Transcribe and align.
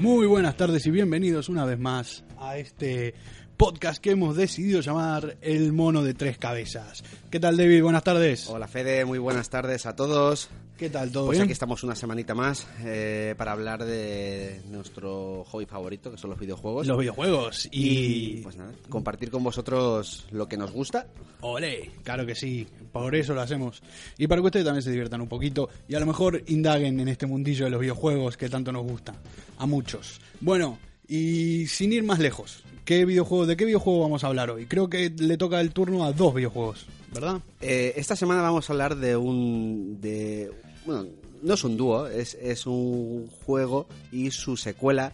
Muy 0.00 0.26
buenas 0.26 0.56
tardes 0.56 0.86
y 0.86 0.90
bienvenidos 0.90 1.50
una 1.50 1.66
vez 1.66 1.78
más 1.78 2.24
a 2.38 2.56
este 2.56 3.12
podcast 3.58 4.02
que 4.02 4.12
hemos 4.12 4.34
decidido 4.34 4.80
llamar 4.80 5.36
El 5.42 5.74
Mono 5.74 6.02
de 6.02 6.14
Tres 6.14 6.38
Cabezas. 6.38 7.04
¿Qué 7.30 7.38
tal, 7.38 7.58
David? 7.58 7.82
Buenas 7.82 8.02
tardes. 8.02 8.48
Hola, 8.48 8.66
Fede. 8.66 9.04
Muy 9.04 9.18
buenas 9.18 9.50
tardes 9.50 9.84
a 9.84 9.94
todos. 9.94 10.48
¿Qué 10.80 10.88
tal 10.88 11.12
todo 11.12 11.26
Pues 11.26 11.36
bien? 11.36 11.42
aquí 11.44 11.52
estamos 11.52 11.84
una 11.84 11.94
semanita 11.94 12.34
más 12.34 12.66
eh, 12.82 13.34
para 13.36 13.52
hablar 13.52 13.84
de 13.84 14.62
nuestro 14.70 15.44
hobby 15.44 15.66
favorito, 15.66 16.10
que 16.10 16.16
son 16.16 16.30
los 16.30 16.40
videojuegos. 16.40 16.86
Los 16.86 16.98
videojuegos 16.98 17.68
y... 17.70 17.88
Y 17.88 18.40
pues 18.42 18.56
nada, 18.56 18.72
compartir 18.88 19.30
con 19.30 19.44
vosotros 19.44 20.24
lo 20.30 20.48
que 20.48 20.56
nos 20.56 20.72
gusta. 20.72 21.06
¡Olé! 21.42 21.90
Claro 22.02 22.24
que 22.24 22.34
sí, 22.34 22.66
por 22.92 23.14
eso 23.14 23.34
lo 23.34 23.42
hacemos. 23.42 23.82
Y 24.16 24.26
para 24.26 24.40
que 24.40 24.46
ustedes 24.46 24.64
también 24.64 24.82
se 24.82 24.88
diviertan 24.90 25.20
un 25.20 25.28
poquito 25.28 25.68
y 25.86 25.96
a 25.96 26.00
lo 26.00 26.06
mejor 26.06 26.42
indaguen 26.46 26.98
en 26.98 27.08
este 27.08 27.26
mundillo 27.26 27.66
de 27.66 27.72
los 27.72 27.80
videojuegos 27.82 28.38
que 28.38 28.48
tanto 28.48 28.72
nos 28.72 28.84
gusta. 28.84 29.12
A 29.58 29.66
muchos. 29.66 30.18
Bueno, 30.40 30.78
y 31.06 31.66
sin 31.66 31.92
ir 31.92 32.04
más 32.04 32.20
lejos, 32.20 32.62
¿qué 32.86 33.04
videojuego, 33.04 33.44
¿de 33.44 33.58
qué 33.58 33.66
videojuego 33.66 34.00
vamos 34.00 34.24
a 34.24 34.28
hablar 34.28 34.48
hoy? 34.48 34.64
Creo 34.64 34.88
que 34.88 35.10
le 35.10 35.36
toca 35.36 35.60
el 35.60 35.72
turno 35.72 36.06
a 36.06 36.12
dos 36.14 36.34
videojuegos, 36.34 36.86
¿verdad? 37.12 37.42
Eh, 37.60 37.92
esta 37.96 38.16
semana 38.16 38.40
vamos 38.40 38.70
a 38.70 38.72
hablar 38.72 38.96
de 38.96 39.14
un... 39.14 40.00
De, 40.00 40.50
bueno, 40.90 41.10
no 41.42 41.54
es 41.54 41.64
un 41.64 41.76
dúo, 41.76 42.06
es, 42.06 42.34
es 42.40 42.66
un 42.66 43.28
juego 43.28 43.86
y 44.10 44.30
su 44.30 44.56
secuela 44.56 45.12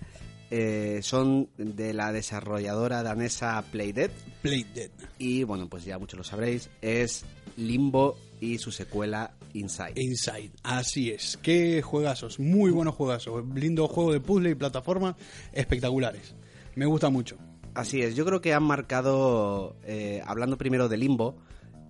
eh, 0.51 1.01
son 1.03 1.49
de 1.57 1.93
la 1.93 2.13
desarrolladora 2.13 3.03
danesa 3.03 3.63
Playdead. 3.71 4.11
Play 4.43 4.65
Dead. 4.75 4.91
Y 5.19 5.43
bueno, 5.45 5.69
pues 5.69 5.85
ya 5.85 5.99
muchos 5.99 6.19
lo 6.19 6.25
sabréis, 6.25 6.71
es 6.81 7.25
Limbo 7.57 8.17
y 8.41 8.59
su 8.59 8.71
secuela 8.71 9.35
Inside. 9.55 10.01
Inside, 10.01 10.53
así 10.63 11.11
es. 11.11 11.39
Qué 11.43 11.83
juegazos, 11.83 12.39
muy 12.39 12.71
buenos 12.71 12.95
juegazos. 12.95 13.45
Lindo 13.55 13.89
juego 13.89 14.13
de 14.13 14.21
puzzle 14.21 14.51
y 14.51 14.55
plataforma, 14.55 15.17
espectaculares. 15.53 16.35
Me 16.75 16.87
gusta 16.87 17.11
mucho. 17.11 17.37
Así 17.75 18.01
es, 18.01 18.15
yo 18.15 18.25
creo 18.25 18.41
que 18.41 18.55
han 18.55 18.63
marcado, 18.63 19.77
eh, 19.85 20.23
hablando 20.25 20.57
primero 20.57 20.89
de 20.89 20.97
Limbo, 20.97 21.37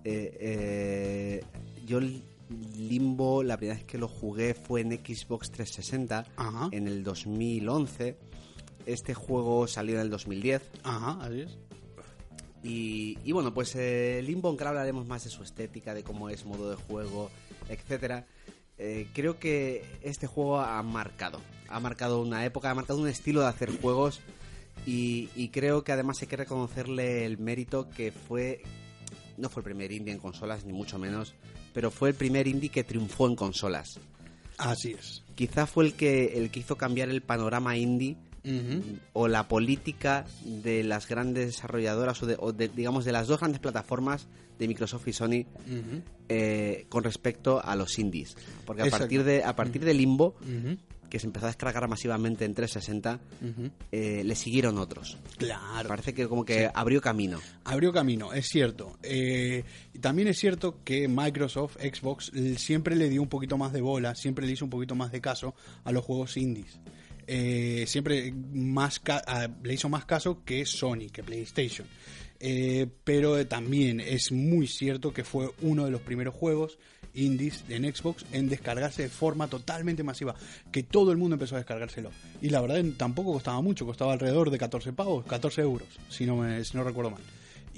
eh, 0.03 0.37
eh, 0.39 1.43
yo 1.85 1.99
Limbo 2.77 3.43
la 3.43 3.57
primera 3.57 3.77
vez 3.77 3.85
que 3.87 3.97
lo 3.97 4.07
jugué 4.07 4.53
fue 4.53 4.81
en 4.81 4.91
Xbox 4.91 5.51
360 5.51 6.25
Ajá. 6.37 6.69
en 6.71 6.87
el 6.87 7.03
2011. 7.03 8.17
Este 8.85 9.13
juego 9.13 9.67
salió 9.67 9.95
en 9.95 10.01
el 10.01 10.09
2010 10.09 10.61
Ajá, 10.83 11.17
así 11.21 11.41
es. 11.41 11.57
y, 12.63 13.17
y 13.25 13.31
bueno, 13.33 13.53
pues 13.53 13.75
eh, 13.75 14.21
Limbo, 14.23 14.47
aunque 14.47 14.63
ahora 14.63 14.79
hablaremos 14.79 15.07
más 15.07 15.23
de 15.25 15.29
su 15.29 15.43
estética, 15.43 15.93
de 15.93 16.03
cómo 16.03 16.29
es 16.29 16.45
modo 16.45 16.69
de 16.69 16.75
juego, 16.77 17.29
etcétera. 17.69 18.25
eh, 18.77 19.07
creo 19.13 19.39
que 19.39 19.83
este 20.03 20.25
juego 20.27 20.59
ha 20.59 20.81
marcado, 20.83 21.41
ha 21.67 21.79
marcado 21.81 22.21
una 22.21 22.45
época, 22.45 22.71
ha 22.71 22.75
marcado 22.75 22.99
un 22.99 23.09
estilo 23.09 23.41
de 23.41 23.47
hacer 23.47 23.77
juegos 23.81 24.21
y, 24.85 25.29
y 25.35 25.49
creo 25.49 25.83
que 25.83 25.91
además 25.91 26.21
hay 26.21 26.27
que 26.29 26.37
reconocerle 26.37 27.25
el 27.25 27.37
mérito 27.39 27.89
que 27.89 28.11
fue, 28.13 28.61
no 29.37 29.49
fue 29.49 29.59
el 29.61 29.65
primer 29.65 29.91
indie 29.91 30.13
en 30.13 30.19
consolas 30.19 30.63
ni 30.63 30.71
mucho 30.71 30.97
menos, 30.97 31.33
pero 31.77 31.91
fue 31.91 32.09
el 32.09 32.15
primer 32.15 32.47
indie 32.47 32.69
que 32.69 32.83
triunfó 32.83 33.27
en 33.27 33.35
consolas. 33.35 33.99
Así 34.57 34.95
es. 34.97 35.21
Quizá 35.35 35.67
fue 35.67 35.85
el 35.85 35.93
que 35.93 36.39
el 36.39 36.49
que 36.49 36.61
hizo 36.61 36.75
cambiar 36.75 37.07
el 37.09 37.21
panorama 37.21 37.77
indie 37.77 38.17
o 39.13 39.27
la 39.27 39.47
política 39.47 40.25
de 40.43 40.83
las 40.83 41.07
grandes 41.07 41.45
desarrolladoras 41.45 42.23
o, 42.23 42.25
de, 42.25 42.35
o 42.39 42.51
de, 42.51 42.67
digamos 42.69 43.05
de 43.05 43.11
las 43.11 43.27
dos 43.27 43.39
grandes 43.39 43.59
plataformas 43.59 44.27
de 44.57 44.67
Microsoft 44.67 45.07
y 45.07 45.13
Sony 45.13 45.45
eh, 46.29 46.87
con 46.89 47.03
respecto 47.03 47.63
a 47.63 47.75
los 47.75 47.99
indies 47.99 48.35
porque 48.65 48.81
a 48.81 48.85
Exacto. 48.85 49.03
partir 49.03 49.23
de 49.23 49.43
a 49.43 49.55
partir 49.55 49.85
de 49.85 49.93
Limbo. 49.93 50.33
Que 51.09 51.19
se 51.19 51.27
empezó 51.27 51.45
a 51.45 51.49
descargar 51.49 51.87
masivamente 51.87 52.45
en 52.45 52.53
360 52.53 53.19
Ujú. 53.41 53.69
eh, 53.91 54.23
le 54.25 54.35
siguieron 54.35 54.77
otros 54.77 55.17
Claro. 55.37 55.87
parece 55.89 56.13
que 56.13 56.27
como 56.27 56.43
que 56.45 56.69
abrió 56.73 57.01
camino 57.01 57.39
Abrió 57.63 57.91
camino, 57.91 58.31
es 58.33 58.47
cierto. 58.47 58.97
Eh, 59.03 59.63
también 59.99 60.27
es 60.29 60.37
cierto 60.39 60.79
que 60.83 61.07
Microsoft, 61.07 61.77
Xbox, 61.77 62.31
siempre 62.57 62.95
le 62.95 63.09
dio 63.09 63.21
un 63.21 63.27
poquito 63.29 63.57
más 63.57 63.73
de 63.73 63.81
bola, 63.81 64.15
siempre 64.15 64.45
le 64.45 64.53
hizo 64.53 64.65
un 64.65 64.71
poquito 64.71 64.95
más 64.95 65.11
de 65.11 65.19
caso 65.21 65.53
a 65.83 65.91
los 65.91 66.03
juegos 66.05 66.37
indies. 66.37 66.79
Eh, 67.27 67.83
siempre 67.87 68.33
más 68.53 68.99
ca- 69.01 69.49
le 69.63 69.73
hizo 69.73 69.89
más 69.89 70.05
caso 70.05 70.43
que 70.45 70.65
Sony, 70.65 71.09
que 71.11 71.23
PlayStation. 71.23 71.85
Pero 73.03 73.45
también 73.47 73.99
es 73.99 74.31
muy 74.31 74.67
cierto 74.67 75.11
que 75.13 75.23
fue 75.23 75.49
uno 75.61 75.85
de 75.85 75.91
los 75.91 76.01
primeros 76.01 76.33
juegos 76.35 76.77
indies 77.13 77.63
en 77.69 77.83
Xbox 77.93 78.25
en 78.31 78.49
descargarse 78.49 79.03
de 79.03 79.09
forma 79.09 79.47
totalmente 79.47 80.03
masiva, 80.03 80.35
que 80.71 80.83
todo 80.83 81.11
el 81.11 81.17
mundo 81.17 81.35
empezó 81.35 81.55
a 81.55 81.59
descargárselo. 81.59 82.11
Y 82.41 82.49
la 82.49 82.61
verdad 82.61 82.83
tampoco 82.97 83.33
costaba 83.33 83.61
mucho, 83.61 83.85
costaba 83.85 84.13
alrededor 84.13 84.49
de 84.49 84.57
14 84.57 84.93
pavos, 84.93 85.25
14 85.25 85.61
euros, 85.61 85.87
si 86.09 86.25
no, 86.25 86.37
me, 86.37 86.63
si 86.63 86.77
no 86.77 86.83
recuerdo 86.83 87.11
mal. 87.11 87.21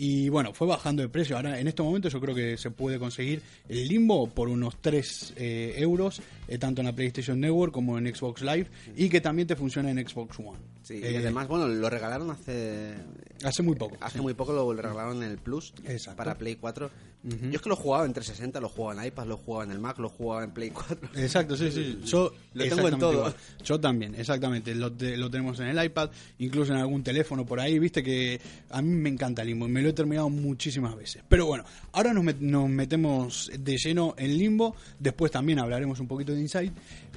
Y 0.01 0.29
bueno, 0.29 0.53
fue 0.53 0.65
bajando 0.65 1.01
de 1.01 1.09
precio. 1.09 1.35
Ahora, 1.35 1.59
en 1.59 1.67
este 1.67 1.83
momento, 1.83 2.07
yo 2.07 2.21
creo 2.21 2.33
que 2.33 2.57
se 2.57 2.71
puede 2.71 2.97
conseguir 2.97 3.41
el 3.67 3.85
Limbo 3.85 4.29
por 4.29 4.47
unos 4.47 4.77
3 4.81 5.33
eh, 5.35 5.73
euros, 5.75 6.21
eh, 6.47 6.57
tanto 6.57 6.79
en 6.79 6.87
la 6.87 6.93
PlayStation 6.93 7.37
Network 7.37 7.73
como 7.73 7.97
en 7.97 8.15
Xbox 8.15 8.41
Live, 8.41 8.67
y 8.95 9.09
que 9.09 9.19
también 9.19 9.49
te 9.49 9.57
funciona 9.57 9.91
en 9.91 10.07
Xbox 10.07 10.39
One. 10.39 10.57
Sí, 10.89 10.99
Eh, 11.03 11.11
y 11.13 11.15
además 11.17 11.47
bueno 11.47 11.67
lo 11.67 11.87
regalaron 11.87 12.31
hace 12.31 12.95
hace 13.43 13.61
muy 13.61 13.75
poco. 13.75 13.95
hace 14.01 14.17
sí. 14.17 14.21
muy 14.23 14.33
poco 14.33 14.53
lo 14.53 14.73
regalaron 14.73 15.21
en 15.21 15.29
el 15.29 15.37
Plus 15.37 15.71
Exacto. 15.85 16.17
para 16.17 16.35
Play 16.35 16.55
4 16.55 16.89
Ujú. 17.21 17.35
yo 17.45 17.51
es 17.51 17.61
que 17.61 17.69
lo 17.69 17.75
jugaba 17.75 18.05
en 18.05 18.13
360 18.13 18.59
lo 18.59 18.69
jugaba 18.69 18.99
en 19.01 19.07
iPad 19.09 19.27
lo 19.27 19.37
jugaba 19.37 19.65
en 19.65 19.71
el 19.71 19.77
Mac 19.79 19.99
lo 19.99 20.09
jugaba 20.09 20.43
en 20.43 20.49
Play 20.51 20.71
4 20.71 21.09
Exacto, 21.15 21.55
sí, 21.55 21.69
sí. 21.71 21.99
Yo, 22.05 22.31
Lo 22.53 22.63
tengo 22.67 22.87
en 22.87 22.97
todo. 22.97 23.13
igual. 23.13 23.35
Yo 23.63 23.79
también, 23.79 24.15
exactamente. 24.15 24.73
Lo, 24.73 24.91
te- 24.91 25.15
lo 25.17 25.29
tenemos 25.29 25.59
en 25.59 25.67
el 25.67 25.85
iPad, 25.85 26.09
incluso 26.39 26.73
en 26.73 26.79
algún 26.79 27.03
teléfono 27.03 27.45
por 27.45 27.59
ahí. 27.59 27.77
Viste 27.77 28.01
que 28.01 28.39
a 28.71 28.81
mí 28.81 28.95
me 28.95 29.09
encanta 29.09 29.43
Limbo 29.43 29.67
y 29.67 29.71
me 29.71 29.81
lo 29.83 29.89
he 29.89 29.93
terminado 29.93 30.29
muchísimas 30.29 30.95
veces. 30.95 31.21
Pero 31.29 31.45
bueno, 31.45 31.65
ahora 31.91 32.13
nos, 32.13 32.23
met- 32.23 32.39
nos 32.39 32.67
metemos 32.69 33.51
de 33.59 33.77
lleno 33.77 34.15
en 34.17 34.37
Limbo. 34.37 34.75
Después 34.97 35.31
también 35.31 35.59
hablaremos 35.59 35.99
un 35.99 36.07
poquito 36.07 36.31
de 36.33 36.41
Inside. 36.41 36.71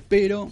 Pero, 0.09 0.51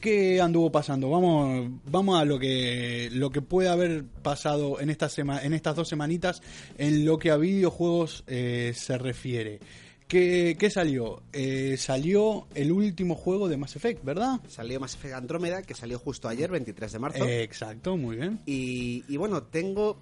¿qué 0.00 0.40
anduvo 0.40 0.72
pasando? 0.72 1.10
Vamos, 1.10 1.70
vamos 1.90 2.20
a 2.20 2.24
lo 2.24 2.38
que, 2.38 3.08
lo 3.12 3.30
que 3.30 3.42
puede 3.42 3.68
haber 3.68 4.04
pasado 4.04 4.80
en, 4.80 4.90
esta 4.90 5.08
sema- 5.08 5.42
en 5.44 5.52
estas 5.52 5.76
dos 5.76 5.88
semanitas 5.88 6.42
en 6.78 7.04
lo 7.04 7.18
que 7.18 7.30
a 7.30 7.36
videojuegos 7.36 8.24
eh, 8.26 8.72
se 8.74 8.98
refiere. 8.98 9.60
¿Qué, 10.08 10.56
qué 10.58 10.70
salió? 10.70 11.22
Eh, 11.32 11.76
salió 11.78 12.48
el 12.56 12.72
último 12.72 13.14
juego 13.14 13.48
de 13.48 13.56
Mass 13.56 13.76
Effect, 13.76 14.04
¿verdad? 14.04 14.40
Salió 14.48 14.80
Mass 14.80 14.94
Effect 14.96 15.14
Andrómeda, 15.14 15.62
que 15.62 15.74
salió 15.74 16.00
justo 16.00 16.26
ayer, 16.28 16.50
23 16.50 16.90
de 16.92 16.98
marzo. 16.98 17.24
Eh, 17.24 17.44
exacto, 17.44 17.96
muy 17.96 18.16
bien. 18.16 18.40
Y, 18.46 19.04
y 19.08 19.16
bueno, 19.16 19.44
tengo... 19.44 19.98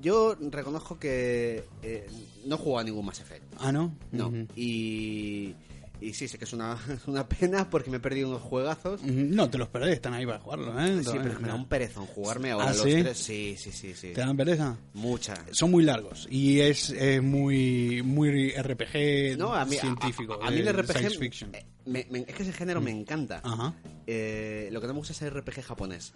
Yo 0.00 0.34
reconozco 0.50 0.98
que 0.98 1.64
eh, 1.82 2.06
no 2.46 2.54
he 2.54 2.58
jugado 2.58 2.78
a 2.78 2.84
ningún 2.84 3.04
Mass 3.04 3.20
Effect. 3.20 3.42
Ah, 3.58 3.70
¿no? 3.72 3.92
No. 4.12 4.32
Y, 4.56 5.54
y 6.00 6.12
sí, 6.14 6.28
sé 6.28 6.38
que 6.38 6.44
es 6.44 6.52
una, 6.52 6.76
una 7.06 7.28
pena 7.28 7.68
porque 7.70 7.90
me 7.90 7.98
he 7.98 8.00
perdido 8.00 8.28
unos 8.28 8.42
juegazos. 8.42 9.02
No 9.02 9.48
te 9.50 9.58
los 9.58 9.68
perdés, 9.68 9.94
están 9.94 10.14
ahí 10.14 10.24
para 10.26 10.38
jugarlo, 10.40 10.80
¿eh? 10.80 11.02
Sí, 11.04 11.10
pero 11.22 11.38
me 11.40 11.48
da 11.48 11.54
un 11.54 11.68
perezón 11.68 12.06
jugarme 12.06 12.50
ahora 12.52 12.66
¿Ah, 12.70 12.72
los 12.72 12.82
sí? 12.82 12.96
tres. 13.02 13.18
Sí, 13.18 13.56
sí, 13.58 13.70
sí, 13.72 13.94
sí. 13.94 14.12
¿Te 14.12 14.20
dan 14.20 14.36
pereza? 14.36 14.76
Mucha. 14.94 15.34
Son 15.52 15.70
muy 15.70 15.84
largos 15.84 16.26
y 16.30 16.60
es, 16.60 16.90
es 16.90 17.22
muy 17.22 18.02
muy 18.02 18.50
RPG 18.52 19.38
No, 19.38 19.54
a 19.54 19.64
mí, 19.64 19.76
científico. 19.76 20.38
a, 20.42 20.48
a 20.48 20.50
mí 20.50 20.58
el 20.58 20.64
de 20.64 20.72
RPG 20.72 20.92
Science 20.92 21.18
fiction. 21.18 21.54
eh, 21.54 21.66
me- 21.86 22.06
me- 22.10 22.20
es 22.20 22.34
que 22.34 22.42
ese 22.42 22.52
género 22.52 22.80
me 22.80 22.90
encanta. 22.90 23.40
Ajá. 23.44 23.74
Eh, 24.06 24.68
lo 24.72 24.80
que 24.80 24.86
no 24.86 24.94
me 24.94 24.98
gusta 24.98 25.12
es 25.12 25.22
el 25.22 25.30
RPG 25.30 25.62
japonés. 25.62 26.12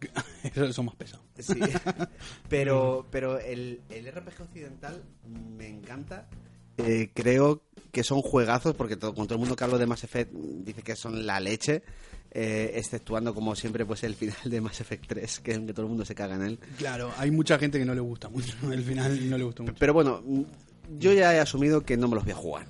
Eso 0.42 0.72
son 0.72 0.86
más 0.86 0.94
pesados. 0.96 1.24
Sí. 1.38 1.54
pero 2.48 3.06
pero 3.10 3.38
el, 3.38 3.80
el 3.90 4.06
RPG 4.12 4.42
occidental 4.42 5.02
me 5.56 5.68
encanta. 5.68 6.28
Eh, 6.78 7.10
creo 7.14 7.62
que 7.92 8.02
son 8.04 8.22
juegazos 8.22 8.74
porque 8.74 8.96
todo, 8.96 9.14
con 9.14 9.26
todo 9.26 9.34
el 9.34 9.40
mundo 9.40 9.56
que 9.56 9.64
hablo 9.64 9.78
de 9.78 9.86
Mass 9.86 10.04
Effect 10.04 10.32
dice 10.32 10.82
que 10.82 10.94
son 10.96 11.26
la 11.26 11.40
leche. 11.40 11.82
eh, 12.30 12.72
exceptuando 12.76 13.34
como 13.34 13.54
siempre 13.56 13.86
pues 13.86 14.04
el 14.04 14.14
final 14.14 14.36
de 14.44 14.60
Mass 14.60 14.80
Effect 14.82 15.06
3, 15.08 15.40
que, 15.40 15.66
que 15.66 15.72
todo 15.72 15.82
el 15.86 15.88
mundo 15.88 16.04
se 16.04 16.14
caga 16.14 16.34
en 16.36 16.42
él. 16.42 16.58
Claro, 16.76 17.10
hay 17.16 17.30
mucha 17.30 17.58
gente 17.58 17.78
que 17.78 17.84
no 17.86 17.94
le 17.94 18.00
gusta 18.02 18.28
mucho. 18.28 18.54
El 18.70 18.82
final 18.84 19.28
no 19.30 19.38
le 19.38 19.44
gusta 19.44 19.62
mucho. 19.62 19.74
Pero 19.78 19.94
bueno, 19.94 20.22
yo 20.98 21.12
ya 21.14 21.34
he 21.34 21.40
asumido 21.40 21.80
que 21.82 21.96
no 21.96 22.06
me 22.06 22.14
los 22.16 22.24
voy 22.24 22.32
a 22.32 22.36
jugar. 22.36 22.66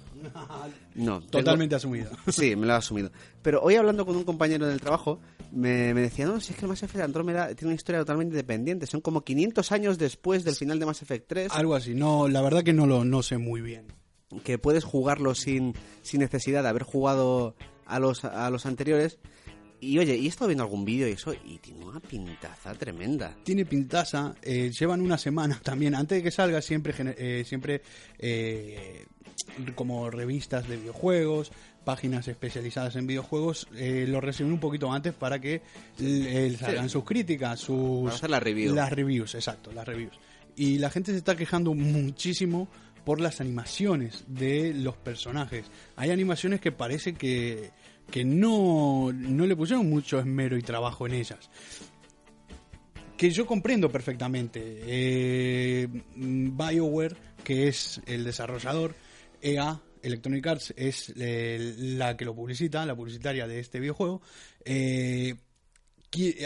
No. 0.95 1.21
Totalmente 1.23 1.77
tengo- 1.77 1.77
asumido. 1.77 2.11
Sí, 2.29 2.57
me 2.57 2.67
lo 2.67 2.73
he 2.73 2.77
asumido. 2.77 3.11
Pero 3.43 3.61
hoy 3.63 3.77
hablando 3.77 4.05
con 4.07 4.17
un 4.17 4.25
compañero 4.25 4.67
del 4.67 4.81
trabajo, 4.81 5.21
me, 5.53 5.95
me 5.95 6.01
decía, 6.03 6.27
no, 6.27 6.41
si 6.41 6.53
es 6.53 6.59
que 6.59 6.65
el 6.65 6.69
Mass 6.69 6.83
Effect 6.83 7.05
Andrómeda 7.05 7.49
tiene 7.55 7.69
una 7.69 7.77
historia 7.77 8.01
totalmente 8.01 8.35
independiente. 8.35 8.87
Son 8.87 9.01
como 9.01 9.23
500 9.23 9.73
años 9.73 9.99
después 9.99 10.45
del 10.45 10.55
final 10.57 10.79
de 10.79 10.87
Mass 10.87 11.03
Effect 11.03 11.27
3, 11.29 11.53
Algo 11.53 11.75
así. 11.75 11.95
No, 11.95 12.29
la 12.29 12.43
verdad 12.43 12.63
que 12.63 12.73
no 12.73 12.87
lo 12.87 13.05
no 13.05 13.23
sé 13.23 13.39
muy 13.39 13.61
bien. 13.61 13.87
que 14.45 14.59
puedes 14.59 14.85
jugarlo 14.85 15.35
sin, 15.35 15.75
sin 16.03 16.21
necesidad 16.21 16.63
de 16.63 16.69
haber 16.69 16.83
jugado 16.83 17.55
a 17.87 17.99
los, 17.99 18.25
a 18.25 18.51
los 18.51 18.67
anteriores. 18.67 19.19
Y 19.81 19.99
oye, 19.99 20.17
y 20.17 20.27
he 20.27 20.29
estado 20.29 20.49
viendo 20.49 20.65
algún 20.65 20.85
vídeo 20.85 21.09
y 21.09 21.13
eso, 21.13 21.33
y 21.33 21.59
tiene 21.59 21.85
una 21.85 22.01
pintaza 22.01 22.75
tremenda. 22.75 23.37
Tiene 23.45 23.65
pintaza, 23.65 24.35
eh, 24.43 24.71
llevan 24.71 25.01
una 25.01 25.19
semana 25.19 25.61
también, 25.65 25.95
antes 25.95 26.19
de 26.19 26.23
que 26.23 26.31
salga 26.31 26.61
siempre, 26.61 26.95
eh, 26.99 27.45
siempre 27.47 27.83
eh, 28.19 29.07
como 29.75 30.11
revistas 30.11 30.69
de 30.69 30.77
videojuegos, 30.77 31.53
páginas 31.85 32.29
especializadas 32.29 32.97
en 32.97 33.07
videojuegos, 33.07 33.67
eh, 33.75 34.05
lo 34.07 34.21
reciben 34.21 34.53
un 34.53 34.61
poquito 34.61 34.93
antes 34.93 35.15
para 35.15 35.41
que 35.41 35.63
eh, 35.99 36.57
salgan 36.59 36.91
sus 36.91 37.05
críticas, 37.05 37.61
sus... 37.61 38.13
Hacer 38.13 38.31
la 38.31 38.41
review. 38.41 38.75
Las 38.75 38.93
reviews, 38.93 39.35
exacto, 39.35 39.73
las 39.73 39.87
reviews. 39.87 40.13
Y 40.55 40.79
la 40.79 40.91
gente 40.91 41.13
se 41.13 41.19
está 41.19 41.35
quejando 41.35 41.73
muchísimo 41.73 42.69
por 43.07 43.21
las 43.23 43.41
animaciones 43.41 44.25
de 44.27 44.75
los 44.75 44.97
personajes. 44.97 45.65
Hay 45.97 46.11
animaciones 46.11 46.61
que 46.61 46.73
parece 46.73 47.15
que, 47.15 47.71
que 48.11 48.25
no, 48.25 49.13
no 49.13 49.47
le 49.47 49.57
pusieron 49.57 49.89
mucho 49.89 50.19
esmero 50.19 50.57
y 50.57 50.63
trabajo 50.63 51.07
en 51.07 51.15
ellas. 51.15 51.51
Que 53.17 53.31
yo 53.31 53.47
comprendo 53.47 53.91
perfectamente. 53.91 54.61
Eh, 54.87 55.89
BioWare, 56.15 57.17
que 57.43 57.69
es 57.69 58.01
el 58.07 58.25
desarrollador, 58.25 58.95
EA, 59.43 59.81
Electronic 60.03 60.47
Arts, 60.47 60.75
es 60.77 61.13
eh, 61.17 61.75
la 61.79 62.17
que 62.17 62.25
lo 62.25 62.35
publicita, 62.35 62.87
la 62.87 62.95
publicitaria 62.95 63.47
de 63.47 63.59
este 63.59 63.81
videojuego. 63.81 64.23
Eh, 64.65 65.35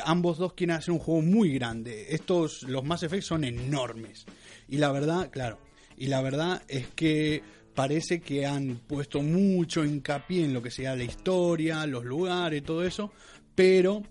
ambos 0.04 0.38
dos 0.38 0.54
quieren 0.54 0.76
hacer 0.76 0.92
un 0.92 0.98
juego 0.98 1.22
muy 1.22 1.52
grande. 1.52 2.14
Estos, 2.14 2.62
los 2.64 2.84
Mass 2.84 3.02
Effect 3.02 3.22
son 3.22 3.44
enormes. 3.44 4.24
Y 4.68 4.78
la 4.78 4.90
verdad, 4.90 5.30
claro, 5.30 5.58
y 5.96 6.06
la 6.06 6.22
verdad 6.22 6.62
es 6.68 6.88
que 6.88 7.42
parece 7.74 8.20
que 8.20 8.46
han 8.46 8.80
puesto 8.86 9.22
mucho 9.22 9.84
hincapié 9.84 10.44
en 10.44 10.54
lo 10.54 10.62
que 10.62 10.70
sea 10.70 10.96
la 10.96 11.04
historia, 11.04 11.86
los 11.86 12.04
lugares, 12.04 12.62
todo 12.62 12.84
eso, 12.84 13.12
pero 13.54 14.02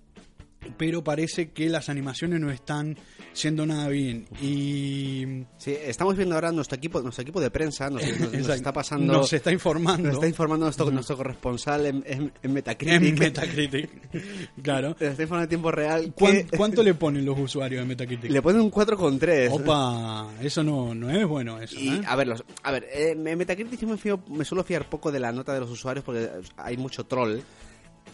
pero 0.78 1.04
parece 1.04 1.52
que 1.52 1.70
las 1.70 1.90
animaciones 1.90 2.40
no 2.40 2.52
están 2.52 2.98
siendo 3.34 3.66
nada 3.66 3.88
bien 3.88 4.28
y 4.42 5.44
Sí, 5.58 5.76
estamos 5.86 6.16
viendo 6.18 6.36
ahora 6.36 6.52
nuestro 6.52 6.78
equipo, 6.78 7.02
nuestro 7.02 7.22
equipo 7.24 7.40
de 7.40 7.50
prensa, 7.50 7.90
nos, 7.90 8.04
nos- 8.20 8.34
nos 8.34 8.50
está 8.50 8.74
pasando... 8.74 9.14
nos 9.14 9.32
está 9.34 9.52
informando 9.52 10.04
nos 10.08 10.16
está 10.16 10.28
informando 10.28 10.66
nuestro, 10.66 10.92
nuestro 10.92 11.18
corresponsal 11.18 11.86
en, 11.86 12.04
en- 12.06 12.34
en 12.44 12.54
Metacritic. 12.54 13.04
en 13.08 13.20
Metacritic 13.20 13.90
claro 14.62 14.90
Nos 14.90 15.02
está 15.02 15.22
informando 15.24 15.44
en 15.46 15.50
tiempo 15.50 15.72
real. 15.72 16.14
¿Cuán- 16.14 16.46
que 16.48 16.48
¿cuánto 16.58 16.84
le 16.84 16.94
ponen 16.94 17.26
los 17.26 17.40
usuarios 17.40 17.82
de 17.82 17.86
Metacritic? 17.88 18.30
Le 18.32 18.42
ponen 18.42 18.62
un 18.62 18.72
4,3. 18.72 19.50
Opa, 19.52 20.30
eso 20.42 20.64
no, 20.64 20.94
no 20.94 21.10
es 21.10 21.26
bueno 21.26 21.60
eso, 21.62 21.80
Y, 21.80 21.90
¿eh? 21.90 22.02
a 22.06 22.16
ver, 22.16 22.28
los, 22.28 22.44
a 22.64 22.72
ver, 22.72 22.84
eh, 22.92 23.12
en 23.16 23.38
Metacritic 23.38 23.80
yo 23.80 23.88
me, 23.88 23.96
fío- 23.98 24.22
me 24.28 24.44
suelo 24.46 24.64
fiar 24.64 24.90
poco 24.90 25.12
de 25.12 25.20
la 25.20 25.32
nota 25.32 25.54
de 25.54 25.60
los 25.62 25.70
usuarios 25.70 26.04
porque 26.04 26.30
hay 26.58 26.78
mucho 26.78 27.06
troll, 27.06 27.40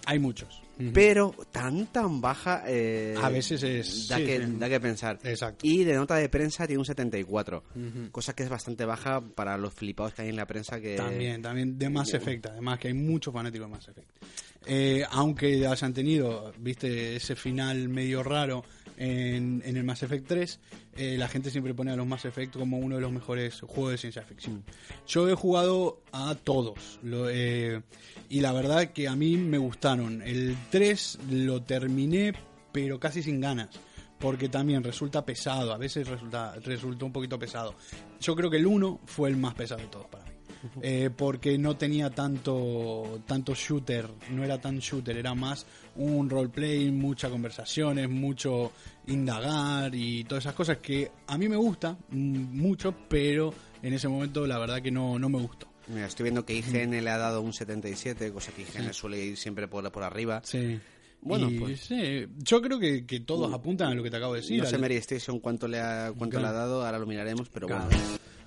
Hay 0.05 0.19
muchos. 0.19 0.61
Pero 0.93 1.33
tan 1.51 1.87
tan 1.87 2.21
baja 2.21 2.63
eh, 2.67 3.15
A 3.21 3.29
veces 3.29 3.63
es- 3.63 4.07
da, 4.07 4.17
sí, 4.17 4.25
que, 4.25 4.45
sí. 4.45 4.53
da 4.59 4.69
que 4.69 4.79
pensar. 4.79 5.19
Exacto. 5.23 5.65
Y 5.65 5.83
de 5.83 5.93
nota 5.95 6.15
de 6.15 6.29
prensa 6.29 6.67
tiene 6.67 6.79
un 6.79 6.85
74, 6.85 7.63
cosa 8.11 8.33
que 8.33 8.43
es 8.43 8.49
bastante 8.49 8.85
baja 8.85 9.21
para 9.21 9.57
los 9.57 9.73
flipados 9.73 10.13
que 10.13 10.21
hay 10.23 10.29
en 10.29 10.35
la 10.35 10.45
prensa 10.45 10.79
que 10.79 10.95
También, 10.95 11.41
también 11.41 11.77
de 11.79 11.89
Mass 11.89 12.13
Effect, 12.13 12.45
además 12.47 12.79
que 12.79 12.89
hay 12.89 12.93
muchos 12.93 13.33
fanáticos 13.33 13.67
de 13.67 13.71
Mass 13.75 13.87
Effect. 13.87 14.09
Eh, 14.69 15.03
aunque 15.11 15.65
hayan 15.65 15.93
tenido, 15.93 16.51
viste, 16.59 17.15
ese 17.15 17.35
final 17.35 17.87
medio 17.87 18.21
raro 18.21 18.65
en, 18.97 19.61
en 19.65 19.77
el 19.77 19.83
Mass 19.83 20.03
Effect 20.03 20.27
3, 20.27 20.59
eh, 20.97 21.15
la 21.17 21.27
gente 21.29 21.51
siempre 21.51 21.73
pone 21.73 21.91
a 21.91 21.95
los 21.95 22.05
Mass 22.07 22.25
Effect 22.25 22.55
como 22.57 22.77
uno 22.79 22.95
de 22.95 23.01
los 23.01 23.11
mejores 23.11 23.61
juegos 23.61 23.91
de 23.91 23.97
ciencia 23.99 24.23
ficción. 24.23 24.63
Yo 25.07 25.29
he 25.29 25.35
jugado 25.35 26.01
a 26.11 26.35
todos, 26.35 26.99
lo, 27.03 27.29
eh, 27.29 27.81
y 28.29 28.41
la 28.41 28.51
verdad 28.51 28.91
que 28.91 29.07
a 29.07 29.15
mí 29.15 29.37
me 29.37 29.57
gustaron. 29.59 30.21
El 30.23 30.57
3 30.69 31.19
lo 31.29 31.61
terminé, 31.63 32.33
pero 32.71 32.99
casi 32.99 33.23
sin 33.23 33.41
ganas. 33.41 33.69
Porque 34.19 34.49
también 34.49 34.83
resulta 34.83 35.23
pesado, 35.23 35.73
a 35.73 35.77
veces 35.77 36.07
resulta, 36.07 36.55
resulta 36.55 37.05
un 37.05 37.11
poquito 37.11 37.37
pesado. 37.37 37.75
Yo 38.19 38.35
creo 38.35 38.49
que 38.49 38.57
el 38.57 38.65
1 38.65 39.01
fue 39.05 39.29
el 39.29 39.37
más 39.37 39.53
pesado 39.53 39.81
de 39.81 39.87
todos 39.87 40.07
para 40.07 40.25
mí. 40.25 40.31
Eh, 40.81 41.09
porque 41.15 41.57
no 41.57 41.77
tenía 41.77 42.09
tanto 42.09 43.21
tanto 43.25 43.53
shooter, 43.53 44.09
no 44.31 44.43
era 44.43 44.59
tan 44.59 44.79
shooter, 44.79 45.17
era 45.17 45.33
más 45.35 45.65
un 45.95 46.29
roleplay, 46.29 46.91
muchas 46.91 47.31
conversaciones, 47.31 48.09
mucho 48.09 48.71
indagar 49.07 49.93
y 49.93 50.23
todas 50.23 50.43
esas 50.43 50.55
cosas 50.55 50.77
que 50.77 51.11
a 51.27 51.37
mí 51.37 51.47
me 51.47 51.55
gusta 51.55 51.97
mm, 52.09 52.57
mucho, 52.59 52.93
pero 53.07 53.53
en 53.81 53.93
ese 53.93 54.07
momento 54.07 54.45
la 54.47 54.57
verdad 54.57 54.81
que 54.81 54.91
no, 54.91 55.17
no 55.19 55.29
me 55.29 55.39
gustó. 55.39 55.67
Mira, 55.89 56.07
estoy 56.07 56.23
viendo 56.23 56.45
que 56.45 56.53
IGN 56.53 56.91
le 57.03 57.09
ha 57.09 57.17
dado 57.17 57.41
un 57.41 57.53
77, 57.53 58.31
cosa 58.31 58.51
que 58.51 58.63
IGN 58.63 58.93
suele 58.93 59.23
ir 59.23 59.37
siempre 59.37 59.67
por, 59.67 59.89
por 59.91 60.03
arriba. 60.03 60.41
Sí. 60.43 60.79
Bueno, 61.21 61.49
Y, 61.49 61.59
pues- 61.59 61.79
sí, 61.81 62.27
yo 62.37 62.61
creo 62.61 62.77
que, 62.79 63.05
que 63.05 63.21
todos 63.21 63.51
apuntan 63.53 63.89
a 63.91 63.95
lo 63.95 64.03
que 64.03 64.11
te 64.11 64.17
acabo 64.17 64.33
de 64.33 64.41
decir. 64.41 64.59
no 64.61 64.65
sé 64.67 64.75
al- 64.75 64.81
Mary 64.81 64.95
Station 64.97 65.39
cuánto 65.39 65.67
le 65.67 65.79
ha, 65.79 66.11
cuánto 66.17 66.37
Claro. 66.39 66.53
le 66.53 66.57
ha 66.57 66.61
dado, 66.61 66.85
ahora 66.85 66.99
lo 66.99 67.05
miraremos, 67.07 67.49
pero 67.49 67.67
Claro. 67.67 67.85
bueno. 67.85 67.99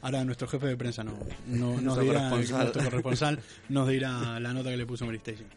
Ahora 0.02 0.24
nuestro 0.24 0.48
jefe 0.48 0.66
de 0.66 0.76
prensa 0.76 1.02
no, 1.02 1.12
no- 1.48 1.72
nos 1.80 1.82
Nuestro 1.82 2.04
dirá, 2.04 2.30
corresponsal. 2.30 2.58
nuestro 2.62 2.84
corresponsal 2.84 3.40
nos 3.68 3.88
dirá 3.88 4.38
la 4.40 4.52
nota 4.54 4.70
que 4.70 4.76
le 4.76 4.86
puso 4.86 5.04
Mary 5.06 5.18
Station. 5.18 5.48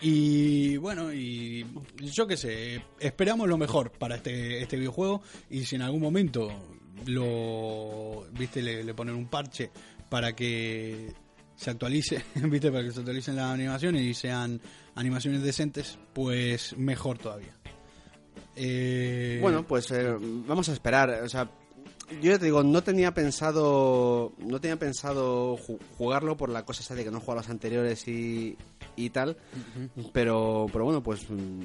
Y 0.00 0.76
bueno, 0.78 1.12
y 1.12 1.64
yo 2.00 2.26
qué 2.26 2.36
sé, 2.36 2.82
esperamos 2.98 3.48
lo 3.48 3.56
mejor 3.58 3.92
para 3.92 4.16
este, 4.16 4.60
este 4.62 4.76
videojuego 4.76 5.22
y 5.50 5.64
si 5.64 5.76
en 5.76 5.82
algún 5.82 6.00
momento 6.00 6.50
lo, 7.06 8.26
viste, 8.32 8.62
le, 8.62 8.82
le 8.82 8.94
ponen 8.94 9.14
un 9.14 9.26
parche 9.28 9.70
para 10.08 10.34
que 10.34 11.12
se 11.62 11.70
actualice, 11.70 12.24
viste, 12.34 12.70
para 12.70 12.84
que 12.84 12.92
se 12.92 12.98
actualicen 13.00 13.36
las 13.36 13.46
animaciones 13.52 14.02
y 14.02 14.14
sean 14.14 14.60
animaciones 14.94 15.42
decentes, 15.42 15.98
pues 16.12 16.76
mejor 16.76 17.18
todavía. 17.18 17.56
Eh, 18.56 19.38
Bueno, 19.40 19.66
pues 19.66 19.90
eh, 19.90 20.14
vamos 20.20 20.68
a 20.68 20.72
esperar. 20.72 21.22
O 21.22 21.28
sea, 21.28 21.50
yo 22.20 22.30
ya 22.32 22.38
te 22.38 22.44
digo, 22.46 22.62
no 22.62 22.82
tenía 22.82 23.14
pensado, 23.14 24.32
no 24.38 24.60
tenía 24.60 24.78
pensado 24.78 25.56
ju- 25.56 25.78
jugarlo 25.96 26.36
por 26.36 26.50
la 26.50 26.64
cosa 26.64 26.82
esa 26.82 26.94
de 26.94 27.04
que 27.04 27.10
no 27.10 27.18
he 27.18 27.20
jugado 27.20 27.40
a 27.40 27.42
los 27.42 27.50
anteriores 27.50 28.06
y, 28.08 28.56
y 28.96 29.10
tal. 29.10 29.36
Pero, 30.12 30.66
pero 30.72 30.84
bueno, 30.84 31.02
pues 31.02 31.28
mm, 31.30 31.64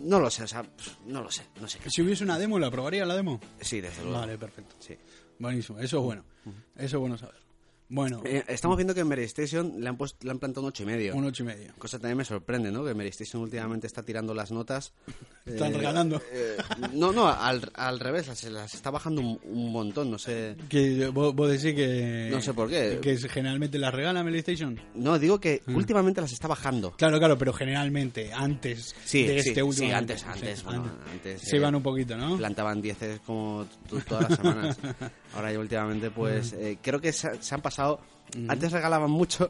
no 0.00 0.20
lo 0.20 0.30
sé. 0.30 0.44
O 0.44 0.48
sea, 0.48 0.62
pf, 0.62 0.98
no 1.06 1.22
lo 1.22 1.30
sé, 1.30 1.42
no 1.60 1.66
sé. 1.66 1.78
si 1.88 2.02
hubiese 2.02 2.22
una 2.22 2.38
demo, 2.38 2.58
¿la 2.58 2.70
probaría 2.70 3.04
la 3.04 3.16
demo? 3.16 3.40
Sí, 3.60 3.80
desde 3.80 4.02
luego. 4.02 4.18
Vale, 4.20 4.38
perfecto. 4.38 4.76
Sí. 4.78 4.96
Buenísimo, 5.38 5.80
eso 5.80 5.98
es 5.98 6.04
bueno. 6.04 6.24
Eso 6.76 6.96
es 6.96 7.00
bueno 7.00 7.18
saber. 7.18 7.43
Bueno, 7.94 8.22
Eh, 8.24 8.42
estamos 8.48 8.76
viendo 8.76 8.92
que 8.92 9.00
en 9.02 9.06
Mary 9.06 9.22
Station 9.22 9.74
le 9.78 9.88
han, 9.88 9.96
puesto, 9.96 10.18
le 10.24 10.32
han 10.32 10.40
plantado 10.40 10.62
un 10.62 10.70
ocho 10.70 10.82
y 10.82 10.86
medio. 10.86 11.14
un 11.14 11.24
ocho 11.26 11.44
y 11.44 11.46
medio. 11.46 11.72
Cosa 11.78 12.00
también 12.00 12.18
me 12.18 12.24
sorprende, 12.24 12.72
¿no? 12.72 12.84
Que 12.84 12.92
Mary 12.92 13.10
Station 13.10 13.40
últimamente 13.42 13.86
está 13.86 14.02
tirando 14.02 14.34
las 14.34 14.50
notas. 14.50 14.92
Están 15.46 15.74
eh, 15.74 15.76
regalando. 15.76 16.20
eh, 16.32 16.56
no, 16.94 17.12
no, 17.12 17.28
al, 17.28 17.70
al 17.74 18.00
revés, 18.00 18.26
las, 18.28 18.42
las 18.44 18.72
está 18.74 18.90
bajando 18.90 19.20
un, 19.20 19.38
un 19.44 19.70
montón, 19.70 20.10
no 20.10 20.18
sé. 20.18 20.56
Que 20.70 21.06
vos, 21.08 21.34
vos 21.34 21.48
decís 21.50 21.74
que. 21.76 22.30
No 22.32 22.40
sé 22.40 22.52
por 22.54 22.68
qué. 22.70 22.98
Que 23.02 23.16
generalmente 23.28 23.78
las 23.78 23.92
regala 23.94 24.24
PlayStation. 24.24 24.80
No, 24.94 25.18
digo 25.18 25.38
que 25.38 25.62
Mm. 25.66 25.76
últimamente 25.76 26.20
las 26.22 26.32
está 26.32 26.48
bajando. 26.48 26.92
Claro, 26.96 27.18
claro, 27.18 27.36
pero 27.38 27.52
generalmente, 27.52 28.32
antes 28.32 28.94
Sí, 29.04 29.24
de 29.24 29.42
sí, 29.42 29.50
este 29.50 29.62
último. 29.62 29.86
sí, 29.88 29.92
antes, 29.92 30.24
antes, 30.24 30.58
Sí, 30.60 30.64
bueno, 30.64 30.90
antes, 31.12 31.42
Se 31.42 31.56
eh, 31.58 31.60
van 31.60 31.74
un 31.76 31.82
poquito, 31.82 32.16
¿no? 32.16 32.36
Plantaban 32.38 32.80
10 32.82 33.20
como 33.26 33.66
todas 34.08 34.30
las 34.30 34.38
semanas. 34.38 34.78
Ahora 35.34 35.52
ya 35.52 35.58
últimamente, 35.58 36.10
pues 36.10 36.54
eh, 36.54 36.78
creo 36.80 37.00
que 37.00 37.12
se, 37.12 37.42
se 37.42 37.54
han 37.54 37.60
pasado. 37.60 37.83
Antes 38.48 38.72
regalaban 38.72 39.10
mucho. 39.10 39.48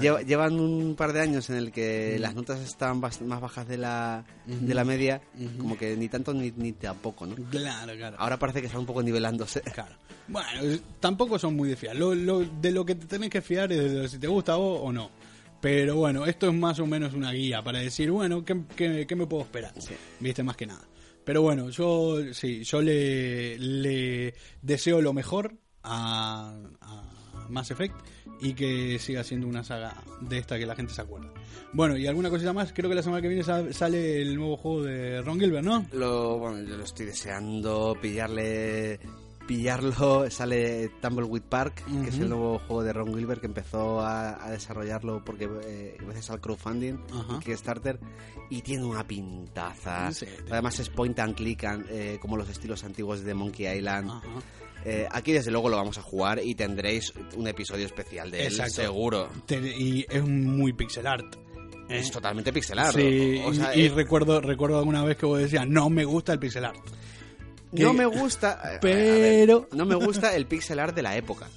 Lleva- 0.00 0.22
llevan 0.22 0.58
un 0.58 0.96
par 0.96 1.12
de 1.12 1.20
años 1.20 1.50
en 1.50 1.56
el 1.56 1.70
que 1.70 2.18
las 2.18 2.34
notas 2.34 2.58
están 2.60 2.98
más 2.98 3.20
bajas 3.40 3.68
de 3.68 3.76
la, 3.78 4.24
de 4.46 4.74
la 4.74 4.84
media, 4.84 5.20
como 5.56 5.78
que 5.78 5.96
ni 5.96 6.08
tanto 6.08 6.34
ni, 6.34 6.50
ni 6.56 6.72
tampoco, 6.72 7.26
¿no? 7.26 7.36
Claro, 7.50 7.92
claro. 7.96 8.16
Ahora 8.18 8.38
parece 8.38 8.60
que 8.60 8.66
están 8.66 8.80
un 8.80 8.86
poco 8.86 9.02
nivelándose. 9.04 9.60
Claro. 9.60 9.94
Bueno, 10.26 10.48
tampoco 11.00 11.38
son 11.38 11.54
muy 11.54 11.68
de 11.68 11.76
fiar. 11.76 11.94
Lo, 11.96 12.12
lo- 12.14 12.40
de 12.40 12.70
lo 12.72 12.84
que 12.84 12.96
te 12.96 13.06
tenés 13.06 13.30
que 13.30 13.40
fiar 13.40 13.70
es 13.72 13.92
de 13.92 14.08
si 14.08 14.18
te 14.18 14.26
gusta 14.26 14.54
a 14.54 14.56
vos 14.56 14.80
o 14.82 14.92
no. 14.92 15.10
Pero 15.60 15.94
bueno, 15.96 16.26
esto 16.26 16.48
es 16.48 16.54
más 16.54 16.78
o 16.80 16.86
menos 16.86 17.14
una 17.14 17.30
guía 17.32 17.62
para 17.62 17.78
decir, 17.78 18.10
bueno, 18.10 18.44
¿qué, 18.44 18.60
qué- 18.76 19.06
qué 19.06 19.16
me 19.16 19.26
puedo 19.26 19.42
esperar? 19.44 19.74
Sí. 19.78 19.94
Viste, 20.18 20.42
más 20.42 20.56
que 20.56 20.66
nada. 20.66 20.82
Pero 21.24 21.42
bueno, 21.42 21.68
yo 21.70 22.16
sí, 22.32 22.64
yo 22.64 22.80
le, 22.82 23.56
le 23.58 24.34
deseo 24.62 25.00
lo 25.00 25.12
mejor 25.12 25.54
a, 25.84 26.52
a 26.80 27.07
Mass 27.50 27.70
Effect 27.70 27.94
y 28.40 28.54
que 28.54 28.98
siga 28.98 29.24
siendo 29.24 29.46
una 29.46 29.64
saga 29.64 29.94
de 30.20 30.38
esta 30.38 30.58
que 30.58 30.66
la 30.66 30.76
gente 30.76 30.92
se 30.94 31.00
acuerda. 31.02 31.30
Bueno, 31.72 31.96
y 31.96 32.06
alguna 32.06 32.30
cosita 32.30 32.52
más, 32.52 32.72
creo 32.72 32.88
que 32.88 32.94
la 32.96 33.02
semana 33.02 33.20
que 33.22 33.28
viene 33.28 33.42
sa- 33.44 33.72
sale 33.72 34.22
el 34.22 34.36
nuevo 34.36 34.56
juego 34.56 34.82
de 34.84 35.20
Ron 35.22 35.38
Gilbert, 35.40 35.64
¿no? 35.64 35.86
Lo, 35.92 36.38
bueno, 36.38 36.60
yo 36.68 36.76
lo 36.76 36.84
estoy 36.84 37.06
deseando 37.06 37.96
pillarle 38.00 39.00
pillarlo. 39.46 40.30
Sale 40.30 40.90
Tumbleweed 41.00 41.42
Park, 41.42 41.82
que 42.04 42.10
es 42.10 42.18
el 42.18 42.28
nuevo 42.28 42.58
juego 42.58 42.82
de 42.84 42.92
Ron 42.92 43.14
Gilbert 43.14 43.40
que 43.40 43.46
empezó 43.46 44.00
a, 44.00 44.44
a 44.44 44.50
desarrollarlo 44.50 45.24
porque 45.24 45.48
eh, 45.64 45.96
gracias 46.00 46.28
al 46.30 46.40
crowdfunding 46.40 46.98
Ajá. 47.12 47.36
y 47.40 47.44
Kickstarter 47.44 47.98
y 48.50 48.60
tiene 48.60 48.84
una 48.84 49.06
pintaza. 49.06 50.12
Sí. 50.12 50.26
Además 50.50 50.78
es 50.80 50.90
point 50.90 51.18
and 51.18 51.34
click 51.34 51.64
and, 51.64 51.86
eh, 51.88 52.18
como 52.20 52.36
los 52.36 52.48
estilos 52.50 52.84
antiguos 52.84 53.22
de 53.24 53.32
Monkey 53.34 53.66
Island. 53.78 54.10
Ajá. 54.10 54.22
Eh, 54.90 55.06
aquí 55.10 55.32
desde 55.32 55.50
luego 55.50 55.68
lo 55.68 55.76
vamos 55.76 55.98
a 55.98 56.02
jugar 56.02 56.40
y 56.42 56.54
tendréis 56.54 57.12
un 57.36 57.46
episodio 57.46 57.84
especial 57.86 58.30
de 58.30 58.46
él, 58.46 58.52
Exacto. 58.52 58.74
seguro. 58.74 59.28
Te- 59.46 59.58
y 59.58 60.06
es 60.08 60.22
muy 60.24 60.72
pixel 60.72 61.06
art. 61.06 61.34
¿eh? 61.90 61.98
Es 61.98 62.10
totalmente 62.10 62.52
pixelado. 62.52 62.92
Sí, 62.92 63.42
O 63.44 63.52
sea, 63.52 63.76
y, 63.76 63.82
y 63.82 63.88
recuerdo, 63.88 64.40
recuerdo 64.40 64.78
alguna 64.78 65.04
vez 65.04 65.16
que 65.16 65.26
vos 65.26 65.38
decías, 65.38 65.66
no 65.68 65.90
me 65.90 66.04
gusta 66.04 66.32
el 66.32 66.38
pixel 66.38 66.64
art. 66.64 66.78
no 67.72 67.92
me 67.92 68.06
gusta. 68.06 68.60
eh, 68.64 68.68
ver, 68.70 68.80
Pero- 68.80 69.68
no 69.72 69.84
me 69.84 69.94
gusta 69.94 70.34
el 70.34 70.46
pixel 70.46 70.78
art 70.78 70.94
de 70.94 71.02
la 71.02 71.16
época. 71.16 71.48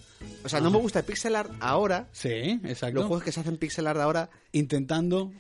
O 0.44 0.50
sea, 0.50 0.60
no 0.60 0.72
me 0.72 0.78
gusta 0.80 1.00
el 1.00 1.06
pixel 1.06 1.36
art 1.36 1.52
ahora. 1.60 2.08
Sí, 2.12 2.60
exacto. 2.66 2.96
Los 2.96 3.06
juegos 3.08 3.24
que 3.24 3.32
se 3.32 3.40
hacen 3.42 3.58
pixel 3.58 3.88
art 3.88 4.00
ahora. 4.00 4.30
Intentando 4.52 5.32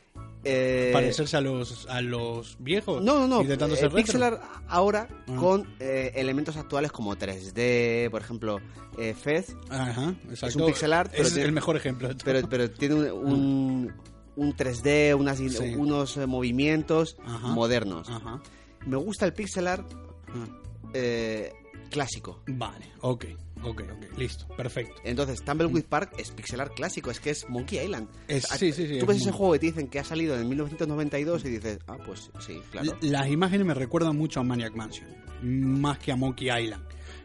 eh, 0.44 0.90
parecerse 0.94 1.38
a 1.38 1.42
los, 1.42 1.86
a 1.88 2.02
los 2.02 2.56
viejos. 2.60 3.04
No, 3.04 3.20
no, 3.20 3.28
no. 3.28 3.42
Intentando 3.42 3.76
ser 3.76 3.86
retro. 3.86 3.98
pixel 3.98 4.24
art 4.24 4.42
ahora 4.68 5.08
Ah. 5.28 5.36
con 5.36 5.68
eh, 5.80 6.12
elementos 6.16 6.58
actuales 6.58 6.92
como 6.92 7.16
3D, 7.16 8.10
por 8.10 8.22
ejemplo, 8.22 8.60
eh, 8.98 9.14
Fez, 9.14 9.56
Ajá, 9.70 10.16
exacto. 10.30 10.48
Es 10.48 10.56
un 10.56 10.66
pixel 10.66 10.94
art, 10.94 11.12
pero 11.12 11.24
Es 11.28 11.34
tiene- 11.34 11.46
el 11.48 11.52
mejor 11.54 11.76
ejemplo. 11.78 12.08
de 12.08 12.16
todo. 12.16 12.26
pero, 12.26 12.50
pero 12.50 12.72
tiene 12.72 12.96
un, 12.96 13.32
un, 13.34 13.94
un 14.36 14.56
3D, 14.56 15.14
unas, 15.16 15.38
Sí. 15.38 15.76
unos 15.78 16.18
eh, 16.18 16.26
movimientos 16.26 17.18
Ajá. 17.24 17.48
modernos. 17.50 18.10
Ajá. 18.10 18.42
Me 18.86 18.98
gusta 18.98 19.26
el 19.26 19.34
pixel 19.34 19.68
art 19.68 19.92
Ah. 20.30 20.48
eh, 20.94 21.54
clásico. 21.90 22.42
Vale, 22.48 22.86
ok, 23.02 23.26
ok, 23.64 23.82
ok, 23.92 24.18
listo, 24.18 24.48
perfecto. 24.56 24.96
Entonces, 25.04 25.44
Tumbleweed 25.44 25.86
Park 25.86 26.14
es 26.18 26.32
pixel 26.32 26.60
art 26.62 26.74
clásico, 26.76 27.12
es 27.12 27.20
que 27.20 27.30
es 27.32 27.48
Monkey 27.50 27.80
Island. 27.80 28.08
Es- 28.28 28.46
sí, 28.58 28.72
sí, 28.72 28.88
sí, 28.88 28.94
Tú 29.00 29.06
es 29.06 29.08
ves 29.08 29.18
ese 29.18 29.30
muy- 29.32 29.38
juego 29.38 29.56
y 29.56 29.60
te 29.60 29.66
dicen 29.68 29.88
que 29.88 30.00
ha 30.00 30.04
salido 30.04 30.36
en 30.40 30.48
1992 30.50 31.46
y 31.46 31.50
dices, 31.50 31.80
ah, 31.88 31.98
pues 32.06 32.32
sí, 32.40 32.60
claro. 32.72 32.98
Las 33.02 33.28
imágenes 33.30 33.66
me 33.66 33.74
recuerdan 33.74 34.16
mucho 34.18 34.40
a 34.40 34.44
Maniac 34.44 34.76
Mansion, 34.76 35.08
más 35.44 35.98
que 36.00 36.12
a 36.12 36.16
Monkey 36.16 36.50
Island. 36.50 36.84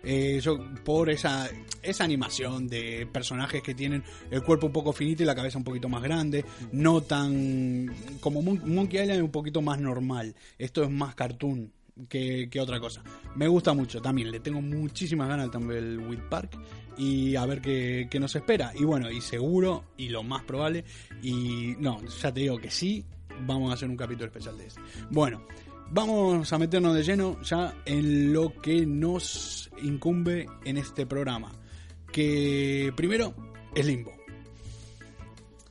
Eh, 0.09 0.39
yo, 0.41 0.59
por 0.85 1.11
esa, 1.11 1.49
esa 1.83 2.05
animación 2.05 2.69
de 2.69 3.09
personajes 3.13 3.61
que 3.61 3.75
tienen 3.75 4.05
el 4.31 4.41
cuerpo 4.43 4.67
un 4.69 4.73
poco 4.73 4.93
finito 4.93 5.25
y 5.25 5.27
la 5.27 5.35
cabeza 5.35 5.59
un 5.59 5.65
poquito 5.65 5.89
más 5.89 6.01
grande, 6.03 6.45
no 6.71 7.01
tan... 7.01 7.93
como 8.21 8.41
Mon- 8.41 8.63
Monkey 8.73 9.01
Island 9.01 9.19
es 9.19 9.25
un 9.25 9.33
poquito 9.33 9.63
más 9.63 9.81
normal, 9.81 10.37
esto 10.59 10.85
es 10.85 10.91
más 10.91 11.17
cartoon 11.17 11.73
que, 12.09 12.51
otra 12.61 12.81
cosa. 12.81 13.03
Me 13.35 13.49
gusta 13.49 13.73
mucho 13.73 14.01
también, 14.01 14.31
le 14.31 14.41
tengo 14.41 14.61
muchísimas 14.61 15.29
ganas 15.29 15.45
al 15.45 15.51
Tumbleweed 15.51 16.29
Park 16.29 16.59
y 16.97 17.37
a 17.37 17.47
ver 17.47 17.61
qué, 17.61 18.09
qué 18.11 18.21
nos 18.21 18.35
espera. 18.37 18.73
Y 18.75 18.85
bueno, 18.85 19.11
y 19.11 19.21
seguro, 19.21 19.85
y 19.97 20.09
lo 20.09 20.23
más 20.23 20.43
probable, 20.45 20.85
y 21.23 21.75
no, 21.79 22.05
ya 22.05 22.33
te 22.33 22.41
digo 22.41 22.59
que 22.59 22.71
sí, 22.71 23.05
vamos 23.47 23.71
a 23.71 23.75
hacer 23.75 23.89
un 23.89 23.97
capítulo 23.97 24.27
especial 24.27 24.57
de 24.59 24.67
eso. 24.67 24.81
Bueno, 25.11 25.47
vamos 25.91 26.53
a 26.53 26.59
meternos 26.59 26.95
de 26.95 27.03
lleno 27.03 27.41
ya 27.43 27.75
en 27.85 28.33
lo 28.33 28.53
que 28.61 28.87
nos 28.87 29.71
incumbe 29.83 30.49
en 30.65 30.77
este 30.77 31.07
programa. 31.07 31.53
Que 32.13 32.93
primero 32.97 33.35
es 33.75 33.87
Limbo. 33.87 34.13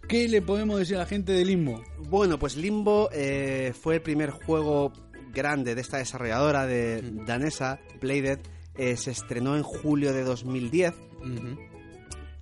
¿Qué 0.07 0.27
le 0.27 0.43
podemos 0.43 0.77
decir 0.77 0.97
a 0.97 0.99
la 0.99 1.05
gente 1.07 1.31
de 1.31 1.43
Limbo? 1.43 1.83
Bueno, 2.09 2.37
pues 2.37 2.55
Limbo 2.55 3.09
eh, 3.11 3.73
fue 3.79 3.95
el 3.95 4.01
primer 4.03 4.29
juego 4.29 4.93
grande 5.35 5.75
de 5.75 5.81
esta 5.81 5.97
desarrolladora 5.97 6.65
de 6.65 7.03
danesa, 7.27 7.79
Playdead. 7.99 8.39
Eh, 8.77 8.97
se 8.97 9.11
estrenó 9.11 9.55
en 9.55 9.61
julio 9.63 10.11
de 10.13 10.23
2010 10.23 10.93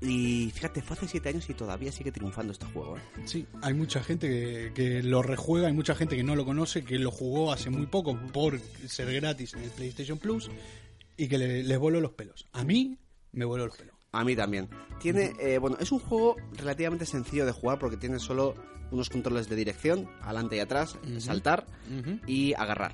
y 0.02 0.52
fíjate, 0.54 0.82
fue 0.82 0.98
hace 0.98 1.08
7 1.08 1.30
años 1.30 1.50
y 1.50 1.54
todavía 1.54 1.92
sigue 1.92 2.12
triunfando 2.12 2.52
este 2.52 2.66
juego. 2.66 2.98
¿eh? 2.98 3.02
Sí, 3.26 3.46
hay 3.62 3.74
mucha 3.74 4.04
gente 4.04 4.28
que, 4.28 4.72
que 4.74 5.02
lo 5.02 5.22
rejuega, 5.22 5.68
hay 5.68 5.74
mucha 5.74 5.96
gente 5.96 6.16
que 6.18 6.24
no 6.24 6.36
lo 6.36 6.44
conoce, 6.44 6.84
que 6.84 7.00
lo 7.00 7.10
jugó 7.10 7.54
hace 7.54 7.70
muy 7.70 7.86
poco 7.86 8.18
por 8.34 8.60
ser 8.88 9.14
gratis 9.14 9.54
en 9.54 9.64
el 9.64 9.70
PlayStation 9.70 10.18
Plus 10.18 10.50
y 11.16 11.28
que 11.30 11.38
le- 11.38 11.64
les 11.64 11.80
voló 11.80 12.02
los 12.02 12.12
pelos. 12.12 12.48
A 12.52 12.66
mí 12.66 12.98
me 13.32 13.46
voló 13.46 13.68
los 13.68 13.78
pelos. 13.78 13.96
A 14.12 14.24
mí 14.26 14.36
también. 14.36 14.68
Tiene, 15.00 15.34
eh, 15.40 15.58
bueno, 15.58 15.78
es 15.80 15.92
un 15.92 16.00
juego 16.00 16.36
relativamente 16.58 17.06
sencillo 17.06 17.46
de 17.46 17.52
jugar 17.54 17.80
porque 17.80 17.96
tiene 17.98 18.20
solo 18.20 18.56
unos 18.94 19.10
controles 19.10 19.50
de 19.50 19.56
dirección, 19.58 20.10
adelante 20.22 20.56
y 20.56 20.60
atrás, 20.60 20.98
saltar 21.20 21.66
y 22.28 22.54
agarrar. 22.54 22.94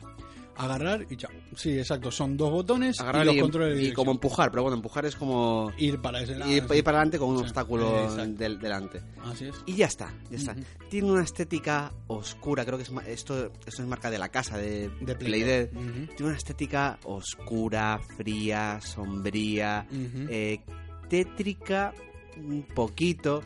Agarrar 0.56 1.06
y 1.10 1.15
chao. 1.15 1.32
Sí, 1.56 1.77
exacto, 1.79 2.12
son 2.12 2.36
dos 2.36 2.51
botones 2.51 3.00
Agarrar 3.00 3.24
y 3.24 3.27
los 3.27 3.36
y, 3.38 3.39
controles 3.39 3.77
de 3.77 3.84
y 3.86 3.94
como 3.94 4.12
empujar, 4.12 4.51
pero 4.51 4.63
bueno, 4.63 4.75
empujar 4.75 5.06
es 5.06 5.15
como 5.15 5.72
ir 5.77 6.01
para 6.01 6.20
ese 6.22 6.36
lado. 6.36 6.51
ir, 6.51 6.65
ir 6.75 6.84
para 6.84 6.98
adelante 6.98 7.18
con 7.18 7.29
un 7.29 7.38
Sí, 7.38 7.44
obstáculo 7.44 8.13
del- 8.25 8.60
delante. 8.60 9.01
Así 9.24 9.46
es. 9.46 9.56
Y 9.65 9.75
ya 9.75 9.86
está, 9.86 10.13
ya 10.29 10.36
está. 10.36 10.58
Tiene 10.89 11.10
una 11.10 11.24
estética 11.24 11.94
oscura, 12.08 12.65
creo 12.65 12.75
que 12.77 12.84
es 12.84 12.91
esto, 13.08 13.46
esto 13.65 13.82
es 13.84 13.88
marca 13.88 14.12
de 14.12 14.18
la 14.18 14.27
casa 14.27 14.58
de, 14.58 14.89
De 15.00 15.15
Playdead. 15.15 15.70
Playdead. 15.70 16.08
Tiene 16.18 16.25
una 16.32 16.38
estética 16.38 17.00
oscura, 17.06 17.98
fría, 18.18 18.82
sombría, 18.82 19.88
eh, 20.29 20.60
tétrica 21.08 21.94
un 22.36 22.63
poquito. 22.63 23.44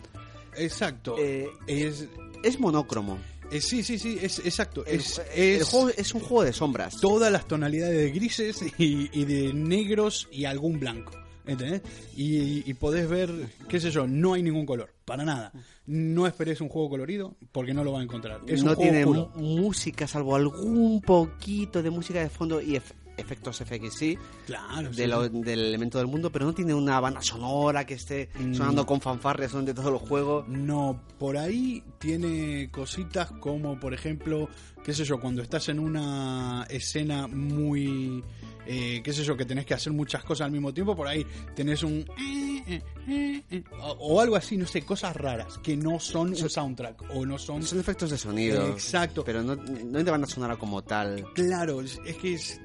Exacto. 0.55 1.15
Eh, 1.19 1.47
es, 1.67 2.07
es 2.43 2.59
monócromo. 2.59 3.17
es- 3.51 3.65
sí, 3.65 3.83
sí, 3.83 3.97
sí, 3.97 4.17
es 4.21 4.39
exacto. 4.39 4.85
El, 4.85 4.99
es, 4.99 5.21
el 5.35 5.61
es 5.61 5.63
juego 5.69 5.89
es 5.89 6.13
un 6.13 6.21
juego 6.21 6.43
de 6.43 6.53
sombras. 6.53 6.99
todas 6.99 7.31
las 7.31 7.47
tonalidades 7.47 7.97
de 7.97 8.11
grises 8.11 8.61
y, 8.77 9.09
y 9.17 9.25
de 9.25 9.53
negros 9.53 10.27
y 10.31 10.45
algún 10.45 10.79
blanco. 10.79 11.11
¿Entendés? 11.45 11.81
Y, 12.15 12.69
y 12.69 12.73
podés 12.75 13.09
ver, 13.09 13.29
qué 13.67 13.77
sé 13.77 13.91
yo, 13.91 14.07
no 14.07 14.31
hay 14.33 14.41
ningún 14.41 14.65
color, 14.65 14.93
para 15.03 15.25
nada. 15.25 15.51
No 15.85 16.25
esperes 16.25 16.61
un 16.61 16.69
juego 16.69 16.89
colorido 16.89 17.35
porque 17.51 17.73
no 17.73 17.83
lo 17.83 17.91
vas 17.91 17.99
a 17.99 18.03
encontrar. 18.05 18.39
Es 18.47 18.63
no 18.63 18.77
tiene 18.77 19.05
música, 19.05 20.07
salvo 20.07 20.37
algún 20.37 21.01
poquito 21.01 21.83
de 21.83 21.89
música 21.89 22.21
de 22.21 22.29
fondo 22.29 22.61
y 22.61 22.77
efectos 23.17 23.59
FX, 23.61 23.93
sí, 23.93 24.17
Claro, 24.45 24.91
sí, 24.91 24.97
de 25.01 25.07
lo- 25.07 25.23
sí. 25.25 25.29
del 25.41 25.59
elemento 25.59 25.97
del 25.97 26.07
mundo, 26.07 26.31
pero 26.31 26.45
no 26.45 26.53
tiene 26.53 26.73
una 26.73 26.99
banda 26.99 27.21
sonora 27.21 27.85
que 27.85 27.93
esté 27.95 28.29
Mm. 28.39 28.53
sonando 28.53 28.85
con 28.85 29.01
fanfarrias 29.01 29.51
durante 29.51 29.73
todo 29.73 29.89
el 29.89 29.97
juego. 29.97 30.45
No, 30.47 31.01
por 31.19 31.37
ahí 31.37 31.83
tiene 31.99 32.69
cositas 32.71 33.31
como, 33.39 33.79
por 33.79 33.93
ejemplo, 33.93 34.49
qué 34.83 34.93
sé 34.93 35.03
yo, 35.05 35.19
cuando 35.19 35.41
estás 35.41 35.69
en 35.69 35.79
una 35.79 36.65
escena 36.69 37.27
muy, 37.27 38.23
eh, 38.65 39.01
qué 39.03 39.13
sé 39.13 39.23
yo, 39.23 39.37
que 39.37 39.45
tenés 39.45 39.65
que 39.65 39.73
hacer 39.73 39.93
muchas 39.93 40.23
cosas 40.23 40.45
al 40.45 40.51
mismo 40.51 40.73
tiempo, 40.73 40.95
por 40.95 41.07
ahí 41.07 41.25
tenés 41.55 41.83
un... 41.83 42.05
eh, 42.19 42.81
eh, 43.07 43.43
eh, 43.51 43.63
o, 43.81 43.91
o 43.99 44.21
algo 44.21 44.35
así, 44.37 44.55
no 44.57 44.65
sé, 44.65 44.81
cosas 44.83 45.15
raras, 45.15 45.57
que 45.59 45.75
no 45.75 45.99
son 45.99 46.29
un 46.29 46.49
soundtrack, 46.49 47.03
o 47.13 47.25
no 47.25 47.37
son... 47.37 47.61
Son 47.63 47.79
efectos 47.79 48.09
de 48.11 48.17
sonido. 48.17 48.67
Exacto. 48.69 49.23
Pero 49.25 49.43
no, 49.43 49.55
no 49.55 50.03
te 50.03 50.09
van 50.09 50.23
a 50.23 50.27
sonar 50.27 50.57
como 50.57 50.81
tal. 50.81 51.25
Claro, 51.35 51.81
es 51.81 51.99
que 52.21 52.33
es 52.35 52.61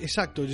Exacto, 0.00 0.44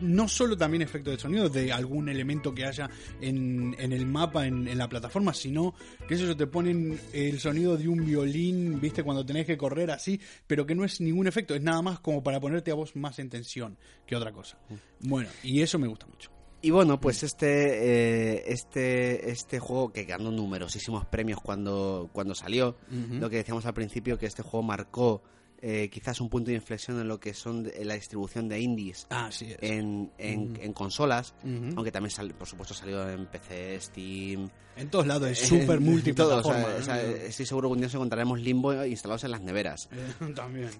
no 0.00 0.26
solo 0.26 0.56
también 0.56 0.82
efecto 0.82 1.10
de 1.10 1.18
sonido 1.18 1.48
de 1.48 1.72
algún 1.72 2.08
elemento 2.08 2.52
que 2.52 2.64
haya 2.64 2.90
en, 3.20 3.76
en 3.78 3.92
el 3.92 4.04
mapa, 4.04 4.46
en, 4.46 4.66
en 4.66 4.78
la 4.78 4.88
plataforma, 4.88 5.32
sino 5.32 5.74
que 6.08 6.14
eso 6.14 6.36
te 6.36 6.48
ponen 6.48 6.98
el 7.12 7.38
sonido 7.38 7.76
de 7.76 7.86
un 7.86 8.04
violín, 8.04 8.80
viste, 8.80 9.04
cuando 9.04 9.24
tenés 9.24 9.46
que 9.46 9.56
correr 9.56 9.92
así, 9.92 10.20
pero 10.46 10.66
que 10.66 10.74
no 10.74 10.84
es 10.84 11.00
ningún 11.00 11.28
efecto, 11.28 11.54
es 11.54 11.62
nada 11.62 11.82
más 11.82 12.00
como 12.00 12.22
para 12.22 12.40
ponerte 12.40 12.72
a 12.72 12.74
vos 12.74 12.96
más 12.96 13.18
en 13.20 13.30
tensión 13.30 13.78
que 14.06 14.16
otra 14.16 14.32
cosa. 14.32 14.58
Bueno, 15.00 15.28
y 15.44 15.60
eso 15.60 15.78
me 15.78 15.86
gusta 15.86 16.06
mucho. 16.06 16.30
Y 16.62 16.70
bueno, 16.70 17.00
pues 17.00 17.22
este, 17.22 17.46
eh, 17.46 18.44
este, 18.48 19.30
este 19.30 19.58
juego 19.60 19.92
que 19.92 20.04
ganó 20.04 20.30
numerosísimos 20.30 21.06
premios 21.06 21.40
cuando, 21.40 22.10
cuando 22.12 22.34
salió, 22.34 22.76
lo 22.90 23.30
que 23.30 23.36
decíamos 23.36 23.64
al 23.64 23.72
principio, 23.72 24.18
que 24.18 24.26
este 24.26 24.42
juego 24.42 24.62
marcó 24.62 25.22
eh, 25.62 25.88
quizás 25.90 26.20
un 26.20 26.28
punto 26.28 26.50
de 26.50 26.56
inflexión 26.56 26.98
en 27.00 27.08
lo 27.08 27.20
que 27.20 27.34
son 27.34 27.62
de- 27.64 27.84
la 27.84 27.94
distribución 27.94 28.48
de 28.48 28.60
indies 28.60 29.06
es. 29.10 29.42
en, 29.60 30.10
en, 30.18 30.58
en 30.60 30.72
consolas, 30.72 31.34
aunque 31.44 31.92
también, 31.92 32.10
sal- 32.10 32.32
por 32.34 32.46
supuesto, 32.48 32.72
salió 32.74 33.08
en 33.08 33.26
PC, 33.26 33.78
Steam... 33.80 34.48
En 34.76 34.88
todos 34.88 35.06
lados, 35.06 35.28
es 35.30 35.38
súper 35.48 35.80
multiplataforma. 35.80 36.62
todo, 36.62 36.78
o 36.78 36.82
sea, 36.82 36.94
o 36.94 36.98
sea, 36.98 37.02
estoy 37.26 37.44
seguro 37.44 37.68
que 37.68 37.72
un 37.72 37.78
día 37.78 37.86
nos 37.86 37.94
encontraremos 37.94 38.40
Limbo 38.40 38.84
instalados 38.84 39.24
en 39.24 39.30
las 39.32 39.42
neveras. 39.42 39.88
Eh, 39.92 40.32
También. 40.34 40.70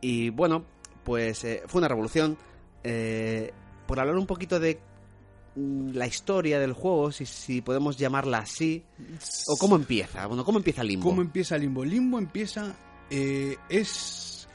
Y 0.00 0.30
bueno, 0.30 0.64
pues 1.04 1.44
eh, 1.44 1.62
fue 1.66 1.78
una 1.78 1.88
revolución. 1.88 2.36
Eh, 2.84 3.52
por 3.86 4.00
hablar 4.00 4.16
un 4.16 4.26
poquito 4.26 4.58
de 4.58 4.80
mm, 5.54 5.90
la 5.92 6.06
historia 6.08 6.58
del 6.58 6.72
juego, 6.72 7.12
si, 7.12 7.26
si 7.26 7.60
podemos 7.60 7.96
llamarla 7.96 8.38
así, 8.38 8.82
o 9.46 9.56
cómo 9.56 9.76
empieza. 9.76 10.26
Bueno, 10.26 10.44
¿cómo 10.44 10.58
empieza 10.58 10.82
Limbo? 10.82 11.10
¿Cómo 11.10 11.22
empieza 11.22 11.56
Limbo? 11.58 11.84
Limbo 11.84 12.18
empieza. 12.18 12.74
Eh, 13.10 13.56
es. 13.68 14.48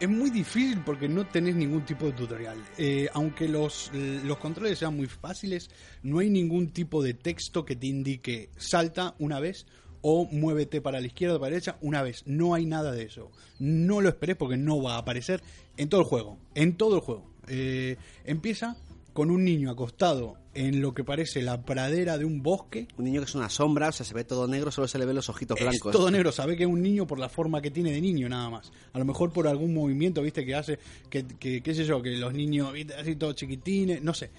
Es 0.00 0.08
muy 0.08 0.30
difícil 0.30 0.80
porque 0.84 1.08
no 1.08 1.26
tenés 1.26 1.56
ningún 1.56 1.84
tipo 1.84 2.06
de 2.06 2.12
tutorial. 2.12 2.56
Eh, 2.76 3.08
aunque 3.14 3.48
los, 3.48 3.90
los 3.92 4.38
controles 4.38 4.78
sean 4.78 4.96
muy 4.96 5.08
fáciles, 5.08 5.70
no 6.04 6.20
hay 6.20 6.30
ningún 6.30 6.70
tipo 6.70 7.02
de 7.02 7.14
texto 7.14 7.64
que 7.64 7.74
te 7.74 7.88
indique 7.88 8.50
salta 8.56 9.16
una 9.18 9.40
vez 9.40 9.66
o 10.02 10.26
muévete 10.26 10.80
para 10.80 11.00
la 11.00 11.06
izquierda 11.06 11.36
o 11.36 11.40
para 11.40 11.50
la 11.50 11.54
derecha 11.54 11.78
una 11.80 12.02
vez. 12.02 12.22
No 12.26 12.54
hay 12.54 12.66
nada 12.66 12.92
de 12.92 13.04
eso. 13.04 13.30
No 13.58 14.00
lo 14.00 14.08
esperes 14.08 14.36
porque 14.36 14.56
no 14.56 14.80
va 14.82 14.94
a 14.94 14.98
aparecer 14.98 15.42
en 15.76 15.88
todo 15.88 16.02
el 16.02 16.06
juego. 16.06 16.38
En 16.54 16.76
todo 16.76 16.96
el 16.96 17.00
juego. 17.00 17.28
Eh, 17.48 17.96
empieza 18.24 18.76
con 19.18 19.32
un 19.32 19.44
niño 19.44 19.68
acostado 19.68 20.36
en 20.54 20.80
lo 20.80 20.94
que 20.94 21.02
parece 21.02 21.42
la 21.42 21.62
pradera 21.62 22.18
de 22.18 22.24
un 22.24 22.40
bosque. 22.40 22.86
Un 22.98 23.06
niño 23.06 23.20
que 23.20 23.24
es 23.24 23.34
una 23.34 23.50
sombra, 23.50 23.88
o 23.88 23.92
sea, 23.92 24.06
se 24.06 24.14
ve 24.14 24.22
todo 24.22 24.46
negro, 24.46 24.70
solo 24.70 24.86
se 24.86 24.96
le 24.96 25.06
ven 25.06 25.16
los 25.16 25.28
ojitos 25.28 25.58
Es 25.58 25.66
blancos. 25.66 25.90
todo 25.90 26.08
negro, 26.08 26.30
sabe 26.30 26.56
que 26.56 26.62
es 26.62 26.68
un 26.68 26.80
niño 26.80 27.04
por 27.04 27.18
la 27.18 27.28
forma 27.28 27.60
que 27.60 27.72
tiene 27.72 27.90
de 27.90 28.00
niño 28.00 28.28
nada 28.28 28.48
más. 28.48 28.70
A 28.92 28.98
lo 29.00 29.04
mejor 29.04 29.32
por 29.32 29.48
algún 29.48 29.74
movimiento, 29.74 30.22
viste, 30.22 30.46
que 30.46 30.54
hace, 30.54 30.78
que, 31.10 31.26
que 31.26 31.64
qué 31.64 31.74
sé 31.74 31.84
yo, 31.84 32.00
que 32.00 32.10
los 32.10 32.32
niños, 32.32 32.72
viste, 32.72 32.94
así 32.94 33.16
todos 33.16 33.34
chiquitines, 33.34 34.04
no 34.04 34.14
sé. 34.14 34.30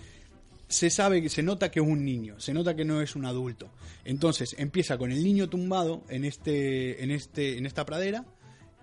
Se 0.70 0.90
sabe, 0.90 1.28
se 1.28 1.44
nota 1.44 1.70
que 1.70 1.82
es 1.82 1.86
un 1.86 2.06
niño, 2.06 2.40
se 2.40 2.54
nota 2.54 2.74
que 2.74 2.86
no 2.86 3.02
es 3.02 3.18
un 3.18 3.26
adulto. 3.26 3.70
Entonces 4.06 4.56
empieza 4.58 4.98
con 4.98 5.12
el 5.12 5.22
niño 5.22 5.50
tumbado 5.50 6.04
en 6.08 6.24
este, 6.24 7.04
en 7.04 7.12
este, 7.12 7.58
en 7.58 7.66
esta 7.66 7.86
pradera 7.86 8.24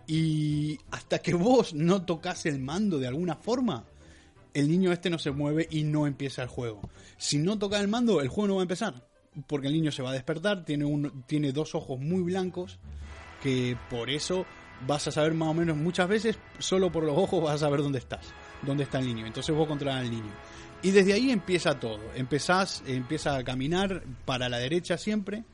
y 0.07 0.79
hasta 0.91 1.21
que 1.21 1.33
vos 1.33 1.73
no 1.73 2.05
tocas 2.05 2.45
el 2.45 2.59
mando 2.59 2.99
de 2.99 3.07
alguna 3.07 3.37
forma, 3.37 3.87
el 4.57 4.71
niño 4.71 4.91
este 4.91 5.11
no 5.11 5.19
se 5.19 5.33
mueve 5.33 5.69
y 5.71 5.85
no 5.85 6.07
empieza 6.07 6.43
el 6.43 6.49
juego. 6.49 6.81
Si 7.19 7.37
no 7.37 7.59
tocas 7.59 7.83
el 7.83 7.89
mando, 7.89 8.23
el 8.23 8.29
juego 8.29 8.49
no 8.49 8.55
va 8.55 8.63
a 8.63 8.65
empezar. 8.65 9.07
Porque 9.47 9.67
el 9.67 9.75
niño 9.75 9.93
se 9.93 10.03
va 10.03 10.11
a 10.11 10.15
despertar, 10.15 10.65
tiene, 10.65 10.87
un, 10.87 11.25
tiene 11.27 11.53
dos 11.53 11.75
ojos 11.75 12.01
muy 12.01 12.23
blancos, 12.23 12.79
que 13.43 13.77
por 13.91 14.09
eso 14.09 14.47
vas 14.87 15.07
a 15.09 15.13
saber 15.13 15.35
más 15.35 15.51
o 15.51 15.55
menos 15.55 15.77
muchas 15.77 16.09
veces, 16.09 16.39
solo 16.59 16.91
por 16.91 17.05
los 17.05 17.19
ojos 17.19 17.45
vas 17.45 17.57
a 17.57 17.67
saber 17.67 17.83
dónde 17.83 17.99
estás, 17.99 18.27
dónde 18.63 18.85
está 18.85 18.99
el 18.99 19.07
niño. 19.07 19.27
Entonces 19.27 19.55
vos 19.55 19.69
controlas 19.69 20.01
al 20.01 20.11
niño. 20.11 20.33
Y 20.83 20.91
desde 20.91 21.13
ahí 21.13 21.31
empieza 21.31 21.79
todo. 21.79 22.01
Empezás, 22.15 22.83
empieza 22.87 23.37
a 23.37 23.45
caminar 23.45 24.05
para 24.25 24.49
la 24.49 24.59
derecha 24.59 24.97
siempre. 24.97 25.45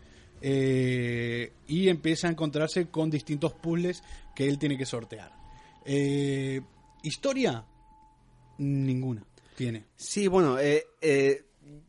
eh, 0.45 1.53
y 1.67 1.89
empieza 1.89 2.29
a 2.29 2.31
encontrarse 2.31 2.89
con 2.89 3.11
distintos 3.11 3.53
puzzles 3.53 4.03
que 4.35 4.49
él 4.49 4.59
tiene 4.59 4.77
que 4.77 4.87
sortear. 4.87 5.33
Eh, 5.85 6.61
historia, 7.03 7.65
ninguna 8.59 9.25
tiene. 9.57 9.85
Sí, 9.97 10.29
bueno, 10.29 10.59
eh, 10.59 10.85
eh, 11.01 11.45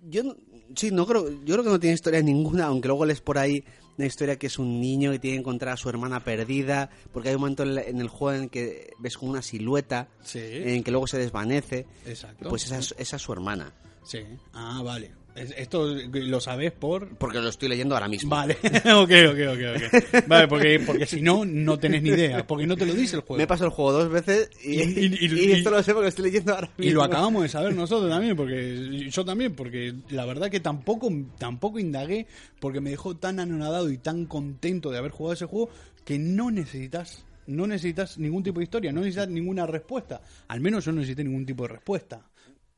yo 0.09 0.35
sí, 0.75 0.91
no 0.91 1.05
creo, 1.05 1.29
yo 1.43 1.53
creo 1.55 1.63
que 1.63 1.69
no 1.69 1.79
tiene 1.79 1.93
historia 1.95 2.21
ninguna, 2.21 2.65
aunque 2.65 2.87
luego 2.87 3.05
lees 3.05 3.21
por 3.21 3.37
ahí 3.37 3.63
una 3.97 4.07
historia 4.07 4.37
que 4.37 4.47
es 4.47 4.57
un 4.59 4.81
niño 4.81 5.11
que 5.11 5.19
tiene 5.19 5.35
que 5.37 5.41
encontrar 5.41 5.73
a 5.73 5.77
su 5.77 5.87
hermana 5.87 6.19
perdida, 6.23 6.89
porque 7.11 7.29
hay 7.29 7.35
un 7.35 7.41
momento 7.41 7.63
en, 7.63 8.01
el 8.01 8.07
juego 8.09 8.41
en 8.43 8.49
que 8.49 8.91
ves 8.99 9.17
como 9.17 9.31
una 9.31 9.41
silueta, 9.41 10.09
Sí. 10.23 10.39
en 10.41 10.83
que 10.83 10.91
luego 10.91 11.05
se 11.07 11.19
desvanece, 11.19 11.85
Exacto. 12.05 12.49
pues 12.49 12.65
esa 12.65 12.79
es, 12.79 12.95
esa 12.97 13.15
es 13.17 13.21
su 13.21 13.31
hermana, 13.33 13.71
Sí. 14.03 14.19
Ah, 14.51 14.81
vale. 14.83 15.11
Es- 15.35 15.53
Esto 15.57 15.95
lo 15.95 16.39
sabes 16.39 16.71
por... 16.71 17.15
porque 17.17 17.39
lo 17.39 17.49
estoy 17.49 17.69
leyendo 17.69 17.95
ahora 17.95 18.07
mismo. 18.07 18.29
Vale, 18.29 18.53
ok, 18.63 19.11
ok, 19.31 19.39
ok. 19.53 20.27
Vale, 20.27 20.47
porque, 20.47 20.79
porque 20.85 21.05
si 21.07 21.21
no, 21.21 21.43
no 21.45 21.79
tenés 21.79 22.03
ni 22.03 22.09
idea, 22.09 22.45
porque 22.45 22.67
no 22.67 22.75
te 22.77 22.85
lo 22.85 22.93
dice 22.93 23.15
el 23.15 23.21
juego. 23.23 23.37
Me 23.37 23.43
he 23.43 23.47
pasado 23.47 23.67
el 23.67 23.73
juego 23.73 23.91
dos 23.93 24.09
veces 24.11 24.49
y, 24.63 24.81
Y- 24.81 24.81
y- 24.81 25.25
y- 25.25 25.45
y 25.49 25.51
esto 25.53 25.71
lo 25.71 25.81
sé 25.81 25.91
porque 25.93 26.03
lo 26.03 26.09
estoy 26.09 26.25
leyendo 26.25 26.53
ahora 26.53 26.67
mismo. 26.77 26.91
Y 26.91 26.93
lo 26.93 27.03
acabamos 27.03 27.41
de 27.43 27.49
saber 27.49 27.73
nosotros 27.75 28.09
también, 28.11 28.35
porque 28.35 29.09
yo 29.09 29.25
también, 29.25 29.55
porque 29.55 29.93
la 30.09 30.25
verdad 30.25 30.49
que 30.51 30.59
tampoco, 30.59 31.09
tampoco 31.39 31.79
indagué, 31.79 32.27
porque 32.59 32.79
me 32.81 32.91
dejó 32.91 33.15
tan 33.17 33.39
anonadado 33.39 33.89
y 33.89 33.97
tan 33.97 34.25
contento 34.25 34.91
de 34.91 34.97
haber 34.99 35.11
jugado 35.11 35.33
ese 35.33 35.45
juego 35.45 35.69
que 36.05 36.19
no 36.19 36.51
necesitas, 36.51 37.25
no 37.47 37.65
necesitas 37.65 38.17
ningún 38.19 38.43
tipo 38.43 38.59
de 38.59 38.65
historia, 38.65 38.91
no 38.91 38.99
necesitas 39.01 39.29
ninguna 39.29 39.65
respuesta. 39.65 40.21
Al 40.47 40.61
menos 40.61 40.85
yo 40.85 40.91
no 40.91 40.99
necesité 40.99 41.23
ningún 41.23 41.45
tipo 41.45 41.63
de 41.63 41.69
respuesta. 41.69 42.21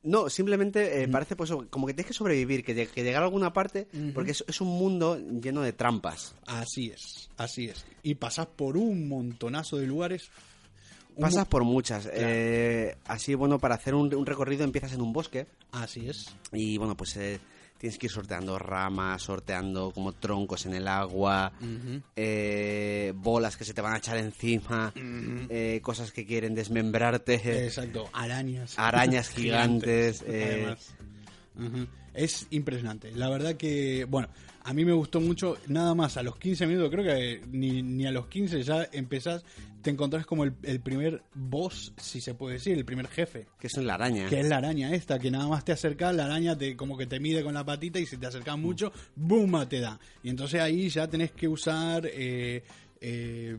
No, 0.05 0.29
simplemente 0.29 1.01
eh, 1.03 1.07
parece 1.07 1.35
pues 1.35 1.51
como 1.69 1.87
que 1.87 1.93
tienes 1.93 2.07
que 2.07 2.13
sobrevivir, 2.13 2.63
que, 2.63 2.75
lleg- 2.75 2.89
que 2.91 3.03
llegar 3.03 3.23
a 3.23 3.25
alguna 3.25 3.51
parte, 3.51 3.87
porque 4.13 4.31
es, 4.31 4.45
es 4.47 4.61
un 4.61 4.67
mundo 4.69 5.17
lleno 5.17 5.61
de 5.61 5.73
trampas. 5.73 6.35
Así 6.45 6.91
es, 6.91 7.29
así 7.37 7.65
es. 7.65 7.85
Y 8.03 8.15
pasás 8.15 8.45
por 8.47 8.77
un 8.77 9.09
montonazo 9.09 9.77
de 9.77 9.87
lugares. 9.87 10.29
Pasas 11.19 11.47
por 11.47 11.63
muchas. 11.63 12.09
Eh, 12.13 12.95
así, 13.05 13.35
bueno, 13.35 13.57
para 13.57 13.75
hacer 13.75 13.95
un, 13.95 14.13
un 14.13 14.25
recorrido 14.25 14.63
empiezas 14.63 14.93
en 14.93 15.01
un 15.01 15.11
bosque 15.13 15.47
Así 15.71 16.07
es. 16.09 16.25
y, 16.51 16.77
bueno, 16.77 16.95
pues 16.95 17.15
eh, 17.17 17.39
tienes 17.77 17.97
que 17.97 18.07
ir 18.07 18.11
sorteando 18.11 18.57
ramas, 18.57 19.21
sorteando 19.23 19.91
como 19.91 20.13
troncos 20.13 20.65
en 20.65 20.73
el 20.75 20.87
agua, 20.87 21.51
eh, 22.15 23.13
bolas 23.15 23.57
que 23.57 23.65
se 23.65 23.73
te 23.73 23.81
van 23.81 23.93
a 23.93 23.97
echar 23.97 24.17
encima, 24.17 24.93
eh, 25.49 25.79
cosas 25.81 26.11
que 26.11 26.25
quieren 26.25 26.55
desmembrarte, 26.55 27.65
Exacto, 27.65 28.09
arañas. 28.13 28.77
arañas 28.77 29.29
gigantes. 29.35 30.23
eh, 30.25 30.75
Ujú. 31.57 31.87
Es 32.13 32.47
impresionante. 32.51 33.11
La 33.11 33.29
verdad 33.29 33.55
que, 33.55 34.05
bueno, 34.05 34.29
a 34.63 34.73
mí 34.73 34.85
me 34.85 34.93
gustó 34.93 35.19
mucho, 35.21 35.57
nada 35.67 35.93
más 35.93 36.17
a 36.17 36.23
los 36.23 36.37
15 36.37 36.65
minutos, 36.65 36.89
creo 36.89 37.03
que 37.03 37.41
ni, 37.51 37.83
ni 37.83 38.05
a 38.07 38.11
los 38.11 38.27
15 38.27 38.63
ya 38.63 38.87
empezás, 38.91 39.43
te 39.81 39.91
encontrás 39.91 40.25
como 40.25 40.43
el, 40.43 40.53
el 40.63 40.79
primer 40.79 41.21
boss, 41.35 41.93
si 41.97 42.19
se 42.21 42.33
puede 42.33 42.55
decir, 42.55 42.75
el 42.77 42.85
primer 42.85 43.07
jefe. 43.07 43.45
que 43.59 43.67
es 43.67 43.77
la 43.77 43.93
araña. 43.93 44.27
Que 44.27 44.39
es 44.39 44.47
la 44.47 44.57
araña 44.57 44.93
esta, 44.95 45.19
que 45.19 45.29
nada 45.29 45.47
más 45.47 45.63
te 45.63 45.73
acercas, 45.73 46.15
la 46.15 46.25
araña 46.25 46.57
te 46.57 46.75
como 46.75 46.97
que 46.97 47.05
te 47.05 47.19
mide 47.19 47.43
con 47.43 47.53
la 47.53 47.63
patita 47.63 47.99
y 47.99 48.05
si 48.05 48.17
te 48.17 48.25
acercas 48.25 48.57
mucho, 48.57 48.91
¡boom! 49.15 49.67
te 49.67 49.79
da. 49.81 49.99
Y 50.23 50.29
entonces 50.29 50.61
ahí 50.61 50.89
ya 50.89 51.07
tenés 51.07 51.31
que 51.31 51.47
usar 51.47 52.07
eh, 52.07 52.63
eh, 53.01 53.57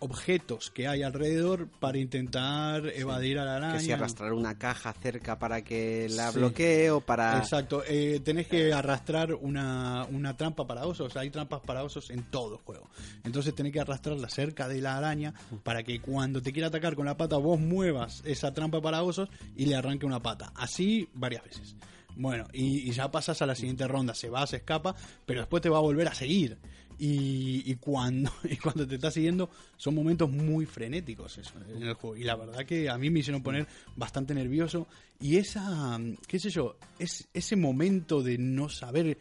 objetos 0.00 0.70
que 0.70 0.88
hay 0.88 1.02
alrededor 1.02 1.68
para 1.80 1.98
intentar 1.98 2.86
evadir 2.88 3.38
a 3.38 3.44
la 3.44 3.56
araña. 3.56 3.74
Que 3.78 3.84
si 3.84 3.92
arrastrar 3.92 4.32
una 4.32 4.58
caja 4.58 4.92
cerca 4.92 5.38
para 5.38 5.62
que 5.62 6.08
la 6.10 6.32
Sí. 6.32 6.38
bloquee 6.38 6.90
o 6.90 7.00
para... 7.00 7.38
Exacto, 7.38 7.82
eh, 7.86 8.20
tenés 8.24 8.46
que 8.48 8.72
arrastrar 8.72 9.34
una, 9.34 10.06
una 10.10 10.36
trampa 10.36 10.66
para 10.66 10.86
osos, 10.86 11.16
hay 11.16 11.30
trampas 11.30 11.60
para 11.60 11.82
osos 11.84 12.10
en 12.10 12.22
todo 12.30 12.54
el 12.56 12.60
juego. 12.62 12.88
Entonces 13.24 13.54
tenés 13.54 13.72
que 13.72 13.80
arrastrarla 13.80 14.28
cerca 14.28 14.68
de 14.68 14.80
la 14.80 14.96
araña 14.96 15.34
para 15.62 15.82
que 15.82 16.00
cuando 16.00 16.42
te 16.42 16.52
quiera 16.52 16.68
atacar 16.68 16.96
con 16.96 17.06
la 17.06 17.16
pata 17.16 17.36
vos 17.36 17.60
muevas 17.60 18.22
esa 18.24 18.52
trampa 18.52 18.80
para 18.80 19.02
osos 19.02 19.28
y 19.56 19.66
le 19.66 19.76
arranque 19.76 20.06
una 20.06 20.20
pata. 20.20 20.52
Así 20.56 21.08
varias 21.14 21.44
veces. 21.44 21.76
Bueno, 22.16 22.46
y, 22.52 22.88
y 22.88 22.92
ya 22.92 23.10
pasas 23.10 23.40
a 23.40 23.46
la 23.46 23.54
siguiente 23.54 23.86
ronda, 23.86 24.14
se 24.14 24.28
va, 24.28 24.46
se 24.46 24.56
escapa, 24.56 24.94
pero 25.24 25.40
después 25.40 25.62
te 25.62 25.68
va 25.68 25.78
a 25.78 25.82
volver 25.82 26.08
a 26.08 26.14
seguir. 26.14 26.58
Y, 27.02 27.62
y 27.64 27.76
cuando 27.76 28.30
y 28.44 28.56
cuando 28.58 28.86
te 28.86 28.96
está 28.96 29.10
siguiendo 29.10 29.48
son 29.78 29.94
momentos 29.94 30.30
muy 30.30 30.66
frenéticos 30.66 31.38
eso, 31.38 31.54
en 31.74 31.82
el 31.82 31.94
juego 31.94 32.14
y 32.14 32.24
la 32.24 32.36
verdad 32.36 32.66
que 32.66 32.90
a 32.90 32.98
mí 32.98 33.08
me 33.08 33.20
hicieron 33.20 33.42
poner 33.42 33.66
bastante 33.96 34.34
nervioso 34.34 34.86
y 35.18 35.36
esa 35.36 35.98
qué 36.26 36.38
sé 36.38 36.50
yo 36.50 36.76
es 36.98 37.26
ese 37.32 37.56
momento 37.56 38.22
de 38.22 38.36
no 38.36 38.68
saber 38.68 39.16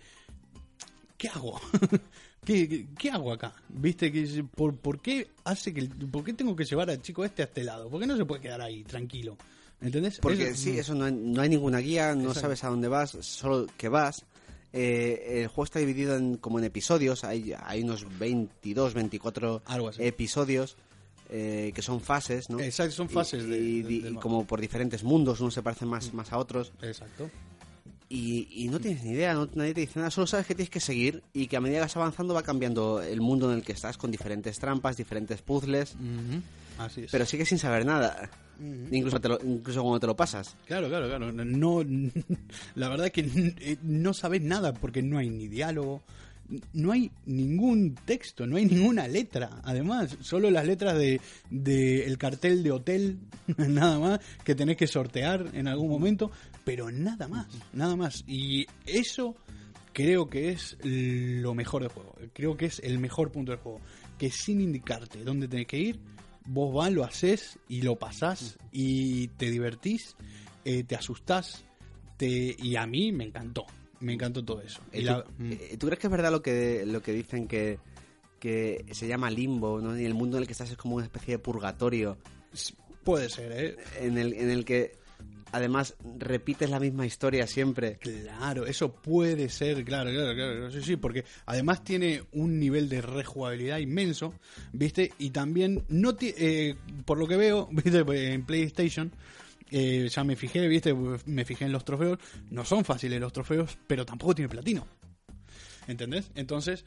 qué 1.18 1.30
hago 1.30 1.60
¿Qué, 2.46 2.68
qué, 2.68 2.88
qué 2.98 3.12
hago 3.12 3.32
acá? 3.34 3.54
¿Viste? 3.70 4.12
que 4.12 4.44
por, 4.56 4.76
¿Por 4.78 5.02
qué 5.02 5.30
hace 5.44 5.74
que 5.74 5.86
por 5.88 6.24
qué 6.24 6.34
tengo 6.34 6.56
que 6.56 6.64
llevar 6.66 6.90
al 6.90 7.02
chico 7.02 7.24
este 7.24 7.44
a 7.44 7.46
este 7.46 7.64
lado? 7.64 7.90
¿Por 7.90 8.00
qué 8.02 8.08
no 8.08 8.16
se 8.18 8.26
puede 8.26 8.42
quedar 8.42 8.62
ahí 8.62 8.84
tranquilo? 8.84 9.38
¿Entendés? 9.82 10.20
Porque 10.20 10.50
Eso- 10.50 10.62
sí, 10.64 10.78
eso 10.80 10.96
no 10.96 11.06
hay, 11.06 11.12
no 11.14 11.42
hay 11.42 11.50
ninguna 11.50 11.80
guía, 11.80 12.14
no 12.16 12.22
Exacto. 12.22 12.40
sabes 12.42 12.64
a 12.64 12.70
dónde 12.70 12.88
vas, 12.88 13.12
solo 13.22 13.68
que 13.78 13.88
vas. 13.90 14.26
Eh, 14.72 15.42
el 15.42 15.48
juego 15.48 15.64
está 15.64 15.80
dividido 15.80 16.16
en, 16.16 16.38
como 16.38 16.60
en 16.60 16.66
episodios, 16.66 17.24
hay, 17.24 17.54
hay 17.64 17.82
unos 17.84 18.06
22, 18.20 18.94
24 18.94 19.64
Algo 19.66 19.90
así. 19.90 20.04
episodios 20.04 20.78
eh, 21.32 21.72
que 21.74 21.82
son 21.82 22.02
fases, 22.02 22.50
¿no? 22.50 22.60
Exacto, 22.60 22.92
son 22.94 23.10
fases 23.10 23.44
Y, 23.44 23.48
de- 23.48 23.60
y- 23.60 23.82
de- 23.82 23.94
y 23.94 24.00
del 24.02 24.14
mapa. 24.14 24.22
como 24.24 24.46
por 24.46 24.62
diferentes 24.62 25.04
mundos, 25.04 25.40
unos 25.42 25.54
se 25.54 25.62
parecen 25.64 25.88
más, 25.88 26.14
más 26.14 26.32
a 26.34 26.38
otros. 26.38 26.72
Exacto. 26.82 27.30
Y, 28.12 28.48
y 28.52 28.68
no 28.70 28.80
tienes 28.80 29.04
ni 29.04 29.12
idea, 29.12 29.36
no, 29.36 29.48
nadie 29.54 29.74
te 29.76 29.82
dice 29.82 30.00
nada, 30.00 30.10
solo 30.10 30.26
sabes 30.26 30.48
que 30.48 30.56
tienes 30.56 30.72
que 30.72 30.80
seguir 30.80 31.22
y 31.34 31.46
que 31.46 31.58
a 31.58 31.62
medida 31.62 31.78
que 31.78 31.82
vas 31.86 31.96
avanzando 31.98 32.34
va 32.34 32.42
cambiando 32.42 33.02
el 33.04 33.22
mundo 33.22 33.52
en 33.52 33.58
el 33.60 33.64
que 33.64 33.72
estás 33.72 33.98
con 34.00 34.10
diferentes 34.10 34.58
trampas, 34.58 34.98
diferentes 34.98 35.44
puzzles, 35.44 35.96
Así 36.80 37.02
es. 37.04 37.12
pero 37.12 37.26
sigues 37.28 37.50
sin 37.50 37.60
saber 37.60 37.86
nada, 37.86 38.32
incluso, 38.92 39.20
te 39.20 39.30
lo- 39.30 39.40
incluso 39.44 39.82
cuando 39.82 40.00
te 40.00 40.08
lo 40.08 40.16
pasas. 40.16 40.56
Claro, 40.66 40.88
claro, 40.90 41.08
claro. 41.08 41.32
No, 41.32 41.84
la 42.76 42.90
verdad 42.90 43.10
que 43.12 43.22
n- 43.22 43.56
eh, 43.60 43.78
no 43.84 44.14
sabes 44.14 44.42
nada 44.42 44.74
porque 44.74 45.02
no 45.02 45.18
hay 45.18 45.30
ni 45.30 45.48
diálogo, 45.48 46.02
no 46.74 46.92
hay 46.92 47.12
ningún 47.26 47.96
texto, 48.06 48.48
no 48.48 48.58
hay 48.58 48.66
ninguna 48.66 49.08
letra. 49.08 49.62
Además, 49.64 50.18
solo 50.22 50.50
las 50.50 50.66
letras 50.66 50.98
de, 50.98 51.22
de 51.50 52.06
el 52.06 52.18
cartel 52.18 52.64
de 52.64 52.72
hotel, 52.72 53.20
nada 53.58 54.00
más, 54.00 54.20
que 54.44 54.56
tenés 54.56 54.78
que 54.78 54.88
sortear 54.88 55.50
en 55.54 55.68
algún 55.68 55.90
momento, 55.90 56.32
pero 56.66 56.92
nada 56.92 57.28
más, 57.28 57.48
nada 57.74 57.96
más. 57.96 58.24
Y 58.28 58.66
eso 58.86 59.36
creo 59.94 60.30
que 60.30 60.50
es 60.50 60.78
lo 60.84 61.54
mejor 61.54 61.84
del 61.84 61.92
juego. 61.92 62.16
Creo 62.34 62.58
que 62.58 62.66
es 62.68 62.80
el 62.80 63.00
mejor 63.00 63.32
punto 63.32 63.52
del 63.52 63.60
juego. 63.62 63.80
Que 64.18 64.30
sin 64.32 64.60
indicarte 64.60 65.24
dónde 65.24 65.48
tenés 65.48 65.68
que 65.68 65.78
ir, 65.80 66.00
vos 66.46 66.74
vas, 66.74 66.92
lo 66.92 67.04
haces 67.04 67.60
y 67.68 67.82
lo 67.82 67.98
pasás 67.98 68.58
y 68.72 69.28
te 69.30 69.50
divertís, 69.52 70.16
eh, 70.66 70.84
te 70.84 70.96
asustás 70.96 71.64
te, 72.18 72.56
y 72.58 72.76
a 72.76 72.86
mí 72.86 73.12
me 73.12 73.24
encantó. 73.26 73.66
Me 74.02 74.14
encantó 74.14 74.44
todo 74.44 74.62
eso. 74.62 74.82
Y 74.94 75.00
Eh, 75.00 75.02
la- 75.04 75.24
¿tú, 75.24 75.32
mm. 75.38 75.52
eh, 75.52 75.78
¿tú 75.80 75.88
crees 75.88 76.00
que 76.00 76.08
es 76.08 76.12
verdad 76.12 76.32
lo 76.32 76.42
que, 76.42 76.86
lo 76.86 77.02
que 77.02 77.12
dicen 77.14 77.48
que, 77.48 77.80
que 78.40 78.86
se 78.92 79.08
llama 79.08 79.30
limbo, 79.30 79.82
¿no? 79.82 79.98
Y 80.00 80.06
el 80.06 80.14
mundo 80.14 80.38
en 80.38 80.44
el 80.44 80.48
que 80.48 80.54
estás 80.54 80.70
es 80.72 80.78
como 80.78 80.96
una 80.96 81.06
especie 81.06 81.34
de 81.36 81.40
purgatorio, 81.40 82.18
puede 83.04 83.30
ser, 83.30 83.52
¿eh? 83.52 83.78
en 84.00 84.18
el, 84.18 84.34
en 84.34 84.50
el 84.50 84.66
que 84.66 84.99
además 85.52 85.96
repites 86.18 86.70
la 86.70 86.80
misma 86.80 87.06
historia 87.06 87.48
siempre. 87.48 87.98
Claro, 87.98 88.66
eso 88.66 88.94
puede 88.94 89.50
ser, 89.50 89.84
claro, 89.84 90.12
claro, 90.12 90.34
claro, 90.36 90.72
sí, 90.72 90.82
sí, 90.82 90.96
porque 90.96 91.26
además 91.46 91.84
tiene 91.84 92.24
un 92.34 92.60
nivel 92.60 92.90
de 92.90 93.02
rejugabilidad 93.02 93.80
inmenso, 93.80 94.34
¿viste? 94.74 95.12
Y 95.20 95.32
también, 95.32 95.84
no 95.90 96.16
eh, 96.22 96.76
por 97.06 97.18
lo 97.18 97.28
que 97.28 97.38
veo, 97.38 97.68
¿viste? 97.72 98.04
En 98.34 98.46
PlayStation, 98.46 99.12
Eh, 99.72 100.10
ya 100.10 100.24
me 100.24 100.36
fijé, 100.36 100.68
viste, 100.68 100.96
me 101.26 101.46
fijé 101.46 101.66
en 101.66 101.72
los 101.72 101.86
trofeos. 101.86 102.18
No 102.50 102.66
son 102.66 102.84
fáciles 102.84 103.20
los 103.20 103.32
trofeos, 103.32 103.78
pero 103.86 104.04
tampoco 104.04 104.34
tiene 104.34 104.50
platino. 104.50 104.88
¿Entendés? 105.88 106.32
Entonces, 106.36 106.84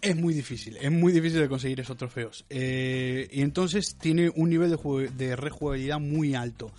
es 0.00 0.16
muy 0.16 0.34
difícil, 0.34 0.76
es 0.76 0.90
muy 0.90 1.12
difícil 1.12 1.40
de 1.40 1.48
conseguir 1.48 1.80
esos 1.80 1.96
trofeos. 1.96 2.44
Eh, 2.50 3.28
y 3.30 3.40
entonces 3.40 3.96
tiene 3.98 4.30
un 4.34 4.50
nivel 4.50 4.70
de, 4.70 5.08
de 5.16 5.36
rejugabilidad 5.36 5.98
muy 5.98 6.34
alto. 6.34 6.70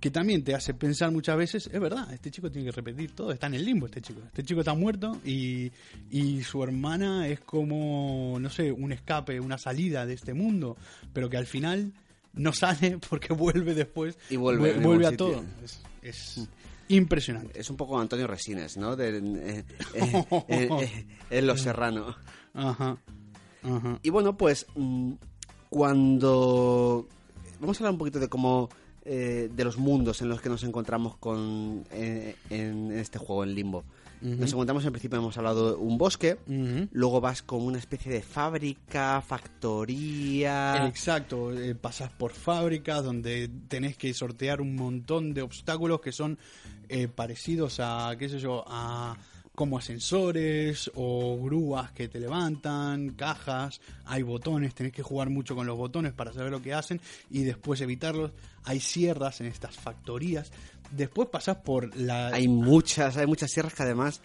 Que 0.00 0.10
también 0.10 0.42
te 0.42 0.54
hace 0.54 0.72
pensar 0.72 1.10
muchas 1.10 1.36
veces, 1.36 1.68
es 1.70 1.78
verdad, 1.80 2.10
este 2.12 2.30
chico 2.30 2.50
tiene 2.50 2.66
que 2.70 2.72
repetir 2.72 3.14
todo, 3.14 3.32
está 3.32 3.48
en 3.48 3.54
el 3.54 3.64
limbo 3.66 3.84
este 3.86 4.00
chico. 4.00 4.20
Este 4.26 4.42
chico 4.42 4.60
está 4.60 4.72
muerto 4.74 5.20
y, 5.24 5.70
y 6.10 6.42
su 6.42 6.62
hermana 6.64 7.28
es 7.28 7.40
como, 7.40 8.38
no 8.40 8.48
sé, 8.48 8.72
un 8.72 8.92
escape, 8.92 9.38
una 9.40 9.58
salida 9.58 10.06
de 10.06 10.14
este 10.14 10.32
mundo, 10.32 10.76
pero 11.12 11.28
que 11.28 11.36
al 11.36 11.46
final 11.46 11.92
no 12.32 12.52
sale 12.54 12.98
porque 13.10 13.34
vuelve 13.34 13.74
después 13.74 14.16
Y 14.30 14.36
vuelve 14.36 14.78
vu- 14.78 14.82
vuelve 14.84 15.06
a 15.06 15.10
sitio. 15.10 15.26
todo. 15.26 15.44
Es, 15.62 15.82
es 16.00 16.48
impresionante. 16.88 17.60
Es 17.60 17.68
un 17.68 17.76
poco 17.76 18.00
Antonio 18.00 18.26
Resines, 18.26 18.78
¿no? 18.78 18.96
De- 18.96 19.18
eh, 19.18 19.64
eh, 19.94 20.24
eh, 20.48 20.68
eh, 20.80 21.06
en 21.28 21.46
Los 21.46 21.60
Serrano. 21.60 22.16
Ajá. 22.54 22.96
Ajá. 23.62 23.98
Y 24.02 24.08
bueno, 24.08 24.34
pues 24.36 24.64
mm, 24.74 25.12
cuando... 25.68 27.06
Vamos 27.60 27.76
a 27.76 27.80
hablar 27.80 27.92
un 27.92 27.98
poquito 27.98 28.18
de 28.18 28.28
cómo... 28.28 28.68
eh, 29.12 29.50
de 29.52 29.64
los 29.64 29.76
mundos 29.76 30.22
en 30.22 30.28
los 30.28 30.40
que 30.40 30.48
nos 30.48 30.62
encontramos 30.62 31.16
con 31.16 31.84
eh, 31.90 32.36
en 32.48 32.92
este 32.92 33.18
juego, 33.18 33.42
en 33.42 33.56
Limbo. 33.56 33.82
Nos 34.20 34.52
encontramos 34.52 34.84
en 34.84 34.92
principio, 34.92 35.18
hemos 35.18 35.36
hablado 35.36 35.70
de 35.70 35.76
un 35.76 35.98
bosque, 35.98 36.38
luego 36.92 37.20
vas 37.20 37.42
con 37.42 37.62
una 37.62 37.78
especie 37.78 38.12
de 38.12 38.22
fábrica, 38.22 39.20
factoría... 39.20 40.86
Exacto, 40.86 41.52
eh, 41.58 41.74
pasas 41.74 42.10
por 42.12 42.32
fábricas 42.32 43.02
donde 43.02 43.50
tenés 43.66 43.96
que 43.96 44.14
sortear 44.14 44.60
un 44.60 44.76
montón 44.76 45.34
de 45.34 45.42
obstáculos 45.42 46.02
que 46.02 46.12
son 46.12 46.38
eh, 46.88 47.08
parecidos 47.08 47.80
a, 47.80 48.14
qué 48.16 48.28
sé 48.28 48.38
yo, 48.38 48.62
a 48.68 49.16
como 49.60 49.76
ascensores 49.76 50.90
o 50.94 51.38
grúas 51.38 51.92
que 51.92 52.08
te 52.08 52.18
levantan, 52.18 53.10
cajas, 53.10 53.82
hay 54.06 54.22
botones, 54.22 54.74
tenés 54.74 54.90
que 54.90 55.02
jugar 55.02 55.28
mucho 55.28 55.54
con 55.54 55.66
los 55.66 55.76
botones 55.76 56.14
para 56.14 56.32
saber 56.32 56.50
lo 56.50 56.62
que 56.62 56.72
hacen 56.72 56.98
y 57.28 57.42
después 57.42 57.78
evitarlos. 57.82 58.30
Hay 58.64 58.80
sierras 58.80 59.42
en 59.42 59.48
estas 59.48 59.76
factorías. 59.76 60.50
Después 60.90 61.28
pasás 61.28 61.56
por 61.58 61.96
la... 61.96 62.28
Hay 62.28 62.48
muchas, 62.48 63.16
hay 63.16 63.26
muchas 63.26 63.50
sierras 63.50 63.74
que 63.74 63.82
además 63.84 64.20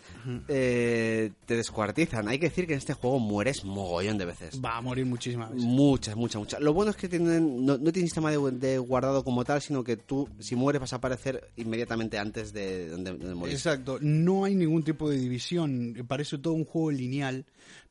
eh, 0.48 1.32
te 1.46 1.56
descuartizan. 1.56 2.28
Hay 2.28 2.40
que 2.40 2.48
decir 2.50 2.66
que 2.68 2.74
en 2.74 2.80
este 2.80 2.94
juego 2.94 3.20
mueres 3.20 3.64
mogollón 3.64 4.18
de 4.18 4.26
veces. 4.26 4.60
Va 4.64 4.78
a 4.78 4.82
morir 4.82 5.06
muchísimas 5.06 5.52
veces. 5.52 5.64
Muchas, 5.66 6.16
muchas, 6.16 6.40
muchas. 6.40 6.60
Lo 6.62 6.74
bueno 6.74 6.92
es 6.92 6.98
que 6.98 7.08
tienen, 7.08 7.66
no, 7.66 7.78
no 7.78 7.92
tiene 7.92 8.08
sistema 8.08 8.32
de, 8.32 8.38
de 8.52 8.78
guardado 8.80 9.24
como 9.24 9.44
tal, 9.46 9.62
sino 9.62 9.84
que 9.84 9.98
tú, 9.98 10.28
si 10.40 10.56
mueres, 10.56 10.80
vas 10.82 10.94
a 10.94 10.98
aparecer 10.98 11.50
inmediatamente 11.56 12.18
antes 12.18 12.52
de 12.54 12.90
donde, 12.90 13.12
donde 13.12 13.36
morís. 13.36 13.54
Exacto, 13.56 13.98
no 14.02 14.46
hay 14.46 14.56
ningún 14.56 14.84
tipo 14.84 15.10
de 15.10 15.18
división, 15.18 15.94
parece 16.08 16.38
todo 16.38 16.54
un 16.54 16.66
juego 16.66 16.92
lineal, 16.92 17.46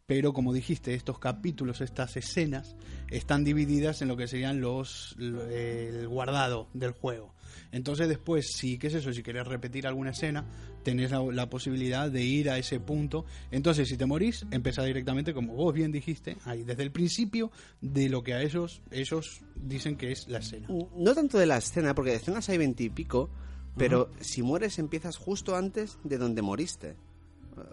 pero 0.07 0.33
como 0.33 0.53
dijiste, 0.53 0.95
estos 0.95 1.19
capítulos, 1.19 1.81
estas 1.81 2.17
escenas, 2.17 2.77
están 3.11 3.45
divididas 3.45 4.03
en 4.03 4.09
lo 4.09 4.17
que 4.17 4.27
serían 4.29 4.61
los 4.61 5.15
lo- 5.19 5.47
el 5.49 6.07
guardado 6.09 6.69
del 6.75 6.93
juego. 6.93 7.34
Entonces 7.75 8.09
después, 8.09 8.53
si, 8.57 8.79
qué 8.79 8.87
es 8.87 8.95
eso, 8.95 9.13
si 9.13 9.23
querés 9.23 9.47
repetir 9.49 9.87
alguna 9.87 10.11
escena, 10.11 10.45
tenés 10.85 11.11
la, 11.11 11.21
la 11.33 11.51
posibilidad 11.51 12.09
de 12.11 12.23
ir 12.23 12.49
a 12.49 12.57
ese 12.57 12.79
punto. 12.79 13.25
Entonces, 13.51 13.89
si 13.89 13.97
te 13.97 14.07
morís, 14.07 14.47
empezás 14.53 14.87
directamente, 14.87 15.35
como 15.35 15.55
vos 15.55 15.75
bien 15.75 15.91
dijiste, 15.91 16.37
ahí, 16.45 16.63
desde 16.63 16.85
el 16.85 16.93
principio 16.93 17.51
de 17.81 18.09
lo 18.09 18.23
que 18.23 18.33
a 18.35 18.43
ellos, 18.43 18.81
ellos 18.93 19.41
dicen 19.57 19.97
que 19.97 20.13
es 20.13 20.29
la 20.29 20.39
escena. 20.39 20.69
No 20.97 21.15
tanto 21.15 21.37
de 21.37 21.47
la 21.47 21.57
escena, 21.57 21.95
porque 21.97 22.13
de 22.13 22.17
escenas 22.19 22.49
hay 22.49 22.59
veintipico, 22.59 23.29
pero 23.77 24.11
si 24.21 24.43
mueres 24.43 24.79
empiezas 24.79 25.17
justo 25.17 25.57
antes 25.57 25.99
de 26.05 26.17
donde 26.17 26.43
moriste. 26.43 26.95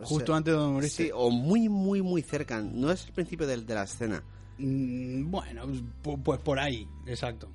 O 0.01 0.05
Justo 0.05 0.27
sea, 0.27 0.37
antes 0.37 0.51
de 0.53 0.57
donde 0.59 0.73
moriste. 0.73 1.03
Sí, 1.05 1.11
o 1.13 1.29
muy, 1.29 1.69
muy, 1.69 2.01
muy 2.01 2.23
cerca. 2.23 2.59
No 2.61 2.91
es 2.91 3.05
el 3.05 3.13
principio 3.13 3.45
del- 3.45 3.65
de 3.67 3.75
la 3.75 3.83
escena. 3.83 4.23
Mm, 4.63 5.31
Bueno, 5.31 5.65
pu- 6.03 6.21
pues 6.21 6.39
por 6.41 6.59
ahí, 6.59 6.87
exacto. 7.07 7.49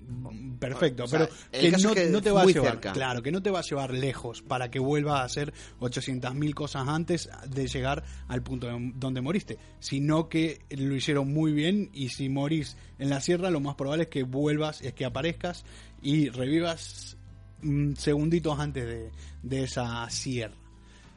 Perfecto, 0.59 1.05
O 1.05 1.07
sea, 1.07 1.29
pero 1.53 1.61
que 1.61 1.71
no, 1.71 1.77
es 1.77 1.87
que 1.95 2.07
no 2.11 2.21
te 2.23 2.31
va 2.33 2.43
a 2.43 2.47
llevar, 2.47 2.73
cerca. 2.73 2.93
claro, 2.93 3.23
que 3.23 3.31
no 3.31 3.43
te 3.43 3.51
va 3.51 3.61
a 3.61 3.63
llevar 3.63 3.93
lejos 3.93 4.43
para 4.43 4.71
que 4.71 4.79
vuelvas 4.79 5.21
a 5.21 5.25
hacer 5.25 5.53
800.000 5.81 6.55
cosas 6.55 6.89
antes 6.89 7.29
de 7.49 7.69
llegar 7.69 8.03
al 8.29 8.43
punto 8.43 8.67
de- 8.67 8.93
donde 8.97 9.21
moriste, 9.21 9.59
sino 9.79 10.29
que 10.29 10.61
lo 10.71 10.95
hicieron 10.97 11.33
muy 11.33 11.53
bien 11.53 11.91
y 11.93 12.09
si 12.09 12.29
morís 12.29 12.77
en 12.99 13.11
la 13.11 13.21
sierra 13.21 13.51
lo 13.51 13.61
más 13.61 13.75
probable 13.77 14.05
es 14.05 14.09
que 14.09 14.23
vuelvas, 14.25 14.81
es 14.83 14.93
que 14.95 15.05
aparezcas 15.05 15.65
y 16.03 16.29
revivas 16.31 17.17
mm, 17.63 17.93
segunditos 17.95 18.59
antes 18.59 18.85
de, 18.87 19.11
de 19.43 19.63
esa 19.65 20.09
sierra. 20.11 20.55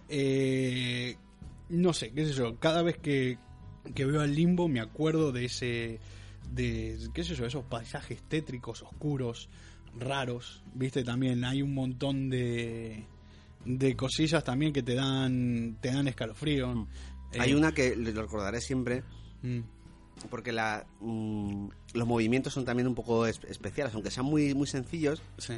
Eh, 0.09 1.15
no 1.69 1.93
sé, 1.93 2.11
qué 2.11 2.25
sé 2.25 2.33
yo, 2.33 2.57
cada 2.57 2.81
vez 2.81 2.97
que, 2.97 3.37
que 3.95 4.05
veo 4.05 4.21
al 4.21 4.33
limbo 4.35 4.67
me 4.67 4.79
acuerdo 4.79 5.31
de 5.31 5.45
ese, 5.45 5.99
de, 6.51 6.97
qué 7.13 7.23
sé 7.23 7.35
yo, 7.35 7.45
esos 7.45 7.65
paisajes 7.65 8.21
tétricos, 8.23 8.81
oscuros, 8.83 9.49
raros, 9.97 10.63
viste, 10.73 11.03
también 11.03 11.43
hay 11.43 11.61
un 11.61 11.73
montón 11.73 12.29
de, 12.29 13.05
de 13.65 13.95
cosillas 13.95 14.43
también 14.43 14.71
que 14.73 14.83
te 14.83 14.95
dan, 14.95 15.77
te 15.81 15.91
dan 15.91 16.07
escalofrío. 16.07 16.87
Eh, 17.33 17.37
Hay 17.39 17.53
una 17.53 17.71
que 17.73 17.95
lo 17.95 18.21
recordaré 18.21 18.61
siempre, 18.61 19.03
mm, 19.43 19.59
porque 20.29 20.51
la, 20.51 20.85
mm, 21.01 21.67
los 21.93 22.07
movimientos 22.07 22.53
son 22.53 22.65
también 22.65 22.87
un 22.87 22.95
poco 22.95 23.25
es- 23.25 23.41
especiales, 23.47 23.93
aunque 23.93 24.11
sean 24.11 24.25
muy, 24.25 24.53
muy 24.53 24.67
sencillos, 24.67 25.21
sí, 25.37 25.53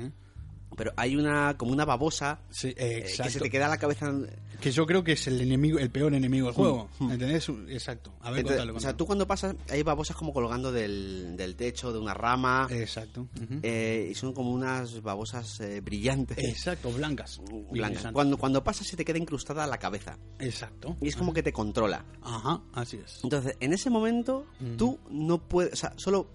pero 0.76 0.94
hay 0.96 1.16
una 1.16 1.58
como 1.58 1.72
una 1.72 1.86
babosa 1.86 2.40
sí, 2.50 2.74
eh, 2.78 3.04
que 3.22 3.30
se 3.30 3.40
te 3.40 3.50
queda 3.50 3.68
la 3.68 3.78
cabeza. 3.78 4.12
Que 4.60 4.72
yo 4.72 4.86
creo 4.86 5.04
que 5.04 5.14
es 5.14 5.28
el 5.28 5.42
enemigo, 5.42 5.80
el 5.80 5.90
peor 5.90 6.14
enemigo 6.14 6.46
del 6.48 6.56
juego. 6.56 6.90
mm. 7.00 7.12
¿Entendés? 7.12 7.50
Exacto. 7.70 8.14
A 8.22 8.30
ver, 8.30 8.40
Entonces, 8.42 8.62
contalo, 8.62 8.78
o 8.78 8.80
sea, 8.80 8.96
tú 8.96 9.06
cuando 9.06 9.26
pasas 9.28 9.56
hay 9.70 9.82
babosas 9.84 10.16
como 10.16 10.32
colgando 10.34 10.72
del, 10.72 11.36
del 11.36 11.56
techo, 11.56 11.92
de 11.92 12.00
una 12.00 12.14
rama, 12.14 12.68
Exacto. 12.70 13.28
eh, 13.64 14.10
y 14.12 14.16
son 14.16 14.34
como 14.34 14.52
unas 14.52 15.02
babosas 15.02 15.60
eh, 15.62 15.82
brillantes, 15.82 16.38
Exacto, 16.38 16.92
blancas. 16.92 17.40
blancas. 17.40 17.72
Brillantes. 17.72 18.12
Cuando, 18.14 18.38
cuando 18.38 18.64
pasas 18.64 18.86
se 18.88 18.96
te 18.96 19.04
queda 19.04 19.18
incrustada 19.18 19.66
la 19.68 19.78
cabeza 19.78 20.18
Exacto. 20.40 20.96
y 21.02 21.08
es 21.08 21.16
como 21.16 21.34
que 21.34 21.42
te 21.44 21.52
controla. 21.52 22.06
Ajá, 22.22 22.62
así 22.74 22.98
es. 23.04 23.20
Entonces, 23.24 23.56
en 23.60 23.74
ese 23.74 23.90
momento, 23.90 24.46
tú 24.78 25.00
no 25.10 25.40
puedes, 25.40 25.74
o 25.74 25.76
sea, 25.76 25.94
solo 25.98 26.28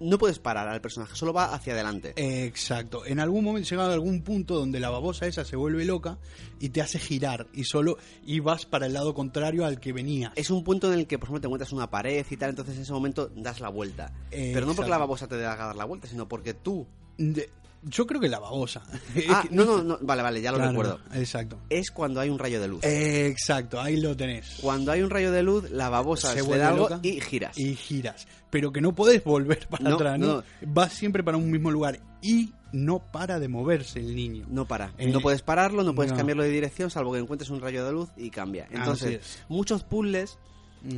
no 0.00 0.18
puedes 0.18 0.38
parar 0.38 0.68
al 0.68 0.80
personaje, 0.80 1.14
solo 1.16 1.32
va 1.32 1.54
hacia 1.54 1.72
adelante. 1.72 2.12
Exacto. 2.16 3.04
En 3.06 3.20
algún 3.20 3.44
momento 3.44 3.68
llegado 3.68 3.90
a 3.90 3.94
algún 3.94 4.22
punto 4.22 4.54
donde 4.54 4.80
la 4.80 4.90
babosa 4.90 5.26
esa 5.26 5.44
se 5.44 5.56
vuelve 5.56 5.84
loca 5.84 6.18
y 6.60 6.70
te 6.70 6.82
hace 6.82 6.98
girar 6.98 7.46
y 7.52 7.64
solo 7.64 7.98
y 8.24 8.40
vas 8.40 8.66
para 8.66 8.86
el 8.86 8.92
lado 8.92 9.14
contrario 9.14 9.64
al 9.64 9.80
que 9.80 9.92
venías. 9.92 10.32
Es 10.36 10.50
un 10.50 10.64
punto 10.64 10.92
en 10.92 10.98
el 10.98 11.06
que, 11.06 11.18
por 11.18 11.26
ejemplo, 11.28 11.40
te 11.40 11.46
encuentras 11.46 11.72
una 11.72 11.90
pared 11.90 12.26
y 12.28 12.36
tal, 12.36 12.50
entonces 12.50 12.76
en 12.76 12.82
ese 12.82 12.92
momento 12.92 13.28
das 13.34 13.60
la 13.60 13.68
vuelta. 13.68 14.12
Pero 14.30 14.66
no 14.66 14.74
porque 14.74 14.90
la 14.90 14.98
babosa 14.98 15.26
te 15.28 15.34
haga 15.44 15.66
dar 15.66 15.76
la 15.76 15.84
vuelta, 15.84 16.06
sino 16.08 16.28
porque 16.28 16.54
tú... 16.54 16.86
De- 17.18 17.50
yo 17.88 18.06
creo 18.06 18.20
que 18.20 18.28
la 18.28 18.38
babosa. 18.38 18.82
Ah, 19.28 19.44
no, 19.50 19.64
no, 19.64 19.82
no, 19.82 19.98
vale, 20.02 20.22
vale, 20.22 20.40
ya 20.42 20.50
lo 20.52 20.58
Claro, 20.58 20.70
recuerdo. 20.72 21.00
Exacto. 21.14 21.58
Es 21.70 21.90
cuando 21.90 22.20
hay 22.20 22.28
un 22.28 22.38
rayo 22.38 22.60
de 22.60 22.68
luz. 22.68 22.80
Exacto, 22.84 23.80
ahí 23.80 23.96
lo 23.96 24.16
tenés. 24.16 24.58
Cuando 24.60 24.92
hay 24.92 25.02
un 25.02 25.10
rayo 25.10 25.32
de 25.32 25.42
luz, 25.42 25.70
la 25.70 25.88
babosa 25.88 26.32
Se 26.32 26.42
vuelve 26.42 26.62
da 26.62 26.68
algo 26.68 26.88
loca 26.88 27.00
y 27.02 27.20
giras. 27.20 27.56
Y 27.58 27.74
giras. 27.74 28.26
Pero 28.50 28.72
que 28.72 28.80
no 28.80 28.94
podés 28.94 29.22
volver 29.24 29.66
para 29.68 29.88
No, 29.90 29.94
atrás, 29.96 30.18
¿no? 30.18 30.26
no. 30.26 30.44
Vas 30.62 30.92
siempre 30.92 31.22
para 31.22 31.36
un 31.36 31.50
mismo 31.50 31.70
lugar 31.70 32.00
y 32.22 32.52
no 32.72 32.98
para 33.00 33.38
de 33.38 33.48
moverse 33.48 33.98
el 34.00 34.14
niño. 34.14 34.46
No 34.48 34.66
para. 34.66 34.92
Eh, 34.98 35.10
no 35.10 35.20
puedes 35.20 35.42
pararlo, 35.42 35.82
no 35.82 35.94
puedes 35.94 36.12
cambiarlo 36.12 36.42
de 36.42 36.50
dirección, 36.50 36.90
salvo 36.90 37.12
que 37.12 37.18
encuentres 37.18 37.50
un 37.50 37.60
rayo 37.60 37.84
de 37.84 37.92
luz 37.92 38.10
y 38.16 38.30
cambia. 38.30 38.66
Entonces, 38.70 39.20
es. 39.20 39.44
muchos 39.48 39.82
puzzles 39.84 40.38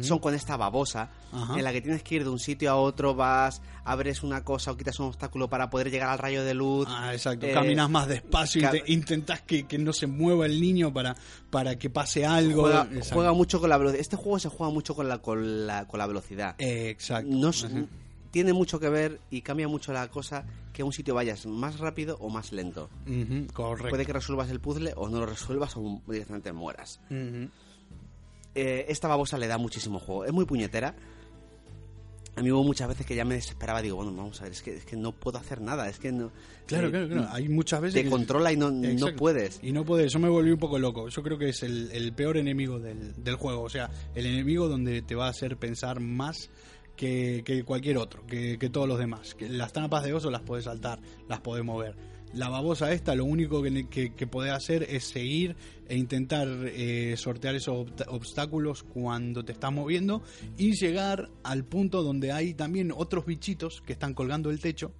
son 0.03 0.19
con 0.19 0.35
esta 0.35 0.57
babosa 0.57 1.11
Ajá. 1.33 1.57
en 1.59 1.65
la 1.65 1.73
que 1.73 1.81
tienes 1.81 2.03
que 2.03 2.17
ir 2.17 2.25
de 2.25 2.31
un 2.31 2.39
sitio 2.39 2.71
a 2.71 2.77
otro, 2.77 3.15
vas, 3.15 3.63
abres 3.85 4.23
una 4.23 4.45
cosa 4.45 4.71
o 4.73 4.77
quitas 4.77 4.99
un 5.01 5.07
obstáculo 5.07 5.49
para 5.49 5.71
poder 5.71 5.91
llegar 5.91 6.11
al 6.11 6.19
rayo 6.19 6.45
de 6.45 6.55
luz. 6.55 6.87
Ah, 6.91 7.13
exacto. 7.13 7.47
Eh, 7.47 7.53
Caminas 7.53 7.89
más 7.91 8.07
despacio, 8.09 8.63
ca- 8.63 8.73
inte- 8.77 8.85
intentás 8.93 9.43
que, 9.43 9.67
que 9.67 9.79
no 9.79 9.93
se 9.93 10.07
mueva 10.07 10.47
el 10.47 10.61
niño 10.61 10.93
para, 10.93 11.17
para 11.51 11.79
que 11.79 11.91
pase 11.91 12.25
algo. 12.27 12.69
juega, 13.13 13.33
mucho 13.33 13.61
con 13.61 13.71
la 13.71 13.79
velocidad. 13.79 14.01
Este 14.01 14.17
juego 14.17 14.39
se 14.39 14.49
juega 14.49 14.73
mucho 14.73 14.95
con 14.95 15.09
la, 15.09 15.19
con 15.19 15.67
la, 15.67 15.87
con 15.87 15.99
la 15.99 16.07
velocidad. 16.07 16.55
Eh, 16.59 16.89
Exacto. 16.91 17.31
No 17.31 17.51
tiene 18.31 18.53
mucho 18.53 18.79
que 18.79 18.91
ver 18.91 19.21
y 19.31 19.41
cambia 19.41 19.69
mucho 19.69 19.91
la 19.93 20.07
cosa 20.09 20.45
que 20.75 20.83
a 20.83 20.85
un 20.85 20.93
sitio 20.93 21.15
vayas 21.15 21.47
más 21.47 21.79
rápido 21.81 22.19
o 22.21 22.29
más 22.29 22.53
lento. 22.53 22.91
Correcto. 23.55 23.89
Puede 23.89 24.05
que 24.05 24.13
resuelvas 24.13 24.51
el 24.51 24.61
puzzle 24.61 24.93
o 24.97 25.09
no 25.09 25.19
lo 25.21 25.27
resuelvas 25.27 25.75
o 25.77 26.03
directamente 26.07 26.53
mueras. 26.53 27.01
Eh, 28.61 28.87
esta 28.89 29.09
babosa 29.09 29.39
le 29.39 29.47
da 29.47 29.59
muchísimo 29.59 29.99
juego. 29.99 30.25
Es 30.25 30.33
muy 30.33 30.45
puñetera. 30.45 30.95
A 32.37 32.41
mí 32.43 32.53
hubo 32.53 32.63
muchas 32.63 32.87
veces 32.87 33.05
que 33.05 33.17
ya 33.17 33.25
me 33.25 33.35
desesperaba. 33.35 33.83
Digo, 33.83 33.97
bueno, 33.97 34.13
vamos 34.15 34.41
a 34.41 34.45
ver, 34.45 34.53
es 34.53 34.63
que, 34.63 34.77
es 34.77 34.85
que 34.85 34.97
no 34.97 35.11
puedo 35.11 35.39
hacer 35.39 35.61
nada. 35.61 35.89
Es 35.89 35.99
que 35.99 36.13
no. 36.13 36.31
Claro, 36.67 36.87
eh, 36.87 36.91
claro, 36.91 37.09
claro. 37.09 37.29
Hay 37.33 37.49
muchas 37.49 37.81
veces 37.81 37.95
Te 37.95 38.05
que- 38.05 38.11
controla 38.11 38.53
y 38.53 38.57
no, 38.57 38.71
no 38.71 39.17
puedes. 39.17 39.59
Y 39.63 39.73
no 39.73 39.85
puedes. 39.85 40.13
Yo 40.13 40.21
me 40.21 40.29
volví 40.29 40.53
un 40.53 40.59
poco 40.59 40.79
loco. 40.79 41.09
Yo 41.09 41.23
creo 41.25 41.37
que 41.37 41.49
es 41.49 41.65
el, 41.65 41.91
el 41.91 42.13
peor 42.13 42.37
enemigo 42.37 42.79
del, 42.79 43.13
del 43.25 43.35
juego. 43.35 43.63
O 43.63 43.69
sea, 43.69 43.91
el 44.15 44.25
enemigo 44.27 44.69
donde 44.69 45.03
te 45.03 45.17
va 45.17 45.27
a 45.27 45.31
hacer 45.31 45.57
pensar 45.57 45.99
más 45.99 46.49
que, 46.99 47.63
cualquier 47.65 47.97
otro, 47.97 48.27
que, 48.27 48.59
todos 48.71 48.87
los 48.89 48.99
demás. 48.99 49.35
Que 49.35 49.49
las 49.49 49.73
trampas 49.73 50.05
de 50.05 50.13
oso 50.13 50.31
las 50.31 50.43
podés 50.43 50.65
saltar, 50.65 51.01
las 51.29 51.41
podés 51.41 51.65
mover. 51.65 51.95
La 52.35 52.51
babosa 52.51 52.93
esta 52.93 53.15
lo 53.15 53.25
único 53.25 53.63
que, 53.63 54.11
que, 54.11 54.27
podés 54.27 54.53
hacer 54.53 54.83
es 54.83 55.05
seguir 55.05 55.57
e 55.89 55.97
intentar 55.97 56.47
eh, 56.67 57.15
sortear 57.17 57.55
esos 57.55 57.87
obst- 57.87 58.05
obstáculos 58.09 58.83
cuando 58.83 59.45
te 59.47 59.53
estás 59.53 59.73
moviendo 59.73 60.23
y 60.59 60.73
llegar 60.73 61.31
al 61.43 61.65
punto 61.65 62.03
donde 62.03 62.33
hay 62.33 62.53
también 62.53 62.93
otros 62.95 63.25
bichitos 63.25 63.81
que 63.81 63.95
están 63.95 64.13
colgando 64.13 64.51
el 64.51 64.61
techo 64.61 64.93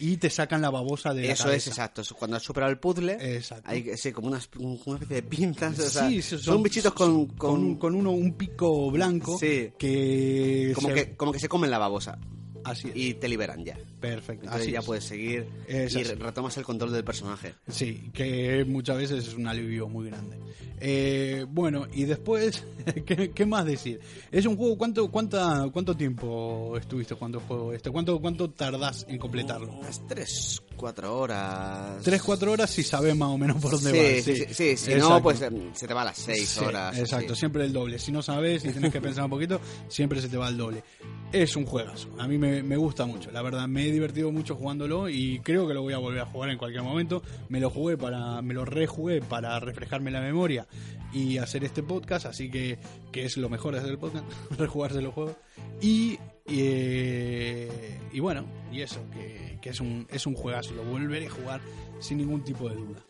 y 0.00 0.16
te 0.16 0.30
sacan 0.30 0.60
la 0.62 0.70
babosa 0.70 1.14
de 1.14 1.26
la 1.28 1.32
Eso 1.34 1.50
es 1.52 1.66
exacto. 1.68 2.02
Cuando 2.18 2.36
has 2.38 2.42
superado 2.42 2.72
el 2.72 2.78
puzzle, 2.78 3.18
Exacto. 3.36 3.64
hay 3.70 3.82
que- 3.84 3.96
sí, 3.96 4.10
como 4.12 4.28
una, 4.28 4.38
esp- 4.38 4.58
una 4.58 4.96
especie 4.98 5.16
de 5.16 5.22
pinzas. 5.22 5.78
o 5.78 5.88
sea, 5.90 6.08
Sí, 6.08 6.22
son, 6.22 6.62
bichitos 6.62 6.92
con, 6.92 7.26
con, 7.26 7.52
un, 7.62 7.76
con 7.76 7.94
uno 7.94 8.10
un 8.10 8.32
pico 8.32 8.90
blanco 8.90 9.38
Sí. 9.38 9.72
que 9.78 10.72
como, 10.74 10.88
se- 10.88 10.94
que, 10.94 11.16
como 11.16 11.32
que 11.32 11.38
se 11.38 11.48
comen 11.48 11.70
la 11.70 11.78
babosa 11.78 12.18
así 12.64 12.88
es. 12.88 12.96
y 12.96 13.14
te 13.14 13.28
liberan 13.28 13.64
ya. 13.64 13.78
Perfecto 14.00 14.44
Entonces 14.46 14.62
así 14.66 14.72
ya 14.72 14.78
es. 14.80 14.84
puedes 14.86 15.04
seguir 15.04 15.46
Es 15.68 15.94
y 15.94 16.00
así. 16.02 16.14
retomas 16.14 16.56
el 16.56 16.64
control 16.64 16.92
del 16.92 17.04
personaje. 17.04 17.54
Sí, 17.68 18.10
que 18.12 18.64
muchas 18.66 18.96
veces 18.96 19.28
es 19.28 19.34
un 19.34 19.46
alivio 19.46 19.88
muy 19.88 20.06
grande. 20.08 20.38
Eh, 20.82 21.44
bueno, 21.48 21.86
y 21.92 22.04
después, 22.04 22.64
¿qué, 23.06 23.30
qué 23.32 23.46
más 23.46 23.66
decir? 23.66 24.00
Es 24.32 24.46
un 24.46 24.56
juego, 24.56 24.78
¿cuánto, 24.78 25.10
cuánta, 25.10 25.68
cuánto 25.72 25.94
tiempo 25.96 26.74
estuviste 26.78 27.14
jugando 27.14 27.40
juego 27.40 27.72
este? 27.74 27.90
¿Cuánto, 27.90 28.18
¿Cuánto 28.20 28.50
tardás 28.50 29.04
en 29.08 29.18
completarlo? 29.18 29.70
Unas 29.78 30.06
3, 30.08 30.62
4 30.76 31.18
horas. 31.18 32.02
Tres, 32.02 32.22
cuatro 32.22 32.52
horas 32.52 32.70
si 32.70 32.82
sabes 32.82 33.14
más 33.14 33.28
o 33.28 33.36
menos 33.36 33.60
por 33.60 33.72
dónde 33.72 33.90
sí, 33.90 33.98
vas. 33.98 34.24
sí, 34.24 34.36
sí, 34.36 34.54
sí, 34.54 34.76
si 34.76 34.92
Exacto. 34.92 35.08
no, 35.10 35.22
pues 35.22 35.42
em, 35.42 35.74
se 35.74 35.86
te 35.86 35.92
va 35.92 36.00
a 36.02 36.06
las 36.06 36.16
6 36.18 36.48
Sí, 36.48 36.64
horas. 36.64 36.98
Exacto, 36.98 37.34
siempre 37.34 37.64
el 37.64 37.72
doble. 37.74 37.98
Si 37.98 38.10
no 38.10 38.22
sabes, 38.22 38.62
si 38.62 38.70
tienes 38.70 38.90
que 38.90 39.00
pensar 39.02 39.24
un 39.24 39.30
poquito, 39.30 39.60
siempre 39.88 40.22
se 40.22 40.30
te 40.30 40.38
va 40.38 40.48
el 40.48 40.56
doble. 40.56 40.82
Es 41.30 41.54
un 41.56 41.66
juegazo. 41.66 42.08
A 42.18 42.26
mí 42.26 42.38
me, 42.38 42.62
me 42.62 42.76
gusta 42.78 43.04
mucho. 43.04 43.30
La 43.30 43.42
verdad, 43.42 43.68
me 43.68 43.89
divertido 43.92 44.32
mucho 44.32 44.54
jugándolo 44.54 45.08
y 45.08 45.40
creo 45.40 45.66
que 45.66 45.74
lo 45.74 45.82
voy 45.82 45.94
a 45.94 45.98
volver 45.98 46.20
a 46.20 46.26
jugar 46.26 46.50
en 46.50 46.58
cualquier 46.58 46.82
momento. 46.82 47.22
Me 47.48 47.60
lo 47.60 47.70
jugué 47.70 47.96
para, 47.96 48.42
me 48.42 48.54
lo 48.54 48.64
rejugué 48.64 49.20
para 49.20 49.58
refrescarme 49.60 50.10
la 50.10 50.20
memoria 50.20 50.66
y 51.12 51.38
hacer 51.38 51.64
este 51.64 51.82
podcast, 51.82 52.26
así 52.26 52.50
que, 52.50 52.78
que 53.12 53.24
es 53.24 53.36
lo 53.36 53.48
mejor 53.48 53.74
de 53.74 53.80
hacer 53.80 53.92
el 53.92 53.98
podcast, 53.98 54.24
rejugarse 54.58 55.02
los 55.02 55.14
juegos. 55.14 55.36
Y, 55.80 56.18
eh, 56.46 57.98
y 58.12 58.20
bueno, 58.20 58.44
y 58.72 58.80
eso, 58.82 59.00
que, 59.12 59.58
que 59.60 59.70
es, 59.70 59.80
un, 59.80 60.06
es 60.10 60.26
un 60.26 60.34
juegazo. 60.34 60.74
Lo 60.74 60.84
volveré 60.84 61.26
a 61.26 61.30
jugar 61.30 61.60
sin 62.00 62.18
ningún 62.18 62.42
tipo 62.42 62.68
de 62.68 62.76
duda. 62.76 63.00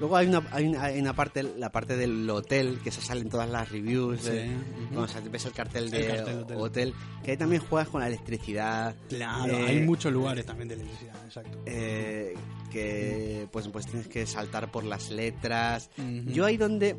Luego 0.00 0.16
hay 0.16 0.28
una, 0.28 0.46
hay 0.52 0.66
una, 0.68 0.84
hay 0.84 1.00
una 1.00 1.12
parte, 1.12 1.42
la 1.42 1.72
parte 1.72 1.96
del 1.96 2.28
hotel, 2.30 2.78
que 2.84 2.90
se 2.92 3.00
salen 3.00 3.28
todas 3.28 3.50
las 3.50 3.70
reviews. 3.70 4.20
Sí, 4.20 4.30
de-. 4.30 4.56
Cuando 4.92 5.08
se- 5.08 5.20
ves 5.28 5.44
el 5.46 5.52
cartel 5.52 5.90
de 5.90 6.00
El 6.06 6.16
cartel 6.16 6.38
hotel. 6.38 6.56
hotel. 6.56 6.94
que 7.24 7.32
ahí 7.32 7.36
también 7.36 7.62
juegas 7.62 7.88
con 7.88 8.00
la 8.00 8.06
electricidad. 8.06 8.94
Claro, 9.08 9.52
Eh, 9.58 9.66
hay 9.66 9.80
muchos 9.80 10.12
lugares 10.12 10.46
también 10.46 10.68
de 10.68 10.74
electricidad, 10.76 11.16
exacto. 11.24 11.58
eh, 11.66 12.34
que 12.70 13.48
pues, 13.50 13.66
pues 13.68 13.86
tienes 13.86 14.06
que 14.06 14.24
saltar 14.26 14.70
por 14.70 14.84
las 14.84 15.10
letras. 15.10 15.90
Ujú. 15.98 16.30
Yo 16.30 16.44
ahí 16.44 16.56
donde... 16.56 16.96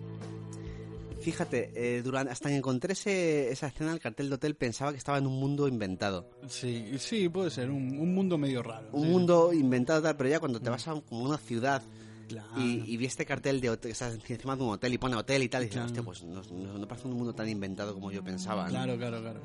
Fíjate, 1.19 1.71
eh, 1.75 2.01
durante, 2.01 2.31
hasta 2.31 2.49
que 2.49 2.55
encontré 2.55 2.93
ese- 2.93 3.51
esa 3.51 3.67
escena 3.67 3.91
del 3.91 3.99
cartel 3.99 4.29
de 4.29 4.35
hotel 4.35 4.55
pensaba 4.55 4.91
que 4.91 4.97
estaba 4.97 5.17
en 5.17 5.27
un 5.27 5.39
mundo 5.39 5.67
inventado. 5.67 6.29
Sí, 6.47 6.97
sí, 6.97 7.27
puede 7.29 7.49
ser, 7.51 7.69
un, 7.69 7.99
un 7.99 8.13
mundo 8.15 8.37
medio 8.37 8.63
raro. 8.63 8.87
Un 8.93 9.03
sí, 9.03 9.07
mundo 9.09 9.51
inventado 9.53 10.01
tal, 10.01 10.15
pero 10.15 10.29
ya 10.29 10.39
cuando 10.39 10.59
te 10.61 10.69
vas 10.69 10.87
a 10.87 10.99
como 11.01 11.23
una 11.25 11.37
ciudad. 11.37 11.83
Claro. 12.29 12.61
y, 12.61 12.83
y 12.93 12.97
vi 12.97 13.05
este 13.07 13.25
cartel 13.25 13.59
de 13.59 13.71
hotel, 13.71 13.89
que 13.89 13.93
está 13.93 14.11
encima 14.13 14.55
de 14.55 14.61
un 14.61 14.69
hotel 14.69 14.93
y 14.93 14.99
pone 14.99 15.15
hotel 15.15 15.41
y 15.41 15.49
tal, 15.49 15.63
y 15.63 15.65
dices, 15.65 15.77
Claro. 15.77 15.87
hostia, 15.87 16.03
pues 16.03 16.23
no, 16.23 16.43
no- 16.55 16.77
no 16.77 16.87
parece 16.87 17.07
un 17.07 17.15
mundo 17.15 17.33
tan 17.33 17.49
inventado 17.49 17.91
como 17.95 18.11
yo 18.11 18.23
pensaba. 18.23 18.65
¿no? 18.65 18.69
Claro, 18.69 18.95
claro, 18.97 19.19
claro. 19.19 19.41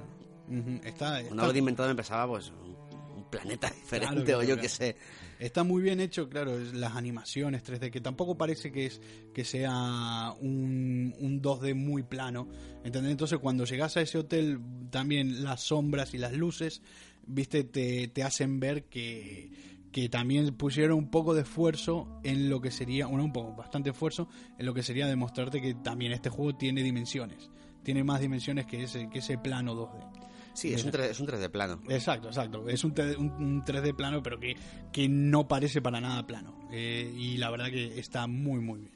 Está, 0.84 1.20
está, 1.22 1.32
hablo 1.40 1.52
de 1.54 1.58
inventado 1.60 1.88
me 1.88 1.94
pensaba, 1.94 2.26
pues, 2.28 2.50
un, 2.50 3.24
planeta 3.30 3.68
diferente 3.70 4.22
claro, 4.24 4.38
o 4.40 4.42
yo 4.42 4.56
qué 4.58 4.68
sé. 4.68 4.96
Está 5.38 5.64
muy 5.64 5.82
bien 5.82 6.00
hecho, 6.00 6.28
claro, 6.28 6.58
las 6.72 6.96
animaciones 6.96 7.64
3D, 7.64 7.90
que 7.90 8.00
tampoco 8.00 8.36
parece 8.36 8.72
que 8.72 8.86
es 8.86 9.00
que 9.32 9.44
sea 9.44 10.34
un, 10.40 11.14
un 11.18 11.42
2D 11.42 11.74
muy 11.74 12.02
plano. 12.02 12.48
¿entendés? 12.84 13.12
Entonces 13.12 13.38
cuando 13.38 13.64
llegas 13.64 13.96
a 13.96 14.00
ese 14.00 14.18
hotel, 14.18 14.60
también 14.90 15.42
las 15.42 15.62
sombras 15.62 16.14
y 16.14 16.18
las 16.18 16.32
luces, 16.32 16.82
viste, 17.26 17.64
te, 17.64 18.08
te 18.08 18.22
hacen 18.22 18.60
ver 18.60 18.84
que, 18.84 19.50
que 19.94 20.08
también 20.08 20.54
pusieron 20.56 20.98
un 20.98 21.08
poco 21.08 21.34
de 21.34 21.42
esfuerzo 21.42 22.20
en 22.24 22.50
lo 22.50 22.60
que 22.60 22.70
sería, 22.70 23.06
bueno, 23.06 23.24
un 23.24 23.32
poco, 23.32 23.54
bastante 23.54 23.90
esfuerzo 23.90 24.28
en 24.58 24.66
lo 24.66 24.74
que 24.74 24.82
sería 24.82 25.06
demostrarte 25.06 25.60
que 25.60 25.74
también 25.74 26.12
este 26.12 26.30
juego 26.30 26.56
tiene 26.56 26.82
dimensiones. 26.82 27.48
Tiene 27.84 28.02
más 28.02 28.20
dimensiones 28.20 28.66
que 28.66 28.82
ese, 28.82 29.08
que 29.08 29.20
ese 29.20 29.38
plano 29.38 29.74
2D. 29.74 30.33
Sí, 30.54 30.72
es 30.72 30.84
un, 30.84 30.90
3, 30.92 31.10
es 31.10 31.20
un 31.20 31.26
3D 31.26 31.50
plano. 31.50 31.80
Exacto, 31.88 32.28
exacto. 32.28 32.68
Es 32.68 32.84
un, 32.84 32.94
3D 32.94 33.16
un- 33.18 33.30
un 33.32 33.64
3D 33.64 33.94
plano, 33.94 34.22
pero 34.22 34.38
que, 34.38 34.56
que 34.92 35.08
no 35.08 35.48
parece 35.48 35.82
para 35.82 36.00
nada 36.00 36.26
plano. 36.26 36.68
Eh, 36.72 37.12
y 37.16 37.36
la 37.38 37.50
verdad 37.50 37.66
que 37.66 37.98
está 37.98 38.26
muy, 38.26 38.60
muy 38.60 38.80
bien. 38.80 38.92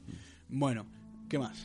Bueno, 0.47 0.85
¿qué 1.29 1.37
más? 1.37 1.57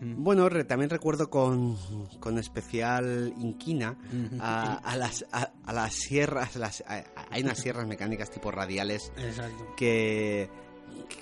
Bueno, 0.00 0.48
re- 0.48 0.64
también 0.64 0.90
recuerdo 0.90 1.30
con, 1.30 1.76
con 2.20 2.36
especial 2.38 3.32
inquina 3.38 3.96
a, 4.40 4.74
a 4.78 4.96
las, 4.96 5.24
a, 5.32 5.52
a 5.64 5.72
las 5.72 5.94
sierras, 5.94 6.56
las, 6.56 6.82
a- 6.86 7.04
hay 7.30 7.42
unas 7.42 7.58
sierras 7.58 7.86
mecánicas 7.86 8.30
tipo 8.30 8.50
radiales 8.50 9.12
Exacto. 9.16 9.74
que, 9.76 10.50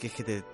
que, 0.01 0.09
que 0.09 0.25
te, 0.25 0.45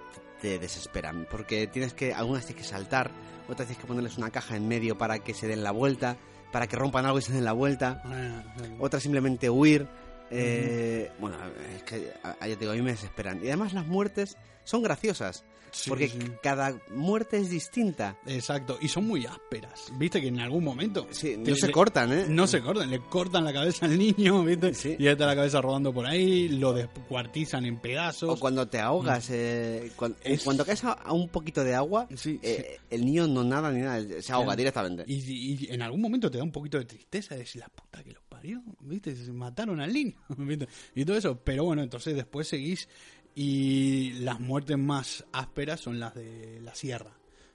te 0.42 0.59
desesperan, 0.59 1.26
porque 1.31 1.68
tienes 1.68 1.94
que, 1.94 2.12
algunas 2.12 2.44
tienes 2.44 2.64
que 2.64 2.68
saltar, 2.68 3.11
otras 3.44 3.68
tienes 3.68 3.78
que 3.78 3.87
ponerles 3.87 4.18
una 4.18 4.31
caja 4.31 4.57
en 4.57 4.66
medio 4.68 4.98
para 4.98 5.20
que 5.20 5.33
se 5.33 5.46
den 5.46 5.62
la 5.62 5.70
vuelta, 5.70 6.18
para 6.52 6.66
que 6.66 6.76
rompan 6.76 7.04
algo 7.06 7.18
y 7.18 7.22
se 7.22 7.32
den 7.32 7.44
la 7.44 7.52
vuelta, 7.52 8.02
Ah, 8.04 8.42
otras 8.78 9.02
simplemente 9.02 9.50
huir. 9.50 9.87
Eh, 10.30 11.10
Bueno, 11.18 11.36
es 11.76 11.82
que 11.82 12.12
a, 12.22 12.46
digo, 12.46 12.72
a 12.72 12.74
mí 12.74 12.82
me 12.82 12.92
desesperan. 12.92 13.38
Y 13.42 13.48
además 13.48 13.72
las 13.72 13.86
muertes 13.86 14.36
son 14.64 14.82
graciosas, 14.82 15.44
Sí, 15.70 15.90
porque 15.90 16.08
sí. 16.08 16.18
cada 16.42 16.80
muerte 16.94 17.36
es 17.38 17.50
distinta. 17.50 18.16
Exacto. 18.26 18.78
Y 18.80 18.88
son 18.88 19.06
muy 19.06 19.26
ásperas. 19.26 19.92
Viste 19.98 20.18
que 20.20 20.28
en 20.28 20.40
algún 20.40 20.64
momento. 20.64 21.06
Sí, 21.10 21.36
te- 21.44 21.50
no 21.50 21.56
se 21.56 21.66
le- 21.66 21.72
cortan, 21.72 22.10
¿eh? 22.12 22.24
No 22.26 22.46
se 22.46 22.62
cortan, 22.62 22.90
le 22.90 23.00
cortan 23.00 23.44
la 23.44 23.52
cabeza 23.52 23.84
al 23.84 23.98
niño, 23.98 24.42
¿viste? 24.44 24.72
Sí. 24.72 24.96
Y 24.98 25.04
ya 25.04 25.12
está 25.12 25.26
la 25.26 25.34
cabeza 25.36 25.60
rodando 25.60 25.92
por 25.92 26.06
ahí, 26.06 26.48
lo 26.48 26.72
descuartizan 26.72 27.66
en 27.66 27.78
pedazos. 27.80 28.30
O 28.30 28.40
cuando 28.40 28.66
te 28.68 28.78
ahogas, 28.78 29.28
eh, 29.30 29.92
cuan- 29.96 30.16
Es- 30.24 30.42
cuando 30.42 30.64
caes 30.64 30.82
a, 30.84 30.92
a 30.92 31.12
un 31.12 31.28
poquito 31.28 31.62
de 31.62 31.74
agua, 31.74 32.08
eh, 32.42 32.78
el 32.90 33.04
niño 33.04 33.26
no 33.26 33.44
nada 33.44 33.70
ni 33.70 33.82
nada, 33.82 34.00
se 34.22 34.32
ahoga 34.32 34.46
Claro. 34.46 34.56
directamente. 34.58 35.04
Y, 35.06 35.64
y 35.66 35.68
en 35.70 35.82
algún 35.82 36.00
momento 36.00 36.30
te 36.30 36.38
da 36.38 36.44
un 36.44 36.52
poquito 36.52 36.78
de 36.78 36.86
tristeza 36.86 37.34
de 37.34 37.40
decir, 37.40 37.60
la 37.60 37.68
puta 37.68 38.02
que 38.02 38.12
los 38.12 38.22
parió, 38.38 38.62
¿viste? 38.81 39.14
Se 39.16 39.33
mataron 39.33 39.81
al 39.81 39.92
niño, 39.92 40.14
¿viste? 40.38 40.68
Y 40.94 41.05
todo 41.05 41.16
eso. 41.16 41.38
Pero 41.44 41.64
bueno, 41.64 41.83
entonces 41.83 42.14
después 42.16 42.48
seguís 42.48 42.88
y 43.35 44.12
las 44.20 44.40
muertes 44.40 44.79
más 44.79 45.24
ásperas 45.33 45.81
son 45.81 46.01
las 46.01 46.14
de 46.14 46.61
la 46.62 46.74
sierra. 46.74 47.12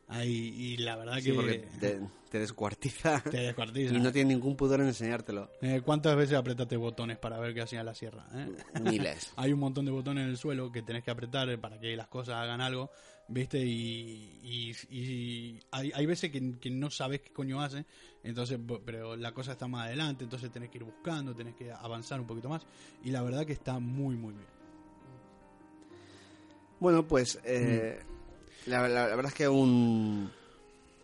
Ahí, 0.09 0.53
y 0.55 0.77
la 0.77 0.95
verdad 0.97 1.15
Sí, 1.17 1.23
que 1.23 1.33
porque 1.33 1.65
te, 1.79 1.99
te 2.29 2.39
descuartiza 2.39 3.21
te 3.31 3.37
descuartiza. 3.37 3.93
y 3.95 3.99
no 3.99 4.11
tiene 4.11 4.33
ningún 4.35 4.55
pudor 4.55 4.81
en 4.81 4.87
enseñártelo. 4.87 5.49
Eh, 5.61 5.81
¿Cuántas 5.83 6.15
veces 6.15 6.37
apretaste 6.37 6.75
botones 6.77 7.17
para 7.17 7.39
ver 7.39 7.53
qué 7.53 7.61
hacía 7.61 7.83
la 7.83 7.95
sierra? 7.95 8.25
eh? 8.33 8.47
Miles. 8.81 9.31
Hay 9.37 9.53
un 9.53 9.59
montón 9.59 9.85
de 9.85 9.91
botones 9.91 10.25
en 10.25 10.29
el 10.29 10.37
suelo 10.37 10.71
que 10.71 10.81
tenés 10.83 11.03
que 11.03 11.11
apretar 11.11 11.57
para 11.59 11.79
que 11.79 11.95
las 11.95 12.07
cosas 12.09 12.35
hagan 12.35 12.59
algo, 12.61 12.91
¿viste? 13.27 13.59
Y, 13.59 14.39
y- 14.43 14.75
y 14.89 15.59
hay, 15.71 15.91
hay 15.93 16.05
veces 16.05 16.31
que, 16.31 16.59
que 16.59 16.69
no 16.69 16.89
sabes 16.89 17.21
qué 17.21 17.31
coño 17.31 17.61
hace, 17.61 17.85
entonces, 18.23 18.59
pero 18.85 19.15
la 19.15 19.33
cosa 19.33 19.53
está 19.53 19.67
más 19.67 19.87
adelante, 19.87 20.23
entonces 20.23 20.51
tenés 20.51 20.69
que 20.69 20.77
ir 20.77 20.83
buscando, 20.83 21.33
tenés 21.35 21.55
que 21.55 21.71
avanzar 21.71 22.19
un 22.19 22.27
poquito 22.27 22.49
más. 22.49 22.65
Y 23.03 23.11
la 23.11 23.21
verdad 23.21 23.45
que 23.45 23.53
está 23.53 23.79
muy, 23.79 24.15
muy 24.15 24.33
bien. 24.33 24.47
Bueno, 26.79 27.07
pues 27.07 27.39
eh, 27.45 27.99
la, 28.65 28.87
la- 28.87 29.07
la 29.07 29.15
verdad 29.15 29.31
es 29.31 29.37
que 29.37 29.47
un, 29.47 30.31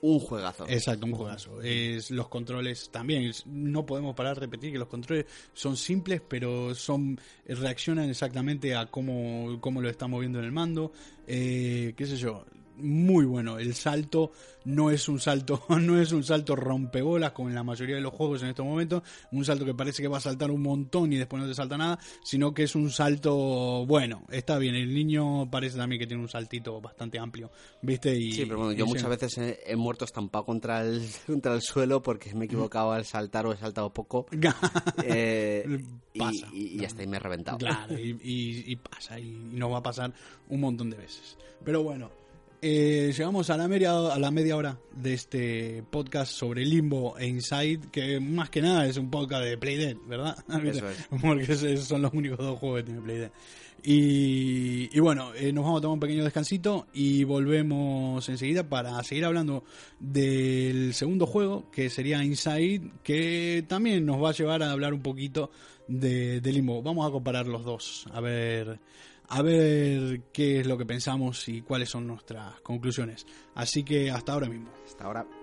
un 0.02 0.20
juegazo. 0.20 0.66
Exacto, 0.68 1.06
un 1.06 1.14
juegazo. 1.14 1.62
Es, 1.62 2.12
los 2.12 2.28
controles 2.28 2.90
también, 2.90 3.32
no 3.46 3.86
podemos 3.86 4.16
parar 4.16 4.36
de 4.36 4.42
repetir 4.42 4.72
que 4.72 4.80
los 4.80 4.88
controles 4.88 5.26
son 5.54 5.76
simples, 5.76 6.22
pero 6.28 6.74
son 6.76 7.20
reaccionan 7.46 8.10
exactamente 8.10 8.76
a 8.76 8.86
cómo, 8.88 9.60
cómo 9.60 9.82
lo 9.82 9.90
está 9.90 10.08
moviendo 10.08 10.40
en 10.40 10.46
el 10.46 10.52
mando. 10.52 10.92
Eh, 11.28 11.94
qué 11.96 12.06
sé 12.06 12.18
yo, 12.18 12.46
muy 12.82 13.26
bueno. 13.26 13.60
El 13.60 13.74
salto 13.76 14.32
no 14.66 14.92
es 14.92 15.08
un 15.08 15.20
salto, 15.20 15.64
no 15.80 16.00
es 16.00 16.12
un 16.12 16.24
salto 16.24 16.56
rompebolas 16.56 17.32
como 17.32 17.50
en 17.50 17.56
la 17.56 17.64
mayoría 17.64 17.96
de 17.96 18.02
los 18.02 18.14
juegos 18.14 18.44
en 18.44 18.50
estos 18.50 18.66
momentos, 18.66 19.04
un 19.32 19.46
salto 19.46 19.66
que 19.66 19.74
parece 19.74 20.02
que 20.02 20.08
va 20.08 20.18
a 20.18 20.22
saltar 20.22 20.52
un 20.52 20.62
montón 20.62 21.12
y 21.14 21.18
después 21.18 21.42
no 21.42 21.48
te 21.48 21.56
salta 21.56 21.78
nada, 21.78 22.00
sino 22.24 22.54
que 22.54 22.64
es 22.64 22.76
un 22.76 22.92
salto 22.92 23.86
bueno, 23.86 24.24
está 24.30 24.58
bien. 24.58 24.76
El 24.76 24.94
niño 24.94 25.50
parece 25.50 25.78
también 25.78 26.00
que 26.00 26.08
tiene 26.08 26.22
un 26.24 26.30
saltito 26.30 26.80
bastante 26.82 27.18
amplio, 27.20 27.52
¿viste? 27.82 28.16
Y, 28.16 28.32
Sí, 28.34 28.46
pero 28.46 28.60
bueno, 28.60 28.74
yo 28.74 28.86
muchas 28.86 29.10
veces 29.10 29.38
he, 29.38 29.60
he 29.66 29.76
muerto 29.76 30.06
estampado 30.06 30.46
contra 30.46 30.82
el, 30.82 31.02
contra 31.28 31.54
el 31.54 31.62
suelo 31.62 32.02
porque 32.04 32.34
me 32.34 32.42
he 32.42 32.46
equivocado 32.46 32.92
al 32.92 33.06
saltar 33.06 33.46
o 33.46 33.54
he 33.54 33.58
saltado 33.58 33.94
poco. 33.94 34.26
Eh, 35.04 35.66
y, 36.14 36.20
Pasa. 36.20 36.48
y, 36.54 36.82
y 36.82 36.86
hasta 36.86 37.02
ahí 37.02 37.08
me 37.08 37.18
he 37.18 37.20
reventado. 37.20 37.58
Claro, 37.58 37.98
y, 37.98 38.10
y- 38.24 38.64
y 38.72 38.76
pasa, 38.76 39.20
y 39.20 39.32
nos 39.54 39.72
va 39.72 39.78
a 39.78 39.84
pasar 39.84 40.12
un 40.50 40.60
montón 40.60 40.90
de 40.90 40.98
veces. 40.98 41.38
Pero 41.64 41.84
bueno, 41.84 42.10
eh, 42.62 43.14
llegamos 43.16 43.50
a 43.50 43.58
la, 43.58 43.68
media, 43.68 43.92
a 43.92 44.20
la 44.20 44.32
media 44.32 44.58
hora 44.58 44.78
de 44.96 45.14
este 45.14 45.84
podcast 45.90 46.32
sobre 46.34 46.66
Limbo 46.66 47.18
e 47.18 47.28
Inside, 47.28 47.90
que 47.92 48.20
más 48.20 48.50
que 48.50 48.62
nada 48.62 48.86
es 48.86 48.98
un 48.98 49.10
podcast 49.10 49.44
de 49.44 49.58
Playdead, 49.58 49.96
¿verdad? 50.08 50.38
Eso 50.66 50.90
es. 50.90 51.08
Porque 51.22 51.44
esos 51.44 51.88
son 51.88 52.02
los 52.02 52.14
únicos 52.14 52.38
dos 52.38 52.60
juegos 52.60 52.80
que 52.80 52.84
tiene 52.84 53.02
Playdead. 53.02 53.32
Y, 53.82 54.90
y 54.96 55.00
bueno, 55.00 55.34
eh, 55.36 55.54
nos 55.54 55.64
vamos 55.64 55.80
a 55.80 55.82
tomar 55.84 55.94
un 55.94 56.00
pequeño 56.02 56.24
descansito 56.26 56.88
y 56.94 57.24
volvemos 57.24 58.28
enseguida 58.28 58.68
para 58.68 59.02
seguir 59.04 59.24
hablando 59.24 59.64
del 60.00 60.94
segundo 60.94 61.26
juego, 61.26 61.72
que 61.72 61.90
sería 61.90 62.24
Inside, 62.24 62.92
que 63.04 63.64
también 63.68 64.06
nos 64.06 64.22
va 64.22 64.30
a 64.30 64.34
llevar 64.34 64.64
a 64.64 64.72
hablar 64.72 64.94
un 64.94 65.02
poquito 65.02 65.50
de, 65.88 66.42
de 66.42 66.52
Limbo. 66.52 66.82
Vamos 66.82 67.08
a 67.08 67.12
comparar 67.12 67.48
los 67.48 67.64
dos, 67.64 68.06
a 68.12 68.20
ver 68.20 68.80
a 69.30 69.42
ver 69.42 70.22
qué 70.34 70.60
es 70.60 70.68
lo 70.68 70.78
que 70.78 70.86
pensamos 70.86 71.48
y 71.48 71.62
cuáles 71.62 71.90
son 71.90 72.08
nuestras 72.08 72.60
conclusiones. 72.62 73.26
Así 73.56 73.84
que 73.84 74.12
hasta 74.12 74.34
ahora 74.34 74.50
mismo. 74.50 74.70
Hasta 74.86 75.06
ahora. 75.06 75.39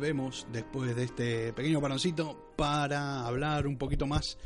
Volvemos 0.00 0.46
después 0.52 0.94
de 0.94 1.04
este 1.04 1.52
pequeño 1.54 1.80
paroncito 1.80 2.52
para 2.54 3.26
hablar 3.26 3.66
un 3.66 3.78
poquito 3.78 4.06
más 4.06 4.36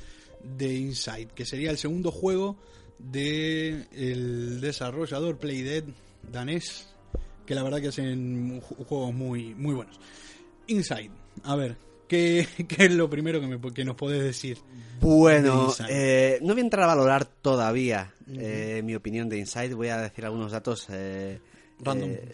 de 0.44 0.72
Inside, 0.72 1.26
que 1.34 1.44
sería 1.44 1.72
el 1.72 1.76
segundo 1.76 2.12
juego 2.12 2.56
del 3.00 3.88
el 3.90 4.60
desarrollador 4.60 5.38
Playdead 5.38 5.82
danés, 6.30 6.94
que 7.44 7.56
la 7.56 7.64
verdad 7.64 7.80
que 7.80 7.88
hacen 7.88 8.60
ju- 8.62 8.84
juegos 8.86 9.12
muy, 9.12 9.52
muy 9.56 9.74
buenos. 9.74 9.98
Inside, 10.68 11.10
a 11.42 11.56
ver, 11.56 11.76
¿qué, 12.06 12.46
qué 12.68 12.84
es 12.84 12.92
lo 12.92 13.10
primero 13.10 13.40
que, 13.40 13.48
me, 13.48 13.60
que 13.72 13.84
nos 13.84 13.96
podés 13.96 14.22
decir? 14.22 14.56
Bueno, 15.00 15.56
de 15.56 15.64
Inside? 15.64 15.88
eh, 16.36 16.38
no 16.42 16.52
voy 16.52 16.60
a 16.60 16.64
entrar 16.64 16.84
a 16.84 16.94
valorar 16.94 17.24
todavía 17.24 18.14
eh, 18.28 18.82
mi 18.84 18.94
opinión 18.94 19.28
de 19.28 19.38
Inside. 19.38 19.74
Voy 19.74 19.88
a 19.88 19.96
decir 20.00 20.24
algunos 20.24 20.52
datos. 20.52 20.86
eh, 20.90 21.40
Random. 21.82 22.10
eh, 22.10 22.32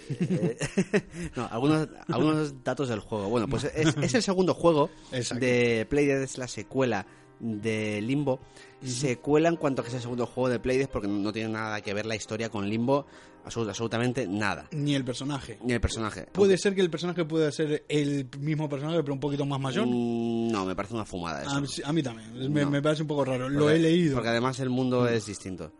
eh, 0.92 1.30
no, 1.36 1.46
algunos, 1.50 1.88
algunos 2.08 2.64
datos 2.64 2.88
del 2.88 3.00
juego. 3.00 3.28
Bueno, 3.28 3.48
pues 3.48 3.64
es, 3.64 3.96
es 3.96 4.14
el 4.14 4.22
segundo 4.22 4.54
juego 4.54 4.90
Exacto. 5.12 5.44
de 5.44 5.86
Playdead, 5.88 6.22
es 6.22 6.38
la 6.38 6.48
secuela 6.48 7.06
de 7.40 8.00
Limbo. 8.00 8.40
Secuela 8.84 9.48
en 9.48 9.56
cuanto 9.56 9.80
a 9.82 9.84
que 9.84 9.88
es 9.88 9.94
el 9.94 10.00
segundo 10.02 10.26
juego 10.26 10.48
de 10.48 10.58
Playdead 10.58 10.88
porque 10.90 11.08
no 11.08 11.32
tiene 11.32 11.50
nada 11.50 11.80
que 11.80 11.92
ver 11.94 12.06
la 12.06 12.14
historia 12.16 12.48
con 12.50 12.68
Limbo. 12.68 13.06
absolut- 13.44 13.68
absolutamente 13.68 14.26
nada. 14.26 14.66
Ni 14.72 14.94
el 14.94 15.04
personaje. 15.04 15.58
Ni 15.62 15.72
el 15.74 15.80
personaje. 15.80 16.26
Puede 16.32 16.56
ser 16.58 16.74
que 16.74 16.80
el 16.80 16.90
personaje 16.90 17.24
pueda 17.24 17.50
ser 17.52 17.84
el 17.88 18.28
mismo 18.40 18.68
personaje, 18.68 19.00
pero 19.02 19.12
un 19.14 19.20
poquito 19.20 19.44
más 19.46 19.60
mayor. 19.60 19.86
Mm, 19.86 20.50
No, 20.50 20.64
me 20.64 20.74
parece 20.74 20.94
una 20.94 21.04
fumada 21.04 21.42
eso. 21.42 21.50
A, 21.50 21.60
mí- 21.60 21.68
a 21.84 21.92
mí 21.92 22.02
también, 22.02 22.52
me, 22.52 22.62
No. 22.62 22.70
me 22.70 22.82
parece 22.82 23.02
un 23.02 23.08
poco 23.08 23.24
raro. 23.24 23.48
Lo 23.48 23.70
he 23.70 23.78
leído. 23.78 24.14
Porque 24.14 24.30
además 24.30 24.58
el 24.60 24.70
mundo 24.70 25.06
es 25.08 25.26
distinto. 25.26 25.72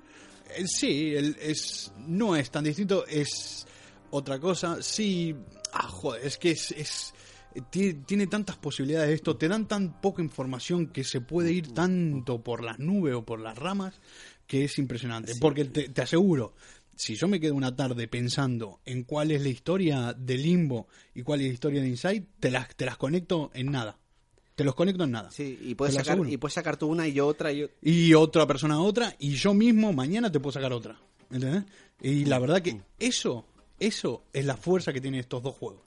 Sí, 0.67 1.15
el- 1.15 1.37
es, 1.41 1.93
no 2.07 2.37
es 2.37 2.51
tan 2.51 2.65
distinto, 2.65 3.07
es 3.07 3.67
otra 4.11 4.39
cosa. 4.39 4.83
Sí, 4.83 5.35
ah, 5.73 5.89
joder, 5.89 6.25
es 6.27 6.39
que 6.39 6.53
es, 6.53 6.71
es- 6.73 7.15
ti- 7.71 7.95
tiene 8.07 8.27
tantas 8.27 8.57
posibilidades 8.57 9.11
esto, 9.11 9.37
te 9.37 9.49
dan 9.49 9.67
tan 9.69 10.01
poca 10.01 10.23
información 10.23 10.89
que 10.89 11.05
se 11.05 11.21
puede 11.21 11.53
ir 11.53 11.73
tanto 11.73 12.43
por 12.43 12.63
las 12.63 12.79
nubes 12.79 13.15
o 13.15 13.25
por 13.25 13.41
las 13.41 13.59
ramas 13.59 14.01
que 14.47 14.65
es 14.65 14.79
impresionante. 14.79 15.33
Porque 15.41 15.65
te, 15.65 15.89
te 15.89 16.03
aseguro, 16.03 16.55
si 16.95 17.17
yo 17.17 17.29
me 17.29 17.41
quedo 17.41 17.55
una 17.55 17.75
tarde 17.75 18.09
pensando 18.09 18.81
en 18.85 19.03
cuál 19.05 19.31
es 19.33 19.43
la 19.43 19.49
historia 19.49 20.15
de 20.17 20.39
Limbo 20.39 20.87
y 21.15 21.23
cuál 21.23 21.41
es 21.41 21.49
la 21.49 21.53
historia 21.55 21.83
de 21.83 21.89
Inside, 21.89 22.27
te 22.41 22.51
las, 22.51 22.75
te 22.77 22.85
las 22.87 22.97
conecto 22.97 23.51
en 23.55 23.71
nada. 23.73 23.99
Te 24.57 24.64
los 24.64 24.75
conecto 24.75 25.05
en 25.05 25.11
nada. 25.11 25.31
Sí, 25.31 25.59
y 25.62 25.75
puedes, 25.75 25.95
sacar, 25.95 26.19
y 26.27 26.38
puedes 26.38 26.55
sacar 26.55 26.79
tú 26.79 26.88
una 26.88 27.07
y 27.07 27.12
yo 27.12 27.27
otra. 27.27 27.53
Y 27.53 27.59
yo... 27.59 27.66
y 27.83 28.14
otra 28.14 28.47
persona 28.47 28.81
otra 28.81 29.14
y 29.19 29.35
yo 29.35 29.53
mismo 29.53 29.92
mañana 29.92 30.33
te 30.33 30.40
puedo 30.40 30.53
sacar 30.53 30.73
otra 30.73 30.99
¿entendés? 31.31 31.64
y 32.01 32.25
la 32.25 32.38
verdad 32.38 32.62
que 32.62 32.81
eso 32.99 33.45
eso 33.79 34.25
es 34.33 34.45
la 34.45 34.57
fuerza 34.57 34.92
que 34.92 35.01
tienen 35.01 35.21
estos 35.21 35.42
dos 35.42 35.55
juegos 35.55 35.83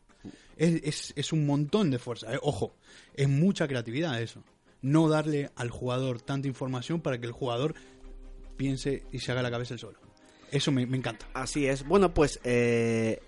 es, 0.58 0.82
es, 0.84 1.13
es 1.15 1.34
un 1.34 1.45
montón 1.45 1.89
de 1.89 1.97
fuerza 1.97 2.34
eh. 2.34 2.39
ojo 2.41 2.75
es 3.15 3.27
mucha 3.27 3.67
creatividad 3.67 4.21
eso 4.21 4.43
no 4.82 5.10
darle 5.10 5.49
al 5.55 5.69
jugador 5.69 6.21
tanta 6.21 6.47
información 6.47 7.01
para 7.01 7.19
que 7.19 7.25
el 7.25 7.32
jugador 7.32 7.73
piense 8.58 9.03
y 9.12 9.19
se 9.19 9.32
haga 9.32 9.41
la 9.41 9.51
cabeza 9.51 9.73
el 9.73 9.79
solo 9.79 9.99
eso 10.51 10.71
me, 10.71 10.86
me 10.86 10.97
encanta 10.97 11.27
Así 11.34 11.67
es. 11.67 11.86
Bueno, 11.86 12.13
pues 12.13 12.39
eh, 12.43 13.21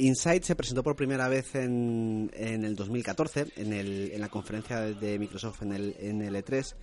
Inside 0.00 0.42
se 0.44 0.54
presentó 0.54 0.82
por 0.84 0.94
primera 0.94 1.26
vez 1.28 1.54
en, 1.56 2.30
en 2.34 2.64
el 2.64 2.76
2014, 2.76 3.46
en, 3.56 3.72
el, 3.72 4.12
en 4.12 4.20
la 4.20 4.28
conferencia 4.28 4.78
de 4.80 5.18
Microsoft 5.18 5.62
en 5.62 5.72
el, 5.72 5.96
en 5.98 6.22
el 6.22 6.36
E3. 6.36 6.74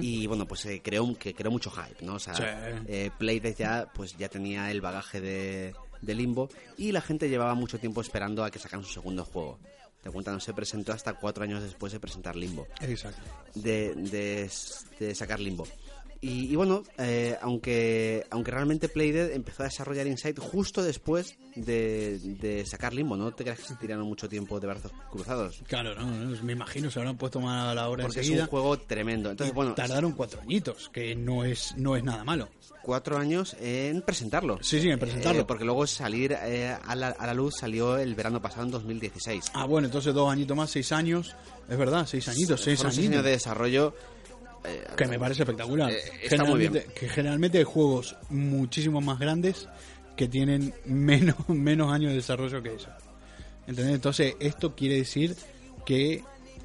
Y 0.00 0.26
bueno, 0.28 0.46
pues 0.46 0.64
eh, 0.66 0.80
creó, 0.82 1.12
que 1.18 1.34
creó 1.34 1.50
mucho 1.50 1.70
hype, 1.70 2.04
¿no? 2.04 2.14
O 2.14 2.18
sea, 2.20 2.34
Sí. 2.34 2.44
eh, 2.86 3.10
Playdead 3.18 3.56
ya, 3.56 3.88
pues, 3.92 4.16
ya 4.16 4.28
tenía 4.28 4.70
el 4.70 4.80
bagaje 4.80 5.20
de, 5.20 5.74
de 6.00 6.14
Limbo 6.14 6.48
y 6.78 6.92
la 6.92 7.00
gente 7.00 7.28
llevaba 7.28 7.54
mucho 7.54 7.78
tiempo 7.78 8.00
esperando 8.00 8.44
a 8.44 8.50
que 8.50 8.58
sacaran 8.60 8.84
su 8.84 8.92
segundo 8.92 9.24
juego. 9.24 9.58
Te 10.02 10.10
cuenta, 10.10 10.32
no 10.32 10.40
se 10.40 10.54
presentó 10.54 10.92
hasta 10.92 11.12
cuatro 11.14 11.44
años 11.44 11.62
después 11.62 11.92
de 11.92 12.00
presentar 12.00 12.34
Limbo. 12.36 12.66
exacto 12.80 13.20
de, 13.54 13.94
de, 13.94 14.50
de 14.98 15.14
sacar 15.14 15.40
Limbo. 15.40 15.66
Y, 16.22 16.52
y 16.52 16.56
bueno, 16.56 16.82
eh, 16.98 17.36
aunque, 17.40 18.26
aunque 18.30 18.50
realmente 18.50 18.88
Playdead 18.88 19.30
empezó 19.32 19.62
a 19.62 19.66
desarrollar 19.66 20.06
Inside 20.06 20.38
justo 20.38 20.82
después 20.82 21.36
de, 21.56 22.18
de 22.18 22.66
sacar 22.66 22.92
Limbo, 22.92 23.16
¿no? 23.16 23.32
te 23.32 23.42
creas 23.42 23.58
que 23.60 23.66
se 23.68 23.74
tiraron 23.76 24.06
mucho 24.06 24.28
tiempo 24.28 24.60
de 24.60 24.66
brazos 24.66 24.92
cruzados. 25.10 25.62
claro 25.66 25.94
no, 25.94 26.06
no, 26.10 26.42
me 26.42 26.52
imagino 26.52 26.90
se 26.90 26.98
habrán 26.98 27.16
puesto 27.16 27.40
más 27.40 27.70
a 27.70 27.74
la 27.74 27.88
hora 27.88 28.02
Porque 28.04 28.20
es 28.20 28.26
enseguida 28.26 28.44
un 28.44 28.50
juego 28.50 28.78
tremendo. 28.78 29.30
Entonces, 29.30 29.52
Y 29.52 29.54
bueno, 29.54 29.74
tardaron 29.74 30.12
cuatro 30.12 30.40
añitos 30.42 30.90
que 30.92 31.14
no 31.14 31.44
es 31.44 31.74
no 31.76 31.96
es 31.96 32.04
nada 32.04 32.22
malo 32.22 32.48
cuatro 32.82 33.18
años 33.18 33.56
en 33.60 34.02
presentarlo. 34.02 34.58
Sí, 34.62 34.80
sí, 34.80 34.88
en 34.88 34.98
presentarlo. 34.98 35.42
Eh, 35.42 35.44
porque 35.46 35.64
luego 35.64 35.86
salir 35.86 36.32
eh, 36.32 36.74
a, 36.82 36.94
la, 36.94 37.08
a 37.08 37.26
la 37.26 37.34
luz 37.34 37.54
salió 37.58 37.96
el 37.98 38.14
verano 38.14 38.40
pasado 38.40 38.64
en 38.64 38.70
2016. 38.72 39.52
Ah, 39.54 39.66
bueno, 39.66 39.86
entonces 39.86 40.14
dos 40.14 40.30
añitos 40.32 40.56
más, 40.56 40.70
seis 40.70 40.90
años. 40.92 41.36
Es 41.68 41.78
verdad, 41.78 42.06
seis 42.06 42.26
añitos, 42.28 42.60
seis 42.60 42.78
Fueron 42.78 42.92
seis 42.94 43.06
años. 43.06 43.14
años 43.16 43.24
de 43.24 43.30
desarrollo. 43.30 43.94
Eh, 44.64 44.84
Que 44.96 45.06
me 45.06 45.18
parece 45.18 45.42
espectacular. 45.42 45.90
Eh, 45.90 45.98
está 46.22 46.44
muy 46.44 46.58
bien. 46.58 46.72
Generalmente- 46.72 46.94
Que 47.00 47.08
generalmente 47.08 47.58
hay 47.58 47.64
juegos 47.64 48.16
muchísimo 48.28 49.00
más 49.00 49.18
grandes 49.18 49.68
que 50.16 50.28
tienen 50.28 50.74
menos, 50.84 51.36
menos 51.48 51.92
años 51.92 52.10
de 52.10 52.16
desarrollo 52.16 52.62
que 52.62 52.74
eso. 52.74 52.88
¿Entendés? 53.66 53.94
Entonces, 53.94 54.34
esto 54.40 54.74
quiere 54.74 54.96
decir 54.96 55.36
que 55.86 56.22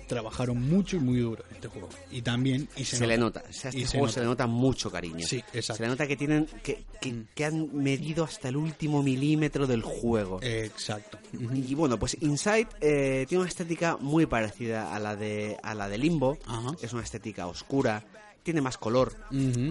trabajaron 0.08 0.62
mucho 0.62 0.98
y 0.98 1.00
muy 1.00 1.20
duro 1.20 1.44
en 1.50 1.56
este 1.56 1.68
juego. 1.68 1.90
Y 2.12 2.22
también, 2.22 2.68
y 2.76 2.86
se, 2.86 2.98
se, 2.98 3.08
le 3.08 3.18
nota. 3.18 3.44
O 3.50 3.54
sea, 3.54 3.70
este 3.70 3.82
Y 3.82 3.86
juego 3.86 4.10
se 4.10 4.20
le 4.22 4.26
nota 4.26 4.48
mucho 4.48 4.92
cariño. 4.92 5.26
Sí, 5.26 5.38
exacto. 5.54 5.74
Mm. 5.74 5.78
Se 5.78 5.84
le 5.84 5.90
nota 5.90 6.08
que 6.08 6.18
tienen 6.18 6.46
que, 6.64 6.86
que, 7.02 7.24
que 7.34 7.46
han 7.46 7.76
medido 7.76 8.24
hasta 8.24 8.50
el 8.50 8.58
último 8.58 9.04
milímetro 9.04 9.68
del 9.68 9.82
juego. 9.82 10.40
Exacto. 10.42 11.18
Y 11.34 11.76
bueno, 11.76 11.98
pues 11.98 12.18
Inside 12.22 12.68
eh, 12.82 13.26
tiene 13.28 13.42
una 13.42 13.50
estética 13.50 13.98
muy 13.98 14.26
parecida 14.26 14.96
a 14.96 15.00
la 15.00 15.16
de 15.16 15.58
a 15.62 15.74
la 15.76 15.90
de 15.90 15.98
Limbo. 15.98 16.38
Ajá. 16.46 16.76
Es 16.82 16.94
una 16.94 17.04
estética 17.04 17.48
oscura, 17.48 18.04
tiene 18.46 18.62
más 18.62 18.78
color, 18.78 19.14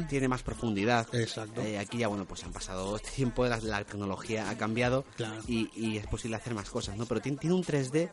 tiene 0.09 0.29
más 0.29 0.43
profundidad. 0.43 1.07
Exacto. 1.15 1.63
Eh, 1.63 1.79
aquí 1.79 1.99
ya 1.99 2.09
bueno, 2.09 2.25
pues 2.27 2.43
han 2.45 2.53
pasado 2.53 2.99
tiempo, 3.17 3.47
la, 3.47 3.59
la 3.61 3.83
tecnología 3.85 4.51
ha 4.51 4.59
cambiado 4.59 5.05
Claro. 5.17 5.41
y, 5.47 5.71
y 5.75 5.97
es 5.97 6.07
posible 6.09 6.37
hacer 6.37 6.55
más 6.55 6.69
cosas, 6.69 6.97
¿no? 6.99 7.07
Pero 7.07 7.21
tiene, 7.23 7.39
tiene 7.39 7.55
un 7.55 7.63
3D 7.65 8.11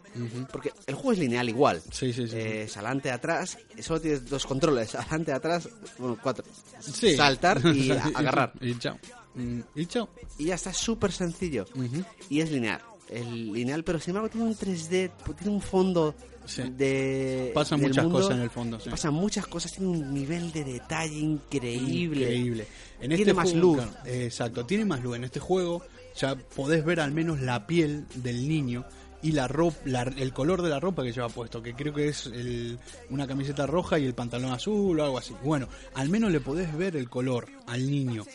porque 0.52 0.72
el 0.86 0.94
juego 0.96 1.14
es 1.14 1.20
lineal 1.20 1.50
igual. 1.50 1.82
Sí, 1.92 2.14
sí, 2.14 2.28
sí. 2.28 2.36
Eh, 2.38 2.64
es 2.64 2.78
adelante, 2.78 3.10
atrás, 3.12 3.58
solo 3.82 4.00
tienes 4.00 4.30
dos 4.30 4.46
controles, 4.46 4.94
adelante, 4.96 5.34
atrás, 5.34 5.68
bueno, 5.98 6.18
cuatro. 6.22 6.46
Sí. 6.80 7.16
Saltar 7.16 7.60
y 7.76 7.92
a- 7.92 8.04
agarrar. 8.14 8.54
Y 8.62 8.78
chao. 8.78 8.98
Mm, 9.34 9.62
y 9.76 9.86
chao. 9.88 10.10
Y 10.38 10.46
ya 10.46 10.56
está 10.56 10.72
súper 10.74 11.12
sencillo. 11.12 11.66
Y 12.30 12.42
es 12.42 12.52
lineal. 12.52 12.82
El 13.10 13.52
lineal, 13.52 13.84
pero 13.84 14.00
sin 14.00 14.12
embargo 14.12 14.30
tiene 14.30 14.48
un 14.48 14.56
3D, 14.56 15.12
tiene 15.38 15.54
un 15.54 15.62
fondo 15.62 16.16
Sí. 16.46 16.64
de. 16.78 17.52
Pasan 17.54 17.80
del 17.80 17.90
muchas 17.90 18.04
mundo. 18.06 18.20
cosas 18.20 18.36
en 18.38 18.42
el 18.44 18.50
fondo, 18.50 18.80
sí. 18.80 18.90
Pasan 18.90 19.14
muchas 19.14 19.48
cosas, 19.48 19.72
tiene 19.74 19.90
un 19.92 20.14
nivel 20.14 20.52
de 20.52 20.64
detalle 20.64 21.18
increíble. 21.18 22.22
Increíble. 22.24 22.68
En 23.00 23.10
Tiene 23.10 23.16
este 23.16 23.34
más 23.34 23.52
juego, 23.52 23.68
luz. 23.76 23.76
claro, 23.86 23.98
exacto, 24.06 24.66
tiene 24.66 24.86
más 24.86 25.02
luz. 25.02 25.16
En 25.18 25.24
este 25.24 25.40
juego 25.40 25.84
ya 26.16 26.36
podés 26.36 26.84
ver 26.86 27.00
al 27.00 27.12
menos 27.12 27.40
la 27.42 27.66
piel 27.68 28.06
del 28.16 28.48
niño 28.48 28.86
y 29.24 29.34
la 29.34 29.48
ropa, 29.48 29.78
el 30.18 30.34
color 30.34 30.62
de 30.64 30.70
la 30.70 30.80
ropa 30.80 31.04
que 31.04 31.12
lleva 31.12 31.30
puesto, 31.30 31.62
que 31.62 31.74
creo 31.76 31.94
que 31.94 32.08
es 32.08 32.26
el- 32.26 32.80
una 33.12 33.28
camiseta 33.28 33.68
roja 33.68 34.00
y 34.00 34.06
el 34.06 34.16
pantalón 34.16 34.52
azul 34.52 35.00
o 35.00 35.04
algo 35.04 35.18
así. 35.20 35.36
Bueno, 35.44 35.68
al 35.94 36.10
menos 36.10 36.32
le 36.32 36.40
podés 36.40 36.76
ver 36.76 36.96
el 36.96 37.08
color 37.10 37.48
al 37.68 37.90
niño. 37.90 38.26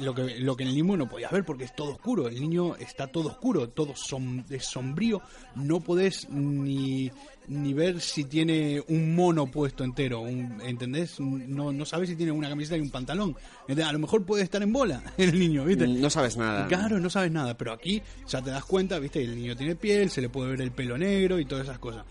Lo 0.00 0.14
que, 0.14 0.40
lo 0.40 0.56
que 0.56 0.62
en 0.64 0.68
el 0.70 0.74
limbo 0.74 0.96
no 0.96 1.08
podías 1.08 1.30
ver 1.30 1.44
porque 1.44 1.64
es 1.64 1.74
todo 1.74 1.92
oscuro. 1.92 2.28
El 2.28 2.40
niño 2.40 2.76
está 2.76 3.06
todo 3.06 3.28
oscuro, 3.28 3.68
todo 3.68 3.92
som- 3.94 4.44
es 4.50 4.64
sombrío. 4.66 5.20
No 5.54 5.80
podés 5.80 6.28
ni, 6.30 7.10
ni 7.48 7.72
ver 7.74 8.00
si 8.00 8.24
tiene 8.24 8.82
un 8.88 9.14
mono 9.14 9.46
puesto 9.50 9.84
entero. 9.84 10.20
un- 10.20 10.60
¿Entendés? 10.64 11.20
No, 11.20 11.72
no 11.72 11.84
sabes 11.84 12.08
si 12.08 12.16
tiene 12.16 12.32
una 12.32 12.48
camiseta 12.48 12.76
y 12.76 12.80
un 12.80 12.90
pantalón. 12.90 13.36
A 13.84 13.92
lo 13.92 13.98
mejor 13.98 14.24
puede 14.24 14.42
estar 14.42 14.62
en 14.62 14.72
bola 14.72 15.02
el 15.18 15.38
niño, 15.38 15.64
¿viste? 15.64 15.86
No 15.86 16.10
sabes 16.10 16.36
nada. 16.36 16.66
Claro, 16.68 16.98
no 17.00 17.08
sabes 17.10 17.30
nada, 17.30 17.56
pero 17.56 17.72
aquí 17.72 18.02
ya 18.28 18.42
te 18.42 18.50
das 18.50 18.64
cuenta, 18.64 18.98
viste, 18.98 19.22
el 19.22 19.36
niño 19.36 19.56
tiene 19.56 19.76
piel, 19.76 20.10
se 20.10 20.20
le 20.20 20.28
puede 20.28 20.50
ver 20.50 20.60
el 20.62 20.72
pelo 20.72 20.98
negro 20.98 21.38
y 21.38 21.44
todas 21.44 21.64
esas 21.64 21.78
cosas. 21.78 22.04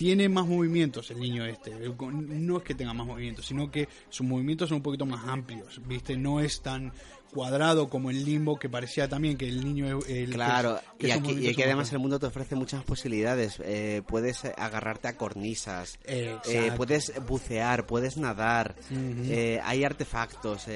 Tiene 0.00 0.30
más 0.30 0.46
movimientos 0.46 1.10
el 1.10 1.20
niño 1.20 1.44
este, 1.44 1.72
no 1.78 2.56
es 2.56 2.62
que 2.64 2.74
tenga 2.74 2.94
más 2.94 3.06
movimientos, 3.06 3.44
sino 3.44 3.70
que 3.70 3.86
sus 4.08 4.26
movimientos 4.26 4.70
son 4.70 4.76
un 4.76 4.82
poquito 4.82 5.04
más 5.04 5.28
amplios, 5.28 5.78
viste, 5.86 6.16
no 6.16 6.40
es 6.40 6.62
tan 6.62 6.90
cuadrado 7.34 7.90
como 7.90 8.08
el 8.10 8.24
limbo 8.24 8.58
que 8.58 8.70
parecía 8.70 9.08
también 9.10 9.36
que 9.36 9.46
el 9.46 9.62
niño 9.62 10.00
el- 10.08 10.30
Claro, 10.30 10.80
que- 10.98 11.02
que 11.02 11.08
y 11.08 11.10
aquí, 11.10 11.32
y 11.32 11.48
aquí 11.48 11.62
además 11.62 11.88
más 11.88 11.92
el 11.92 11.98
mundo 11.98 12.18
te 12.18 12.24
ofrece 12.26 12.56
muchas 12.56 12.82
posibilidades. 12.82 13.60
Eh, 13.62 14.00
puedes 14.06 14.42
agarrarte 14.46 15.06
a 15.08 15.18
cornisas, 15.18 15.98
eh, 16.06 16.72
puedes 16.76 17.12
bucear, 17.28 17.86
puedes 17.86 18.16
nadar, 18.16 18.74
eh, 18.90 19.60
hay 19.62 19.84
artefactos, 19.84 20.66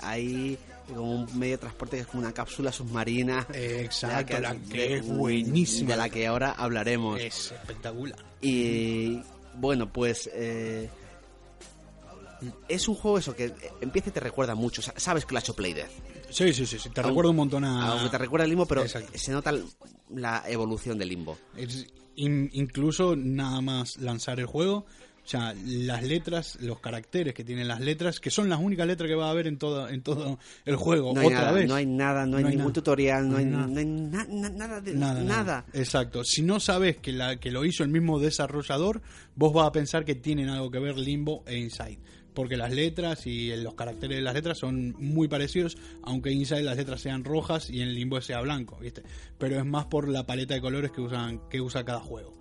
hay 0.00 0.58
como 0.94 1.12
un 1.22 1.38
medio 1.38 1.54
de 1.54 1.58
transporte 1.58 1.96
que 1.96 2.02
es 2.02 2.06
como 2.08 2.22
una 2.22 2.32
cápsula 2.32 2.72
submarina. 2.72 3.46
Eh, 3.52 3.80
exacto, 3.84 4.34
de 4.34 4.40
la 4.40 4.54
de- 4.54 4.68
que 4.68 4.94
es 4.96 5.06
buenísima. 5.06 5.90
De 5.90 5.96
la 5.96 6.08
que 6.08 6.26
ahora 6.26 6.52
hablaremos. 6.52 7.20
es 7.20 7.52
espectacular. 7.52 8.18
Y 8.40 9.20
bueno, 9.54 9.92
pues 9.92 10.28
eh, 10.32 10.88
es 12.68 12.86
un 12.88 12.94
juego 12.94 13.18
eso 13.18 13.34
que 13.34 13.52
empieza 13.80 14.10
y 14.10 14.12
te 14.12 14.20
recuerda 14.20 14.54
mucho. 14.54 14.82
Sa- 14.82 14.94
Sabes 14.96 15.24
que 15.24 15.32
lo 15.32 15.38
ha 15.38 15.40
hecho 15.40 15.54
Playdead. 15.54 15.88
Sí, 16.30 16.52
sí, 16.52 16.66
sí, 16.66 16.78
sí, 16.78 16.90
te 16.90 17.02
recuerdo 17.02 17.30
un 17.30 17.36
montón 17.36 17.64
a... 17.64 17.92
Aunque 17.92 18.10
te 18.10 18.18
recuerda 18.18 18.44
el 18.44 18.50
limbo, 18.50 18.66
pero 18.66 18.82
Exacto. 18.82 19.12
se 19.16 19.30
nota 19.32 19.54
la 20.10 20.42
evolución 20.48 20.98
del 20.98 21.08
limbo. 21.08 21.38
Es 21.56 21.86
in- 22.16 22.50
incluso 22.52 23.14
nada 23.16 23.60
más 23.60 23.96
lanzar 23.98 24.40
el 24.40 24.46
juego, 24.46 24.86
o 25.26 25.28
sea, 25.28 25.52
las 25.66 26.04
letras, 26.04 26.56
los 26.60 26.78
caracteres 26.78 27.34
que 27.34 27.42
tienen 27.42 27.66
las 27.66 27.80
letras, 27.80 28.20
que 28.20 28.30
son 28.30 28.48
las 28.48 28.60
únicas 28.60 28.86
letras 28.86 29.08
que 29.08 29.16
va 29.16 29.26
a 29.26 29.30
haber 29.32 29.48
en 29.48 29.58
todo, 29.58 29.88
en 29.88 30.00
todo 30.00 30.38
el 30.64 30.76
juego, 30.76 31.12
No 31.14 31.20
hay, 31.20 31.26
otra 31.26 31.38
nada, 31.40 31.52
vez. 31.52 31.66
no 31.68 31.74
hay 31.74 31.84
nada, 31.86 32.26
no 32.26 32.36
hay 32.36 32.42
No 32.44 32.48
hay 32.48 32.54
ningún 32.54 32.66
nada. 32.68 32.72
tutorial, 32.74 33.28
no 33.28 33.36
hay, 33.38 33.44
nada. 33.44 33.66
no 33.66 33.78
hay 33.80 33.84
na- 33.86 34.26
na- 34.30 34.48
nada 34.50 34.80
de 34.80 34.94
Nada, 34.94 35.14
nada. 35.24 35.24
nada. 35.44 35.66
Exacto. 35.72 36.22
Si 36.22 36.42
no 36.42 36.60
sabes 36.60 36.98
que, 36.98 37.10
la, 37.12 37.40
que 37.40 37.50
lo 37.50 37.64
hizo 37.64 37.82
el 37.82 37.88
mismo 37.88 38.20
desarrollador, 38.20 39.02
vos 39.34 39.52
vas 39.52 39.66
a 39.66 39.72
pensar 39.72 40.04
que 40.04 40.14
tienen 40.14 40.48
algo 40.48 40.70
que 40.70 40.78
ver 40.78 40.96
Limbo 40.96 41.42
e 41.46 41.58
Inside. 41.58 41.98
Porque 42.32 42.56
las 42.56 42.70
letras 42.72 43.26
y 43.26 43.48
los 43.56 43.74
caracteres 43.74 44.18
de 44.18 44.22
las 44.22 44.34
letras 44.34 44.58
son 44.58 44.94
muy 44.98 45.26
parecidos, 45.26 45.76
aunque 46.04 46.30
Inside 46.30 46.62
las 46.62 46.76
letras 46.76 47.00
sean 47.00 47.24
rojas 47.24 47.68
y 47.68 47.80
en 47.80 47.92
Limbo 47.94 48.20
sea 48.20 48.40
blanco, 48.42 48.78
¿viste? 48.80 49.02
Pero 49.38 49.58
es 49.58 49.64
más 49.66 49.86
por 49.86 50.06
la 50.08 50.24
paleta 50.24 50.54
de 50.54 50.60
colores 50.60 50.92
que 50.92 51.00
usan 51.00 51.40
que 51.50 51.60
usa 51.60 51.84
cada 51.84 51.98
juego. 51.98 52.32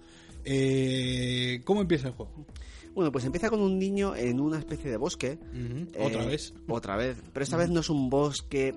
Eh, 0.47 1.61
¿Cómo 1.63 1.81
empieza 1.81 2.09
el 2.09 2.13
juego? 2.13 2.45
Bueno, 2.95 3.11
pues 3.11 3.25
empieza 3.25 3.49
con 3.49 3.59
un 3.61 3.77
niño 3.77 4.15
en 4.15 4.39
una 4.39 4.57
especie 4.57 4.89
de 4.89 4.97
bosque. 4.97 5.37
Eh, 5.93 5.99
Otra 5.99 6.25
vez. 6.25 6.53
Otra 6.67 6.95
vez. 6.95 7.17
Pero 7.33 7.43
esta 7.43 7.57
vez 7.57 7.69
no 7.69 7.81
es 7.81 7.89
un 7.89 8.09
bosque. 8.09 8.73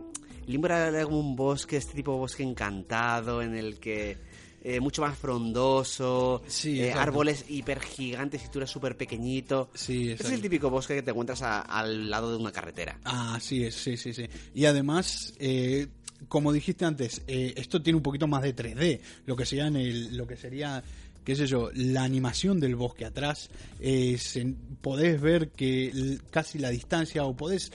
Limbo 0.47 0.67
era 0.67 1.05
como 1.05 1.21
un 1.21 1.37
bosque, 1.37 1.77
este 1.77 1.95
tipo 1.95 2.13
de 2.13 2.19
bosque 2.19 2.43
encantado, 2.43 3.41
en 3.43 3.55
el 3.55 3.79
que. 3.79 4.17
eh, 4.61 4.81
mucho 4.81 5.03
más 5.03 5.17
frondoso, 5.17 6.43
Sí, 6.49 6.81
eh, 6.81 6.93
árboles 6.93 7.45
hiper 7.49 7.81
gigantes 7.81 8.45
y 8.45 8.49
tú 8.51 8.59
eres 8.59 8.71
súper 8.71 8.97
pequeñito. 8.97 9.71
Sí, 9.75 10.11
es 10.11 10.21
el 10.31 10.41
típico 10.43 10.69
bosque 10.69 10.97
que 10.97 11.03
te 11.03 11.11
encuentras 11.13 11.43
a- 11.43 11.61
al 11.61 12.11
lado 12.11 12.33
de 12.33 12.39
una 12.39 12.51
carretera. 12.53 12.99
Ah, 13.05 13.39
sí, 13.41 13.65
es, 13.65 13.75
sí, 13.77 13.97
sí, 13.97 14.13
sí. 14.13 14.27
Y 14.55 14.65
además, 14.65 15.33
eh, 15.39 15.87
como 16.27 16.53
dijiste 16.53 16.85
antes, 16.85 17.23
eh, 17.29 17.55
esto 17.57 17.81
tiene 17.81 17.97
un 17.99 18.03
poquito 18.03 18.27
más 18.27 18.43
de 18.43 18.53
3D, 18.55 19.01
lo 19.27 19.37
que 19.37 19.47
sería 19.47 19.69
en 19.69 19.77
el, 19.77 20.17
lo 20.17 20.27
que 20.27 20.37
sería, 20.37 20.83
qué 21.29 21.37
sé 21.37 21.47
yo, 21.47 21.69
la 21.75 22.05
animación 22.05 22.59
del 22.59 22.75
bosque 22.75 23.05
atrás. 23.05 23.51
eh, 23.81 24.17
se- 24.19 24.55
podés 24.81 25.21
ver 25.21 25.51
que 25.51 26.17
casi 26.31 26.59
la 26.59 26.71
distancia, 26.71 27.27
o 27.27 27.37
podés 27.37 27.71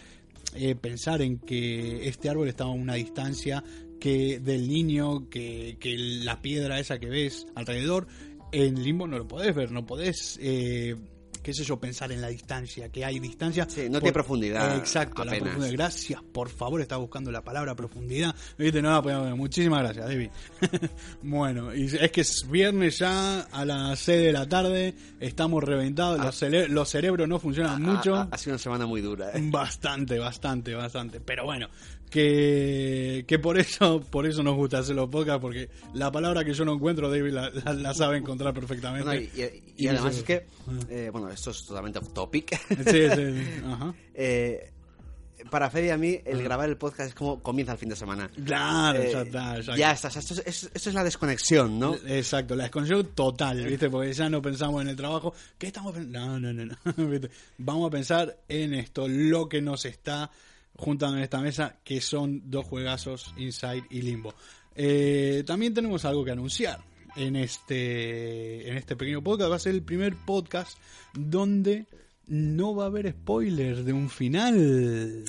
eh, 0.56 0.74
pensar 0.74 1.22
en 1.22 1.38
que 1.38 2.08
este 2.08 2.30
árbol 2.30 2.47
está 2.47 2.64
a 2.64 2.70
una 2.70 2.95
distancia 2.95 3.64
que 3.99 4.39
del 4.39 4.68
niño, 4.68 5.30
que, 5.30 5.78
que 5.80 5.95
la 5.97 6.41
piedra 6.41 6.80
esa 6.80 6.97
que 6.97 7.10
ves 7.10 7.45
alrededor, 7.54 8.08
en 8.51 8.82
Limbo 8.84 9.06
no 9.06 9.20
lo 9.20 9.28
podés 9.28 9.54
ver, 9.54 9.72
no 9.72 9.86
podés, 9.86 10.39
eh, 10.41 10.95
qué 11.44 11.54
sé 11.54 11.64
yo, 11.64 11.78
pensar 11.80 12.12
en 12.12 12.22
la 12.22 12.30
distancia, 12.30 12.89
que 12.89 13.04
hay 13.06 13.20
distancia. 13.20 13.68
Sí, 13.70 13.89
no 13.89 14.00
tiene 14.00 14.14
profundidad, 14.14 14.78
Exacto, 14.78 15.24
la 15.24 15.32
apenas. 15.34 15.50
profundidad. 15.50 15.74
Gracias, 15.74 16.22
por 16.32 16.50
favor, 16.50 16.82
estaba 16.82 17.02
buscando 17.02 17.32
la 17.32 17.41
palabra 17.44 17.76
profundidad. 17.76 18.34
Viste, 18.58 18.82
no, 18.82 19.04
pues, 19.04 19.16
muchísimas 19.36 19.82
gracias, 19.84 20.06
David. 20.08 20.30
bueno, 21.22 21.74
y 21.76 21.86
es 21.86 22.12
que 22.12 22.22
es 22.22 22.50
viernes 22.50 22.98
ya 23.00 23.41
a 23.41 23.66
las 23.66 24.00
6 24.00 24.22
de 24.24 24.32
la 24.32 24.48
tarde, 24.48 24.96
estamos 25.20 25.64
reventados, 25.64 26.20
los, 26.24 26.41
cere- 26.41 26.68
los 26.68 26.89
cerebros 26.89 27.28
no 27.28 27.39
funcionan 27.39 27.82
mucho. 27.82 28.16
Ha, 28.16 28.22
ha- 28.24 28.30
ha 28.32 28.38
sido 28.38 28.54
una 28.54 28.60
semana 28.60 28.86
muy 28.86 29.02
dura. 29.02 29.30
¿eh? 29.34 29.39
Bastante, 29.44 30.18
bastante, 30.20 30.74
bastante. 30.74 31.20
Pero 31.20 31.46
bueno, 31.46 31.68
que, 32.14 33.26
que 33.28 33.39
por 33.39 33.57
eso 33.57 33.99
por 34.01 34.26
eso 34.28 34.43
nos 34.43 34.55
gusta 34.55 34.80
hacer 34.80 34.95
los 34.95 35.09
podcasts, 35.09 35.41
porque 35.41 35.70
la 35.93 36.11
palabra 36.11 36.43
que 36.45 36.53
yo 36.53 36.64
no 36.64 36.74
encuentro, 36.74 37.09
David 37.09 37.32
la, 37.32 37.49
la- 37.49 37.74
la 37.74 37.93
sabe 37.93 38.18
encontrar 38.18 38.53
perfectamente. 38.53 39.05
No, 39.05 39.16
y, 39.16 39.30
y- 39.36 39.74
y 39.78 39.86
Y 39.86 39.88
además 39.88 40.18
es 40.18 40.24
que, 40.24 40.45
eh, 40.89 41.09
bueno, 41.11 41.30
esto 41.30 41.51
es 41.51 41.66
totalmente 41.66 41.99
off 41.99 42.14
topic. 42.14 42.55
Sí, 42.70 42.76
sí, 42.86 43.09
sí, 43.16 43.61
ajá. 43.66 43.93
Eh, 44.14 44.70
para 45.49 45.70
Fede 45.70 45.88
y 45.88 45.89
a 45.89 45.97
mí, 45.97 46.20
el 46.24 46.41
grabar 46.41 46.70
el 46.70 46.78
podcast 46.78 47.09
es 47.09 47.16
como 47.16 47.41
comienza 47.43 47.74
el 47.74 47.78
fin 47.78 47.89
de 47.89 47.97
semana. 47.97 48.30
Claro, 48.45 49.01
Eh, 49.01 49.09
ya 49.11 49.22
está, 49.24 49.59
ya 49.59 49.76
ya 49.76 49.91
está, 49.91 50.07
o 50.07 50.11
sea, 50.11 50.20
esto, 50.22 50.36
es, 50.45 50.70
esto 50.74 50.89
es 50.89 50.95
la 50.95 51.03
desconexión, 51.03 51.78
¿no? 51.80 51.95
Exacto, 52.07 52.55
la 52.55 52.64
desconexión 52.64 53.07
total, 53.14 53.61
¿viste? 53.66 53.89
Porque 53.89 54.14
ya 54.14 54.30
no 54.30 54.41
pensamos 54.41 54.82
en 54.82 54.88
el 54.89 54.95
trabajo. 54.95 55.34
¿Qué 55.57 55.68
estamos 55.68 55.91
pensando? 55.93 56.39
No, 56.39 56.39
no, 56.39 56.53
no, 56.53 56.66
no. 56.95 57.07
¿viste? 57.09 57.30
Vamos 57.57 57.88
a 57.88 57.91
pensar 57.91 58.38
en 58.47 58.74
esto, 58.74 59.07
lo 59.09 59.49
que 59.49 59.61
nos 59.61 59.84
está 59.84 60.32
juntando 60.78 61.17
en 61.17 61.24
esta 61.24 61.41
mesa, 61.41 61.78
que 61.84 62.01
son 62.01 62.49
dos 62.49 62.65
juegazos, 62.65 63.34
Inside 63.38 63.84
y 63.89 64.01
Limbo. 64.01 64.34
Eh, 64.76 65.43
también 65.45 65.74
tenemos 65.74 66.05
algo 66.05 66.26
que 66.26 66.32
anunciar 66.32 66.80
en 67.15 67.36
este, 67.36 68.69
en 68.69 68.78
este 68.78 68.95
pequeño 68.95 69.24
podcast. 69.24 69.51
Va 69.51 69.55
a 69.55 69.59
ser 69.59 69.76
el 69.76 69.84
primer 69.84 70.15
podcast 70.15 70.78
donde 71.13 71.86
no 72.28 72.76
va 72.76 72.86
a 72.86 72.88
haber 72.88 73.11
spoilers 73.11 73.86
de 73.86 73.93
un 73.93 74.09
final. 74.09 75.26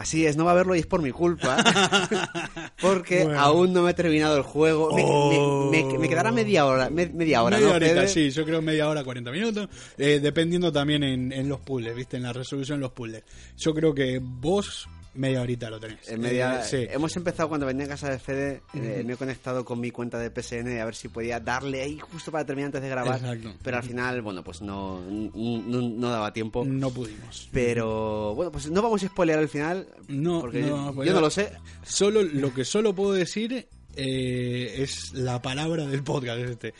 Así 0.00 0.24
es, 0.24 0.34
no 0.34 0.46
va 0.46 0.52
a 0.52 0.54
verlo 0.54 0.74
y 0.74 0.78
es 0.78 0.86
por 0.86 1.02
mi 1.02 1.10
culpa. 1.10 1.58
porque 2.80 3.24
Bueno. 3.24 3.38
aún 3.38 3.72
no 3.74 3.82
me 3.82 3.90
he 3.90 3.94
terminado 3.94 4.34
el 4.38 4.42
juego. 4.42 4.94
Me, 4.94 5.02
Oh. 5.04 5.68
me- 5.70 5.84
me- 5.84 5.98
me 5.98 6.08
quedará 6.08 6.32
media 6.32 6.64
hora, 6.64 6.88
me- 6.88 7.06
media 7.08 7.42
hora, 7.42 7.56
media 7.58 7.68
¿no? 7.70 7.74
horita, 7.76 8.08
sí, 8.08 8.30
yo 8.30 8.44
creo 8.46 8.62
media 8.62 8.88
hora, 8.88 9.04
40 9.04 9.30
minutos, 9.30 9.68
eh, 9.98 10.18
dependiendo 10.22 10.72
también 10.72 11.02
en, 11.04 11.32
en 11.32 11.48
los 11.50 11.60
puzzles, 11.60 11.94
¿viste? 11.94 12.16
En 12.16 12.22
la 12.22 12.32
resolución 12.32 12.78
de 12.78 12.82
los 12.84 12.92
puzzles. 12.92 13.24
Yo 13.58 13.74
creo 13.74 13.94
que 13.94 14.20
vos 14.22 14.88
media 15.14 15.42
horita 15.42 15.68
lo 15.70 15.80
tenés. 15.80 16.08
En 16.08 16.20
media, 16.20 16.60
Eh, 16.60 16.64
sí. 16.64 16.86
Hemos 16.90 17.16
empezado 17.16 17.48
cuando 17.48 17.66
venía 17.66 17.84
a 17.86 17.88
casa 17.88 18.10
de 18.10 18.18
Fede, 18.18 18.62
eh, 18.74 19.02
me 19.04 19.14
he 19.14 19.16
conectado 19.16 19.64
con 19.64 19.80
mi 19.80 19.90
cuenta 19.90 20.18
de 20.18 20.30
PSN 20.30 20.80
a 20.80 20.84
ver 20.84 20.94
si 20.94 21.08
podía 21.08 21.40
darle 21.40 21.82
ahí 21.82 21.98
justo 21.98 22.30
para 22.30 22.44
terminar 22.44 22.66
antes 22.68 22.82
de 22.82 22.88
grabar. 22.88 23.16
Exacto. 23.16 23.54
Pero 23.62 23.76
al 23.76 23.82
final, 23.82 24.22
bueno, 24.22 24.42
pues 24.44 24.62
no, 24.62 25.00
no, 25.08 25.80
no 25.82 26.10
daba 26.10 26.32
tiempo. 26.32 26.64
No 26.64 26.90
pudimos. 26.90 27.48
Pero 27.52 28.34
bueno, 28.34 28.52
pues 28.52 28.70
no 28.70 28.80
vamos 28.82 29.02
a 29.02 29.06
spoilear 29.08 29.38
el 29.40 29.48
final. 29.48 29.86
No, 30.08 30.40
porque 30.40 30.62
no, 30.62 31.04
yo, 31.04 31.12
no 31.12 31.20
lo 31.20 31.30
sé. 31.30 31.52
Solo, 31.84 32.22
lo 32.22 32.52
que 32.54 32.64
solo 32.64 32.94
puedo 32.94 33.12
decir 33.12 33.68
eh, 33.96 34.74
es 34.78 35.12
la 35.14 35.42
palabra 35.42 35.86
del 35.86 36.02
podcast, 36.02 36.38
es 36.40 36.50
este. 36.50 36.74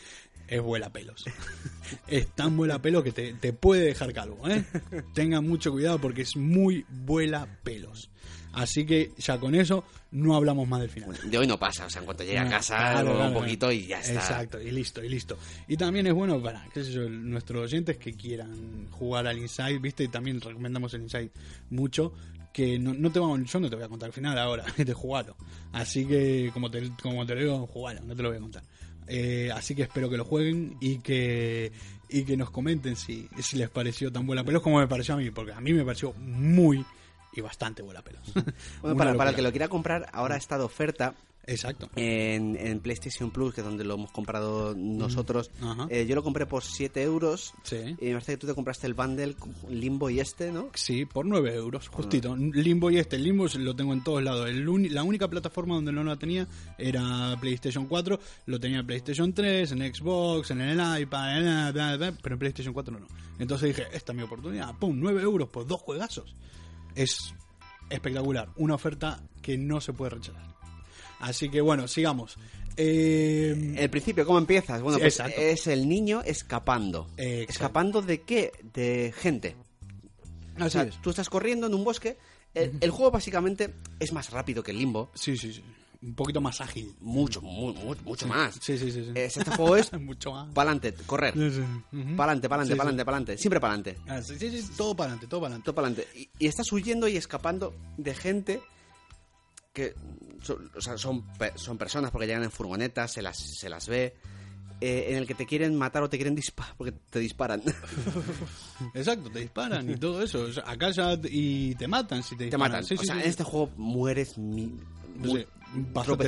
Es 0.51 0.61
vuela 0.61 0.91
pelos. 0.91 1.23
es 2.07 2.27
tan 2.35 2.55
vuela 2.57 2.79
pelos 2.81 3.03
que 3.03 3.11
te, 3.11 3.33
te 3.33 3.53
puede 3.53 3.85
dejar 3.85 4.13
calvo, 4.13 4.47
¿eh? 4.49 4.63
Tengan 5.13 5.47
mucho 5.47 5.71
cuidado 5.71 5.99
porque 5.99 6.21
es 6.23 6.35
muy 6.35 6.85
vuela 6.89 7.47
pelos. 7.63 8.09
Así 8.53 8.85
que 8.85 9.13
ya 9.17 9.39
con 9.39 9.55
eso 9.55 9.85
no 10.11 10.35
hablamos 10.35 10.67
más 10.67 10.81
del 10.81 10.89
final. 10.89 11.17
De 11.23 11.37
hoy 11.37 11.47
no 11.47 11.57
pasa, 11.57 11.85
o 11.85 11.89
sea, 11.89 11.99
en 12.01 12.05
cuanto 12.05 12.23
llegue 12.25 12.37
a 12.37 12.43
Ah, 12.47 12.49
casa, 12.49 12.75
claro, 12.75 13.27
un 13.27 13.33
poquito 13.33 13.67
claro. 13.67 13.71
y 13.73 13.87
ya 13.87 14.01
está. 14.01 14.13
Exacto, 14.13 14.61
y 14.61 14.71
listo, 14.71 15.01
y 15.01 15.07
listo. 15.07 15.37
Y 15.69 15.77
también 15.77 16.05
es 16.07 16.13
bueno 16.13 16.41
para, 16.43 16.67
qué 16.73 16.83
sé 16.83 16.91
yo, 16.91 17.07
nuestros 17.09 17.63
oyentes 17.63 17.97
que 17.97 18.13
quieran 18.13 18.87
jugar 18.91 19.25
al 19.27 19.37
Inside, 19.37 19.79
¿viste? 19.79 20.03
Y 20.03 20.09
también 20.09 20.41
recomendamos 20.41 20.93
el 20.95 21.03
Inside 21.03 21.31
mucho, 21.69 22.11
que 22.51 22.77
no, 22.77 22.93
no 22.93 23.09
te 23.09 23.19
vamos, 23.19 23.49
yo 23.49 23.59
no 23.61 23.69
te 23.69 23.77
voy 23.77 23.85
a 23.85 23.87
contar 23.87 24.07
el 24.07 24.13
final 24.13 24.37
ahora, 24.37 24.65
de 24.77 24.93
jugarlo. 24.93 25.37
Así 25.71 26.05
que, 26.05 26.49
como 26.53 26.69
te, 26.69 26.91
como 27.01 27.25
te 27.25 27.35
lo 27.35 27.39
digo, 27.41 27.67
jugarlo, 27.67 28.01
no 28.01 28.13
te 28.17 28.21
lo 28.21 28.27
voy 28.29 28.37
a 28.37 28.41
contar. 28.41 28.63
Eh, 29.13 29.51
así 29.53 29.75
que 29.75 29.81
espero 29.81 30.09
que 30.09 30.15
lo 30.15 30.23
jueguen 30.23 30.77
y 30.79 30.99
que 30.99 31.73
y 32.07 32.23
que 32.23 32.37
nos 32.37 32.49
comenten 32.49 32.95
si, 32.95 33.27
si 33.39 33.57
les 33.57 33.69
pareció 33.69 34.09
tan 34.09 34.25
buena 34.25 34.43
pelos 34.43 34.61
como 34.61 34.79
me 34.79 34.87
pareció 34.87 35.15
a 35.15 35.17
mí, 35.17 35.31
porque 35.31 35.51
a 35.51 35.59
mí 35.59 35.73
me 35.73 35.83
pareció 35.83 36.13
muy 36.13 36.85
y 37.33 37.41
bastante 37.41 37.81
buena 37.81 38.01
pelos. 38.01 38.21
Bueno, 38.81 38.97
para, 38.97 39.13
para 39.15 39.29
el 39.31 39.35
que 39.35 39.41
lo 39.41 39.51
quiera 39.51 39.67
comprar, 39.67 40.07
ahora 40.13 40.37
está 40.37 40.57
de 40.57 40.63
oferta 40.63 41.13
Exacto. 41.47 41.89
en, 41.95 42.55
en 42.55 42.79
PlayStation 42.79 43.31
Plus, 43.31 43.53
que 43.53 43.61
es 43.61 43.65
donde 43.67 43.83
lo 43.83 43.95
hemos 43.95 44.11
comprado 44.11 44.73
nosotros. 44.75 45.51
Ajá. 45.61 45.87
Eh, 45.89 46.05
yo 46.05 46.15
lo 46.15 46.23
compré 46.23 46.45
por 46.45 46.63
7 46.63 47.01
euros. 47.03 47.53
Sí. 47.63 47.95
Y 47.99 48.05
me 48.05 48.11
parece 48.13 48.33
que 48.33 48.37
tú 48.37 48.47
te 48.47 48.53
compraste 48.53 48.87
el 48.87 48.93
bundle 48.93 49.35
Limbo 49.69 50.09
y 50.09 50.19
este, 50.19 50.51
¿no? 50.51 50.69
Sí, 50.73 51.05
por 51.05 51.25
9 51.25 51.53
euros, 51.55 51.87
justito. 51.89 52.35
Limbo 52.35 52.91
y 52.91 52.97
este, 52.97 53.17
Limbo 53.17 53.47
lo 53.57 53.75
tengo 53.75 53.93
en 53.93 54.03
todos 54.03 54.21
lados. 54.23 54.47
El 54.49 54.61
la 54.93 55.03
única 55.03 55.27
plataforma 55.27 55.75
donde 55.75 55.91
no 55.91 56.03
lo 56.03 56.17
tenía 56.17 56.47
era 56.77 57.35
PlayStation 57.41 57.87
4, 57.87 58.19
lo 58.45 58.59
tenía 58.59 58.79
en 58.79 58.87
PlayStation 58.87 59.33
3, 59.33 59.71
en 59.71 59.93
Xbox, 59.93 60.51
en 60.51 60.61
el 60.61 61.01
iPad, 61.01 61.37
en 61.37 61.45
la- 61.45 61.71
bla, 61.71 61.97
bla, 61.97 62.13
pero 62.21 62.35
en 62.35 62.39
PlayStation 62.39 62.73
4 62.73 62.99
no. 62.99 63.07
Entonces 63.39 63.69
dije, 63.75 63.87
esta 63.93 64.11
es 64.11 64.15
mi 64.15 64.23
oportunidad, 64.23 64.73
pum, 64.77 64.95
9 64.99 65.21
euros 65.21 65.49
por 65.49 65.65
dos 65.65 65.81
juegazos. 65.81 66.35
Es 66.95 67.33
espectacular, 67.89 68.49
una 68.57 68.75
oferta 68.75 69.21
que 69.41 69.57
no 69.57 69.81
se 69.81 69.93
puede 69.93 70.11
rechazar. 70.11 70.50
Así 71.21 71.49
que 71.49 71.61
bueno, 71.61 71.87
sigamos. 71.87 72.37
Eh, 72.77 73.75
El 73.77 73.89
principio, 73.89 74.25
¿cómo 74.25 74.37
empiezas? 74.39 74.81
Bueno, 74.81 74.97
Sí, 74.97 75.03
pues 75.03 75.19
exacto. 75.19 75.39
es 75.41 75.67
el 75.67 75.87
niño 75.87 76.21
escapando. 76.25 77.07
Exacto. 77.17 77.51
¿Escapando 77.51 78.01
de 78.01 78.21
qué? 78.21 78.51
De 78.73 79.13
gente. 79.17 79.55
O 80.59 80.63
así 80.63 80.71
sea, 80.71 80.83
es. 80.83 81.01
tú 81.01 81.09
estás 81.09 81.29
corriendo 81.29 81.67
en 81.67 81.73
un 81.73 81.83
bosque. 81.83 82.17
El, 82.53 82.77
el 82.81 82.89
juego 82.91 83.11
básicamente 83.11 83.73
es 83.99 84.11
más 84.13 84.29
rápido 84.31 84.61
que 84.63 84.71
el 84.71 84.77
Limbo. 84.79 85.09
Sí, 85.13 85.37
sí, 85.37 85.53
sí. 85.53 85.63
Un 86.03 86.15
poquito 86.15 86.41
más 86.41 86.59
ágil. 86.61 86.93
Mucho, 86.99 87.41
mu- 87.41 87.73
mu- 87.73 87.95
mucho 88.03 88.25
más. 88.27 88.55
Sí, 88.59 88.77
sí, 88.77 88.91
sí. 88.91 89.03
sí. 89.05 89.11
Es- 89.15 89.37
este 89.37 89.51
juego 89.51 89.75
es 89.77 89.91
Mucho 89.99 90.31
más. 90.31 90.51
pa'lante, 90.53 90.93
correr. 91.05 91.33
Sí, 91.33 91.51
sí. 91.51 91.61
Ujú. 91.97 92.15
Pa'lante, 92.15 92.49
pa'lante, 92.49 92.73
sí. 92.73 92.77
pa'lante, 92.77 93.05
pa'lante. 93.05 93.37
Siempre 93.37 93.59
pa'lante. 93.59 93.97
Ah, 94.07 94.21
sí, 94.21 94.35
sí, 94.39 94.49
sí, 94.61 94.71
todo 94.75 94.95
para 94.95 95.09
adelante, 95.11 95.27
todo 95.27 95.39
para 95.41 95.47
adelante. 95.55 95.65
Todo 95.65 95.75
pa'lante. 95.75 96.07
Y, 96.15 96.29
y 96.39 96.47
estás 96.47 96.71
huyendo 96.71 97.07
y 97.07 97.17
escapando 97.17 97.73
de 97.97 98.13
gente 98.15 98.61
que 99.73 99.93
son, 100.41 100.69
o 100.75 100.81
sea, 100.81 100.97
son, 100.97 101.23
pe- 101.37 101.53
son 101.55 101.77
personas 101.77 102.11
porque 102.11 102.27
llegan 102.27 102.43
en 102.43 102.51
furgonetas, 102.51 103.11
se 103.13 103.21
las, 103.21 103.37
se 103.37 103.69
las 103.69 103.87
ve, 103.87 104.15
eh, 104.81 105.07
en 105.09 105.17
el 105.17 105.27
que 105.27 105.35
te 105.35 105.45
quieren 105.45 105.75
matar 105.77 106.03
o 106.03 106.09
te 106.09 106.17
quieren 106.17 106.35
disparar, 106.35 106.75
porque 106.77 106.93
te 107.09 107.19
disparan. 107.19 107.61
Exacto, 108.93 109.29
te 109.29 109.39
disparan 109.39 109.89
y 109.89 109.95
todo 109.95 110.21
eso. 110.21 110.41
O 110.41 110.51
sea, 110.51 110.63
acá 110.67 110.91
ya 110.91 111.17
y 111.23 111.75
te 111.75 111.87
matan 111.87 112.23
si 112.23 112.31
te 112.35 112.39
te 112.39 112.43
disparan. 112.45 112.71
matan. 112.71 112.83
Sí, 112.85 112.95
o 112.95 112.97
sí, 112.97 113.05
sea, 113.05 113.15
sí, 113.15 113.21
en 113.21 113.29
este 113.29 113.43
juego 113.43 113.69
mueres 113.77 114.37
mi- 114.37 114.75
No 115.17 115.31
sé, 115.33 115.47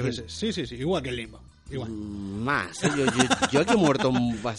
veces. 0.04 0.32
Sí, 0.32 0.54
sí, 0.54 0.66
sí, 0.66 0.76
igual 0.76 1.02
que 1.04 1.10
el 1.10 1.16
Limbo. 1.18 1.42
Igual. 1.72 1.90
Más. 1.92 2.84
¿eh? 2.84 2.92
Yo, 2.96 3.06
yo, 3.06 3.24
yo 3.52 3.60
aquí 3.62 3.74
he 3.74 3.78
muerto. 3.78 4.12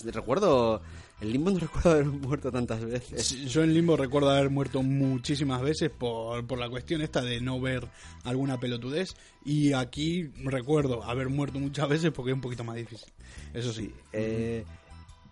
Recuerdo. 0.04 0.82
El 1.20 1.32
limbo 1.32 1.50
no 1.50 1.58
recuerdo 1.60 1.90
haber 1.90 2.06
muerto 2.06 2.50
tantas 2.50 2.84
veces. 2.84 3.26
Sí, 3.26 3.46
Yo 3.46 3.62
en 3.62 3.72
Limbo 3.72 3.96
recuerdo 3.96 4.30
haber 4.30 4.50
muerto 4.50 4.82
muchísimas 4.82 5.62
veces 5.62 5.90
por, 5.90 6.46
por 6.46 6.58
la 6.58 6.68
cuestión 6.68 7.02
esta 7.02 7.22
de 7.22 7.40
no 7.40 7.60
ver 7.60 7.88
alguna 8.24 8.58
pelotudez. 8.58 9.14
Y 9.44 9.72
aquí 9.72 10.30
recuerdo 10.42 11.02
haber 11.04 11.28
muerto 11.28 11.58
muchas 11.58 11.88
veces 11.88 12.10
porque 12.12 12.32
es 12.32 12.34
un 12.34 12.40
poquito 12.40 12.64
más 12.64 12.76
difícil. 12.76 13.12
Eso 13.52 13.72
sí. 13.72 13.92
Eh, 14.12 14.64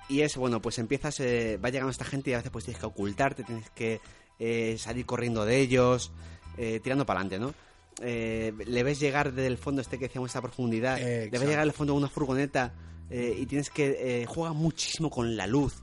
y 0.08 0.20
es, 0.20 0.36
bueno, 0.36 0.60
pues 0.60 0.78
empiezas, 0.78 1.18
eh, 1.20 1.58
va 1.62 1.70
llegando 1.70 1.90
esta 1.90 2.04
gente 2.04 2.30
y 2.30 2.34
a 2.34 2.38
veces 2.38 2.52
pues 2.52 2.64
tienes 2.64 2.80
que 2.80 2.86
ocultarte, 2.86 3.44
tienes 3.44 3.70
que 3.70 4.00
eh, 4.38 4.76
salir 4.78 5.06
corriendo 5.06 5.44
de 5.44 5.58
ellos, 5.58 6.12
eh, 6.58 6.80
tirando 6.82 7.06
para 7.06 7.20
adelante, 7.20 7.38
¿no? 7.38 7.54
Le 8.02 8.82
ves 8.82 8.98
llegar 9.00 9.32
del 9.32 9.58
fondo 9.58 9.80
este 9.80 9.98
que 9.98 10.06
decíamos, 10.06 10.30
esta 10.30 10.42
profundidad, 10.42 10.98
le 10.98 11.30
ves 11.30 11.40
llegar 11.40 11.60
al 11.60 11.72
fondo 11.72 11.92
de 11.92 11.98
una 11.98 12.08
furgoneta 12.08 12.74
eh, 13.12 13.36
y 13.38 13.46
tienes 13.46 13.70
que... 13.70 14.22
eh, 14.22 14.26
juega 14.26 14.52
muchísimo 14.52 15.10
con 15.10 15.36
la 15.36 15.46
luz. 15.46 15.74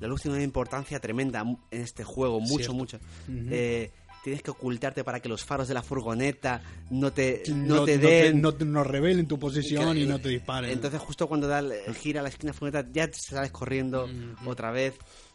La 0.00 0.08
luz 0.08 0.22
tiene 0.22 0.36
una 0.36 0.44
importancia 0.44 0.98
tremenda 1.00 1.40
en 1.42 1.58
este 1.80 2.02
juego, 2.04 2.40
mucho, 2.40 2.56
Cierto. 2.56 2.74
mucho. 2.74 2.96
Ujú. 3.28 3.46
Eh, 3.50 3.90
tienes 4.24 4.42
que 4.42 4.50
ocultarte 4.50 5.04
para 5.04 5.20
que 5.20 5.28
los 5.28 5.44
faros 5.44 5.68
de 5.68 5.74
la 5.74 5.82
furgoneta 5.82 6.62
no 6.90 7.12
te, 7.12 7.42
no 7.48 7.76
No, 7.76 7.84
te 7.84 7.96
no 7.98 8.08
den... 8.08 8.40
no 8.40 8.54
te- 8.54 8.64
no 8.64 8.82
revelen 8.82 9.28
tu 9.28 9.38
posición 9.38 9.94
Que- 9.94 10.00
y 10.00 10.06
no 10.06 10.18
te 10.18 10.30
disparen. 10.30 10.70
Entonces, 10.70 11.00
justo 11.00 11.28
cuando 11.28 11.46
da, 11.46 11.58
el- 11.60 11.94
gira 11.94 12.22
la 12.22 12.30
esquina 12.30 12.52
furgoneta, 12.52 12.88
ya 12.92 13.06
te 13.06 13.18
sales 13.18 13.50
corriendo 13.50 14.08
otra 14.46 14.70
vez. 14.72 14.94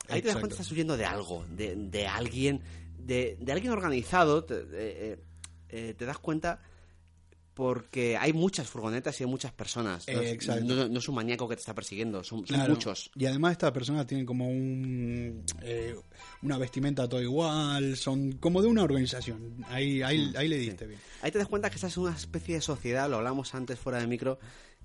Ahí 0.09 0.21
te 0.21 0.29
das 0.29 0.37
Exacto. 0.37 0.39
cuenta 0.39 0.47
que 0.55 0.61
estás 0.63 0.71
huyendo 0.71 0.97
de 0.97 1.05
algo, 1.05 1.45
de, 1.55 1.75
de 1.75 2.07
alguien, 2.07 2.61
de, 2.97 3.37
de 3.39 3.51
alguien 3.51 3.71
organizado. 3.71 4.43
Te, 4.43 4.55
eh, 4.55 4.65
eh, 4.73 5.19
eh, 5.69 5.93
te 5.95 6.05
das 6.05 6.17
cuenta 6.17 6.59
porque 7.59 8.15
hay 8.15 8.31
muchas 8.31 8.69
furgonetas 8.69 9.19
y 9.19 9.25
hay 9.25 9.29
muchas 9.29 9.51
personas. 9.51 10.07
No, 10.07 10.21
Eh, 10.21 10.27
es- 10.27 10.31
exacto. 10.31 10.63
no- 10.63 10.87
no 10.87 10.99
es 10.99 11.09
un 11.09 11.15
maníaco 11.15 11.45
que 11.49 11.57
te 11.57 11.59
está 11.59 11.75
persiguiendo, 11.75 12.23
son, 12.23 12.39
son 12.47 12.55
Claro. 12.55 12.73
muchos. 12.73 13.11
Y 13.17 13.25
además 13.25 13.51
estas 13.51 13.73
personas 13.73 14.07
tienen 14.07 14.25
como 14.25 14.47
un 14.47 15.43
eh, 15.61 15.93
una 16.41 16.57
vestimenta 16.57 17.05
todo 17.09 17.21
igual, 17.21 17.97
son 17.97 18.31
como 18.39 18.61
de 18.61 18.69
una 18.69 18.83
organización. 18.83 19.65
Ahí, 19.67 20.01
ahí, 20.01 20.31
ahí 20.37 20.47
le 20.47 20.57
diste 20.57 20.87
bien. 20.87 21.01
Ahí 21.21 21.31
te 21.31 21.37
das 21.37 21.49
cuenta 21.49 21.69
que 21.69 21.75
estás 21.75 21.97
en 21.97 22.03
una 22.03 22.15
especie 22.15 22.55
de 22.55 22.61
sociedad, 22.61 23.09
lo 23.09 23.17
hablamos 23.17 23.53
antes 23.53 23.77
fuera 23.77 23.99
de 23.99 24.07
micro, 24.07 24.39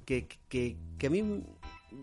que, 0.05 0.27
que, 0.49 0.77
que 0.99 1.07
a 1.07 1.11
mí 1.11 1.45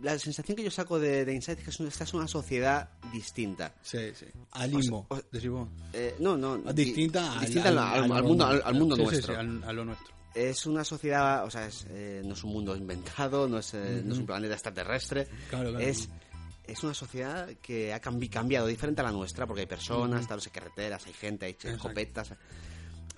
la 0.02 0.18
sensación 0.20 0.56
que 0.56 0.64
yo 0.64 0.72
saco 0.72 1.00
de, 1.00 1.26
de 1.26 1.34
Inside 1.36 1.58
es 1.58 1.64
que 1.66 1.70
es 1.72 1.80
una- 1.82 1.90
esta 1.90 2.06
es 2.06 2.14
una 2.14 2.30
sociedad 2.30 2.92
distinta. 3.12 3.76
Sí, 3.82 3.98
sí. 4.18 4.28
A 4.52 4.66
Limbo, 4.68 5.06
o 5.10 5.18
sea. 5.18 5.68
Eh, 5.92 6.16
no, 6.20 6.38
no. 6.38 6.56
Distinta, 6.72 7.22
di- 7.24 7.28
al, 7.28 7.40
distinta 7.42 7.68
al, 7.68 7.78
al- 7.78 8.04
al- 8.06 8.12
al 8.14 8.24
mundo, 8.24 8.46
al, 8.46 8.62
al 8.64 8.74
mundo 8.76 8.96
Sí, 8.96 9.02
sí, 9.02 9.08
nuestro. 9.10 9.34
sí, 9.34 9.40
al- 9.42 9.64
a 9.66 9.74
lo 9.74 9.84
nuestro. 9.84 10.21
Es 10.34 10.66
una 10.66 10.84
sociedad, 10.84 11.44
o 11.46 11.50
sea, 11.50 11.66
es, 11.68 11.86
eh, 11.90 12.22
no 12.24 12.34
es 12.34 12.44
un 12.44 12.54
mundo 12.54 12.76
inventado, 12.76 13.48
no 13.48 13.58
es, 13.60 13.74
eh, 13.74 14.02
no 14.06 14.14
es 14.14 14.20
un 14.20 14.26
planeta 14.26 14.54
extraterrestre. 14.54 15.28
Claro, 15.50 15.70
claro. 15.72 15.80
Es, 15.86 16.08
es 16.66 16.84
una 16.84 16.94
sociedad 16.94 17.50
que 17.62 17.94
ha 17.94 18.02
cambi- 18.02 18.30
cambiado, 18.30 18.68
diferente 18.68 19.02
a 19.02 19.04
la 19.04 19.12
nuestra, 19.12 19.46
porque 19.46 19.62
hay 19.62 19.68
personas, 19.68 20.28
tal, 20.28 20.40
hay 20.40 20.52
carreteras, 20.52 21.06
hay 21.06 21.14
gente, 21.14 21.46
hay 21.48 21.58
escopetas. 21.62 22.34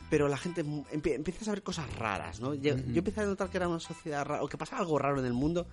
Pero 0.09 0.27
la 0.27 0.37
gente 0.37 0.63
empie- 0.65 1.13
empiezas 1.15 1.47
a 1.47 1.51
ver 1.51 1.63
cosas 1.63 1.91
raras, 1.95 2.39
¿no? 2.39 2.53
Yo, 2.55 2.75
yo 2.77 2.97
empecé 2.99 3.21
a 3.21 3.25
notar 3.25 3.49
que 3.49 3.57
era 3.57 3.67
una 3.67 3.79
sociedad 3.79 4.25
rara, 4.25 4.43
o 4.43 4.47
que 4.47 4.57
pasaba 4.57 4.79
algo 4.81 4.97
raro 4.97 5.19
en 5.19 5.25
el 5.25 5.33
mundo, 5.33 5.67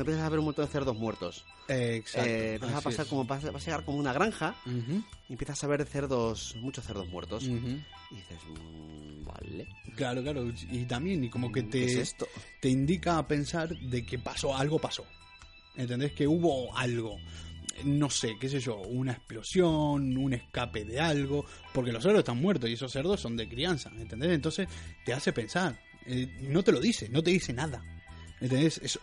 empiezas 0.00 0.24
a 0.24 0.28
ver 0.28 0.38
un 0.38 0.46
montón 0.46 0.64
de 0.64 0.72
cerdos 0.72 0.96
muertos. 0.96 1.44
Eh, 1.68 1.96
exacto. 1.96 2.28
Eh, 2.28 2.54
empiezas 2.54 2.78
a 2.78 2.80
pasar 2.80 3.04
es. 3.04 3.08
como, 3.10 3.24
vas 3.24 3.44
a 3.44 3.58
llegar 3.58 3.84
como 3.84 3.98
una 3.98 4.12
granja, 4.12 4.56
y 5.28 5.32
empiezas 5.32 5.62
a 5.62 5.66
ver 5.66 5.84
cerdos, 5.86 6.56
muchos 6.60 6.84
cerdos 6.84 7.08
muertos. 7.08 7.44
Y 7.44 7.50
dices, 7.50 8.38
mm, 8.48 9.24
vale. 9.24 9.68
Claro, 9.94 10.22
claro. 10.22 10.50
Y 10.70 10.84
también, 10.86 11.24
y 11.24 11.30
como 11.30 11.52
que 11.52 11.64
¿Qué 11.64 11.70
te, 11.70 11.84
es 11.84 11.96
esto? 11.96 12.26
te 12.60 12.68
indica 12.68 13.18
a 13.18 13.26
pensar 13.26 13.68
de 13.68 14.04
que 14.04 14.18
pasó, 14.18 14.56
algo 14.56 14.78
pasó. 14.78 15.04
¿Entendés? 15.76 16.12
Que 16.12 16.26
hubo 16.26 16.76
algo. 16.76 17.18
No 17.84 18.10
sé, 18.10 18.36
qué 18.38 18.48
sé 18.48 18.60
yo, 18.60 18.76
una 18.76 19.12
explosión, 19.12 20.16
un 20.16 20.34
escape 20.34 20.84
de 20.84 21.00
algo, 21.00 21.46
porque 21.72 21.90
los 21.90 22.02
cerdos 22.02 22.20
están 22.20 22.38
muertos 22.38 22.68
y 22.68 22.74
esos 22.74 22.92
cerdos 22.92 23.20
son 23.20 23.36
de 23.36 23.48
crianza, 23.48 23.90
¿entendés? 23.96 24.30
Entonces 24.30 24.68
te 25.04 25.12
hace 25.14 25.32
pensar. 25.32 25.80
Eh, 26.04 26.28
no 26.42 26.62
te 26.62 26.72
lo 26.72 26.80
dice, 26.80 27.08
no 27.08 27.22
te 27.22 27.30
dice 27.30 27.52
nada. 27.52 27.82
¿Entendés? 28.42 28.80
Es 28.82 28.98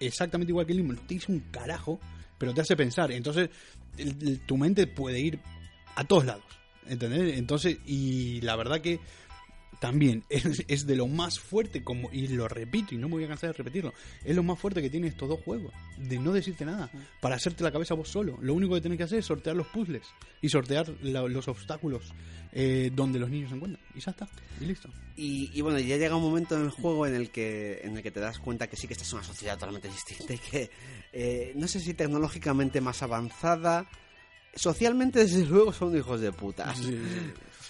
exactamente 0.00 0.52
igual 0.52 0.64
que 0.66 0.72
el 0.72 0.78
limbo, 0.78 0.92
no 0.94 1.00
te 1.00 1.14
dice 1.14 1.32
un 1.32 1.40
carajo, 1.50 2.00
pero 2.38 2.54
te 2.54 2.60
hace 2.60 2.76
pensar. 2.76 3.10
Entonces 3.12 3.50
el- 3.98 4.40
tu 4.46 4.56
mente 4.56 4.86
puede 4.86 5.18
ir 5.20 5.40
a 5.96 6.04
todos 6.04 6.24
lados, 6.24 6.44
¿entendés? 6.88 7.36
Entonces, 7.36 7.78
y 7.86 8.40
la 8.42 8.56
verdad 8.56 8.80
que 8.80 9.00
también 9.80 10.24
es, 10.30 10.64
es 10.68 10.86
de 10.86 10.96
lo 10.96 11.06
más 11.06 11.38
fuerte, 11.38 11.82
como 11.84 12.10
y 12.12 12.28
lo 12.28 12.48
repito 12.48 12.94
y 12.94 12.98
no 12.98 13.08
me 13.08 13.14
voy 13.14 13.24
a 13.24 13.28
cansar 13.28 13.50
de 13.50 13.58
repetirlo, 13.58 13.92
es 14.24 14.34
lo 14.34 14.42
más 14.42 14.58
fuerte 14.58 14.80
que 14.82 14.90
tienen 14.90 15.10
estos 15.10 15.28
dos 15.28 15.40
juegos, 15.40 15.72
de 15.98 16.18
no 16.18 16.32
decirte 16.32 16.64
nada, 16.64 16.90
para 17.20 17.36
hacerte 17.36 17.62
la 17.64 17.72
cabeza 17.72 17.94
vos 17.94 18.08
solo. 18.08 18.38
Lo 18.40 18.54
único 18.54 18.74
que 18.74 18.80
tenés 18.80 18.98
que 18.98 19.04
hacer 19.04 19.18
es 19.18 19.26
sortear 19.26 19.56
los 19.56 19.66
puzzles 19.68 20.06
y 20.42 20.48
sortear 20.48 20.88
la- 21.02 21.22
los 21.28 21.48
obstáculos 21.48 22.12
eh, 22.56 22.90
donde 22.94 23.18
los 23.18 23.28
niños 23.30 23.50
se 23.50 23.56
encuentran. 23.56 23.84
Y 23.96 24.00
ya 24.00 24.12
está, 24.12 24.28
y 24.60 24.64
listo. 24.66 24.88
Y, 25.16 25.50
y 25.52 25.60
bueno, 25.60 25.78
ya 25.80 25.96
llega 25.96 26.14
un 26.16 26.22
momento 26.22 26.54
en 26.56 26.62
el 26.62 26.70
juego 26.70 27.06
en 27.06 27.14
el 27.16 27.30
que 27.30 27.80
en 27.82 27.96
el 27.96 28.02
que 28.02 28.10
te 28.12 28.20
das 28.20 28.38
cuenta 28.38 28.68
que 28.68 28.76
sí 28.76 28.86
que 28.86 28.92
esta 28.94 29.04
es 29.04 29.12
una 29.12 29.24
sociedad 29.24 29.54
totalmente 29.54 29.88
distinta 29.88 30.34
y 30.34 30.38
que 30.38 30.70
eh, 31.12 31.52
no 31.56 31.66
sé 31.66 31.80
si 31.80 31.94
tecnológicamente 31.94 32.80
más 32.80 33.02
avanzada, 33.02 33.86
socialmente 34.54 35.20
desde 35.20 35.44
luego 35.46 35.72
son 35.72 35.96
hijos 35.96 36.20
de 36.20 36.32
puta. 36.32 36.72
Sí, 36.76 36.96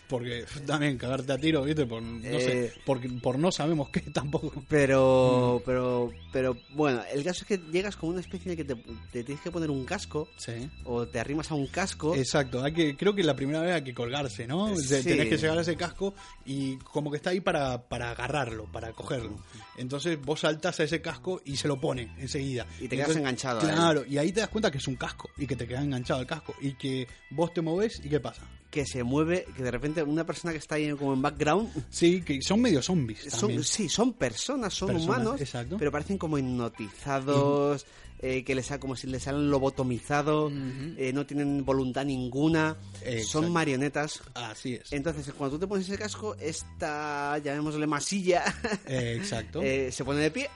porque 0.08 0.44
también 0.66 0.96
cagarte 0.98 1.32
a 1.32 1.38
tiro, 1.38 1.62
¿viste? 1.62 1.86
Por 1.86 2.02
no, 2.02 2.22
sé, 2.40 2.66
Eh. 2.66 2.72
porque, 2.84 3.08
por 3.08 3.38
no 3.38 3.50
sabemos 3.52 3.88
qué 3.90 4.00
tampoco. 4.12 4.62
Pero, 4.68 5.62
pero, 5.64 6.12
pero 6.32 6.56
bueno, 6.70 7.02
el 7.12 7.24
caso 7.24 7.42
es 7.42 7.46
que 7.46 7.60
llegas 7.72 7.96
con 7.96 8.10
una 8.10 8.20
especie 8.20 8.50
de 8.50 8.56
que 8.56 8.64
te, 8.64 8.74
te 9.12 9.24
tienes 9.24 9.42
que 9.42 9.50
poner 9.50 9.70
un 9.70 9.84
casco 9.84 10.28
Sí. 10.36 10.68
o 10.84 11.06
te 11.06 11.18
arrimas 11.20 11.50
a 11.50 11.54
un 11.54 11.66
casco. 11.66 12.14
Exacto, 12.14 12.62
hay 12.62 12.72
que, 12.72 12.96
creo 12.96 13.14
que 13.14 13.22
la 13.22 13.34
primera 13.36 13.60
vez 13.60 13.74
hay 13.74 13.82
que 13.84 13.94
colgarse, 13.94 14.46
¿no? 14.46 14.68
De- 14.68 14.76
Sí. 15.02 15.02
Tenés 15.08 15.28
que 15.28 15.36
llegar 15.38 15.58
a 15.58 15.62
ese 15.62 15.76
casco 15.76 16.14
y 16.44 16.76
como 16.78 17.10
que 17.10 17.16
está 17.16 17.30
ahí 17.30 17.40
para, 17.40 17.88
para 17.88 18.10
agarrarlo, 18.10 18.64
para 18.66 18.92
cogerlo. 18.92 19.38
Entonces 19.76 20.20
vos 20.20 20.40
saltás 20.40 20.78
a 20.80 20.84
ese 20.84 21.00
casco 21.00 21.40
y 21.44 21.56
se 21.56 21.66
lo 21.68 21.80
pone 21.80 22.14
enseguida. 22.18 22.66
Y 22.80 22.88
te 22.88 22.96
quedas 22.96 23.16
enganchado. 23.16 23.60
Claro, 23.60 24.04
y 24.06 24.18
ahí 24.18 24.32
te 24.32 24.40
das 24.40 24.48
cuenta 24.48 24.70
que 24.70 24.78
es 24.78 24.86
un 24.86 24.96
casco 24.96 25.30
y 25.36 25.46
que 25.46 25.56
te 25.56 25.66
queda 25.66 25.82
enganchado 25.82 26.20
el 26.20 26.26
casco 26.26 26.54
y 26.60 26.74
que 26.74 27.06
vos 27.30 27.52
te 27.52 27.60
movés 27.60 28.00
y 28.04 28.08
¿qué 28.08 28.20
pasa? 28.20 28.42
Que 28.74 28.84
se 28.84 29.04
mueve, 29.04 29.46
que 29.56 29.62
de 29.62 29.70
repente 29.70 30.02
una 30.02 30.26
persona 30.26 30.50
que 30.52 30.58
está 30.58 30.74
ahí 30.74 30.90
como 30.94 31.14
en 31.14 31.22
background 31.22 31.70
Sí, 31.90 32.22
que 32.22 32.42
son 32.42 32.60
medio 32.60 32.82
zombies 32.82 33.20
son, 33.28 33.62
sí, 33.62 33.88
son 33.88 34.14
personas, 34.14 34.74
son 34.74 34.88
Personas, 34.88 35.16
humanos, 35.16 35.40
exacto. 35.40 35.76
pero 35.78 35.92
parecen 35.92 36.18
como 36.18 36.36
hipnotizados, 36.38 37.86
eh, 38.18 38.42
que 38.42 38.54
les 38.56 38.70
ha, 38.72 38.80
como 38.80 38.96
si 38.96 39.06
les 39.06 39.28
han 39.28 39.48
lobotomizado, 39.48 40.50
eh, 40.96 41.12
no 41.14 41.24
tienen 41.24 41.64
voluntad 41.64 42.04
ninguna, 42.04 42.76
Exacto. 43.04 43.28
son 43.28 43.52
marionetas. 43.52 44.22
Así 44.34 44.74
es. 44.74 44.92
Entonces, 44.92 45.32
cuando 45.38 45.56
tú 45.56 45.60
te 45.60 45.66
pones 45.68 45.88
ese 45.88 45.96
casco, 45.96 46.34
esta, 46.40 47.38
llamémosle 47.38 47.86
masilla, 47.86 48.42
Eh, 48.86 49.14
exacto. 49.20 49.60
eh, 49.62 49.92
se 49.92 50.04
pone 50.04 50.18
de 50.18 50.32
pie 50.32 50.50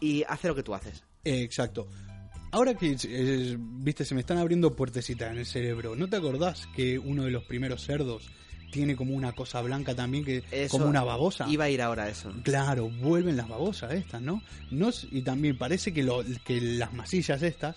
y 0.00 0.22
hace 0.26 0.48
lo 0.48 0.54
que 0.54 0.62
tú 0.62 0.74
haces. 0.74 1.02
Exacto. 1.24 1.86
Ahora 2.52 2.74
que, 2.74 2.96
eh, 3.04 3.56
viste, 3.58 4.04
se 4.04 4.14
me 4.14 4.20
están 4.20 4.38
abriendo 4.38 4.74
puertecitas 4.74 5.30
en 5.30 5.38
el 5.38 5.46
cerebro. 5.46 5.94
¿No 5.94 6.08
te 6.08 6.16
acordás 6.16 6.66
que 6.74 6.98
uno 6.98 7.24
de 7.24 7.30
los 7.30 7.44
primeros 7.44 7.84
cerdos 7.84 8.28
tiene 8.72 8.96
como 8.96 9.14
una 9.14 9.32
cosa 9.32 9.60
blanca 9.62 9.94
también, 9.94 10.24
que 10.24 10.42
Eso 10.50 10.78
como 10.78 10.86
una 10.86 11.04
babosa? 11.04 11.48
Iba 11.48 11.64
a 11.64 11.70
ir 11.70 11.82
ahora 11.82 12.08
eso. 12.08 12.32
Claro, 12.42 12.88
vuelven 12.88 13.36
las 13.36 13.48
babosas 13.48 13.92
estas, 13.92 14.20
¿no? 14.20 14.42
no 14.70 14.90
y 15.10 15.22
también 15.22 15.58
parece 15.58 15.92
que, 15.92 16.02
lo, 16.02 16.24
que 16.44 16.60
las 16.60 16.92
masillas 16.92 17.42
estas 17.42 17.76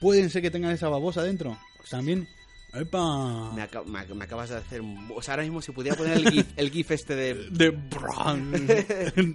pueden 0.00 0.30
ser 0.30 0.42
que 0.42 0.50
tengan 0.50 0.72
esa 0.72 0.88
babosa 0.88 1.22
dentro. 1.22 1.58
También... 1.90 2.28
¡Epa! 2.74 3.52
Me, 3.54 3.62
me 3.62 3.98
ac- 4.00 4.14
me 4.14 4.24
acabas 4.24 4.50
de 4.50 4.56
hacer. 4.56 4.80
O 5.14 5.22
sea, 5.22 5.34
ahora 5.34 5.44
mismo 5.44 5.62
si 5.62 5.70
pudiera 5.72 5.96
poner 5.96 6.16
el 6.18 6.28
gif, 6.30 6.46
el 6.56 6.70
gif 6.70 6.90
este 6.90 7.14
de... 7.14 7.34
De... 7.50 7.70
Brown. 7.70 8.50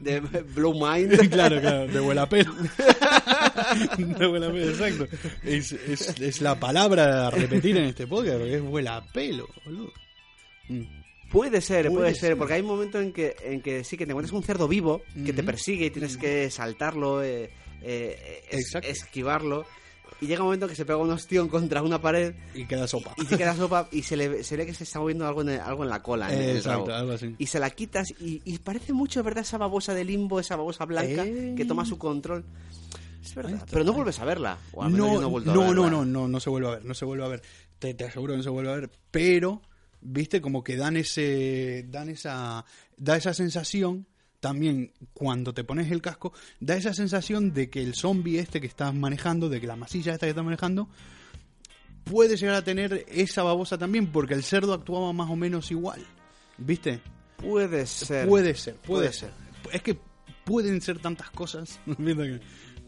de 0.03 0.19
Blue 0.53 0.73
Mind. 0.73 1.29
claro, 1.31 1.61
claro, 1.61 1.87
de 1.87 1.99
huela 2.01 2.27
pelo. 2.27 2.53
de 3.97 4.27
huela 4.27 4.51
pelo, 4.51 4.69
exacto. 4.69 5.07
Es, 5.43 5.71
es, 5.71 6.19
es 6.19 6.41
la 6.41 6.59
palabra 6.59 7.27
a 7.27 7.31
repetir 7.31 7.77
en 7.77 7.85
este 7.85 8.07
podcast, 8.07 8.37
porque 8.39 8.55
es 8.55 8.61
huela 8.61 9.03
pelo, 9.13 9.47
boludo. 9.65 9.91
Mm. 10.67 10.83
Puede 11.31 11.61
ser, 11.61 11.85
puede, 11.87 11.95
Puede 11.97 12.15
ser, 12.15 12.29
ser. 12.29 12.37
porque 12.37 12.55
hay 12.55 12.61
un 12.61 12.67
momento 12.67 12.99
en 12.99 13.13
que, 13.13 13.35
en 13.43 13.61
que 13.61 13.83
sí 13.83 13.97
que 13.97 14.05
te 14.07 14.11
encuentras 14.13 14.33
un 14.33 14.41
cerdo 14.43 14.67
vivo 14.67 15.03
que 15.25 15.31
te 15.31 15.43
persigue 15.43 15.85
y 15.85 15.89
tienes 15.91 16.17
que 16.17 16.49
saltarlo, 16.49 17.21
eh, 17.23 17.51
eh, 17.83 18.41
es- 18.49 18.73
esquivarlo. 18.83 19.65
Y 20.21 20.27
llega 20.27 20.41
un 20.41 20.47
momento 20.47 20.67
que 20.67 20.75
se 20.75 20.85
pega 20.85 20.97
un 20.97 21.09
ostión 21.11 21.47
contra 21.47 21.81
una 21.81 22.01
pared 22.01 22.35
Y 22.53 22.65
queda 22.65 22.87
sopa. 22.87 23.13
y 23.17 23.25
se 23.25 23.37
queda 23.37 23.55
sopa 23.55 23.87
y 23.91 24.03
se, 24.03 24.17
le, 24.17 24.43
se 24.43 24.57
ve 24.57 24.65
que 24.65 24.73
se 24.73 24.83
está 24.83 24.99
moviendo 24.99 25.25
algo 25.27 25.41
en, 25.43 25.49
el- 25.49 25.59
algo 25.61 25.83
en 25.83 25.89
la 25.89 26.03
cola. 26.03 26.33
en 26.33 26.41
el 26.41 26.57
Exacto, 26.57 26.87
rabo. 26.87 26.93
algo 26.99 27.11
así. 27.13 27.35
Y 27.37 27.45
se 27.47 27.59
la 27.59 27.69
quitas 27.69 28.11
y, 28.19 28.41
y 28.43 28.57
parece 28.59 28.91
mucho, 28.93 29.23
¿verdad? 29.23 29.43
Esa 29.43 29.57
babosa 29.57 29.93
de 29.93 30.03
limbo, 30.03 30.39
esa 30.39 30.55
babosa 30.57 30.85
blanca 30.85 31.25
Eh. 31.25 31.53
que 31.55 31.65
toma 31.65 31.85
su 31.85 31.97
control. 31.97 32.43
Es 33.23 33.33
verdad. 33.35 33.53
está. 33.55 33.65
Pero 33.71 33.83
no 33.85 33.93
vuelves 33.93 34.19
a 34.19 34.25
verla. 34.25 34.57
O 34.73 34.83
al 34.83 34.91
menos 34.91 35.07
No, 35.07 35.13
yo 35.15 35.21
no 35.21 35.29
vuelto 35.29 35.51
a 35.51 35.53
no, 35.53 35.59
verla. 35.61 35.75
no, 35.75 35.89
no, 35.89 36.05
no, 36.05 36.27
no 36.27 36.39
se 36.39 36.49
vuelve 36.49 36.67
a 36.67 36.71
ver, 36.71 36.85
no 36.85 36.93
se 36.93 37.05
vuelve 37.05 37.23
a 37.25 37.27
ver. 37.27 37.41
Te, 37.79 37.93
te 37.93 38.05
aseguro 38.05 38.33
que 38.33 38.37
no 38.37 38.43
se 38.43 38.49
vuelve 38.49 38.71
a 38.71 38.75
ver. 38.75 38.89
Pero, 39.11 39.61
viste, 40.01 40.41
como 40.41 40.63
que 40.63 40.75
dan 40.75 40.97
ese, 40.97 41.85
dan 41.89 42.09
esa, 42.09 42.65
da 42.97 43.15
esa 43.17 43.33
sensación. 43.33 44.05
También 44.39 44.93
cuando 45.13 45.53
te 45.53 45.63
pones 45.63 45.91
el 45.91 46.01
casco, 46.01 46.31
da 46.59 46.75
esa 46.75 46.93
sensación 46.93 47.53
de 47.53 47.69
que 47.69 47.81
el 47.83 47.93
zombie 47.93 48.39
este 48.39 48.61
que 48.61 48.67
estás 48.67 48.93
manejando, 48.93 49.49
de 49.49 49.59
que 49.59 49.67
la 49.67 49.75
masilla 49.75 50.13
esta 50.13 50.25
que 50.25 50.29
estás 50.31 50.45
manejando, 50.45 50.87
puede 52.05 52.37
llegar 52.37 52.55
a 52.55 52.63
tener 52.63 53.05
esa 53.09 53.43
babosa 53.43 53.77
también, 53.77 54.07
porque 54.11 54.33
el 54.33 54.43
cerdo 54.43 54.73
actuaba 54.73 55.11
más 55.13 55.29
o 55.29 55.35
menos 55.35 55.71
igual. 55.71 56.05
¿Viste? 56.57 57.01
Puede 57.37 57.85
ser. 57.85 58.27
Puede 58.27 58.55
ser, 58.55 58.75
puede, 58.75 59.07
Puede 59.07 59.13
ser. 59.13 59.31
Es 59.71 59.81
que 59.81 59.97
pueden 60.45 60.81
ser 60.81 60.99
tantas 60.99 61.29
cosas. 61.31 61.79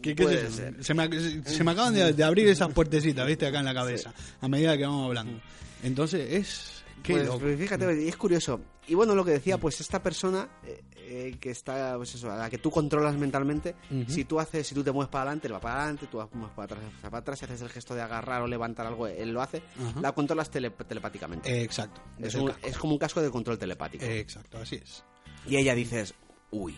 Que- 0.02 0.16
qué 0.16 0.24
Puede 0.24 0.50
ser. 0.50 0.82
Se, 0.82 0.94
me, 0.94 1.08
se 1.44 1.62
me 1.62 1.70
acaban 1.70 1.94
de, 1.94 2.12
de 2.12 2.24
abrir 2.24 2.48
esas 2.48 2.72
puertecitas, 2.72 3.24
¿viste? 3.24 3.46
Acá 3.46 3.60
en 3.60 3.66
la 3.66 3.72
cabeza, 3.72 4.12
a 4.40 4.48
medida 4.48 4.76
que 4.76 4.82
vamos 4.84 5.06
hablando. 5.06 5.40
Entonces, 5.84 6.32
es. 6.32 6.81
Qué 7.02 7.14
Pues, 7.14 7.26
loco. 7.26 7.40
pues 7.40 7.58
fíjate, 7.58 8.08
es 8.08 8.16
curioso. 8.16 8.60
Y 8.86 8.94
bueno, 8.94 9.14
lo 9.14 9.24
que 9.24 9.32
decía, 9.32 9.58
pues 9.58 9.80
esta 9.80 10.02
persona 10.02 10.48
eh, 10.64 10.82
eh, 10.96 11.36
que 11.40 11.50
está, 11.50 11.96
pues 11.96 12.14
eso, 12.14 12.30
a 12.30 12.36
la 12.36 12.50
que 12.50 12.58
tú 12.58 12.70
controlas 12.70 13.16
mentalmente, 13.16 13.74
Ujú. 13.90 14.10
si 14.10 14.24
tú 14.24 14.38
haces, 14.40 14.66
si 14.66 14.74
tú 14.74 14.82
te 14.84 14.92
mueves 14.92 15.10
para 15.10 15.22
adelante, 15.24 15.46
él 15.48 15.54
va 15.54 15.60
para 15.60 15.82
adelante, 15.82 16.06
tú 16.10 16.18
mueves 16.32 16.54
para 16.54 16.64
atrás, 16.74 16.80
para 17.02 17.18
atrás, 17.18 17.38
si 17.38 17.44
haces 17.44 17.62
el 17.62 17.68
gesto 17.68 17.94
de 17.94 18.02
agarrar 18.02 18.42
o 18.42 18.46
levantar 18.46 18.86
algo, 18.86 19.06
él 19.06 19.30
lo 19.32 19.42
hace, 19.42 19.62
Ajá. 19.80 20.00
la 20.00 20.12
controlas 20.12 20.50
tele- 20.50 20.70
telepáticamente. 20.70 21.50
Eh, 21.50 21.62
exacto. 21.62 22.00
es, 22.18 22.28
es 22.28 22.34
un- 22.36 22.52
es 22.62 22.78
como 22.78 22.92
un 22.94 22.98
casco 22.98 23.20
de 23.20 23.30
control 23.30 23.58
telepático. 23.58 24.04
Eh, 24.04 24.18
exacto, 24.20 24.58
así 24.58 24.76
es. 24.76 25.04
Y 25.46 25.56
ella 25.56 25.74
dices, 25.74 26.14
uy, 26.50 26.76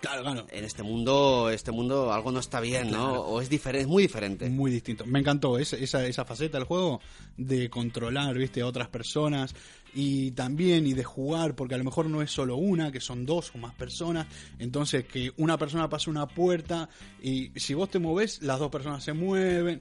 Claro, 0.00 0.22
claro. 0.22 0.46
en 0.50 0.64
este 0.64 0.82
mundo, 0.82 1.50
este 1.50 1.72
mundo 1.72 2.12
algo 2.12 2.30
no 2.30 2.38
está 2.38 2.60
bien, 2.60 2.90
¿no? 2.90 3.08
Claro. 3.08 3.22
O 3.22 3.40
es 3.40 3.48
diferente, 3.48 3.82
es 3.82 3.88
muy 3.88 4.02
diferente. 4.04 4.48
Muy 4.48 4.70
distinto. 4.70 5.04
Me 5.06 5.18
encantó 5.18 5.58
esa, 5.58 5.76
esa, 5.76 6.06
esa 6.06 6.24
faceta 6.24 6.58
del 6.58 6.66
juego 6.66 7.00
de 7.36 7.68
controlar, 7.68 8.36
viste, 8.36 8.60
a 8.60 8.66
otras 8.66 8.88
personas 8.88 9.54
y 9.94 10.32
también 10.32 10.86
y 10.86 10.92
de 10.92 11.04
jugar, 11.04 11.54
porque 11.54 11.74
a 11.74 11.78
lo 11.78 11.84
mejor 11.84 12.06
no 12.06 12.22
es 12.22 12.30
solo 12.30 12.56
una, 12.56 12.92
que 12.92 13.00
son 13.00 13.26
dos 13.26 13.52
o 13.54 13.58
más 13.58 13.74
personas. 13.74 14.26
Entonces 14.58 15.04
que 15.04 15.32
una 15.36 15.58
persona 15.58 15.88
pase 15.88 16.10
una 16.10 16.26
puerta 16.26 16.88
y 17.20 17.50
si 17.56 17.74
vos 17.74 17.90
te 17.90 17.98
mueves, 17.98 18.42
las 18.42 18.58
dos 18.58 18.70
personas 18.70 19.02
se 19.02 19.12
mueven. 19.12 19.80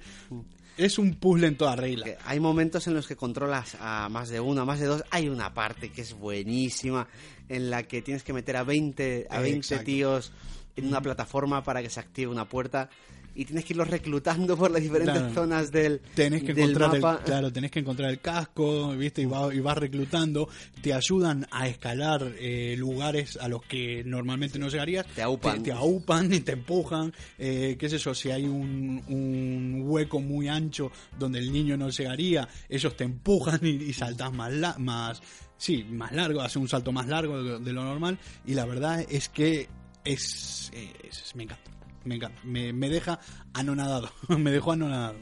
Es 0.78 1.00
un 1.00 1.16
puzzle 1.16 1.48
en 1.48 1.58
toda 1.58 1.76
regla. 1.76 2.06
Hay 2.26 2.40
momentos 2.40 2.86
en 2.86 2.94
los 2.94 3.08
que 3.08 3.16
controlas 3.16 3.76
a 3.80 4.10
más 4.10 4.30
de 4.30 4.40
uno, 4.40 4.62
a 4.62 4.66
más 4.66 4.80
de 4.80 4.86
dos. 4.86 5.04
Hay 5.10 5.28
una 5.28 5.52
parte 5.54 5.92
que 5.92 6.02
es 6.02 6.14
buenísima 6.14 7.08
en 7.50 7.70
la 7.70 7.84
que 7.84 8.02
tienes 8.02 8.24
que 8.24 8.34
meter 8.34 8.58
a 8.58 8.64
20, 8.64 9.28
a 9.30 9.40
20 9.40 9.58
Exacto. 9.60 9.86
tíos 9.86 10.32
en 10.76 10.88
una 10.88 11.02
plataforma 11.02 11.64
para 11.64 11.82
que 11.82 11.90
se 11.90 12.00
active 12.00 12.32
una 12.32 12.48
puerta 12.48 12.90
y 13.34 13.46
tienes 13.46 13.66
que 13.66 13.74
irlos 13.74 13.88
reclutando 13.88 14.58
por 14.58 14.72
las 14.72 14.82
diferentes 14.82 15.14
Claro. 15.16 15.34
zonas 15.34 15.72
del, 15.72 16.00
Tenés 16.16 16.42
que 16.42 16.56
del 16.56 16.72
encontrar 16.72 16.96
el, 16.96 17.24
claro, 17.24 17.54
tenés 17.54 17.70
que 17.70 17.78
encontrar 17.80 18.10
el 18.10 18.20
casco, 18.20 18.96
viste, 18.96 19.22
y, 19.22 19.26
va- 19.26 19.54
y 19.54 19.60
vas 19.60 19.78
reclutando, 19.78 20.50
te 20.82 20.92
ayudan 20.92 21.46
a 21.52 21.68
escalar 21.68 22.34
eh, 22.40 22.74
lugares 22.80 23.38
a 23.40 23.48
los 23.48 23.62
que 23.64 24.04
normalmente 24.04 24.58
no 24.58 24.70
llegarías, 24.70 25.06
Te 25.14 25.22
aupan. 25.22 25.58
te, 25.62 25.66
te 25.66 25.72
aupan 25.72 26.34
y 26.34 26.40
te 26.40 26.54
empujan, 26.54 27.14
eh, 27.38 27.76
qué 27.80 27.90
sé 27.90 28.00
yo, 28.00 28.16
si 28.16 28.32
hay 28.32 28.46
un, 28.48 29.04
un 29.08 29.84
hueco 29.86 30.20
muy 30.20 30.48
ancho 30.48 30.92
donde 31.20 31.38
el 31.38 31.52
niño 31.52 31.78
no 31.78 31.90
llegaría, 31.90 32.48
ellos 32.70 32.98
te 32.98 33.04
empujan 33.04 33.60
y, 33.62 33.70
y 33.70 33.94
saltas 33.94 34.34
más, 34.34 34.52
la- 34.52 34.78
más, 34.80 35.22
sí, 35.58 35.84
más 35.84 36.12
largo, 36.12 36.42
hace 36.42 36.60
un 36.60 36.68
salto 36.68 36.92
más 36.92 37.08
largo 37.08 37.60
de, 37.60 37.74
lo 37.74 37.84
normal, 37.84 38.18
y 38.46 38.54
la 38.54 38.66
verdad 38.66 39.06
es 39.10 39.30
que 39.30 39.68
es, 40.04 40.72
es- 40.74 41.36
me 41.36 41.44
encanta. 41.44 41.72
Me 42.06 42.16
encanta, 42.16 42.40
me, 42.46 42.72
me 42.72 42.88
deja 42.90 43.20
anonadado, 43.54 44.10
me 44.30 44.50
dejó 44.52 44.72
anonadado. 44.72 45.16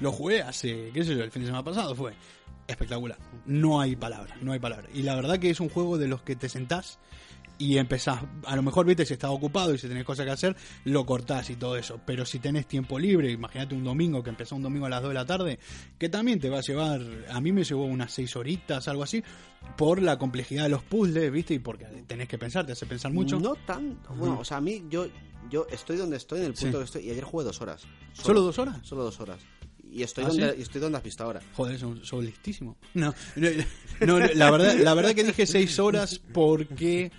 Lo 0.00 0.12
jugué 0.12 0.42
hace, 0.42 0.90
qué 0.92 1.02
sé 1.02 1.16
yo, 1.16 1.24
el 1.24 1.30
fin 1.30 1.40
de 1.42 1.46
semana 1.46 1.64
pasado, 1.64 1.94
fue 1.94 2.12
espectacular. 2.66 3.18
No 3.46 3.80
hay 3.80 3.96
palabras, 3.96 4.36
no 4.42 4.52
hay 4.52 4.58
palabras. 4.58 4.90
Y 4.92 5.04
la 5.04 5.14
verdad 5.14 5.38
que 5.38 5.48
es 5.48 5.58
un 5.58 5.70
juego 5.70 5.96
de 5.96 6.06
los 6.06 6.20
que 6.20 6.36
te 6.36 6.50
sentás 6.50 6.98
y 7.58 7.76
empezás, 7.78 8.20
a 8.46 8.54
lo 8.56 8.62
mejor, 8.62 8.86
viste, 8.86 9.04
si 9.04 9.14
estás 9.14 9.30
ocupado 9.30 9.74
y 9.74 9.78
si 9.78 9.88
tenés 9.88 10.04
cosas 10.04 10.24
que 10.24 10.30
hacer, 10.30 10.56
lo 10.84 11.04
cortás 11.04 11.50
y 11.50 11.56
todo 11.56 11.76
eso. 11.76 12.00
Pero 12.06 12.24
si 12.24 12.38
tenés 12.38 12.66
tiempo 12.66 12.98
libre, 12.98 13.30
imagínate 13.32 13.74
un 13.74 13.82
domingo, 13.84 14.22
que 14.22 14.30
empezó 14.30 14.54
un 14.56 14.62
domingo 14.62 14.86
a 14.86 14.88
las 14.88 15.02
2 15.02 15.10
de 15.10 15.14
la 15.14 15.26
tarde, 15.26 15.58
que 15.98 16.08
también 16.08 16.38
te 16.38 16.48
va 16.50 16.58
a 16.58 16.62
llevar, 16.62 17.00
a 17.30 17.40
mí 17.40 17.50
me 17.50 17.64
llevó 17.64 17.84
unas 17.84 18.12
6 18.12 18.36
horitas, 18.36 18.86
algo 18.86 19.02
así, 19.02 19.22
por 19.76 20.00
la 20.00 20.18
complejidad 20.18 20.62
de 20.64 20.68
los 20.68 20.82
puzzles, 20.84 21.32
viste, 21.32 21.54
y 21.54 21.58
porque 21.58 21.84
tenés 22.06 22.28
que 22.28 22.38
pensar, 22.38 22.64
te 22.64 22.72
hace 22.72 22.86
pensar 22.86 23.12
mucho. 23.12 23.40
No 23.40 23.54
tanto. 23.66 24.14
Bueno, 24.14 24.38
o 24.38 24.44
sea, 24.44 24.58
a 24.58 24.60
mí, 24.60 24.84
yo, 24.88 25.08
yo 25.50 25.66
estoy 25.70 25.96
donde 25.96 26.16
estoy, 26.16 26.38
en 26.40 26.46
el 26.46 26.52
punto 26.54 26.66
Sí. 26.70 26.78
que 26.78 26.84
estoy, 26.84 27.02
y 27.06 27.10
ayer 27.10 27.24
jugué 27.24 27.44
dos 27.44 27.60
horas. 27.60 27.82
¿Solo 28.12 28.40
dos 28.40 28.58
horas? 28.60 28.78
Solo 28.82 29.02
dos 29.02 29.18
horas. 29.20 29.40
Y 29.90 30.02
estoy, 30.02 30.24
¿Ah, 30.24 30.28
donde, 30.28 30.50
sí? 30.52 30.58
y 30.58 30.62
estoy 30.62 30.80
donde 30.80 30.98
has 30.98 31.04
visto 31.04 31.24
ahora. 31.24 31.40
Joder, 31.56 31.78
son, 31.78 32.04
son 32.04 32.24
listísimo. 32.24 32.76
No, 32.94 33.12
no, 33.36 33.48
no, 34.06 34.18
la 34.20 34.50
verdad, 34.50 34.76
la 34.76 34.94
verdad 34.94 35.14
que 35.14 35.24
dije 35.24 35.46
seis 35.46 35.78
horas 35.78 36.20
porque 36.32 37.10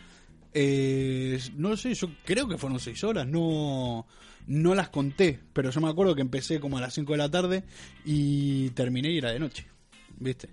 eh, 0.53 1.39
no 1.55 1.77
sé, 1.77 1.93
yo 1.93 2.09
creo 2.25 2.47
que 2.47 2.57
fueron 2.57 2.79
seis 2.79 3.03
horas, 3.03 3.27
no, 3.27 4.07
no 4.47 4.75
las 4.75 4.89
conté, 4.89 5.39
pero 5.53 5.69
yo 5.69 5.81
me 5.81 5.89
acuerdo 5.89 6.15
que 6.15 6.21
empecé 6.21 6.59
como 6.59 6.77
a 6.77 6.81
las 6.81 6.93
5 6.93 7.11
de 7.11 7.17
la 7.17 7.29
tarde 7.29 7.63
y 8.03 8.69
terminé 8.71 9.11
y 9.11 9.17
era 9.19 9.31
de 9.31 9.39
noche, 9.39 9.67
¿viste? 10.17 10.49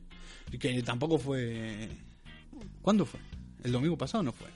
Y 0.52 0.58
que 0.58 0.82
tampoco 0.82 1.18
fue... 1.18 1.88
¿Cuándo 2.82 3.04
fue? 3.04 3.20
¿El 3.64 3.72
domingo 3.72 3.96
pasado 3.96 4.22
no 4.22 4.32
fue? 4.32 4.48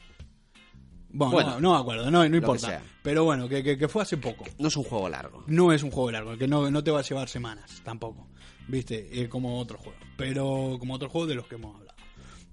Bueno, 1.12 1.32
Bueno, 1.32 1.50
no, 1.52 1.60
no 1.60 1.74
me 1.74 1.80
acuerdo, 1.80 2.10
no, 2.10 2.28
no 2.28 2.36
importa. 2.36 2.82
Pero 3.02 3.24
bueno, 3.24 3.48
que, 3.48 3.62
que, 3.64 3.76
que 3.76 3.88
fue 3.88 4.02
hace 4.02 4.16
poco. 4.16 4.44
No 4.58 4.68
es 4.68 4.76
un 4.76 4.84
juego 4.84 5.08
largo. 5.08 5.42
No 5.48 5.72
es 5.72 5.82
un 5.82 5.90
juego 5.90 6.12
largo, 6.12 6.36
que 6.36 6.46
no, 6.46 6.70
no 6.70 6.84
te 6.84 6.90
va 6.92 7.00
a 7.00 7.02
llevar 7.02 7.28
semanas 7.28 7.82
tampoco, 7.84 8.28
¿viste? 8.68 9.08
Eh, 9.20 9.28
como 9.28 9.58
otro 9.58 9.78
juego, 9.78 9.98
pero 10.16 10.76
como 10.78 10.94
otro 10.94 11.08
juego 11.08 11.26
de 11.26 11.34
los 11.34 11.46
que 11.46 11.56
hemos 11.56 11.74
hablado. 11.74 11.98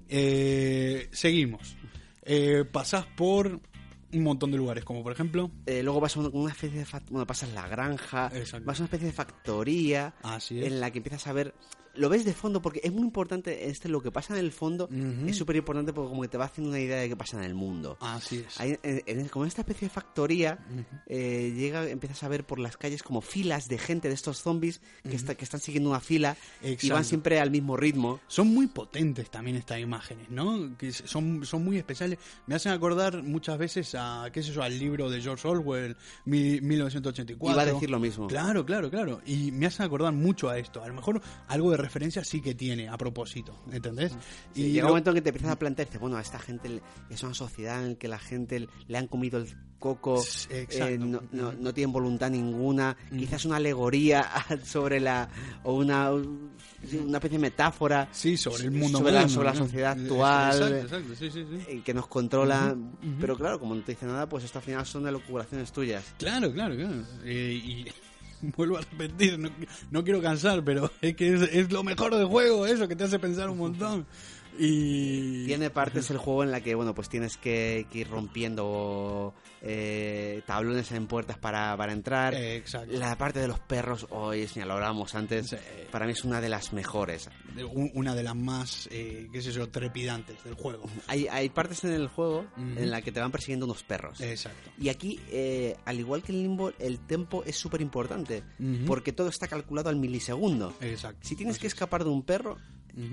Eh, 0.09 1.09
seguimos. 1.11 1.76
Eh, 2.27 2.65
pasás 2.71 3.05
por 3.05 3.47
un 4.13 4.23
montón 4.23 4.51
de 4.51 4.57
lugares, 4.57 4.83
como 4.83 5.01
por 5.03 5.11
ejemplo... 5.11 5.49
Eh, 5.65 5.81
luego 5.83 5.99
vas 5.99 6.15
a 6.17 6.19
una- 6.21 6.51
especie 6.51 6.79
de... 6.79 6.85
Bueno, 7.09 7.25
pasas 7.27 7.51
la 7.53 7.67
granja, 7.67 8.29
Exacto. 8.33 8.65
vas 8.65 8.79
a 8.79 8.83
una 8.83 8.85
especie 8.87 9.07
de 9.07 9.13
factoría 9.13 10.13
Así 10.23 10.59
es. 10.59 10.67
en 10.67 10.79
la 10.79 10.91
que 10.91 10.99
empiezas 10.99 11.25
a 11.27 11.33
ver 11.33 11.53
lo 11.97 12.09
ves 12.09 12.25
de 12.25 12.33
fondo 12.33 12.61
porque 12.61 12.79
es 12.83 12.91
muy 12.91 13.01
importante 13.03 13.69
este 13.69 13.89
lo 13.89 14.01
que 14.01 14.11
pasa 14.11 14.33
en 14.33 14.39
el 14.39 14.51
fondo 14.51 14.85
Ujú. 14.85 15.27
es 15.27 15.35
súper 15.35 15.55
importante 15.55 15.93
porque 15.93 16.09
como 16.09 16.21
que 16.21 16.27
te 16.27 16.37
va 16.37 16.45
haciendo 16.45 16.69
una 16.69 16.79
idea 16.79 16.97
de 16.97 17.09
qué 17.09 17.15
pasa 17.15 17.37
en 17.37 17.43
el 17.43 17.55
mundo. 17.55 17.97
Así 17.99 18.43
es. 18.47 18.59
Hay- 18.59 18.77
en- 18.83 19.03
en- 19.05 19.27
como 19.29 19.45
en 19.45 19.47
esta 19.49 19.61
especie 19.61 19.87
de 19.87 19.93
factoría, 19.93 20.59
eh, 21.07 21.53
llega, 21.55 21.87
empiezas 21.89 22.23
a 22.23 22.27
ver 22.27 22.45
por 22.45 22.59
las 22.59 22.77
calles 22.77 23.03
como 23.03 23.21
filas 23.21 23.67
de 23.67 23.77
gente 23.77 24.07
de 24.07 24.13
estos 24.13 24.41
zombies 24.41 24.81
que, 25.03 25.15
está- 25.15 25.35
que 25.35 25.43
están 25.43 25.59
siguiendo 25.59 25.89
una 25.89 25.99
fila 25.99 26.37
y 26.63 26.71
Exacto. 26.71 26.93
van 26.95 27.05
siempre 27.05 27.39
al 27.39 27.51
mismo 27.51 27.77
ritmo. 27.77 28.19
Son 28.27 28.47
muy 28.47 28.67
potentes 28.67 29.29
también 29.29 29.57
estas 29.57 29.79
imágenes, 29.79 30.29
¿no? 30.29 30.77
Que 30.77 30.91
son, 30.91 31.45
son 31.45 31.63
muy 31.63 31.77
especiales. 31.77 32.19
Me 32.45 32.55
hacen 32.55 32.71
acordar 32.71 33.23
muchas 33.23 33.57
veces 33.57 33.95
a, 33.97 34.27
qué 34.31 34.43
sé 34.43 34.51
yo, 34.51 34.63
al 34.63 34.77
libro 34.77 35.09
de 35.09 35.21
George 35.21 35.47
Orwell, 35.47 35.95
mi- 36.25 36.61
1984. 36.61 37.53
Iba 37.53 37.61
a 37.61 37.73
decir 37.73 37.89
lo 37.89 37.99
mismo. 37.99 38.27
Claro, 38.27 38.65
claro, 38.65 38.89
claro. 38.89 39.21
Y 39.25 39.51
me 39.51 39.65
hacen 39.65 39.85
acordar 39.85 40.13
mucho 40.13 40.49
a 40.49 40.57
esto. 40.57 40.83
A 40.83 40.87
lo 40.87 40.93
mejor 40.93 41.21
algo 41.47 41.71
de 41.71 41.77
referencia 41.87 42.23
sí 42.23 42.41
que 42.41 42.53
tiene 42.55 42.87
a 42.87 42.97
propósito, 42.97 43.59
¿entendés? 43.71 44.11
Sí, 44.53 44.61
y 44.61 44.71
llega 44.71 44.83
lo- 44.83 44.87
un 44.87 44.91
momento 44.91 45.09
en 45.11 45.15
que 45.15 45.21
te 45.21 45.29
empiezas 45.29 45.51
a 45.51 45.59
plantear, 45.59 45.87
dices, 45.87 45.99
bueno, 46.01 46.17
a 46.17 46.21
esta 46.21 46.39
gente 46.39 46.81
es 47.09 47.23
una 47.23 47.33
sociedad 47.33 47.85
en 47.85 47.95
que 47.95 48.07
la 48.07 48.19
gente 48.19 48.67
le 48.87 48.97
han 48.97 49.07
comido 49.07 49.39
el 49.39 49.47
coco, 49.79 50.25
eh, 50.49 50.97
no, 50.99 51.21
no, 51.31 51.53
no 51.53 51.73
tienen 51.73 51.91
voluntad 51.93 52.31
ninguna, 52.31 52.97
quizás 53.15 53.45
una 53.45 53.57
alegoría 53.57 54.27
sobre 54.65 54.99
la, 54.99 55.29
o 55.63 55.73
una, 55.75 56.11
una 56.11 57.17
especie 57.17 57.37
de 57.37 57.39
metáfora 57.39 58.09
Sí, 58.11 58.37
sobre 58.37 58.63
el 58.63 58.71
mundo 58.71 58.97
sobre 58.99 59.11
la, 59.11 59.19
moderno, 59.19 59.33
sobre 59.35 59.45
la 59.45 59.53
¿no? 59.53 59.59
sociedad 59.59 59.97
Eh, 59.97 60.01
actual. 60.01 60.57
Exacto, 60.73 60.95
exacto, 60.95 61.15
sí, 61.15 61.29
sí, 61.31 61.45
sí. 61.49 61.65
eh, 61.67 61.81
que 61.85 61.93
nos 61.93 62.07
controla, 62.07 62.75
pero 63.21 63.37
claro, 63.37 63.59
como 63.59 63.75
no 63.75 63.81
te 63.83 63.91
dice 63.91 64.07
nada, 64.07 64.27
pues 64.27 64.43
esto 64.45 64.57
al 64.57 64.65
final 64.65 64.83
son 64.85 65.07
elucubraciones 65.07 65.71
tuyas. 65.71 66.03
Claro, 66.17 66.51
claro, 66.51 66.75
claro. 66.75 67.03
Eh, 67.23 67.61
y 67.63 67.85
vuelvo 68.57 68.77
a 68.77 68.81
repetir, 68.81 69.37
no, 69.39 69.49
no 69.91 70.03
quiero 70.03 70.21
cansar, 70.21 70.63
pero 70.63 70.91
es 71.01 71.15
que 71.15 71.33
es, 71.33 71.41
es 71.41 71.71
lo 71.71 71.83
mejor 71.83 72.15
del 72.15 72.25
juego, 72.25 72.65
eso 72.65 72.87
que 72.87 72.95
te 72.95 73.03
hace 73.03 73.19
pensar 73.19 73.49
un 73.49 73.57
montón. 73.57 74.05
Y 74.57 75.45
Tiene 75.45 75.69
partes 75.69 76.09
el 76.11 76.17
juego 76.17 76.43
en 76.43 76.51
la 76.51 76.61
que, 76.61 76.75
bueno, 76.75 76.93
pues 76.95 77.09
tienes 77.09 77.37
que, 77.37 77.85
que 77.91 77.99
ir 77.99 78.09
rompiendo 78.09 79.33
eh, 79.61 80.41
tablones 80.45 80.91
en 80.91 81.07
puertas 81.07 81.37
para, 81.37 81.75
para 81.77 81.93
entrar. 81.93 82.33
Eh, 82.33 82.55
exacto. 82.57 82.91
La 82.93 83.17
parte 83.17 83.39
de 83.39 83.47
los 83.47 83.59
perros, 83.59 84.07
hoy, 84.09 84.45
ya 84.47 84.65
lo 84.65 84.73
hablábamos 84.73 85.15
antes, 85.15 85.47
Sí. 85.49 85.55
para 85.91 86.05
mí 86.05 86.11
es 86.13 86.23
una 86.25 86.41
de 86.41 86.49
las 86.49 86.73
mejores. 86.73 87.29
una 87.93 88.15
de 88.15 88.23
las 88.23 88.35
más, 88.35 88.87
eh, 88.91 89.27
qué 89.31 89.41
sé 89.41 89.51
yo, 89.51 89.69
trepidantes 89.69 90.43
del 90.43 90.53
juego. 90.55 90.89
Hay, 91.07 91.27
hay 91.27 91.49
partes 91.49 91.83
en 91.83 91.91
el 91.91 92.07
juego 92.07 92.45
en 92.57 92.89
la 92.91 93.01
que 93.01 93.11
te 93.11 93.19
van 93.19 93.31
persiguiendo 93.31 93.65
unos 93.65 93.83
perros. 93.83 94.19
Exacto. 94.21 94.69
Y 94.79 94.89
aquí, 94.89 95.19
eh, 95.29 95.75
al 95.85 95.99
igual 95.99 96.23
que 96.23 96.31
en 96.31 96.43
Limbo, 96.43 96.71
el 96.79 96.99
tempo 96.99 97.43
es 97.45 97.55
súper 97.57 97.81
importante, 97.81 98.43
porque 98.85 99.11
todo 99.13 99.29
está 99.29 99.47
calculado 99.47 99.89
al 99.89 99.95
milisegundo. 99.97 100.73
Exacto. 100.81 101.19
Si 101.27 101.35
tienes 101.35 101.55
Así 101.55 101.61
que 101.61 101.67
es. 101.67 101.73
escapar 101.73 102.03
de 102.03 102.09
un 102.09 102.23
perro, 102.23 102.57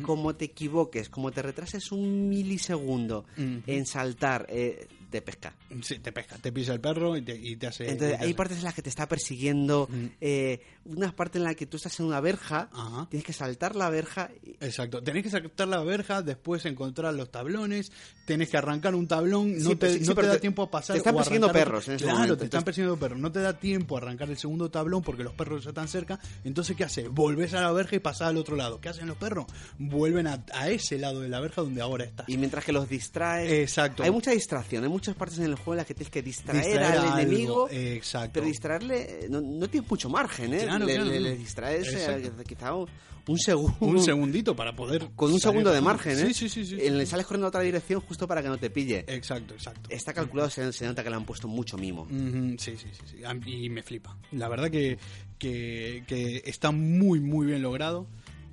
Como 0.03 0.35
te 0.35 0.47
equivoques, 0.47 1.09
como 1.11 1.31
te 1.31 1.43
retrases 1.43 1.93
un 1.93 2.29
milisegundo 2.29 3.25
en 3.67 3.85
saltar, 3.87 4.47
eh, 4.49 4.87
te 5.11 5.21
pesca. 5.23 5.55
Sí, 5.83 5.99
te 5.99 6.11
pesca, 6.11 6.37
te 6.39 6.51
pisa 6.53 6.73
el 6.73 6.81
perro 6.81 7.17
y 7.17 7.23
te, 7.23 7.37
y 7.37 7.57
te 7.57 7.67
hace... 7.67 7.91
Entonces, 7.91 8.15
y 8.15 8.19
te 8.19 8.23
hay 8.25 8.29
hace- 8.31 8.35
partes 8.35 8.59
en 8.59 8.65
las 8.65 8.75
que 8.75 8.83
te 8.83 8.89
está 8.89 9.07
persiguiendo, 9.07 9.89
eh, 10.21 10.61
una 10.87 11.15
parte 11.15 11.39
en 11.39 11.45
la 11.45 11.55
que 11.55 11.67
tú 11.67 11.77
estás 11.77 11.99
en 12.01 12.07
una 12.07 12.21
verja, 12.21 12.69
Ajá. 12.73 13.07
tienes 13.11 13.25
que 13.27 13.33
saltar 13.33 13.75
la 13.77 13.89
verja. 13.91 14.31
y- 14.43 14.51
Exacto, 14.61 15.03
tenés 15.03 15.23
que 15.23 15.31
saltar 15.31 15.69
la 15.69 15.83
verja, 15.83 16.23
después 16.23 16.65
encontrar 16.67 17.15
los 17.15 17.31
tablones, 17.31 17.91
tenés 18.27 18.49
que 18.51 18.57
arrancar 18.57 18.95
un 18.95 19.07
tablón, 19.09 19.59
no 19.59 19.71
Sí, 19.71 19.77
te, 19.77 19.93
sí, 19.95 19.99
sí, 20.01 20.07
no 20.09 20.15
te 20.15 20.27
da 20.27 20.33
te- 20.35 20.41
tiempo 20.41 20.63
a 20.63 20.71
pasar. 20.71 20.95
te 20.95 20.99
están 20.99 21.15
persiguiendo 21.15 21.51
perros 21.53 21.89
en 21.89 21.95
ese 21.95 22.05
Claro, 22.05 22.19
momento, 22.19 22.37
te 22.39 22.45
están 22.45 22.63
persiguiendo 22.65 22.99
perros, 22.99 23.19
no 23.19 23.33
te 23.33 23.41
da 23.41 23.59
tiempo 23.59 23.97
a 23.97 23.99
arrancar 24.01 24.29
el 24.31 24.37
segundo 24.37 24.71
tablón 24.71 25.03
porque 25.03 25.25
los 25.25 25.33
perros 25.35 25.65
ya 25.65 25.71
están 25.71 25.89
cerca. 25.89 26.19
Entonces, 26.45 26.77
¿qué 26.77 26.85
haces? 26.85 27.09
Volvés 27.09 27.55
a 27.55 27.61
la 27.63 27.73
verja 27.73 27.97
y 27.97 27.99
pasás 28.01 28.29
al 28.29 28.37
otro 28.37 28.57
lado. 28.57 28.81
¿Qué 28.81 28.89
hacen 28.89 29.07
los 29.07 29.17
perros? 29.17 29.47
Vuelven 29.79 30.27
a, 30.27 30.45
a 30.53 30.69
ese 30.69 30.99
lado 30.99 31.21
de 31.21 31.29
la 31.29 31.41
verja 31.41 31.63
donde 31.63 31.81
ahora 31.81 32.05
estás. 32.05 32.29
Y 32.29 32.37
mientras 32.37 32.65
que 32.65 32.73
los 32.73 32.89
distraes. 32.89 33.51
Exacto. 33.51 34.03
Hay 34.03 34.11
mucha 34.11 34.31
distracción, 34.33 34.85
hay 34.85 34.91
muchas 34.91 35.15
partes 35.17 35.39
en 35.39 35.45
el 35.45 35.55
juego 35.55 35.73
en 35.75 35.77
las 35.79 35.87
que 35.87 35.95
tienes 35.95 36.11
que 36.11 36.23
distraer, 36.23 36.65
Distraer 36.65 36.93
al 36.99 36.99
algo, 37.07 37.19
enemigo. 37.19 37.69
Exacto. 37.71 38.31
Pero 38.35 38.47
distraerle, 38.47 39.25
eh, 39.25 39.27
no, 39.31 39.41
no 39.41 39.69
tienes 39.69 39.91
mucho 39.91 40.09
margen, 40.09 40.55
¿eh? 40.55 40.59
Claro, 40.65 40.74
le, 40.79 40.95
claro, 40.95 41.11
le- 41.11 41.21
le 41.21 41.37
distraes 41.37 41.89
eh, 41.95 42.33
quizá 42.47 42.75
un, 42.75 42.89
un 43.29 43.39
segundo. 43.39 43.77
un 43.81 44.01
segundito 44.03 44.55
para 44.57 44.75
poder. 44.75 45.09
Con 45.17 45.33
un 45.33 45.41
segundo 45.41 45.71
de 45.73 45.81
margen, 45.81 46.19
¿eh? 46.19 46.27
Sí, 46.27 46.35
sí, 46.35 46.49
sí. 46.49 46.67
sí. 46.67 46.77
En- 46.81 46.99
Le 46.99 47.07
sales 47.07 47.27
corriendo 47.27 47.47
a 47.47 47.49
otra 47.49 47.61
dirección 47.63 48.01
justo 48.01 48.27
para 48.29 48.43
que 48.43 48.49
no 48.49 48.59
te 48.59 48.71
pille. 48.71 49.05
Exacto, 49.07 49.55
exacto. 49.55 49.89
Está 49.91 50.13
calculado, 50.13 50.51
se, 50.51 50.73
se 50.73 50.87
nota 50.87 51.03
que 51.03 51.11
le 51.11 51.17
han 51.17 51.25
puesto 51.25 51.49
mucho 51.49 51.77
mimo. 51.79 52.03
Ujú, 52.03 52.57
Sí, 52.59 52.77
sí, 52.77 52.89
sí, 52.93 53.03
sí. 53.07 53.17
Mí- 53.45 53.65
Y 53.65 53.71
me 53.71 53.83
flipa. 53.83 54.17
La 54.33 54.49
verdad 54.49 54.71
que, 54.71 54.99
que, 55.39 56.05
que 56.07 56.43
está 56.45 56.71
muy, 56.71 57.21
muy 57.21 57.47
bien 57.47 57.63
logrado. 57.63 58.07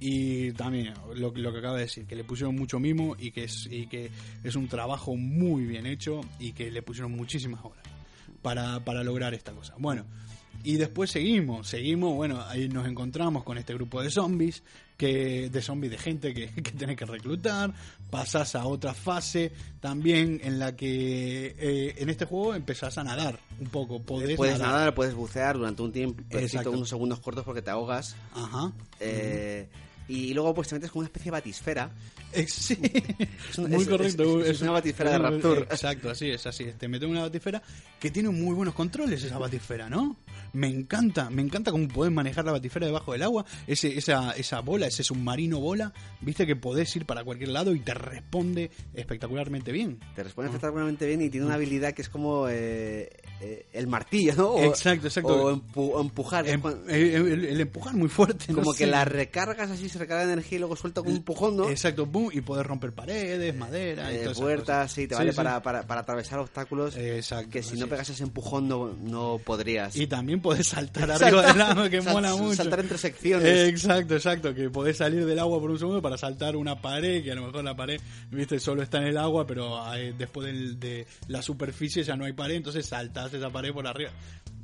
Y 0.04 0.52
también 0.54 0.96
lo, 1.14 1.32
lo 1.32 1.52
que 1.54 1.60
acaba 1.60 1.76
de 1.76 1.84
decir, 1.84 2.08
que 2.08 2.16
le 2.16 2.24
pusieron 2.24 2.56
mucho 2.56 2.80
mimo 2.80 3.16
y 3.20 3.30
que, 3.30 3.44
es, 3.44 3.68
y 3.70 3.86
que 3.86 4.10
es 4.44 4.56
un 4.56 4.68
trabajo 4.68 5.16
muy 5.16 5.64
bien 5.66 5.86
hecho 5.86 6.22
y 6.40 6.54
que 6.54 6.72
le 6.72 6.82
pusieron 6.82 7.12
muchísimas 7.12 7.64
horas 7.64 7.84
para, 8.42 8.80
para 8.84 9.04
lograr 9.04 9.36
esta 9.36 9.52
cosa. 9.52 9.76
Bueno, 9.78 10.08
y 10.64 10.78
después 10.78 11.12
seguimos, 11.12 11.68
seguimos, 11.68 12.14
bueno, 12.16 12.42
ahí 12.48 12.68
nos 12.70 12.88
encontramos 12.88 13.44
con 13.44 13.58
este 13.58 13.74
grupo 13.74 14.02
de 14.02 14.10
zombies, 14.10 14.64
que, 14.98 15.50
de 15.50 15.62
zombies 15.62 15.92
de 15.92 15.98
gente 15.98 16.34
que, 16.34 16.48
que 16.64 16.72
tenés 16.72 16.96
que 16.98 17.06
reclutar, 17.06 17.74
pasás 18.10 18.56
a 18.56 18.66
otra 18.66 18.94
fase 18.94 19.52
también 19.80 20.40
en 20.44 20.60
la 20.60 20.76
que 20.76 21.56
eh, 21.58 21.96
en 21.98 22.10
este 22.10 22.26
juego 22.26 22.54
empezás 22.54 22.98
a 22.98 23.04
nadar 23.04 23.40
un 23.60 23.68
poco, 23.70 24.02
podés 24.02 24.36
puedes 24.38 24.60
nadar. 24.60 24.74
nadar, 24.76 24.96
puedes 24.96 25.14
bucear 25.16 25.58
durante 25.58 25.82
un 25.82 25.92
tiempo, 25.92 26.22
unos 26.70 26.90
segundos 26.90 27.20
cortos 27.20 27.44
porque 27.44 27.62
te 27.62 27.72
ahogas. 27.72 28.16
Ajá. 28.34 28.72
Eh, 29.00 29.68
y 30.08 30.34
luego 30.34 30.54
pues 30.54 30.68
te 30.68 30.76
metes 30.76 30.92
con 30.92 31.00
una 31.00 31.08
especie 31.08 31.26
de 31.26 31.32
batisfera. 31.32 31.90
Ex- 32.34 32.54
sí. 32.54 32.78
un- 33.58 33.70
muy 33.70 33.82
es- 33.84 33.88
correcto. 33.88 34.42
es- 34.42 34.50
es 34.50 34.62
una 34.62 34.72
batifera 34.72 35.12
de 35.12 35.18
Rapture. 35.20 35.62
Exacto, 35.62 36.10
así 36.10 36.30
es, 36.30 36.46
así 36.46 36.66
es. 36.66 36.78
Te 36.78 36.88
metes 36.90 37.06
en 37.06 37.12
una 37.12 37.22
batifera 37.22 37.62
que 38.00 38.12
tiene 38.12 38.30
muy 38.30 38.54
buenos 38.54 38.74
controles 38.76 39.24
esa 39.24 39.38
batifera, 39.38 39.90
¿no? 39.90 40.18
Me 40.54 40.68
encanta, 40.68 41.30
me 41.30 41.42
encanta 41.42 41.72
cómo 41.72 41.88
podés 41.88 42.12
manejar 42.12 42.46
la 42.46 42.52
batifera 42.52 42.86
debajo 42.86 43.14
del 43.14 43.24
agua. 43.24 43.46
Ese, 43.68 43.98
esa, 43.98 44.32
esa 44.32 44.60
bola, 44.62 44.88
ese 44.88 45.04
submarino 45.04 45.60
bola, 45.60 45.94
viste 46.22 46.46
que 46.46 46.56
podés 46.56 46.94
ir 46.96 47.06
para 47.06 47.24
cualquier 47.24 47.50
lado 47.50 47.74
y 47.74 47.80
te 47.80 47.94
responde 47.94 48.70
espectacularmente 48.94 49.72
bien. 49.72 50.00
Te 50.16 50.24
responde 50.24 50.50
espectacularmente 50.50 51.06
bien 51.08 51.22
y 51.22 51.30
tiene 51.30 51.46
una 51.46 51.56
habilidad 51.56 51.94
que 51.94 52.02
es 52.02 52.10
como 52.10 52.48
eh, 52.50 53.10
eh, 53.42 53.66
el 53.74 53.88
martillo, 53.88 54.36
¿no? 54.36 54.48
O- 54.50 54.64
Exacto, 54.64 55.08
exacto. 55.08 55.34
O, 55.46 55.56
empu- 55.56 56.00
empujar. 56.02 56.48
Em- 56.48 56.62
Cuando- 56.62 56.90
el, 56.90 57.02
el- 57.28 57.46
el 57.46 57.62
empujar 57.62 57.96
muy 57.96 58.10
fuerte. 58.10 58.46
no 58.50 58.56
como 58.56 58.72
que 58.74 58.86
sé. 58.86 58.88
la 58.88 59.06
recargas 59.06 59.72
así, 59.72 59.90
se 59.90 60.00
recarga 60.00 60.26
de 60.26 60.34
energía 60.34 60.58
y 60.58 60.60
luego 60.60 60.76
suelta 60.76 61.02
con 61.02 61.12
un 61.12 61.18
empujón, 61.18 61.58
¿no? 61.58 61.70
Exacto, 61.70 62.06
boom, 62.06 62.30
y 62.34 62.42
podés 62.42 62.66
romper 62.66 62.94
paredes, 62.94 63.56
madera, 63.56 64.12
Eh, 64.14 64.30
puertas, 64.36 64.92
sí, 64.92 65.08
te 65.08 65.16
Sí, 65.16 65.20
vale 65.20 65.32
sí. 65.32 65.36
Para, 65.38 65.62
para, 65.62 65.84
para 65.88 66.02
atravesar 66.02 66.40
obstáculos 66.40 66.96
Exacto, 66.96 67.50
que 67.50 67.64
si 67.64 67.78
no 67.78 67.88
pegas 67.88 68.10
ese 68.10 68.24
empujón 68.24 68.68
no, 68.68 68.94
no 69.02 69.40
podrías. 69.44 69.96
Y 69.96 70.08
también 70.08 70.41
podés 70.42 70.68
saltar 70.68 71.10
arriba 71.12 71.54
del 71.54 71.62
agua, 71.62 71.90
que 71.90 72.02
Sal- 72.02 72.14
mola 72.14 72.36
mucho. 72.36 72.56
Saltar 72.56 72.80
entre 72.82 72.98
secciones. 72.98 73.48
Eh, 73.48 73.68
exacto, 73.70 74.16
exacto, 74.16 74.54
que 74.56 74.70
podés 74.70 74.98
salir 74.98 75.26
del 75.26 75.40
agua 75.40 75.60
por 75.60 75.72
un 75.72 75.80
segundo 75.80 76.02
para 76.02 76.18
saltar 76.18 76.56
una 76.56 76.82
pared, 76.82 77.24
que 77.24 77.32
a 77.32 77.36
lo 77.36 77.46
mejor 77.46 77.64
la 77.64 77.76
pared, 77.76 78.00
viste, 78.32 78.60
solo 78.60 78.82
está 78.84 78.98
en 78.98 79.06
el 79.08 79.18
agua, 79.18 79.46
pero 79.48 79.80
eh, 79.96 80.14
después 80.18 80.80
de 80.80 81.06
la 81.28 81.42
superficie 81.42 82.04
ya 82.04 82.16
no 82.16 82.26
hay 82.26 82.34
pared, 82.34 82.56
entonces 82.56 82.86
saltás 82.86 83.34
esa 83.34 83.50
pared 83.50 83.72
por 83.72 83.88
arriba. 83.88 84.12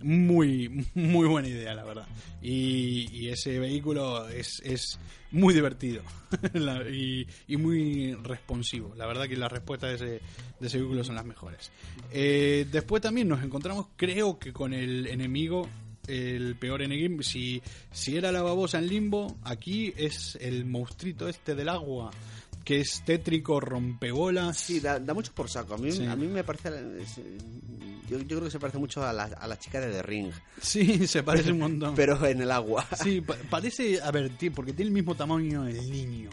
Muy, 0.04 0.86
muy 0.94 1.28
buena 1.28 1.48
idea, 1.48 1.74
la 1.74 1.84
verdad. 1.84 2.06
Y, 2.42 3.08
y 3.12 3.30
ese 3.30 3.58
vehículo 3.60 4.28
es, 4.30 4.62
es 4.64 5.00
muy 5.32 5.54
divertido 5.54 6.02
y 6.92 7.58
muy 7.58 8.14
responsivo. 8.16 8.94
La 8.96 9.06
verdad 9.06 9.28
que 9.28 9.38
las 9.38 9.52
respuestas 9.52 9.90
de 9.90 9.96
ese, 9.96 10.26
de 10.60 10.68
ese 10.68 10.78
vehículo 10.78 11.04
son 11.04 11.16
las 11.16 11.26
mejores. 11.26 11.72
Eh, 12.12 12.68
después 12.72 13.02
también 13.02 13.28
nos 13.28 13.44
encontramos, 13.44 13.88
creo 13.96 14.40
que 14.40 14.54
con 14.54 14.74
el 14.74 15.08
enemigo 15.08 15.68
el 16.08 16.56
peor 16.56 16.82
enemigo. 16.82 17.22
Si, 17.22 17.62
si 17.92 18.18
era 18.18 18.32
la 18.32 18.42
babosa 18.42 18.80
en 18.80 18.88
limbo, 18.88 19.38
aquí 19.44 19.94
es 19.98 20.38
el 20.42 20.66
monstruito 20.66 21.28
este 21.28 21.54
del 21.54 21.70
agua, 21.70 22.12
que 22.68 22.82
es 22.82 23.02
tétrico, 23.06 23.62
rompebolas. 23.62 24.58
Sí, 24.58 24.82
da, 24.82 25.00
da 25.00 25.14
mucho 25.14 25.32
por 25.34 25.50
saco. 25.50 25.76
A 25.76 25.78
mí, 25.78 25.90
Sí. 25.90 26.06
a 26.06 26.18
mí 26.18 26.28
me 26.28 26.44
parece. 26.44 26.70
yo, 28.10 28.18
yo 28.20 28.26
creo 28.28 28.44
que 28.44 28.52
se 28.52 28.60
parece 28.60 28.78
mucho 28.78 29.06
a 29.06 29.14
la, 29.14 29.24
a 29.24 29.48
la 29.48 29.58
chica 29.58 29.80
de 29.80 29.90
The 29.90 30.02
Ring, 30.04 30.32
Sí, 30.62 31.08
se 31.08 31.24
parece 31.24 31.54
un 31.54 31.60
montón. 31.60 31.96
pero 31.96 32.26
en 32.26 32.42
el 32.42 32.52
agua. 32.52 32.86
Sí, 33.02 33.22
pa- 33.26 33.38
parece, 33.50 34.02
a 34.02 34.12
ver, 34.12 34.32
porque 34.54 34.74
tiene 34.74 34.90
el 34.90 34.94
mismo 34.94 35.16
tamaño 35.16 35.64
del 35.64 35.90
niño. 35.90 36.30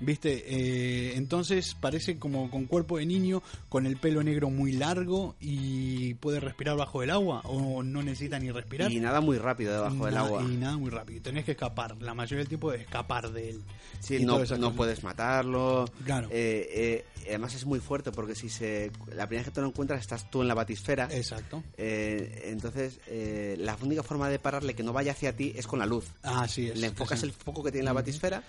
¿Viste? 0.00 0.44
Eh, 0.46 1.16
entonces 1.16 1.74
parece 1.80 2.18
como 2.18 2.50
con 2.50 2.66
cuerpo 2.66 2.98
de 2.98 3.06
niño, 3.06 3.42
con 3.68 3.86
el 3.86 3.96
pelo 3.96 4.22
negro 4.22 4.50
muy 4.50 4.72
largo 4.72 5.36
y 5.40 6.14
puede 6.14 6.40
respirar 6.40 6.76
bajo 6.76 7.02
el 7.02 7.10
agua 7.10 7.40
o 7.44 7.82
no 7.82 8.02
necesita 8.02 8.38
ni 8.38 8.50
respirar. 8.50 8.90
Y 8.90 9.00
nada 9.00 9.20
muy 9.20 9.38
rápido 9.38 9.72
debajo 9.72 10.06
del 10.06 10.16
agua. 10.16 10.42
Y 10.42 10.56
nada 10.56 10.76
muy 10.76 10.90
rápido. 10.90 11.22
Tenés 11.22 11.44
que 11.44 11.52
escapar. 11.52 12.00
La 12.02 12.14
mayoría 12.14 12.38
del 12.38 12.48
tiempo 12.48 12.72
es 12.72 12.82
escapar 12.82 13.30
de 13.32 13.50
él. 13.50 13.62
Sí, 14.00 14.24
no, 14.24 14.44
no 14.44 14.72
puedes 14.74 15.02
matarlo. 15.02 15.86
Claro. 16.04 16.28
Eh, 16.30 17.04
eh, 17.16 17.28
además 17.28 17.54
es 17.54 17.64
muy 17.64 17.80
fuerte 17.80 18.12
porque 18.12 18.34
si 18.34 18.48
se 18.48 18.90
la 19.14 19.26
primera 19.26 19.42
vez 19.42 19.44
que 19.46 19.50
te 19.54 19.60
lo 19.60 19.68
encuentras 19.68 20.00
estás 20.00 20.30
tú 20.30 20.42
en 20.42 20.48
la 20.48 20.54
batisfera. 20.54 21.08
Exacto. 21.10 21.62
Eh, 21.76 22.42
entonces 22.46 23.00
eh, 23.06 23.56
la 23.58 23.76
única 23.82 24.02
forma 24.02 24.28
de 24.28 24.38
pararle 24.38 24.74
que 24.74 24.82
no 24.82 24.92
vaya 24.92 25.12
hacia 25.12 25.34
ti 25.34 25.52
es 25.56 25.66
con 25.66 25.78
la 25.78 25.86
luz. 25.86 26.06
Así 26.22 26.68
es. 26.68 26.78
Le 26.78 26.88
enfocas 26.88 27.22
el 27.22 27.32
foco 27.32 27.62
que 27.62 27.70
tiene 27.70 27.82
en 27.82 27.86
la 27.86 27.92
batisfera 27.92 28.42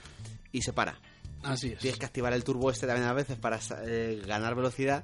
y 0.51 0.61
se 0.61 0.73
para. 0.73 0.97
Así 1.45 1.69
es. 1.73 1.79
Tienes 1.79 1.99
que 1.99 2.05
activar 2.05 2.33
el 2.33 2.43
turbo 2.43 2.69
este 2.71 2.87
también 2.87 3.07
a 3.07 3.13
veces 3.13 3.37
para 3.37 3.59
eh, 3.85 4.21
ganar 4.27 4.55
velocidad. 4.55 5.03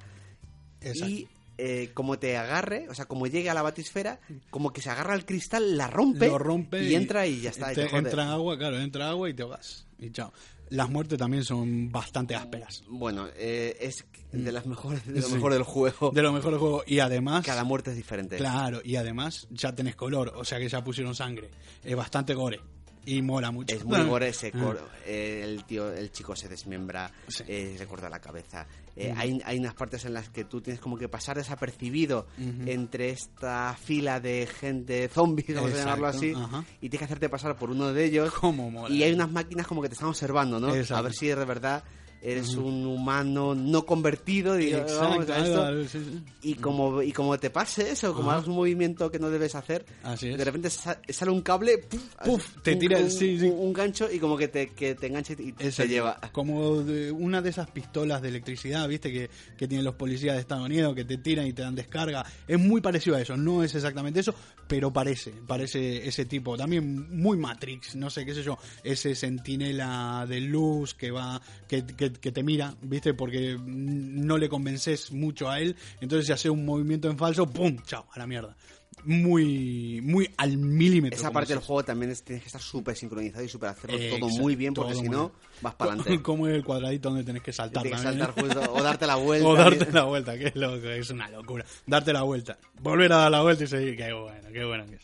Exacto. 0.82 1.08
Y 1.08 1.28
eh, 1.58 1.92
como 1.94 2.18
te 2.18 2.38
agarre, 2.38 2.88
o 2.90 2.96
sea, 2.96 3.06
como 3.06 3.28
llegue 3.28 3.50
a 3.50 3.54
la 3.54 3.62
batisfera, 3.62 4.20
como 4.50 4.74
que 4.74 4.82
se 4.82 4.90
agarra 4.90 5.14
al 5.14 5.26
cristal, 5.26 5.78
la 5.78 5.88
rompe, 5.88 6.28
Lo 6.28 6.38
rompe 6.40 6.84
y, 6.84 6.96
entra 6.96 7.28
y 7.28 7.42
ya 7.42 7.52
está. 7.52 7.72
y 7.72 7.76
te- 7.76 7.96
entra 7.96 8.32
agua, 8.32 8.58
claro, 8.58 8.80
entra 8.80 9.10
agua 9.10 9.30
y 9.30 9.34
te 9.34 9.44
ahogas. 9.44 9.86
Y 10.00 10.10
chao. 10.12 10.34
Las 10.70 10.90
muertes 10.90 11.20
también 11.20 11.44
son 11.44 11.92
bastante 11.92 12.34
ásperas. 12.34 12.82
Bueno, 12.88 13.28
eh, 13.36 13.76
es 13.82 14.06
de 14.32 14.52
las 14.54 14.66
mejores, 14.66 15.06
de 15.06 15.20
lo 15.20 15.28
Sí. 15.28 15.34
mejor 15.34 15.52
del 15.54 15.64
juego. 15.64 16.12
De 16.12 16.22
lo 16.22 16.32
mejor 16.32 16.52
del 16.52 16.60
juego. 16.62 16.84
Y 16.88 17.00
además. 17.00 17.46
Cada 17.46 17.66
muerte 17.66 17.92
es 17.92 17.98
diferente. 17.98 18.38
Claro, 18.38 18.80
y 18.84 18.96
además 18.96 19.48
ya 19.52 19.76
tenés 19.76 19.98
color, 19.98 20.32
o 20.36 20.46
sea 20.46 20.60
que 20.60 20.70
ya 20.70 20.82
pusieron 20.82 21.14
sangre. 21.14 21.50
Es 21.84 21.96
bastante 21.96 22.34
gore. 22.34 22.62
Y 23.06 23.22
mola 23.22 23.50
mucho. 23.52 23.76
Es 23.76 23.84
muy 23.84 24.02
gore 24.04 24.30
ese 24.30 24.52
Ah. 24.54 24.60
cor- 24.60 24.90
eh, 25.06 25.42
el 25.44 25.64
tío, 25.66 25.92
el 25.92 26.12
chico 26.12 26.36
se 26.36 26.48
desmembra, 26.48 27.12
Sí. 27.28 27.44
eh, 27.48 27.76
se 27.78 27.88
corta 27.88 28.10
la 28.10 28.20
cabeza. 28.20 28.68
Eh, 28.96 29.14
hay, 29.16 29.42
hay 29.46 29.58
unas 29.58 29.74
partes 29.74 30.04
en 30.06 30.14
las 30.14 30.30
que 30.30 30.44
tú 30.44 30.62
tienes 30.62 30.80
como 30.82 30.98
que 30.98 31.08
pasar 31.10 31.38
desapercibido 31.38 32.28
entre 32.38 33.10
esta 33.10 33.76
fila 33.82 34.20
de 34.20 34.48
gente 34.48 35.08
zombie, 35.08 35.46
vamos 35.56 35.74
a 35.74 35.78
llamarlo 35.78 36.08
así, 36.08 36.34
ajá. 36.36 36.64
y 36.82 36.90
tienes 36.90 37.00
que 37.00 37.06
hacerte 37.06 37.30
pasar 37.30 37.58
por 37.58 37.72
uno 37.72 37.92
de 37.94 38.06
ellos. 38.06 38.32
Cómo 38.42 38.70
mola. 38.70 38.94
Y 38.94 39.04
hay 39.04 39.14
unas 39.14 39.32
máquinas 39.32 39.66
como 39.66 39.82
que 39.82 39.88
te 39.90 39.94
están 39.94 40.10
observando, 40.10 40.60
¿no? 40.60 40.76
Exacto. 40.76 40.98
A 40.98 41.02
ver 41.02 41.14
si 41.14 41.28
de 41.28 41.36
verdad 41.46 41.84
eres 42.22 42.56
un 42.56 42.86
humano 42.86 43.56
no 43.56 43.86
convertido, 43.86 44.56
digamos, 44.56 44.92
Exacto, 44.92 45.34
a 45.34 45.38
esto. 45.40 45.54
claro, 45.54 45.84
sí, 45.88 46.00
sí. 46.00 46.22
Y 46.44 46.54
como, 46.56 47.02
y 47.02 47.12
como 47.12 47.38
te 47.40 47.50
pase 47.50 47.92
eso, 47.92 48.14
como 48.14 48.32
hagas 48.32 48.48
un 48.48 48.56
movimiento 48.56 49.10
que 49.10 49.20
no 49.20 49.30
debes 49.30 49.56
hacer, 49.56 49.86
Así 50.04 50.30
es. 50.30 50.38
de 50.38 50.46
repente 50.46 50.70
sa- 50.70 51.00
sale 51.10 51.32
un 51.32 51.42
cable, 51.42 51.80
¡puf! 51.80 52.02
Puf, 52.24 52.46
así, 52.46 52.60
te 52.64 52.74
un- 52.74 52.80
tira- 52.80 53.00
un, 53.00 53.10
sí, 53.12 53.40
sí. 53.40 53.48
un- 53.48 53.74
gancho 53.74 54.08
y 54.12 54.20
como 54.20 54.38
que 54.38 54.48
te, 54.48 54.68
que 54.70 54.96
te 54.96 55.08
engancha 55.08 55.34
y 55.34 55.52
te 55.54 55.66
Exacto. 55.68 55.90
lleva. 55.92 56.20
Como 56.32 56.82
de 56.84 57.12
una 57.12 57.42
de 57.42 57.50
esas 57.50 57.70
pistolas 57.72 58.22
de 58.22 58.30
electricidad, 58.30 58.88
viste, 58.88 59.12
que, 59.12 59.30
que 59.58 59.68
tienen 59.68 59.84
los 59.86 59.96
policías 59.96 60.36
de 60.36 60.42
Estados 60.42 60.66
Unidos, 60.66 60.94
que 60.94 61.06
te 61.06 61.18
tiran 61.18 61.48
y 61.48 61.54
te 61.54 61.62
dan 61.64 61.74
descarga. 61.76 62.26
Es 62.48 62.60
muy 62.60 62.82
parecido 62.82 63.16
a 63.16 63.22
eso, 63.22 63.36
no 63.38 63.64
es 63.64 63.74
exactamente 63.74 64.20
eso, 64.20 64.36
pero 64.72 64.94
parece, 64.94 65.32
parece 65.46 66.08
ese 66.08 66.24
tipo. 66.24 66.56
También 66.56 67.10
muy 67.22 67.38
Matrix, 67.38 67.98
no 67.98 68.10
sé, 68.10 68.26
qué 68.26 68.34
sé 68.34 68.42
yo, 68.42 68.58
ese 68.86 69.16
sentinela 69.16 70.26
de 70.30 70.40
luz 70.40 70.94
que 70.94 71.12
va, 71.12 71.42
que, 71.68 71.86
que- 71.86 72.14
que 72.14 72.32
te 72.32 72.42
mira, 72.42 72.74
viste, 72.82 73.14
porque 73.14 73.58
no 73.62 74.38
le 74.38 74.48
convences 74.48 75.12
mucho 75.12 75.50
a 75.50 75.60
él, 75.60 75.76
entonces 76.00 76.26
si 76.28 76.32
hace 76.32 76.50
un 76.50 76.64
movimiento 76.64 77.10
en 77.10 77.18
falso, 77.18 77.46
¡pum! 77.48 77.76
Chao, 77.86 78.06
a 78.14 78.20
la 78.20 78.28
mierda. 78.28 78.56
Muy, 79.04 80.00
muy 80.04 80.30
al 80.38 80.58
milímetro. 80.58 81.18
Esa 81.20 81.32
parte 81.32 81.54
del 81.54 81.62
juego 81.62 81.84
también 81.84 82.12
es- 82.12 82.24
tienes 82.24 82.44
que 82.44 82.48
estar 82.48 82.62
súper 82.62 82.96
sincronizado 82.96 83.44
y 83.44 83.50
súper 83.50 83.70
hacerlo 83.70 83.98
todo 83.98 84.06
Exacto, 84.06 84.28
muy 84.42 84.56
bien, 84.56 84.74
porque 84.74 84.96
si 84.96 85.10
no, 85.10 85.32
vas 85.62 85.76
para 85.76 85.94
adelante. 85.94 86.22
Como 86.22 86.48
es 86.48 86.54
el 86.56 86.64
cuadradito 86.64 87.10
donde 87.10 87.24
tenés 87.24 87.42
que 87.44 87.52
saltar 87.54 87.84
Tienes 87.84 88.02
que 88.02 88.08
saltar 88.08 88.32
justo, 88.32 88.74
o 88.74 88.82
darte 88.84 89.08
la 89.08 89.16
vuelta. 89.18 89.48
O 89.48 89.56
darte 89.56 89.92
la 89.92 90.04
vuelta, 90.04 90.38
que 90.38 90.48
es 90.48 90.56
loco, 90.56 90.88
es 90.88 91.10
una 91.10 91.30
locura. 91.30 91.66
Darte 91.86 92.14
la 92.14 92.22
vuelta. 92.24 92.58
Volver 92.82 93.12
a 93.14 93.18
dar 93.18 93.32
la 93.32 93.42
vuelta 93.42 93.64
y 93.64 93.68
seguir, 93.68 93.96
qué 93.98 94.14
bueno, 94.14 94.48
qué 94.52 94.64
bueno 94.66 94.86
que 94.86 94.96
es. 94.96 95.02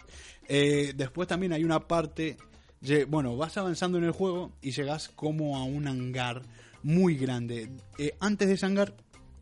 Eh, 0.50 0.94
después 0.96 1.28
también 1.28 1.52
hay 1.54 1.64
una 1.64 1.80
parte, 1.88 2.38
bueno, 3.08 3.36
vas 3.36 3.58
avanzando 3.58 3.98
en 3.98 4.06
el 4.06 4.12
juego 4.12 4.52
y 4.62 4.72
llegas 4.72 5.10
como 5.10 5.58
a 5.58 5.64
un 5.64 5.88
hangar 5.88 6.42
muy 6.84 7.16
grande. 7.16 7.70
Eh, 7.98 8.16
antes 8.20 8.48
de 8.48 8.54
ese 8.54 8.66
hangar 8.66 8.94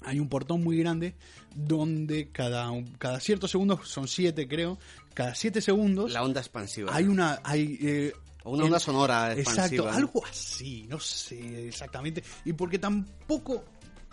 hay 0.03 0.19
un 0.19 0.29
portón 0.29 0.63
muy 0.63 0.77
grande 0.77 1.15
donde 1.55 2.29
cada, 2.31 2.69
cada 2.99 3.19
ciertos 3.19 3.49
segundos, 3.49 3.87
son 3.87 4.07
siete 4.07 4.47
creo, 4.47 4.77
cada 5.13 5.33
siete 5.33 5.61
segundos 5.61 6.11
La 6.11 6.21
onda 6.21 6.41
expansiva. 6.41 6.93
hay 6.93 7.05
una... 7.05 7.39
Hay, 7.43 7.79
eh, 7.81 8.13
una 8.43 8.65
onda 8.65 8.79
sonora 8.79 9.33
Exacto, 9.33 9.89
algo 9.89 10.23
así, 10.23 10.85
no 10.87 10.99
sé 10.99 11.67
exactamente. 11.67 12.23
Y 12.43 12.53
porque 12.53 12.77
tampoco, 12.77 13.63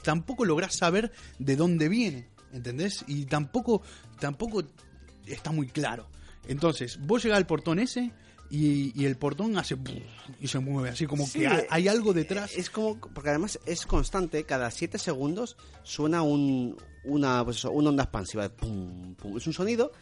tampoco 0.03 0.47
lográs 0.47 0.75
saber 0.75 1.13
de 1.39 1.55
dónde 1.55 1.91
viene, 1.91 2.31
¿entendés? 2.51 3.05
Y 3.09 3.27
tampoco, 3.27 3.83
tampoco 4.19 4.63
está 5.27 5.53
muy 5.53 5.67
claro. 5.67 6.09
Entonces, 6.49 6.99
vos 6.99 7.23
llegás 7.23 7.37
al 7.37 7.47
portón 7.47 7.79
ese 7.79 8.11
y, 8.49 8.99
y 8.99 9.05
el 9.05 9.17
portón 9.17 9.59
hace 9.59 9.77
y 10.41 10.49
se 10.49 10.61
mueve, 10.61 10.89
así 10.89 11.07
como 11.07 11.27
Sí, 11.27 11.41
que 11.41 11.49
hay, 11.49 11.67
hay 11.69 11.89
algo 11.89 12.15
detrás. 12.15 12.55
Es 12.57 12.71
como, 12.71 12.99
porque 12.99 13.29
además 13.29 13.59
es 13.67 13.85
constante, 13.85 14.45
cada 14.45 14.71
7 14.71 14.99
segundos 14.99 15.59
suena 15.83 16.23
un, 16.23 16.79
una, 17.05 17.45
pues 17.45 17.59
eso, 17.59 17.71
una 17.71 17.91
onda 17.91 18.05
expansiva. 18.05 18.49
Pum, 18.49 19.15
pum. 19.15 19.37
Es 19.37 19.47
un 19.47 19.53
sonido 19.53 19.93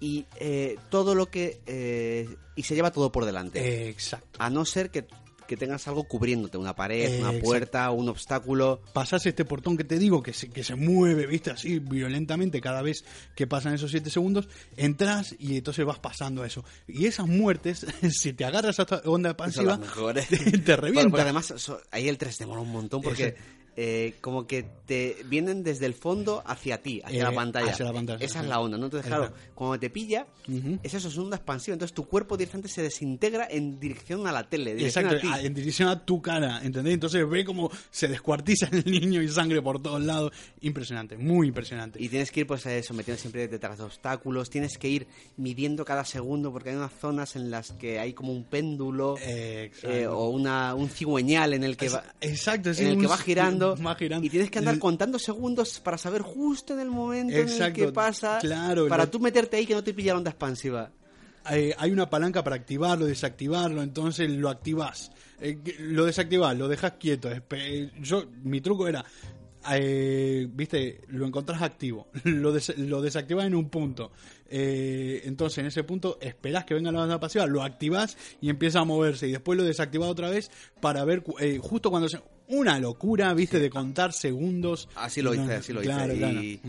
y 0.00 0.26
eh, 0.36 0.76
todo 0.88 1.14
lo 1.14 1.30
que... 1.30 1.60
eh, 1.66 2.28
y 2.56 2.62
se 2.62 2.74
lleva 2.74 2.90
todo 2.90 3.10
por 3.12 3.24
delante. 3.24 3.88
Exacto. 3.88 4.38
A 4.42 4.50
no 4.50 4.64
ser 4.64 4.90
que, 4.90 5.06
que 5.46 5.56
tengas 5.56 5.88
algo 5.88 6.04
cubriéndote, 6.04 6.58
una 6.58 6.76
pared, 6.76 7.18
una 7.18 7.28
exacto. 7.28 7.40
puerta, 7.40 7.90
un 7.90 8.08
obstáculo. 8.08 8.80
pasás 8.92 9.26
este 9.26 9.44
portón 9.44 9.76
que 9.76 9.84
te 9.84 9.98
digo, 9.98 10.22
que 10.22 10.32
se, 10.32 10.48
que 10.48 10.62
se 10.62 10.74
mueve, 10.74 11.26
viste, 11.26 11.50
así 11.50 11.78
violentamente 11.78 12.60
cada 12.60 12.82
vez 12.82 13.04
que 13.34 13.46
pasan 13.46 13.74
esos 13.74 13.90
7 13.90 14.10
segundos, 14.10 14.48
entras 14.76 15.34
y 15.38 15.56
entonces 15.56 15.84
vas 15.84 15.98
pasando 15.98 16.42
a 16.42 16.46
eso. 16.46 16.64
Y 16.86 17.06
esas 17.06 17.26
muertes, 17.26 17.86
si 18.10 18.32
te 18.32 18.44
agarras 18.44 18.78
a 18.78 18.82
esta 18.82 19.02
onda 19.06 19.34
mejores. 19.78 20.28
te, 20.28 20.36
te 20.58 20.72
además 20.72 21.52
so- 21.56 21.80
ahí 21.90 22.08
el 22.08 22.18
3 22.18 22.38
demora 22.38 22.60
un 22.60 22.70
montón 22.70 23.02
porque 23.02 23.24
Ese. 23.28 23.36
Eh, 23.82 24.16
como 24.20 24.46
que 24.46 24.62
te 24.84 25.16
vienen 25.24 25.62
desde 25.62 25.86
el 25.86 25.94
fondo 25.94 26.42
hacia 26.44 26.82
ti, 26.82 27.00
hacia 27.02 27.20
Eh, 27.20 27.22
la 27.22 27.32
pantalla. 27.32 27.70
hacia 27.70 27.86
la 27.86 27.92
pantalla, 27.94 28.22
Esa 28.22 28.40
sí. 28.40 28.44
es 28.44 28.48
la 28.50 28.60
onda, 28.60 28.76
¿no? 28.76 28.84
Entonces, 28.86 29.06
claro, 29.06 29.24
Exacto. 29.26 29.50
cuando 29.54 29.78
te 29.80 29.88
pilla, 29.88 30.26
Ujú. 30.48 30.78
es 30.82 30.92
eso, 30.92 31.08
es 31.08 31.14
una 31.14 31.24
onda 31.24 31.36
expansiva. 31.38 31.72
Entonces 31.74 31.94
tu 31.94 32.04
cuerpo 32.06 32.36
directamente 32.36 32.68
se 32.68 32.82
desintegra 32.82 33.46
en 33.50 33.80
dirección 33.80 34.26
a 34.26 34.32
la 34.32 34.48
tele, 34.50 34.74
dirección 34.74 35.06
Exacto, 35.06 35.28
a 35.28 35.34
a- 35.34 35.38
ti. 35.40 35.46
en 35.46 35.54
dirección 35.54 35.88
a 35.88 36.04
tu 36.04 36.20
cara, 36.20 36.60
¿entendés? 36.62 36.92
Entonces 36.92 37.26
ve 37.26 37.42
como 37.44 37.70
se 37.90 38.06
descuartiza 38.08 38.68
el 38.72 38.84
niño 38.84 39.22
y 39.22 39.28
sangre 39.28 39.62
por 39.62 39.80
todos 39.80 40.02
lados. 40.02 40.32
Impresionante, 40.60 41.16
muy 41.16 41.48
impresionante. 41.48 42.02
Y 42.02 42.08
tienes 42.10 42.30
que 42.30 42.40
ir 42.40 42.46
pues 42.46 42.62
sometiendo 42.84 43.18
siempre 43.18 43.48
detrás 43.48 43.78
de 43.78 43.84
obstáculos, 43.84 44.50
tienes 44.50 44.76
que 44.76 44.88
ir 44.88 45.06
midiendo 45.38 45.84
cada 45.86 46.04
segundo 46.04 46.52
porque 46.52 46.70
hay 46.70 46.76
unas 46.76 46.92
zonas 47.00 47.34
en 47.36 47.50
las 47.50 47.72
que 47.72 47.98
hay 47.98 48.12
como 48.12 48.32
un 48.32 48.44
péndulo 48.44 49.14
Eh, 49.20 49.70
o 50.10 50.28
una, 50.30 50.74
un 50.74 50.88
cigüeñal 50.90 51.54
en 51.54 51.62
el 51.64 51.76
que 51.76 51.88
va, 51.88 52.02
exacto, 52.20 52.70
en 52.72 52.86
el 52.88 52.98
que 52.98 53.06
va 53.06 53.16
girando, 53.16 53.69
girando. 53.98 54.26
y 54.26 54.30
tienes 54.30 54.50
que 54.50 54.58
andar 54.58 54.78
contando 54.78 55.18
segundos 55.18 55.80
para 55.80 55.98
saber 55.98 56.22
justo 56.22 56.74
en 56.74 56.80
el 56.80 56.90
momento 56.90 57.34
en 57.34 57.40
el 57.40 57.48
Exacto, 57.48 57.74
que 57.86 57.92
pasa 57.92 58.38
claro, 58.40 58.88
para 58.88 59.04
lo- 59.04 59.10
tú 59.10 59.20
meterte 59.20 59.56
ahí 59.56 59.66
que 59.66 59.74
no 59.74 59.84
te 59.84 59.92
pilla 59.94 60.12
la 60.12 60.18
onda 60.18 60.30
expansiva. 60.30 60.90
eh, 61.50 61.74
hay 61.78 61.90
una 61.90 62.08
palanca 62.10 62.44
para 62.44 62.56
activarlo, 62.56 63.06
desactivarlo, 63.06 63.82
entonces 63.82 64.28
lo 64.30 64.48
activás. 64.50 65.10
Eh, 65.40 65.58
lo 65.80 66.04
desactivás, 66.04 66.56
lo 66.56 66.68
dejas 66.68 66.92
quieto. 67.00 67.30
eh, 67.30 67.90
yo, 68.00 68.24
mi 68.42 68.60
truco 68.60 68.86
era, 68.86 69.04
eh, 69.70 70.46
viste, 70.50 71.02
lo 71.08 71.26
encontrás 71.26 71.62
activo, 71.62 72.08
lo, 72.24 72.52
des- 72.52 72.76
lo 72.78 73.00
desactivás 73.02 73.46
en 73.46 73.54
un 73.54 73.68
punto. 73.68 74.10
Eh, 74.48 75.22
entonces 75.24 75.58
en 75.58 75.66
ese 75.66 75.84
punto 75.84 76.18
esperás 76.20 76.64
que 76.64 76.74
venga 76.74 76.90
la 76.90 77.00
banda 77.00 77.20
pasiva, 77.20 77.46
lo 77.46 77.62
activás 77.62 78.16
y 78.40 78.48
empieza 78.50 78.80
a 78.80 78.84
moverse 78.84 79.28
y 79.28 79.32
después 79.32 79.56
lo 79.56 79.64
desactivás 79.64 80.08
otra 80.08 80.28
vez 80.30 80.50
para 80.80 81.04
ver 81.04 81.22
eh, 81.40 81.58
justo 81.62 81.90
cuando 81.90 82.08
se... 82.08 82.20
Una 82.52 82.78
locura, 82.80 83.32
viste, 83.34 83.58
de 83.60 83.70
contar 83.70 84.12
segundos. 84.12 84.88
Así 84.96 85.22
lo 85.22 85.32
hice, 85.34 85.44
No, 85.44 85.52
así 85.52 85.72
lo 85.72 85.80
claro, 85.82 86.12
hice. 86.12 86.18
claro. 86.18 86.42
Y, 86.42 86.60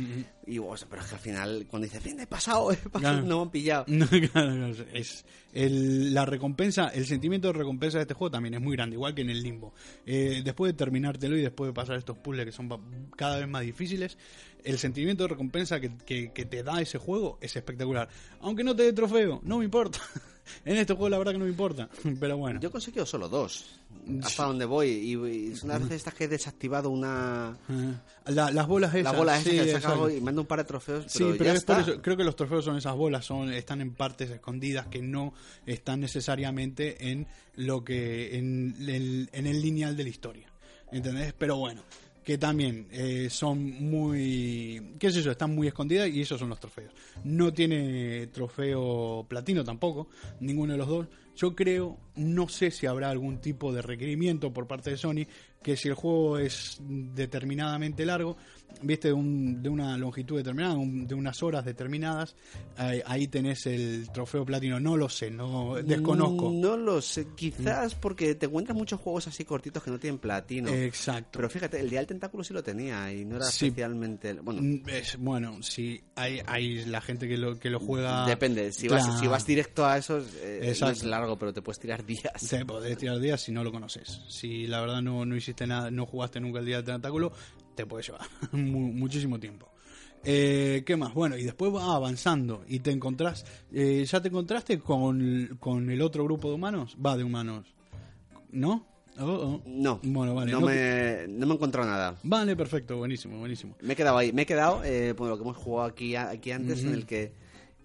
y, 0.48 0.60
o 0.60 0.78
sea, 0.78 0.88
pero 0.90 1.02
es 1.02 1.08
que 1.10 1.16
al 1.16 1.22
final, 1.22 1.66
cuando 1.70 1.86
dices, 1.88 2.04
bien, 2.04 2.20
he 2.20 2.28
pasado, 2.28 2.72
he 2.72 2.76
pasado, 2.78 3.00
Claro. 3.00 3.22
no 3.28 3.38
me 3.38 3.42
han 3.44 3.50
pillado. 3.52 3.86
No, 3.88 4.06
claro, 4.32 4.52
no, 4.56 4.68
es 4.94 5.26
el- 5.54 6.14
la 6.14 6.26
recompensa, 6.26 6.90
el 6.90 7.06
sentimiento 7.06 7.48
de 7.48 7.54
recompensa 7.54 7.98
de 7.98 8.04
este 8.04 8.14
juego 8.14 8.32
también 8.32 8.54
es 8.54 8.62
muy 8.62 8.76
grande, 8.76 8.96
igual 8.96 9.16
que 9.16 9.22
en 9.22 9.30
el 9.32 9.42
limbo. 9.42 9.74
Eh, 10.06 10.42
después 10.46 10.72
de 10.72 10.78
terminártelo 10.78 11.36
y 11.38 11.42
después 11.42 11.70
de 11.70 11.74
pasar 11.74 11.98
estos 11.98 12.18
puzzles 12.18 12.46
que 12.46 12.52
son 12.52 12.70
cada 13.18 13.38
vez 13.40 13.48
más 13.48 13.64
difíciles, 13.64 14.18
el 14.64 14.78
sentimiento 14.78 15.24
de 15.24 15.30
recompensa 15.30 15.80
que, 15.80 15.92
que- 16.06 16.32
que 16.32 16.46
te 16.46 16.62
da 16.64 16.80
ese 16.82 17.00
juego 17.00 17.38
es 17.42 17.56
espectacular. 17.56 18.08
Aunque 18.42 18.64
no 18.64 18.76
te 18.76 18.84
dé 18.84 18.94
trofeo, 18.94 19.42
no 19.44 19.58
me 19.58 19.66
importa. 19.66 20.00
en 20.66 20.78
este 20.78 20.94
juego 20.94 21.10
la 21.10 21.18
verdad 21.18 21.32
que 21.34 21.38
no 21.40 21.46
me 21.46 21.52
importa. 21.52 21.90
Pero 22.20 22.38
bueno. 22.38 22.60
Yo 22.60 22.70
he 22.70 22.72
conseguido 22.72 23.06
solo 23.06 23.30
dos, 23.30 23.80
hasta 24.24 24.44
donde 24.46 24.66
voy. 24.66 24.90
Y, 24.90 25.52
es 25.52 25.64
una 25.64 25.78
vez 25.78 25.92
estas 25.92 26.14
que 26.14 26.26
he 26.26 26.28
desactivado 26.28 26.90
una... 26.90 27.58
La- 28.26 28.52
las 28.52 28.68
bolas 28.68 28.94
esas. 28.96 29.14
La 29.14 29.18
bola 29.20 29.38
esa 29.38 29.50
sí, 29.50 29.58
que 29.58 29.72
sacado 29.72 30.10
y 30.10 30.22
mando 30.22 30.42
un 30.42 30.48
par 30.48 30.60
de 30.60 30.66
trofeos, 30.66 31.06
Sí, 31.08 31.20
pero, 31.20 31.32
pero 31.38 31.46
ya 31.46 31.54
es 31.54 31.64
por 31.64 31.80
está. 31.80 31.92
eso. 31.92 32.02
Creo 32.02 32.18
que 32.18 32.24
los 32.24 32.36
trofeos 32.36 32.66
son 32.66 32.78
esas 32.78 32.96
bolas, 32.96 33.26
son 33.26 33.52
están 33.54 33.82
en 33.82 33.94
partes 33.94 34.30
escondidas 34.30 34.88
que 34.88 35.02
no 35.02 35.34
están 35.66 36.00
necesariamente 36.02 37.10
en 37.12 37.28
lo 37.56 37.84
que 37.84 38.38
en 38.38 38.76
el, 38.88 39.30
en 39.34 39.48
el 39.48 39.62
lineal 39.62 39.96
de 39.98 40.04
la 40.04 40.10
historia. 40.10 40.48
¿entendés? 40.92 41.34
Pero 41.38 41.56
bueno, 41.58 41.84
que 42.24 42.38
también 42.38 42.88
eh, 42.92 43.30
son 43.30 43.60
muy, 43.90 44.96
qué 45.00 45.12
sé 45.12 45.22
yo, 45.22 45.32
están 45.32 45.56
muy 45.56 45.68
escondidas 45.68 46.10
y 46.10 46.22
esos 46.22 46.40
son 46.40 46.50
los 46.50 46.60
trofeos. 46.60 46.94
No 47.24 47.52
tiene 47.52 48.28
trofeo 48.28 49.26
platino 49.28 49.64
tampoco, 49.64 50.08
ninguno 50.40 50.74
de 50.74 50.78
los 50.78 50.88
dos. 50.88 51.08
Yo 51.36 51.56
creo, 51.56 51.98
no 52.16 52.48
sé 52.50 52.72
si 52.72 52.86
habrá 52.86 53.10
algún 53.10 53.40
tipo 53.40 53.74
de 53.74 53.82
requerimiento 53.82 54.54
por 54.54 54.68
parte 54.68 54.92
de 54.92 54.98
Sony 54.98 55.26
que 55.64 55.78
si 55.78 55.88
el 55.88 55.96
juego 55.96 56.38
es 56.38 56.78
determinadamente 56.82 58.06
largo, 58.06 58.36
viste, 58.82 59.10
de, 59.10 59.14
un- 59.14 59.62
de 59.62 59.70
una 59.70 59.98
longitud 59.98 60.38
determinada, 60.38 60.76
un- 60.76 61.08
de 61.08 61.16
unas 61.16 61.42
horas 61.44 61.66
determinadas, 61.66 62.36
ahí, 62.78 63.02
ahí 63.06 63.28
tenés 63.28 63.66
el 63.66 64.10
trofeo 64.14 64.46
platino. 64.46 64.80
No 64.80 64.98
lo 64.98 65.10
sé, 65.10 65.30
no 65.32 65.76
desconozco. 65.76 66.52
No 66.54 66.78
lo 66.78 67.02
sé, 67.02 67.28
quizás 67.36 67.96
porque 67.96 68.36
te 68.36 68.46
encuentras 68.48 68.78
muchos 68.78 69.00
juegos 69.00 69.28
así 69.28 69.46
cortitos 69.46 69.84
que 69.84 69.92
no 69.92 70.00
tienen 70.00 70.20
platino. 70.20 70.70
Exacto. 70.70 71.32
Pero 71.38 71.50
fíjate, 71.50 71.80
el 71.80 71.90
día 71.90 72.00
del 72.00 72.08
tentáculo 72.08 72.44
sí 72.44 72.54
lo 72.54 72.64
tenía 72.64 73.12
y 73.14 73.26
no 73.26 73.38
era 73.38 73.46
Sí. 73.46 73.68
especialmente... 73.68 74.34
Bueno, 74.34 74.62
Mm, 74.62 74.84
es- 74.88 75.18
bueno, 75.18 75.62
sí, 75.62 76.02
hay, 76.16 76.42
hay 76.48 76.86
la 76.86 77.02
gente 77.02 77.28
que 77.28 77.38
lo, 77.38 77.60
que 77.60 77.70
lo 77.70 77.80
juega. 77.80 78.26
depende, 78.26 78.72
si 78.72 78.88
vas, 78.88 79.20
si 79.20 79.28
vas 79.28 79.46
directo 79.46 79.86
a 79.86 79.98
esos, 79.98 80.26
eh, 80.42 80.74
no 80.82 80.90
es 80.90 81.04
largo, 81.04 81.38
pero 81.38 81.54
te 81.54 81.62
puedes 81.62 81.80
tirar 81.80 82.06
días. 82.06 82.48
Te 82.50 82.66
podés 82.66 82.98
tirar 82.98 83.20
días 83.20 83.42
si 83.42 83.52
no 83.52 83.64
lo 83.64 83.72
conoces. 83.72 84.22
Si 84.28 84.68
la 84.68 84.82
verdad 84.82 85.02
no, 85.02 85.26
no 85.26 85.36
hiciste 85.36 85.68
nada, 85.68 85.92
no 85.92 86.06
jugaste 86.06 86.40
nunca 86.40 86.60
el 86.60 86.66
día 86.66 86.78
del 86.78 86.86
tentáculo, 86.86 87.32
te 87.76 87.86
puede 87.86 88.04
llevar 88.04 88.22
mu- 88.52 88.92
muchísimo 88.94 89.40
tiempo. 89.40 89.68
Eh, 90.24 90.84
¿Qué 90.86 90.96
más? 90.96 91.14
Bueno, 91.16 91.36
y 91.36 91.44
después 91.44 91.74
va 91.74 91.96
avanzando 91.96 92.64
y 92.68 92.80
te 92.80 92.92
encontrás. 92.92 93.44
eh, 93.74 94.06
¿Ya 94.08 94.22
te 94.22 94.28
encontraste 94.28 94.78
con, 94.80 95.58
con 95.60 95.90
el 95.90 96.02
otro 96.02 96.24
grupo 96.26 96.50
de 96.50 96.56
humanos? 96.56 96.96
Va, 97.04 97.18
de 97.18 97.24
humanos. 97.24 97.74
¿No? 98.52 98.86
Oh, 99.20 99.26
oh. 99.26 99.62
No, 99.66 100.00
Bueno, 100.04 100.36
vale. 100.36 100.52
no, 100.52 100.60
no- 100.62 100.68
me, 100.68 101.26
no 101.28 101.46
me 101.48 101.54
he 101.54 101.56
encontrado 101.56 101.90
nada. 101.90 102.16
Vale, 102.24 102.56
perfecto, 102.56 102.98
buenísimo, 102.98 103.38
buenísimo. 103.40 103.76
Me 103.82 103.94
he 103.94 103.96
quedado 103.96 104.18
ahí, 104.18 104.32
me 104.32 104.44
he 104.44 104.46
quedado, 104.46 104.84
eh, 104.84 105.14
por 105.16 105.28
lo 105.28 105.38
que 105.38 105.44
hemos 105.44 105.58
jugado 105.58 105.90
aquí, 105.90 106.16
aquí 106.16 106.52
antes, 106.52 106.84
en 106.84 106.94
el 106.94 107.06
que 107.06 107.34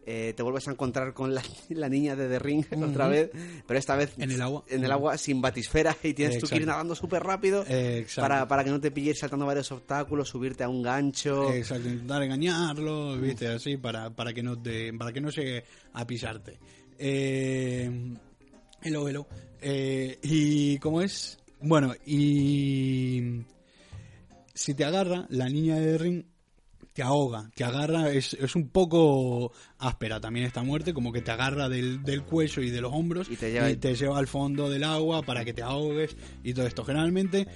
eh, 0.06 0.32
te 0.36 0.42
vuelves 0.42 0.68
a 0.68 0.70
encontrar 0.70 1.12
con 1.12 1.34
la, 1.34 1.42
la 1.70 1.88
niña 1.88 2.14
de 2.14 2.28
The 2.28 2.38
Ring 2.38 2.64
otra 2.82 3.08
vez, 3.08 3.30
pero 3.66 3.78
esta 3.78 3.96
vez 3.96 4.14
En 4.18 4.30
el 4.30 4.40
agua. 4.40 4.64
en 4.68 4.84
el 4.84 4.92
agua 4.92 5.18
sin 5.18 5.40
batisfera 5.40 5.96
y 6.02 6.14
tienes 6.14 6.38
tú 6.38 6.46
que 6.46 6.56
ir 6.56 6.66
nadando 6.66 6.94
súper 6.94 7.22
rápido 7.24 7.64
exacto. 7.68 8.20
para, 8.22 8.48
para 8.48 8.64
que 8.64 8.70
no 8.70 8.80
te 8.80 8.90
pilles 8.90 9.18
saltando 9.18 9.46
varios 9.46 9.70
obstáculos, 9.72 10.28
subirte 10.28 10.64
a 10.64 10.68
un 10.68 10.82
gancho. 10.82 11.52
Exacto, 11.52 11.88
intentar 11.88 12.22
engañarlo, 12.22 13.16
viste, 13.18 13.48
así, 13.48 13.76
para, 13.76 14.10
para 14.10 14.32
que 14.32 14.42
no 14.42 14.56
te, 14.60 14.92
para 14.92 15.12
que 15.12 15.20
no 15.20 15.30
llegue 15.30 15.64
a 15.92 16.06
pisarte. 16.06 16.58
Eh, 16.98 17.90
hello, 18.82 19.08
hello. 19.08 19.26
Eh, 19.60 20.18
y 20.22 20.78
cómo 20.78 21.02
es, 21.02 21.38
bueno, 21.60 21.94
y 22.04 23.42
si 24.54 24.74
te 24.74 24.84
agarra, 24.84 25.26
la 25.30 25.48
niña 25.48 25.76
de 25.76 25.98
ring 25.98 26.24
te 26.96 27.02
ahoga, 27.02 27.50
te 27.54 27.62
agarra, 27.62 28.10
es, 28.10 28.32
es 28.34 28.56
un 28.56 28.68
poco 28.70 29.52
áspera 29.78 30.18
también 30.18 30.46
esta 30.46 30.62
muerte, 30.62 30.94
como 30.94 31.12
que 31.12 31.20
te 31.20 31.30
agarra 31.30 31.68
del, 31.68 32.02
del 32.02 32.22
cuello 32.22 32.62
y 32.62 32.70
de 32.70 32.80
los 32.80 32.90
hombros 32.92 33.28
Y 33.30 33.36
te 33.36 33.52
lleva- 33.52 33.70
lleva 33.94 34.18
al 34.18 34.26
fondo 34.26 34.70
del 34.70 34.82
agua 34.82 35.22
para 35.22 35.44
que 35.44 35.52
te 35.52 35.62
ahogues 35.62 36.16
y 36.42 36.54
todo 36.54 36.66
esto. 36.66 36.84
Generalmente 36.84 37.46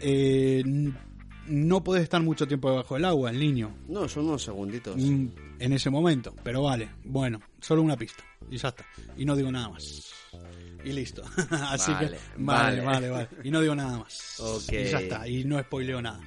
eh, 0.00 0.64
no 1.46 1.82
puedes 1.84 2.02
estar 2.02 2.20
mucho 2.22 2.46
tiempo 2.48 2.70
debajo 2.70 2.96
del 2.96 3.04
agua, 3.04 3.30
el 3.30 3.38
niño, 3.38 3.72
No, 3.88 4.08
son 4.08 4.26
unos 4.26 4.42
segunditos. 4.42 4.96
mm, 4.96 5.26
en 5.60 5.72
ese 5.72 5.90
momento, 5.90 6.34
pero 6.42 6.62
vale, 6.62 6.90
bueno, 7.04 7.40
solo 7.60 7.82
una 7.82 7.96
pista 7.96 8.24
y 8.50 8.56
ya 8.58 8.68
está, 8.68 8.84
y 9.16 9.24
no 9.24 9.34
digo 9.36 9.50
nada 9.52 9.68
más. 9.70 10.12
Y 10.84 10.92
listo. 10.92 11.22
Así 11.50 11.90
Vale, 11.92 12.10
que, 12.10 12.18
vale, 12.36 12.80
vale. 12.82 13.10
vale. 13.10 13.28
Y 13.44 13.50
no 13.50 13.60
digo 13.60 13.74
nada 13.74 13.98
más. 13.98 14.40
Y 14.70 14.84
ya 14.84 15.00
está. 15.00 15.28
Y 15.28 15.44
no 15.44 15.60
spoileo 15.60 16.00
nada. 16.00 16.20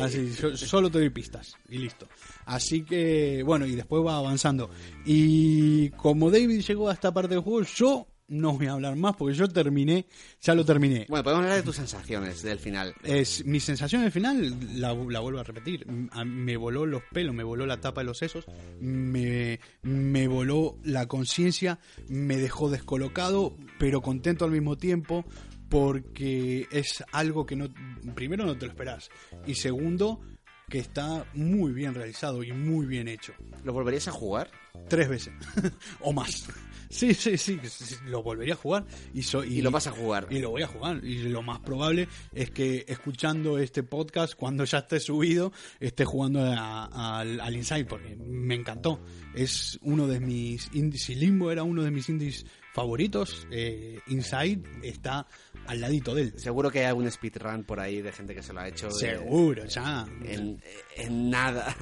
Así, 0.00 0.32
yo- 0.32 0.56
solo 0.56 0.90
te 0.90 0.98
doy 0.98 1.10
pistas. 1.10 1.54
Y 1.68 1.78
listo. 1.78 2.06
Así 2.44 2.84
que, 2.84 3.42
bueno, 3.44 3.66
y 3.66 3.74
después 3.74 4.04
va 4.04 4.16
avanzando. 4.18 4.70
Y 5.04 5.90
como 5.90 6.30
David 6.30 6.60
llegó 6.60 6.88
a 6.88 6.92
esta 6.92 7.12
parte 7.12 7.34
del 7.34 7.42
juego, 7.42 7.62
yo 7.62 8.06
no 8.28 8.52
voy 8.54 8.66
a 8.66 8.72
hablar 8.72 8.96
más 8.96 9.14
porque 9.16 9.34
yo 9.34 9.46
terminé, 9.48 10.06
ya 10.40 10.54
lo 10.54 10.64
terminé. 10.64 11.06
Bueno, 11.08 11.22
podemos 11.22 11.44
hablar 11.44 11.58
de 11.58 11.62
tus 11.62 11.76
sensaciones 11.76 12.42
del 12.42 12.58
final. 12.58 12.94
Es, 13.04 13.44
mi 13.44 13.60
sensación 13.60 14.02
al 14.02 14.10
final, 14.12 14.80
la, 14.80 14.94
la 14.94 15.20
vuelvo 15.20 15.38
a 15.40 15.44
repetir, 15.44 15.86
a- 16.10 16.24
me 16.24 16.56
voló 16.56 16.86
los 16.86 17.02
pelos, 17.12 17.34
me 17.34 17.44
voló 17.44 17.66
la 17.66 17.80
tapa 17.80 18.00
de 18.00 18.06
los 18.06 18.18
sesos, 18.18 18.46
me, 18.80 19.60
me 19.82 20.26
voló 20.28 20.78
la 20.84 21.06
conciencia, 21.06 21.78
me 22.08 22.36
dejó 22.36 22.68
descolocado, 22.70 23.56
pero 23.78 24.00
contento 24.02 24.44
al 24.44 24.50
mismo 24.50 24.76
tiempo, 24.76 25.24
porque 25.68 26.66
es 26.70 27.04
algo 27.12 27.44
que 27.46 27.56
no, 27.56 27.68
primero 28.14 28.44
no 28.46 28.56
te 28.56 28.66
lo 28.66 28.72
esperás, 28.72 29.08
y 29.46 29.54
segundo, 29.54 30.20
que 30.68 30.78
está 30.78 31.24
muy 31.34 31.72
bien 31.72 31.94
realizado 31.94 32.42
y 32.42 32.52
muy 32.52 32.86
bien 32.86 33.06
hecho. 33.08 33.32
¿Lo 33.64 33.72
volverías 33.72 34.08
a 34.08 34.12
jugar? 34.12 34.50
Tres 34.88 35.08
veces, 35.08 35.32
o 36.00 36.12
más. 36.12 36.48
Sí, 36.96 37.14
sí, 37.14 37.36
sí, 37.36 37.58
sí, 37.62 37.96
lo 38.06 38.22
volvería 38.22 38.54
a 38.54 38.56
jugar 38.56 38.84
y, 39.12 39.22
so- 39.22 39.44
Y 39.44 39.60
lo 39.60 39.70
vas 39.70 39.86
a 39.86 39.90
jugar. 39.90 40.26
y 40.30 40.38
lo 40.38 40.50
voy 40.50 40.62
a 40.62 40.66
jugar. 40.66 41.04
Y 41.04 41.24
lo 41.24 41.42
más 41.42 41.60
probable 41.60 42.08
es 42.32 42.50
que 42.50 42.84
escuchando 42.88 43.58
este 43.58 43.82
podcast, 43.82 44.34
cuando 44.34 44.64
ya 44.64 44.78
esté 44.78 44.98
subido, 45.00 45.52
esté 45.80 46.04
jugando 46.04 46.40
a- 46.42 47.18
al, 47.20 47.40
al 47.40 47.54
Inside, 47.54 47.84
porque 47.84 48.16
me 48.16 48.54
encantó. 48.54 49.00
Es 49.34 49.78
uno 49.82 50.06
de 50.06 50.20
mis 50.20 50.68
indies. 50.72 51.02
Si 51.04 51.14
Limbo 51.14 51.50
era 51.50 51.62
uno 51.62 51.82
de 51.82 51.90
mis 51.90 52.08
indies 52.08 52.46
favoritos, 52.72 53.46
eh, 53.50 54.00
Inside 54.06 54.62
está 54.82 55.26
al 55.66 55.80
ladito 55.80 56.14
de 56.14 56.22
él. 56.22 56.34
Seguro 56.36 56.70
que 56.70 56.80
hay 56.80 56.84
algún 56.86 57.10
speedrun 57.10 57.64
por 57.64 57.80
ahí 57.80 58.00
de 58.02 58.12
gente 58.12 58.34
que 58.34 58.42
se 58.42 58.52
lo 58.52 58.60
ha 58.60 58.68
hecho. 58.68 58.86
de- 58.88 58.94
Seguro, 58.94 59.64
ya. 59.66 60.06
En, 60.24 60.62
en 60.96 61.30
nada. 61.30 61.74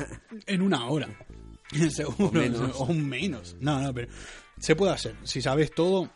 En 0.47 0.63
una 0.63 0.87
hora. 0.87 1.09
Seguro. 1.91 2.29
O 2.29 2.33
menos. 2.33 2.73
O 2.79 2.93
menos. 2.93 3.57
No, 3.61 3.81
no, 3.81 3.93
pero 3.95 4.09
se 4.65 4.75
puede 4.77 4.93
hacer. 4.93 5.15
Si 5.25 5.43
sabes 5.43 5.73
todo, 5.73 6.11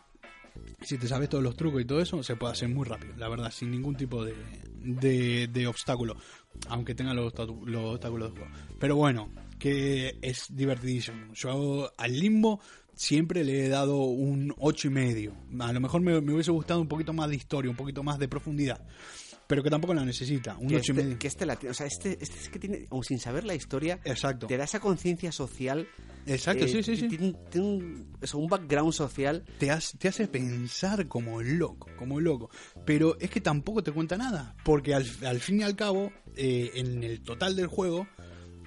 si 0.81 0.97
te 0.97 1.07
sabes 1.07 1.29
todos 1.29 1.45
los 1.45 1.55
trucos 1.55 1.83
y 1.83 1.85
todo 1.85 2.01
eso, 2.01 2.23
se 2.23 2.35
puede 2.35 2.55
hacer 2.55 2.71
muy 2.71 2.87
rápido, 2.87 3.15
la 3.19 3.29
verdad, 3.29 3.53
sin 3.53 3.71
ningún 3.71 3.95
tipo 3.95 4.25
de, 4.25 4.35
de, 4.79 5.49
de 5.49 5.67
obstáculo. 5.67 6.17
Aunque 6.71 6.95
tenga 6.95 7.13
los, 7.13 7.35
los 7.67 7.85
obstáculos 7.93 8.33
del 8.33 8.39
juego. 8.39 8.57
Pero 8.81 8.97
bueno, 8.97 9.29
que 9.59 10.17
es 10.23 10.47
divertidísimo. 10.49 11.35
Yo 11.35 11.93
al 11.99 12.19
limbo 12.19 12.59
siempre 12.95 13.45
le 13.45 13.67
he 13.67 13.69
dado 13.69 13.99
un 13.99 14.55
ocho 14.57 14.89
y 14.89 14.93
medio. 14.93 15.35
A 15.59 15.71
lo 15.75 15.81
mejor 15.81 16.01
me, 16.01 16.19
me 16.23 16.33
hubiese 16.33 16.51
gustado 16.51 16.81
un 16.81 16.89
poquito 16.89 17.13
más 17.13 17.29
de 17.29 17.37
historia, 17.37 17.71
un 17.71 17.77
poquito 17.77 18.03
más 18.03 18.19
de 18.19 18.29
profundidad. 18.29 18.81
Pero 19.49 19.63
que 19.65 19.71
tampoco 19.71 19.95
la 19.95 20.05
necesita. 20.05 20.57
Un 20.59 20.69
que 20.69 20.77
ocho 20.77 20.93
y 20.93 20.97
este, 20.99 21.05
medio. 21.05 21.19
que 21.19 21.27
este 21.27 21.47
la 21.47 21.57
tiene- 21.57 21.71
o 21.71 21.75
sea, 21.75 21.87
este, 21.87 22.19
este 22.21 22.39
es 22.39 22.49
que 22.51 22.59
tiene, 22.61 22.87
aun 22.91 23.03
sin 23.03 23.19
saber 23.19 23.45
la 23.45 23.55
historia, 23.55 23.99
Exacto. 24.05 24.47
te 24.47 24.57
da 24.57 24.65
esa 24.65 24.79
conciencia 24.79 25.33
social. 25.33 25.89
Exacto, 26.27 26.67
eh, 26.67 26.69
sí, 26.69 26.83
sí, 26.83 26.97
sí. 26.97 27.09
Tiene, 27.09 27.35
tiene 27.51 27.67
un, 27.67 28.13
eso, 28.21 28.37
un 28.39 28.47
background 28.47 28.93
social. 28.93 29.45
te 29.59 29.71
hace, 29.71 29.97
te 29.97 30.09
hace 30.09 30.29
pensar 30.29 31.09
como 31.09 31.41
loco, 31.43 31.89
como 31.97 32.21
loco. 32.21 32.51
Pero 32.85 33.19
es 33.19 33.31
que 33.31 33.41
tampoco 33.41 33.83
te 33.83 33.91
cuenta 33.91 34.19
nada, 34.19 34.55
porque 34.65 34.95
al, 34.95 35.07
al 35.27 35.41
fin 35.41 35.61
y 35.61 35.63
al 35.65 35.75
cabo, 35.75 36.13
eh, 36.37 36.71
en 36.75 37.03
el 37.03 37.23
total 37.23 37.57
del 37.57 37.69
juego, 37.69 38.07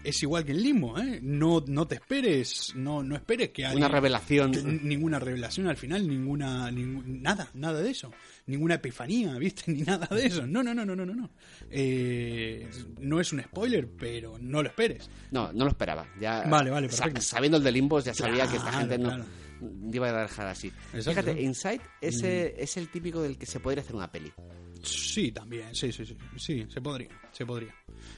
es 0.03 0.23
igual 0.23 0.43
que 0.43 0.51
en 0.53 0.63
Limbo, 0.63 0.97
¿eh? 0.97 1.19
No, 1.21 1.63
no 1.67 1.87
te 1.87 1.93
esperes, 1.93 2.73
no, 2.75 3.03
no 3.03 3.15
esperes 3.15 3.49
que 3.49 3.67
haya 3.67 3.77
Una 3.77 3.87
revelación. 3.87 4.51
que- 4.51 4.63
ninguna 4.63 5.19
revelación 5.19 5.67
al 5.67 5.77
final, 5.77 6.07
ninguna, 6.07 6.71
nada, 6.71 7.47
nada 7.53 7.83
de 7.83 7.91
eso, 7.91 8.11
ninguna 8.51 8.75
epifanía, 8.75 9.33
¿viste? 9.35 9.63
Ni 9.71 9.81
nada 9.81 10.07
de 10.15 10.25
eso. 10.25 10.45
No, 10.45 10.61
no, 10.61 10.73
no, 10.73 10.85
no, 10.85 10.95
no, 10.95 11.05
no, 11.05 11.15
no. 11.15 11.29
Eh, 11.69 12.69
no 12.99 13.19
es 13.19 13.31
un 13.33 13.41
spoiler, 13.41 13.87
pero 13.87 14.37
no 14.39 14.61
lo 14.61 14.69
esperes. 14.69 15.09
No, 15.31 15.51
no 15.53 15.65
lo 15.65 15.71
esperaba. 15.71 16.07
Ya, 16.19 16.43
Vale, 16.47 16.69
vale, 16.69 16.87
perfecto. 16.87 17.21
sabiendo 17.21 17.57
el 17.57 17.63
de 17.63 17.71
Limbos, 17.71 18.05
ya 18.05 18.13
sabía 18.13 18.47
que 18.47 18.57
esta 18.57 18.71
gente 18.73 18.97
no 18.97 19.09
claro. 19.09 19.25
iba 19.91 20.09
a 20.09 20.21
dejar 20.23 20.47
así. 20.47 20.67
Exacto. 20.93 21.21
Fíjate, 21.21 21.41
Inside 21.41 21.81
ese, 22.01 22.55
es 22.61 22.77
el 22.77 22.89
típico 22.89 23.21
del 23.21 23.37
que 23.37 23.45
se 23.45 23.59
podría 23.59 23.81
hacer 23.83 23.95
una 23.95 24.11
peli. 24.11 24.31
Sí, 24.83 25.31
también, 25.31 25.73
sí, 25.75 25.91
sí, 25.91 26.05
sí, 26.05 26.17
sí, 26.37 26.65
se 26.69 26.81
podría, 26.81 27.09
se 27.31 27.45
podría. 27.45 27.73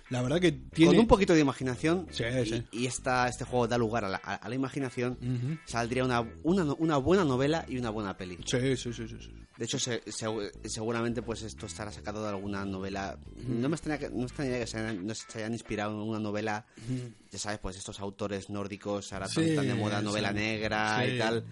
La 0.09 0.22
verdad 0.22 0.39
que 0.39 0.51
tiene... 0.51 0.91
Con 0.91 0.99
un 0.99 1.07
poquito 1.07 1.34
de 1.34 1.39
imaginación 1.41 2.07
Sí, 2.11 2.24
y, 2.43 2.49
sí. 2.49 2.64
y 2.72 2.86
esta, 2.86 3.28
este 3.28 3.43
juego 3.45 3.68
da 3.68 3.78
lugar 3.78 4.05
a 4.05 4.09
la, 4.09 4.18
a- 4.18 4.47
la 4.47 4.55
imaginación, 4.55 5.18
saldría 5.66 6.03
una, 6.05 6.22
una, 6.43 6.64
una 6.74 6.97
buena 6.97 7.24
novela 7.26 7.66
y 7.68 7.78
una 7.78 7.89
buena 7.89 8.16
peli. 8.16 8.38
Sí, 8.45 8.78
sí, 8.78 8.93
sí, 8.93 9.07
sí, 9.07 9.18
sí. 9.20 9.34
De 9.57 9.66
hecho, 9.66 9.78
se- 9.80 10.01
se- 10.11 10.51
seguramente 10.70 11.22
pues 11.22 11.43
esto 11.43 11.66
estará 11.68 11.91
sacado 11.91 12.24
de 12.24 12.30
alguna 12.30 12.66
novela. 12.66 13.18
No 13.45 13.70
me 13.70 13.76
extrañaría 13.76 14.07
que, 14.07 14.14
no 14.14 14.20
me 14.22 14.26
extrañaría 14.26 14.59
que 14.61 14.68
se 14.68 14.78
hayan, 14.80 15.05
no 15.05 15.14
se 15.14 15.38
hayan 15.38 15.53
inspirado 15.53 15.91
en 16.01 16.09
una 16.09 16.20
novela. 16.20 16.66
Ya 17.32 17.39
sabes, 17.39 17.59
pues 17.59 17.78
estos 17.78 17.99
autores 17.99 18.49
nórdicos 18.49 19.11
ahora 19.14 19.28
tan, 19.28 19.68
de 19.68 19.74
moda, 19.76 20.01
novela 20.01 20.32
negra 20.34 21.05
y 21.07 21.18
tal. 21.18 21.43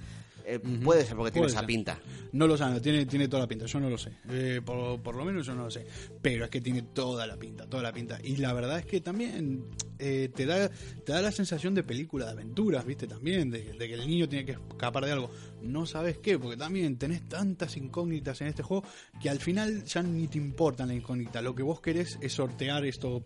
Eh, 0.56 0.60
puede 0.60 1.06
ser 1.06 1.16
porque 1.16 1.32
tiene 1.32 1.48
esa 1.48 1.66
pinta. 1.66 2.00
No 2.34 2.48
lo 2.48 2.58
sabe, 2.58 2.80
tiene, 2.80 3.06
tiene 3.06 3.28
toda 3.28 3.44
la 3.44 3.48
pinta, 3.48 3.66
yo 3.66 3.80
no 3.80 3.90
lo 3.90 3.98
sé. 3.98 4.12
Eh, 4.30 4.62
por, 4.64 5.02
por 5.02 5.16
lo 5.16 5.26
menos 5.26 5.46
yo 5.46 5.54
no 5.56 5.64
lo 5.66 5.72
sé. 5.72 5.86
Pero 6.22 6.46
es 6.46 6.52
que 6.52 6.62
tiene 6.62 6.82
toda 6.82 7.28
la 7.28 7.38
pinta, 7.38 7.68
toda 7.68 7.84
la 7.84 7.92
pinta. 7.92 8.20
Y 8.24 8.38
la 8.38 8.54
verdad 8.54 8.80
es 8.80 8.86
que 8.86 9.02
también 9.02 9.66
eh, 10.00 10.30
te, 10.34 10.46
da, 10.46 10.70
te 10.70 11.12
da 11.14 11.22
la 11.22 11.32
sensación 11.32 11.74
de 11.76 11.84
película 11.84 12.26
de 12.26 12.32
aventuras, 12.32 12.86
¿viste? 12.86 13.08
También, 13.08 13.50
de, 13.52 13.74
de 13.74 13.88
que 13.88 13.94
el 13.94 14.08
niño 14.08 14.30
tiene 14.30 14.46
que 14.46 14.52
escapar 14.54 15.06
de 15.06 15.12
algo. 15.12 15.30
No 15.62 15.86
sabes 15.86 16.18
qué, 16.18 16.40
porque 16.40 16.58
también 16.58 16.98
tenés 16.98 17.28
tantas 17.28 17.78
incógnitas 17.78 18.40
en 18.42 18.48
este 18.48 18.64
juego 18.64 18.84
que 19.22 19.30
al 19.30 19.40
final 19.40 19.84
ya 19.84 20.02
ni 20.02 20.28
te 20.28 20.38
importan 20.38 20.88
la 20.88 20.94
incógnita. 20.96 21.42
Lo 21.42 21.54
que 21.54 21.64
vos 21.64 21.82
querés 21.82 22.18
es 22.22 22.34
sortear 22.34 22.86
estos 22.86 23.22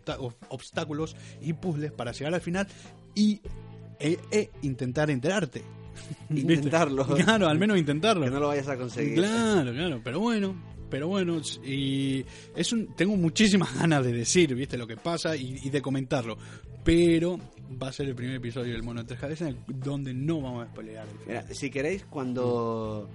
obstáculos 0.49 1.15
y 1.41 1.53
puzzles 1.53 1.91
para 1.91 2.11
llegar 2.11 2.33
al 2.33 2.41
final 2.41 2.67
y 3.13 3.41
e- 3.99 4.19
e 4.31 4.49
intentar 4.63 5.09
enterarte. 5.09 5.63
Intentarlo. 6.29 7.05
Claro, 7.05 7.47
al 7.47 7.59
menos 7.59 7.77
intentarlo. 7.77 8.25
Que 8.25 8.31
no 8.31 8.39
lo 8.39 8.47
vayas 8.47 8.67
a 8.67 8.77
conseguir. 8.77 9.15
Claro, 9.15 9.71
claro, 9.71 10.01
pero 10.03 10.19
bueno, 10.19 10.55
pero 10.89 11.07
bueno, 11.07 11.41
y 11.65 12.25
es 12.55 12.73
un, 12.73 12.95
tengo 12.95 13.15
muchísimas 13.15 13.73
ganas 13.79 14.03
de 14.05 14.13
decir, 14.13 14.53
viste, 14.55 14.77
lo 14.77 14.87
que 14.87 14.97
pasa 14.97 15.35
y, 15.35 15.59
y 15.63 15.69
de 15.69 15.81
comentarlo, 15.81 16.37
pero 16.83 17.39
va 17.81 17.89
a 17.89 17.91
ser 17.91 18.07
el 18.07 18.15
primer 18.15 18.35
episodio 18.35 18.73
del 18.73 18.83
Mono 18.83 19.01
de 19.01 19.07
Tres 19.07 19.19
Cabezas 19.19 19.53
donde 19.67 20.13
no 20.13 20.41
vamos 20.41 20.65
a 20.65 20.69
spoilear. 20.69 21.07
Mira, 21.27 21.43
si 21.53 21.69
queréis, 21.69 22.05
cuando. 22.05 23.09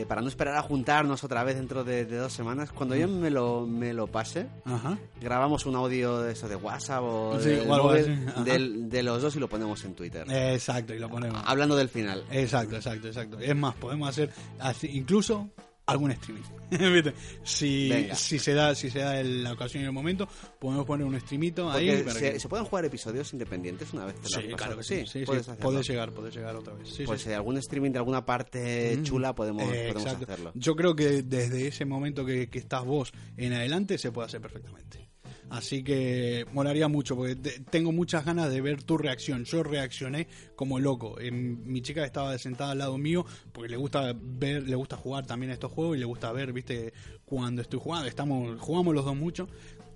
Eh, 0.00 0.06
para 0.06 0.20
no 0.22 0.28
esperar 0.28 0.56
a 0.56 0.62
juntarnos 0.62 1.22
otra 1.24 1.44
vez 1.44 1.56
dentro 1.56 1.84
de, 1.84 2.04
de 2.06 2.16
dos 2.16 2.32
semanas, 2.32 2.70
cuando 2.72 2.96
yo 2.96 3.06
me 3.08 3.30
lo, 3.30 3.66
me 3.66 3.92
lo 3.92 4.06
pase, 4.06 4.46
Ajá. 4.64 4.98
grabamos 5.20 5.66
un 5.66 5.76
audio 5.76 6.20
de 6.20 6.32
eso 6.32 6.48
de 6.48 6.56
WhatsApp 6.56 7.02
o, 7.02 7.38
Sí, 7.40 7.50
del 7.50 7.68
o 7.70 7.74
algo 7.74 7.88
móvil 7.88 8.00
así, 8.02 8.24
ajá. 8.28 8.44
del- 8.44 8.88
de 8.88 9.02
los 9.02 9.22
dos 9.22 9.36
y 9.36 9.38
lo 9.40 9.48
ponemos 9.48 9.84
en 9.84 9.94
Twitter. 9.94 10.26
Exacto, 10.30 10.94
y 10.94 10.98
lo 10.98 11.08
ponemos. 11.08 11.42
Hablando 11.46 11.76
del 11.76 11.88
final. 11.88 12.24
Exacto, 12.30 12.76
exacto, 12.76 13.08
exacto. 13.08 13.38
Es 13.38 13.54
más, 13.56 13.74
podemos 13.74 14.08
hacer 14.08 14.30
así, 14.60 14.88
incluso 14.92 15.48
algún 15.92 16.10
streaming. 16.12 16.42
Si, 17.44 17.88
Venga. 17.88 18.14
si 18.14 18.38
se 18.38 18.54
da, 18.54 18.74
si 18.74 18.88
se 18.90 19.00
da 19.00 19.20
el- 19.20 19.42
la 19.44 19.52
ocasión 19.52 19.82
y 19.82 19.86
el 19.86 19.92
momento, 19.92 20.26
podemos 20.58 20.86
poner 20.86 21.06
un 21.06 21.18
streamito 21.20 21.70
ahí. 21.70 22.02
Para 22.02 22.14
se, 22.18 22.32
que- 22.32 22.40
se 22.40 22.48
pueden 22.48 22.64
jugar 22.66 22.84
episodios 22.86 23.32
independientes 23.32 23.92
una 23.92 24.06
vez 24.06 24.14
te 24.16 24.28
Sí, 24.28 24.48
claro 24.56 24.76
que 24.78 24.82
sí. 24.82 25.04
sí, 25.06 25.24
sí, 25.24 25.24
puedes 25.60 25.86
llegar, 25.86 26.12
puede 26.12 26.30
llegar 26.30 26.56
otra 26.56 26.74
vez. 26.74 26.88
Pues 27.04 27.26
eh, 27.26 27.34
algún 27.34 27.58
streaming 27.58 27.90
de 27.90 27.98
alguna 27.98 28.24
parte 28.24 28.96
Mm. 28.98 29.02
chula 29.02 29.34
podemos, 29.34 29.62
Eh, 29.72 29.90
podemos 29.92 30.22
hacerlo. 30.22 30.52
Yo 30.54 30.74
creo 30.74 30.96
que 30.96 31.22
desde 31.22 31.66
ese 31.68 31.84
momento 31.84 32.24
que, 32.24 32.48
que 32.48 32.58
estás 32.58 32.84
vos 32.84 33.12
en 33.36 33.52
adelante 33.52 33.98
se 33.98 34.10
puede 34.10 34.26
hacer 34.26 34.40
perfectamente. 34.40 35.10
Así 35.54 35.84
que 35.84 36.46
molaría 36.54 36.88
mucho, 36.88 37.14
porque 37.14 37.36
te- 37.36 37.60
tengo 37.60 37.92
muchas 37.92 38.24
ganas 38.24 38.50
de 38.50 38.62
ver 38.62 38.82
tu 38.82 38.96
reacción. 38.96 39.44
Yo 39.44 39.62
reaccioné 39.62 40.26
como 40.56 40.80
loco. 40.80 41.20
Em, 41.20 41.58
mi 41.64 41.82
chica 41.82 42.06
estaba 42.06 42.38
sentada 42.38 42.70
al 42.72 42.78
lado 42.78 42.96
mío 42.96 43.26
porque 43.52 43.68
le 43.68 43.76
gusta 43.76 44.14
ver, 44.16 44.62
le 44.66 44.74
gusta 44.76 44.96
jugar 44.96 45.26
también 45.26 45.50
a 45.50 45.52
estos 45.52 45.70
juegos 45.70 45.96
y 45.98 46.00
le 46.00 46.06
gusta 46.06 46.32
ver, 46.32 46.54
viste, 46.54 46.94
cuando 47.26 47.60
estoy 47.60 47.80
jugando. 47.82 48.08
Estamos, 48.08 48.58
jugamos 48.60 48.94
los 48.94 49.04
dos 49.04 49.14
mucho. 49.16 49.46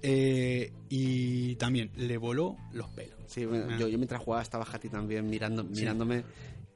eh, 0.02 0.72
y 0.90 1.56
también 1.56 1.90
le 1.96 2.18
voló 2.18 2.56
los 2.72 2.86
pelos. 2.90 3.16
Sí, 3.26 3.46
bueno, 3.46 3.64
Ah. 3.70 3.76
yo, 3.80 3.88
yo 3.88 3.96
mientras 3.96 4.20
jugaba 4.22 4.42
estaba 4.42 4.64
Hati 4.70 4.90
también 4.90 5.28
mirando, 5.28 5.64
mirándome 5.64 6.22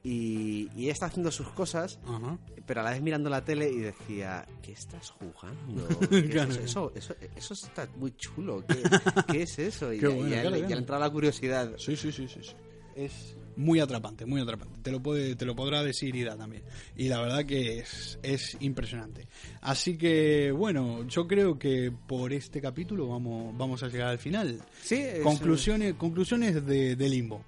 y, 0.03 0.69
y 0.75 0.83
ella 0.85 0.93
está 0.93 1.05
haciendo 1.07 1.31
sus 1.31 1.49
cosas, 1.49 1.99
Ajá. 2.05 2.37
pero 2.65 2.81
a 2.81 2.83
la 2.83 2.91
vez 2.91 3.01
mirando 3.01 3.29
la 3.29 3.43
tele 3.45 3.69
y 3.69 3.77
decía, 3.77 4.47
¿qué 4.61 4.71
estás 4.71 5.11
jugando? 5.11 5.87
¿Qué 6.09 6.17
es 6.17 6.23
Claro. 6.31 6.51
eso, 6.53 6.91
eso, 6.95 7.15
eso, 7.19 7.53
eso 7.53 7.53
está 7.53 7.87
muy 7.97 8.11
chulo, 8.17 8.63
¿qué, 8.67 8.77
qué 9.31 9.43
es 9.43 9.59
eso? 9.59 9.93
Y 9.93 9.99
ya, 9.99 10.09
bueno, 10.09 10.27
ya 10.29 10.41
claro, 10.41 10.49
le, 10.49 10.61
ya 10.61 10.65
claro. 10.67 10.75
le 10.75 10.79
entraba 10.81 11.05
la 11.05 11.11
curiosidad. 11.11 11.73
Sí, 11.77 11.95
sí, 11.95 12.11
sí, 12.11 12.27
sí, 12.27 12.39
sí. 12.41 12.51
Es 12.95 13.37
muy 13.55 13.79
atrapante, 13.79 14.25
muy 14.25 14.41
atrapante. 14.41 14.79
Te 14.81 14.91
lo 14.91 15.01
puede, 15.01 15.35
te 15.37 15.45
lo 15.45 15.55
podrá 15.55 15.81
decir 15.83 16.13
Ida 16.15 16.35
también. 16.35 16.63
Y 16.97 17.07
la 17.07 17.21
verdad 17.21 17.45
que 17.45 17.79
es, 17.79 18.19
es 18.21 18.57
impresionante. 18.59 19.27
Así 19.61 19.97
que, 19.97 20.51
bueno, 20.51 21.07
yo 21.07 21.25
creo 21.27 21.57
que 21.57 21.91
por 22.07 22.33
este 22.33 22.59
capítulo 22.59 23.07
vamos, 23.07 23.55
vamos 23.57 23.81
a 23.83 23.87
llegar 23.87 24.09
al 24.09 24.19
final. 24.19 24.61
Sí, 24.81 24.95
es- 24.95 25.21
Conclusiones, 25.21 25.93
conclusiones 25.93 26.65
de, 26.65 26.95
de 26.97 27.09
Limbo. 27.09 27.45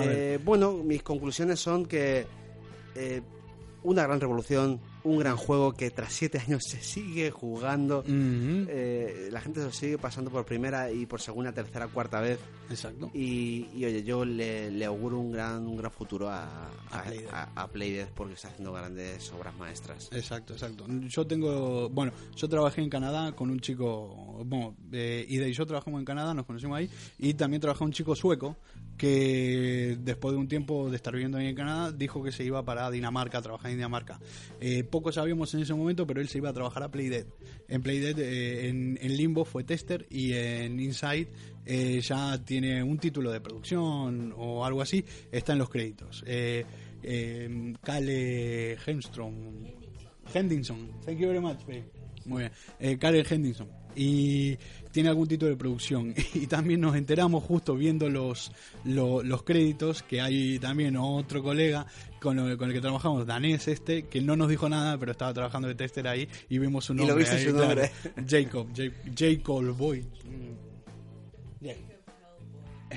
Eh, 0.00 0.38
bueno, 0.44 0.72
mis 0.72 1.02
conclusiones 1.02 1.60
son 1.60 1.86
que 1.86 2.26
eh, 2.94 3.22
una 3.82 4.02
gran 4.02 4.20
revolución, 4.20 4.80
un 5.08 5.18
gran 5.18 5.36
juego 5.36 5.72
que 5.72 5.90
tras 5.90 6.12
siete 6.12 6.38
años 6.38 6.64
se 6.64 6.80
sigue 6.82 7.30
jugando. 7.30 8.04
Eh, 8.08 9.28
la 9.30 9.40
gente 9.40 9.60
se 9.60 9.66
lo 9.66 9.72
sigue 9.72 9.98
pasando 9.98 10.30
por 10.30 10.44
primera 10.44 10.90
y 10.90 11.06
por 11.06 11.20
segunda, 11.20 11.52
tercera, 11.52 11.86
cuarta 11.88 12.20
vez. 12.20 12.38
Exacto. 12.70 13.10
Y, 13.14 13.66
y, 13.76 13.84
oye, 13.84 14.02
yo 14.02 14.24
le, 14.24 14.70
le 14.70 14.84
auguro 14.84 15.18
un 15.18 15.30
gran, 15.30 15.66
un 15.66 15.76
gran 15.76 15.90
futuro 15.92 16.28
a, 16.28 16.44
A 16.90 16.98
a, 16.98 17.02
Playdead. 17.04 17.30
a- 17.34 17.62
a 17.62 17.68
Playdead 17.68 18.08
porque 18.14 18.34
está 18.34 18.48
haciendo 18.48 18.72
grandes 18.72 19.30
obras 19.32 19.56
maestras. 19.56 20.08
Exacto, 20.12 20.52
exacto. 20.54 20.86
Yo 20.88 21.26
tengo, 21.26 21.88
bueno, 21.90 22.12
yo 22.34 22.48
trabajé 22.48 22.82
en 22.82 22.90
Canadá 22.90 23.32
con 23.32 23.50
un 23.50 23.60
chico, 23.60 24.42
bueno, 24.44 24.74
eh, 24.92 25.24
Ida 25.28 25.46
y 25.46 25.52
yo 25.52 25.64
trabajamos 25.66 26.00
en 26.00 26.04
Canadá, 26.04 26.34
nos 26.34 26.46
conocimos 26.46 26.76
ahí, 26.78 26.90
y 27.18 27.34
también 27.34 27.60
trabajó 27.60 27.84
un 27.84 27.92
chico 27.92 28.14
sueco 28.16 28.56
que 28.96 29.96
después 30.00 30.32
de 30.32 30.38
un 30.40 30.48
tiempo 30.48 30.88
de 30.90 30.96
estar 30.96 31.12
viviendo 31.12 31.38
ahí 31.38 31.46
en 31.46 31.54
Canadá, 31.54 31.92
dijo 31.92 32.22
que 32.22 32.32
se 32.32 32.44
iba 32.44 32.64
para 32.64 32.90
Dinamarca, 32.90 33.38
a 33.38 33.42
trabajar 33.42 33.70
en 33.70 33.76
Dinamarca. 33.76 34.18
Eh, 34.60 34.84
poco 34.96 35.12
sabíamos 35.12 35.52
en 35.52 35.60
ese 35.60 35.74
momento, 35.74 36.06
pero 36.06 36.22
él 36.22 36.28
se 36.28 36.38
iba 36.38 36.48
a 36.48 36.54
trabajar 36.54 36.82
a 36.82 36.90
Playdead. 36.90 37.26
En 37.68 37.82
Playdead, 37.82 38.18
eh, 38.18 38.68
en, 38.68 39.16
Limbo 39.16 39.44
fue 39.44 39.62
tester 39.62 40.06
y 40.08 40.32
en 40.32 40.80
Inside 40.80 41.28
eh, 41.66 42.00
ya 42.00 42.42
tiene 42.42 42.82
un 42.82 42.96
título 42.96 43.30
de 43.30 43.42
producción 43.42 44.32
o 44.38 44.64
algo 44.64 44.80
así, 44.80 45.04
está 45.30 45.52
en 45.52 45.58
los 45.58 45.68
créditos. 45.68 46.24
Eh, 46.26 46.64
eh, 47.02 47.74
Kale 47.82 48.78
Hemstrom, 48.86 49.34
thank 50.32 51.18
you 51.18 51.28
very 51.28 51.40
much. 51.40 51.58
Muy 52.24 52.40
bien, 52.40 52.52
eh, 52.80 52.96
Karen 52.96 53.26
Henderson. 53.28 53.85
Y 53.96 54.56
tiene 54.92 55.08
algún 55.08 55.26
título 55.26 55.50
de 55.50 55.56
producción. 55.56 56.14
Y 56.34 56.46
también 56.46 56.80
nos 56.82 56.94
enteramos 56.96 57.42
justo 57.44 57.74
viendo 57.74 58.08
los, 58.10 58.52
lo- 58.84 59.22
los 59.22 59.42
créditos 59.42 60.02
que 60.02 60.20
hay 60.20 60.58
también 60.58 60.96
otro 60.96 61.42
colega 61.42 61.86
con, 62.20 62.36
lo- 62.36 62.56
con 62.58 62.68
el 62.68 62.74
que 62.74 62.80
trabajamos, 62.80 63.26
danés 63.26 63.68
este, 63.68 64.02
que 64.04 64.20
no 64.20 64.36
nos 64.36 64.48
dijo 64.48 64.68
nada, 64.68 64.98
pero 64.98 65.12
estaba 65.12 65.32
trabajando 65.34 65.68
de 65.68 65.74
tester 65.74 66.06
ahí 66.08 66.28
y 66.50 66.58
vimos 66.58 66.84
su 66.84 66.92
Y 66.92 66.96
lo 66.96 67.06
nombre. 67.06 67.24
viste 67.24 67.36
ahí, 67.36 67.44
su 67.44 67.52
claro. 67.52 67.66
nombre. 67.66 67.90
Jacob, 68.28 68.66
Ja- 68.76 69.12
Jacob 69.16 69.76
Boy. 69.76 70.04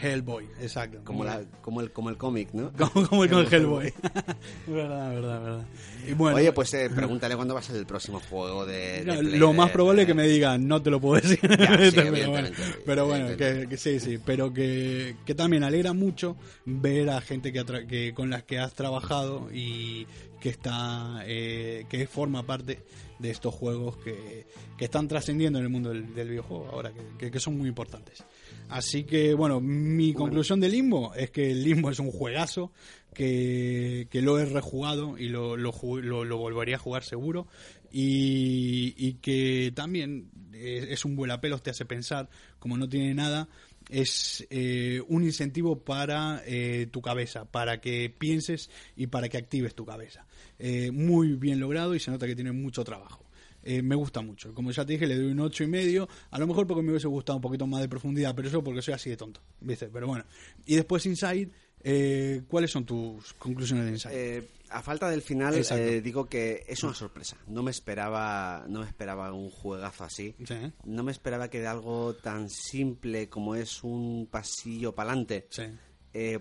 Hellboy, 0.01 0.45
exacto. 0.61 0.99
Como, 1.03 1.23
la, 1.23 1.41
como 1.61 1.81
el, 1.81 1.91
como 1.91 2.09
el 2.09 2.17
cómic, 2.17 2.49
¿no? 2.53 2.71
como, 2.77 3.07
como 3.07 3.23
el 3.23 3.29
con 3.29 3.45
Hellboy. 3.53 3.93
verdad, 4.67 5.13
verdad, 5.13 5.41
verdad. 5.43 5.65
Y 6.07 6.13
bueno, 6.13 6.37
Oye, 6.37 6.51
pues 6.53 6.73
eh, 6.73 6.89
pregúntale 6.93 7.35
cuándo 7.35 7.53
va 7.53 7.59
a 7.59 7.63
ser 7.63 7.75
el 7.75 7.85
próximo 7.85 8.19
juego 8.29 8.65
de, 8.65 9.03
de 9.03 9.23
lo 9.37 9.53
más 9.53 9.71
probable 9.71 10.01
es 10.03 10.07
que 10.07 10.13
me 10.13 10.27
digan, 10.27 10.67
no 10.67 10.81
te 10.81 10.89
lo 10.89 10.99
puedo 10.99 11.21
decir. 11.21 11.39
Ya, 11.41 11.77
sí, 11.77 11.91
pero 11.95 12.11
bueno, 12.31 12.47
evidentemente, 12.47 12.81
pero 12.85 13.05
bueno, 13.05 13.37
que, 13.37 13.77
sí, 13.77 13.99
sí, 13.99 14.17
pero 14.23 14.53
que, 14.53 15.15
que 15.25 15.35
también 15.35 15.63
alegra 15.63 15.93
mucho 15.93 16.35
ver 16.65 17.09
a 17.09 17.21
gente 17.21 17.51
que, 17.51 17.63
que 17.87 18.13
con 18.13 18.29
las 18.29 18.43
que 18.43 18.59
has 18.59 18.73
trabajado 18.73 19.49
y 19.53 20.07
que 20.39 20.49
está 20.49 21.21
eh, 21.25 21.85
que 21.89 22.07
forma 22.07 22.43
parte 22.43 22.81
de 23.19 23.29
estos 23.29 23.53
juegos 23.53 23.97
que, 23.97 24.45
que 24.77 24.85
están 24.85 25.07
trascendiendo 25.09 25.59
en 25.59 25.65
el 25.65 25.69
mundo 25.71 25.89
del, 25.89 26.13
del 26.15 26.29
videojuego 26.29 26.69
ahora, 26.71 26.93
que- 27.17 27.29
que 27.29 27.39
son 27.41 27.57
muy 27.57 27.67
importantes. 27.67 28.23
Así 28.69 29.03
que, 29.03 29.33
bueno, 29.33 29.59
mi 29.59 30.13
conclusión 30.13 30.59
de 30.59 30.69
Limbo 30.69 31.13
es 31.15 31.31
que 31.31 31.51
el 31.51 31.63
Limbo 31.63 31.89
es 31.91 31.99
un 31.99 32.11
juegazo, 32.11 32.71
que, 33.13 34.07
que 34.11 34.21
lo 34.21 34.37
he 34.39 34.45
rejugado 34.45 35.17
y 35.17 35.29
lo, 35.29 35.57
lo, 35.57 35.71
lo- 36.01 36.23
lo 36.23 36.37
volvería 36.37 36.75
a 36.75 36.79
jugar 36.79 37.03
seguro, 37.03 37.47
y, 37.91 38.93
y 38.97 39.13
que 39.15 39.71
también 39.75 40.29
eh, 40.53 40.87
es 40.91 41.05
un 41.05 41.15
vuelapelos, 41.15 41.63
te 41.63 41.71
hace 41.71 41.85
pensar, 41.85 42.29
como 42.59 42.77
no 42.77 42.87
tiene 42.87 43.13
nada, 43.15 43.47
es 43.89 44.45
eh, 44.51 45.01
un 45.07 45.23
incentivo 45.23 45.79
para 45.79 46.43
eh, 46.45 46.87
tu 46.91 47.01
cabeza, 47.01 47.45
para 47.45 47.81
que 47.81 48.13
pienses 48.15 48.69
y 48.95 49.07
para 49.07 49.29
que 49.29 49.37
actives 49.37 49.73
tu 49.73 49.85
cabeza. 49.85 50.27
Eh, 50.59 50.91
muy 50.91 51.33
bien 51.33 51.59
logrado 51.59 51.95
y 51.95 51.99
se 51.99 52.11
nota 52.11 52.27
que 52.27 52.35
tiene 52.35 52.51
mucho 52.51 52.83
trabajo. 52.83 53.25
Eh, 53.69 53.83
me 53.83 53.93
gusta 53.93 54.21
mucho. 54.21 54.51
Como 54.55 54.71
ya 54.71 54.83
te 54.83 54.93
dije, 54.93 55.05
le 55.05 55.15
doy 55.15 55.31
un 55.31 55.39
ocho 55.41 55.63
y 55.63 55.67
medio. 55.67 56.09
A 56.31 56.39
lo 56.39 56.47
mejor 56.47 56.65
porque 56.65 56.81
me 56.81 56.89
hubiese 56.89 57.07
gustado 57.07 57.35
un 57.35 57.41
poquito 57.43 57.67
más 57.67 57.81
de 57.81 57.87
profundidad, 57.87 58.33
pero 58.35 58.47
eso 58.47 58.63
porque 58.63 58.81
soy 58.81 58.95
así 58.95 59.11
de 59.11 59.17
tonto, 59.17 59.41
¿viste? 59.61 59.89
Pero 59.89 60.07
bueno. 60.07 60.25
Y 60.65 60.75
después 60.75 61.05
Inside, 61.05 61.51
eh, 61.83 62.41
¿cuáles 62.47 62.71
son 62.71 62.83
tus 62.83 63.33
conclusiones 63.33 63.85
de 63.85 63.91
Inside? 63.91 64.37
Eh, 64.37 64.49
a 64.71 64.81
falta 64.81 65.07
del 65.07 65.21
final, 65.21 65.53
eh, 65.53 66.01
digo 66.01 66.25
que 66.27 66.63
es 66.67 66.83
una 66.83 66.95
sorpresa. 66.95 67.37
No 67.45 67.61
me 67.61 67.69
esperaba, 67.69 68.65
no 68.67 68.79
me 68.79 68.87
esperaba 68.87 69.31
un 69.33 69.51
juegazo 69.51 70.03
así. 70.03 70.33
Sí, 70.47 70.53
¿eh? 70.55 70.71
No 70.85 71.03
me 71.03 71.11
esperaba 71.11 71.47
que 71.51 71.59
de 71.59 71.67
algo 71.67 72.15
tan 72.15 72.49
simple 72.49 73.29
como 73.29 73.53
es 73.53 73.83
un 73.83 74.27
pasillo 74.31 74.95
para 74.95 75.11
adelante 75.11 75.47
sí. 75.51 75.63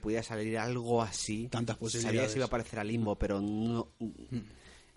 pudiera 0.01 0.23
salir 0.23 0.57
algo 0.57 1.03
así. 1.03 1.49
Tantas 1.49 1.77
Sabía 1.77 1.81
posibilidades. 1.81 2.29
que 2.29 2.33
se 2.33 2.39
iba 2.39 2.47
a 2.47 2.51
parecer 2.51 2.79
a 2.79 2.85
Limbo, 2.85 3.19
pero 3.19 3.39
no. 3.39 3.93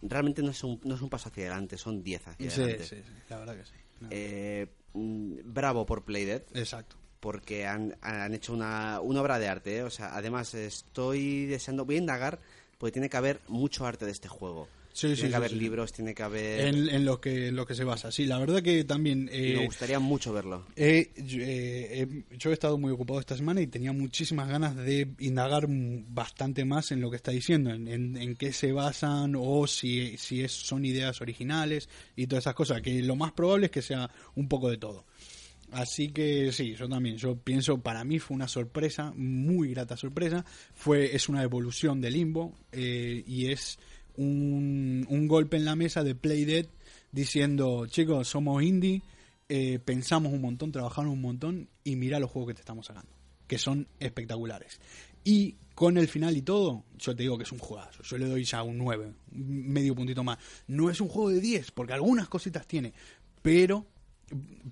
Realmente 0.01 0.41
no 0.41 0.51
es, 0.51 0.63
un, 0.63 0.79
no 0.83 0.95
es 0.95 1.01
un 1.01 1.09
paso 1.09 1.29
hacia 1.29 1.43
adelante, 1.47 1.77
son 1.77 2.01
10 2.03 2.27
hacia 2.27 2.49
Sí, 2.51 2.61
adelante. 2.61 2.85
sí, 2.85 2.95
sí, 3.05 3.11
la 3.29 3.37
verdad 3.37 3.55
que 3.57 3.65
sí. 3.65 3.71
No. 3.99 4.07
Eh, 4.11 4.67
mm, 4.93 5.35
bravo 5.45 5.85
por 5.85 6.03
Playdead, 6.03 6.41
Exacto. 6.55 6.95
porque 7.19 7.67
han, 7.67 7.95
han 8.01 8.33
hecho 8.33 8.53
una, 8.53 8.99
una 9.01 9.21
obra 9.21 9.37
de 9.37 9.47
arte. 9.47 9.77
¿eh? 9.77 9.83
O 9.83 9.89
sea, 9.91 10.15
además 10.15 10.53
estoy 10.55 11.45
deseando, 11.45 11.85
voy 11.85 11.95
a 11.95 11.99
indagar 11.99 12.39
porque 12.79 12.93
tiene 12.93 13.09
que 13.09 13.17
haber 13.17 13.41
mucho 13.47 13.85
arte 13.85 14.05
de 14.05 14.11
este 14.11 14.27
juego. 14.27 14.67
Sí, 14.93 15.07
tiene 15.07 15.15
sí, 15.15 15.21
que 15.23 15.27
sí, 15.29 15.33
haber 15.33 15.51
libros, 15.53 15.93
tiene 15.93 16.13
que 16.13 16.21
haber... 16.23 16.67
En, 16.67 16.89
en 16.89 17.05
lo 17.05 17.21
que 17.21 17.47
en 17.47 17.55
lo 17.55 17.65
que 17.65 17.75
se 17.75 17.83
basa. 17.83 18.11
Sí, 18.11 18.25
la 18.25 18.37
verdad 18.39 18.61
que 18.61 18.83
también... 18.83 19.29
eh, 19.31 19.55
me 19.57 19.65
gustaría 19.65 19.99
mucho 19.99 20.33
verlo. 20.33 20.65
Eh, 20.75 21.11
yo, 21.17 21.39
eh, 21.41 22.23
yo 22.37 22.49
he 22.49 22.53
estado 22.53 22.77
muy 22.77 22.91
ocupado 22.91 23.19
esta 23.19 23.37
semana 23.37 23.61
y 23.61 23.67
tenía 23.67 23.93
muchísimas 23.93 24.49
ganas 24.49 24.75
de 24.75 25.07
indagar 25.19 25.65
bastante 25.69 26.65
más 26.65 26.91
en 26.91 26.99
lo 27.01 27.09
que 27.09 27.15
está 27.15 27.31
diciendo, 27.31 27.69
en, 27.71 27.87
en- 27.87 28.17
en 28.17 28.35
qué 28.35 28.51
se 28.51 28.71
basan 28.73 29.35
o 29.37 29.65
si, 29.67 30.17
si 30.17 30.41
es, 30.43 30.51
son 30.51 30.83
ideas 30.83 31.21
originales 31.21 31.87
y 32.15 32.27
todas 32.27 32.43
esas 32.43 32.55
cosas, 32.55 32.81
que 32.81 33.01
lo 33.01 33.15
más 33.15 33.31
probable 33.31 33.67
es 33.67 33.71
que 33.71 33.81
sea 33.81 34.09
un 34.35 34.47
poco 34.49 34.69
de 34.69 34.77
todo. 34.77 35.05
Así 35.71 36.09
que 36.09 36.51
sí, 36.51 36.75
yo 36.75 36.89
también, 36.89 37.15
yo 37.15 37.37
pienso, 37.37 37.77
para 37.77 38.03
mí 38.03 38.19
fue 38.19 38.35
una 38.35 38.49
sorpresa, 38.49 39.13
muy 39.15 39.69
grata 39.69 39.95
sorpresa, 39.95 40.43
fue 40.73 41.15
es 41.15 41.29
una 41.29 41.43
evolución 41.43 42.01
de 42.01 42.11
Limbo 42.11 42.53
eh, 42.73 43.23
y 43.25 43.45
es 43.45 43.79
un, 44.21 45.27
golpe 45.27 45.57
en 45.57 45.65
la 45.65 45.75
mesa 45.75 46.03
de 46.03 46.15
Playdead 46.15 46.65
diciendo, 47.11 47.85
chicos, 47.87 48.27
somos 48.27 48.61
indie, 48.63 49.01
eh, 49.49 49.79
pensamos 49.83 50.33
un 50.33 50.41
montón, 50.41 50.71
trabajamos 50.71 51.13
un 51.13 51.21
montón 51.21 51.69
y 51.83 51.95
mira 51.95 52.19
los 52.19 52.29
juegos 52.29 52.49
que 52.49 52.53
te 52.55 52.61
estamos 52.61 52.85
sacando, 52.85 53.11
que 53.47 53.57
son 53.57 53.87
espectaculares. 53.99 54.79
Y 55.23 55.55
con 55.75 55.97
el 55.97 56.07
final 56.07 56.35
y 56.37 56.41
todo, 56.41 56.83
yo 56.97 57.15
te 57.15 57.23
digo 57.23 57.37
que 57.37 57.43
es 57.43 57.51
un 57.51 57.59
juegazo. 57.59 58.03
Yo 58.03 58.17
le 58.17 58.25
doy 58.25 58.43
ya 58.43 58.63
un 58.63 58.77
9, 58.77 59.13
un 59.33 59.67
medio 59.71 59.95
puntito 59.95 60.23
más. 60.23 60.37
No 60.67 60.89
es 60.89 61.01
un 61.01 61.07
juego 61.07 61.29
de 61.29 61.39
10, 61.39 61.71
porque 61.71 61.93
algunas 61.93 62.27
cositas 62.27 62.67
tiene, 62.67 62.93
pero, 63.41 63.85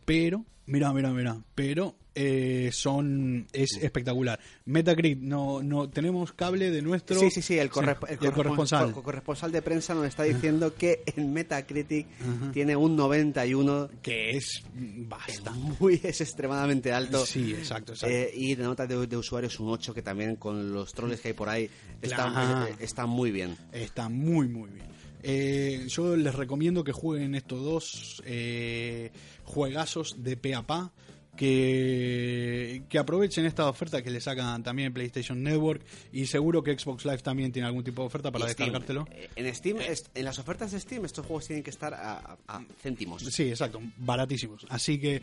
pero, 0.06 0.45
mira, 0.65 0.91
mira, 0.94 1.11
mira, 1.11 1.38
pero 1.56 1.95
eh, 2.15 2.69
son, 2.73 3.48
es 3.53 3.77
espectacular. 3.81 4.40
Metacritic, 4.65 5.19
no, 5.22 5.64
no, 5.64 5.90
tenemos 5.90 6.34
cable 6.34 6.69
de 6.69 6.81
nuestro... 6.81 7.18
Sí, 7.18 7.31
sí, 7.31 7.41
sí, 7.41 7.57
el, 7.57 7.69
corre- 7.69 7.95
Sí, 8.19 8.26
el 8.26 8.31
corresponsal. 8.34 8.91
cor- 8.91 9.03
corresponsal 9.03 9.52
de 9.53 9.61
prensa 9.61 9.94
nos 9.94 10.06
está 10.06 10.23
diciendo 10.23 10.73
que 10.76 11.03
en 11.15 11.31
Metacritic 11.31 12.07
tiene 12.52 12.76
un 12.76 12.95
91, 12.98 13.90
Que 14.02 14.31
es 14.31 14.64
bastante. 14.76 15.52
muy, 15.80 16.02
es 16.03 16.19
extremadamente 16.19 16.91
alto. 16.91 17.26
Sí, 17.26 17.53
exacto, 17.53 17.94
exacto. 17.94 18.14
Eh, 18.14 18.31
y 18.34 18.56
de 18.56 18.64
nota 18.64 18.86
de, 18.86 19.07
de 19.07 19.15
usuario 19.18 19.48
es 19.48 19.57
un 19.60 19.69
8, 19.69 19.94
que 19.94 20.02
también 20.02 20.36
con 20.36 20.73
los 20.73 20.91
troles 20.91 21.22
que 21.22 21.30
hay 21.30 21.34
por 21.34 21.48
ahí 21.48 21.69
está, 22.02 22.31
Claro. 22.31 22.68
eh, 22.68 22.76
está 22.80 23.06
muy 23.06 23.31
bien. 23.31 23.56
Está 23.72 24.10
muy, 24.10 24.48
muy 24.49 24.69
bien. 24.72 24.88
Eh, 25.22 25.86
yo 25.88 26.16
les 26.16 26.34
recomiendo 26.34 26.84
que 26.84 26.91
jueguen 26.91 27.36
estos 27.36 27.64
dos 27.64 28.24
eh, 28.26 29.12
juegazos 29.44 30.24
de 30.24 30.38
pe 30.38 30.56
a 30.56 30.64
pa. 30.64 30.91
Que, 31.40 32.84
que 32.90 32.98
aprovechen 32.99 33.45
esta 33.45 33.70
oferta 33.70 34.02
que 34.02 34.10
le 34.10 34.20
sacan 34.20 34.61
también 34.61 34.91
PlayStation 34.91 35.41
Network 35.41 35.82
y 36.11 36.26
seguro 36.26 36.61
que 36.61 36.78
Xbox 36.78 37.06
Live 37.06 37.20
también 37.20 37.53
tiene 37.53 37.66
algún 37.66 37.82
tipo 37.82 38.02
de 38.02 38.07
oferta 38.07 38.30
para 38.30 38.45
descargártelo. 38.45 39.07
En 39.38 39.56
Steam, 39.56 39.78
en 39.80 40.26
las 40.26 40.38
ofertas 40.38 40.74
de 40.74 40.82
Steam, 40.82 41.06
estos 41.06 41.26
juegos 41.26 41.48
tienen 41.48 41.64
que 41.64 41.70
estar 41.70 41.94
a 41.94 42.38
céntimos. 42.82 43.24
Sí, 43.24 43.44
exacto, 43.44 43.80
baratísimos. 43.98 44.66
Así 44.68 44.99
que 44.99 45.22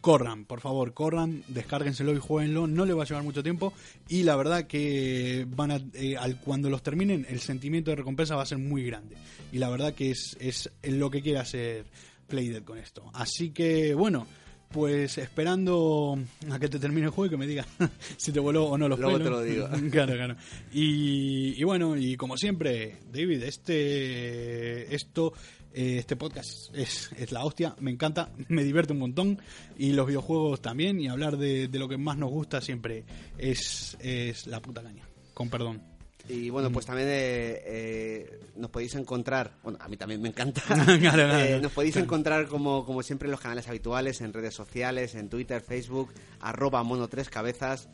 corran, 0.00 0.44
por 0.44 0.60
favor, 0.60 0.94
corran, 0.94 1.42
descárguenselo 1.48 2.12
y 2.14 2.18
jueguenlo. 2.18 2.68
No 2.68 2.84
le 2.84 2.92
va 2.92 3.02
a 3.02 3.06
llevar 3.06 3.24
mucho 3.24 3.42
tiempo 3.42 3.72
y 4.08 4.22
la 4.22 4.36
verdad 4.36 4.68
que 4.68 5.46
van 5.48 5.70
a, 5.72 5.80
eh, 5.94 6.16
al, 6.16 6.40
cuando 6.40 6.70
los 6.70 6.82
terminen 6.82 7.26
el 7.28 7.40
sentimiento 7.40 7.90
de 7.90 7.96
recompensa 7.96 8.36
va 8.36 8.42
a 8.42 8.46
ser 8.46 8.58
muy 8.58 8.84
grande. 8.84 9.16
Y 9.50 9.58
la 9.58 9.68
verdad 9.68 9.94
que 9.94 10.10
es, 10.12 10.36
es 10.38 10.70
lo 10.84 11.10
que 11.10 11.22
quiere 11.22 11.40
hacer 11.40 11.86
Playdead 12.28 12.62
con 12.62 12.78
esto. 12.78 13.10
Así 13.12 13.50
que 13.50 13.94
bueno. 13.94 14.26
Pues 14.72 15.18
esperando 15.18 16.16
a 16.48 16.58
que 16.60 16.68
te 16.68 16.78
termine 16.78 17.06
el 17.06 17.10
juego 17.12 17.26
y 17.26 17.30
que 17.30 17.36
me 17.36 17.46
digas 17.46 17.66
si 18.16 18.30
te 18.30 18.38
voló 18.38 18.66
o 18.66 18.78
no 18.78 18.88
los 18.88 19.00
Luego 19.00 19.18
pelos. 19.18 19.26
te 19.26 19.30
lo 19.30 19.42
digo. 19.42 19.68
claro, 19.90 20.14
claro. 20.14 20.36
Y, 20.72 21.60
y 21.60 21.64
bueno, 21.64 21.96
y 21.96 22.16
como 22.16 22.36
siempre, 22.36 22.98
David, 23.12 23.42
este 23.42 24.94
esto 24.94 25.32
eh, 25.72 25.98
este 25.98 26.14
podcast 26.14 26.72
es, 26.74 27.10
es 27.16 27.32
la 27.32 27.44
hostia, 27.44 27.74
me 27.80 27.90
encanta, 27.90 28.30
me 28.48 28.62
divierte 28.62 28.92
un 28.92 29.00
montón 29.00 29.40
y 29.76 29.92
los 29.92 30.06
videojuegos 30.06 30.60
también 30.60 31.00
y 31.00 31.08
hablar 31.08 31.36
de, 31.36 31.68
de 31.68 31.78
lo 31.78 31.88
que 31.88 31.96
más 31.96 32.16
nos 32.16 32.30
gusta 32.30 32.60
siempre 32.60 33.04
es, 33.38 33.96
es 34.00 34.46
la 34.46 34.60
puta 34.60 34.82
caña, 34.82 35.08
con 35.34 35.48
perdón. 35.50 35.89
Y 36.30 36.48
bueno, 36.50 36.70
pues 36.70 36.86
también 36.86 37.08
eh, 37.08 37.62
eh, 37.64 38.40
nos 38.56 38.70
podéis 38.70 38.94
encontrar, 38.94 39.54
bueno, 39.62 39.78
a 39.80 39.88
mí 39.88 39.96
también 39.96 40.22
me 40.22 40.28
encanta, 40.28 40.62
Claro, 40.66 40.84
claro, 41.00 41.38
Eh, 41.38 41.58
nos 41.60 41.72
podéis 41.72 41.96
encontrar 41.96 42.46
como, 42.46 42.84
como 42.84 43.02
siempre 43.02 43.26
en 43.26 43.32
los 43.32 43.40
canales 43.40 43.66
habituales, 43.68 44.20
en 44.20 44.32
redes 44.32 44.54
sociales, 44.54 45.14
en 45.14 45.28
Twitter, 45.28 45.60
Facebook, 45.60 46.12
arroba 46.40 46.82
mono 46.82 47.08
tres 47.08 47.28
cabezas, 47.30 47.88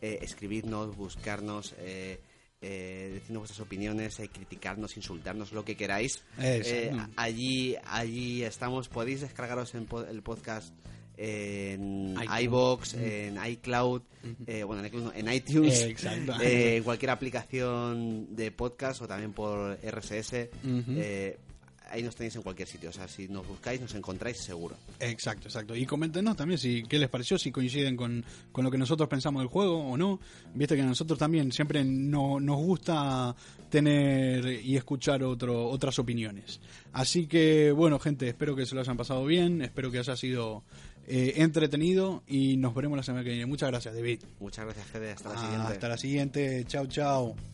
eh, 0.00 0.18
escribidnos, 0.22 0.96
buscarnos, 0.96 1.74
eh, 1.78 2.20
eh, 2.60 3.10
decirnos 3.14 3.40
vuestras 3.42 3.60
opiniones, 3.60 4.18
eh, 4.20 4.28
criticarnos, 4.32 4.96
insultarnos, 4.96 5.52
lo 5.52 5.64
que 5.64 5.76
queráis. 5.76 6.22
Eso. 6.38 6.70
Eh, 6.74 6.92
a- 6.96 7.08
allí, 7.16 7.76
allí 7.84 8.44
estamos, 8.44 8.88
podéis 8.88 9.20
descargaros 9.20 9.74
en 9.74 9.86
po- 9.86 10.04
el 10.04 10.22
podcast 10.22 10.72
en 11.16 12.16
iBox, 12.40 12.94
en 12.94 13.38
iCloud, 13.44 14.02
eh, 14.46 14.64
bueno, 14.64 14.80
en, 14.80 14.86
iCloud 14.86 15.04
no, 15.04 15.12
en 15.14 15.32
iTunes, 15.32 15.86
Eh, 16.42 16.76
en 16.76 16.82
cualquier 16.84 17.10
aplicación 17.10 18.34
de 18.34 18.50
podcast 18.50 19.02
o 19.02 19.08
también 19.08 19.32
por 19.32 19.78
RSS. 19.82 20.50
Eh, 20.64 21.38
ahí 21.90 22.02
nos 22.02 22.16
tenéis 22.16 22.34
en 22.36 22.42
cualquier 22.42 22.66
sitio. 22.66 22.90
O 22.90 22.92
sea, 22.92 23.06
si 23.06 23.28
nos 23.28 23.46
buscáis, 23.46 23.80
nos 23.80 23.94
encontráis 23.94 24.38
seguro. 24.38 24.76
Exacto, 24.98 25.48
exacto. 25.48 25.76
Y 25.76 25.84
coméntenos 25.84 26.36
también 26.36 26.58
si 26.58 26.82
qué 26.84 26.98
les 26.98 27.08
pareció, 27.08 27.38
si 27.38 27.52
coinciden 27.52 27.96
con, 27.96 28.24
con 28.50 28.64
lo 28.64 28.70
que 28.70 28.78
nosotros 28.78 29.08
pensamos 29.08 29.42
del 29.42 29.48
juego 29.48 29.78
o 29.78 29.96
no. 29.96 30.18
Viste 30.54 30.74
que 30.74 30.82
a 30.82 30.86
nosotros 30.86 31.18
también 31.18 31.52
siempre 31.52 31.84
no, 31.84 32.40
nos 32.40 32.56
gusta 32.56 33.34
tener 33.68 34.64
y 34.64 34.76
escuchar 34.76 35.22
otro, 35.22 35.68
otras 35.68 35.98
opiniones. 35.98 36.60
Así 36.92 37.26
que, 37.26 37.72
bueno, 37.72 37.98
gente, 37.98 38.28
espero 38.28 38.54
que 38.54 38.66
se 38.66 38.74
lo 38.74 38.80
hayan 38.80 38.96
pasado 38.96 39.24
bien, 39.24 39.62
espero 39.62 39.90
que 39.90 39.98
haya 39.98 40.16
sido 40.16 40.62
eh, 41.06 41.34
entretenido 41.36 42.22
y 42.26 42.56
nos 42.56 42.74
veremos 42.74 42.96
la 42.96 43.02
semana 43.02 43.24
que 43.24 43.30
viene. 43.30 43.46
Muchas 43.46 43.70
gracias, 43.70 43.94
David. 43.94 44.22
Muchas 44.40 44.64
gracias, 44.64 44.86
Fede. 44.86 45.12
Hasta 45.12 45.28
la 45.30 45.38
siguiente. 45.38 45.72
Hasta 45.72 45.88
la 45.88 45.96
siguiente. 45.96 46.64
Chao, 46.66 46.86
chao. 46.86 47.51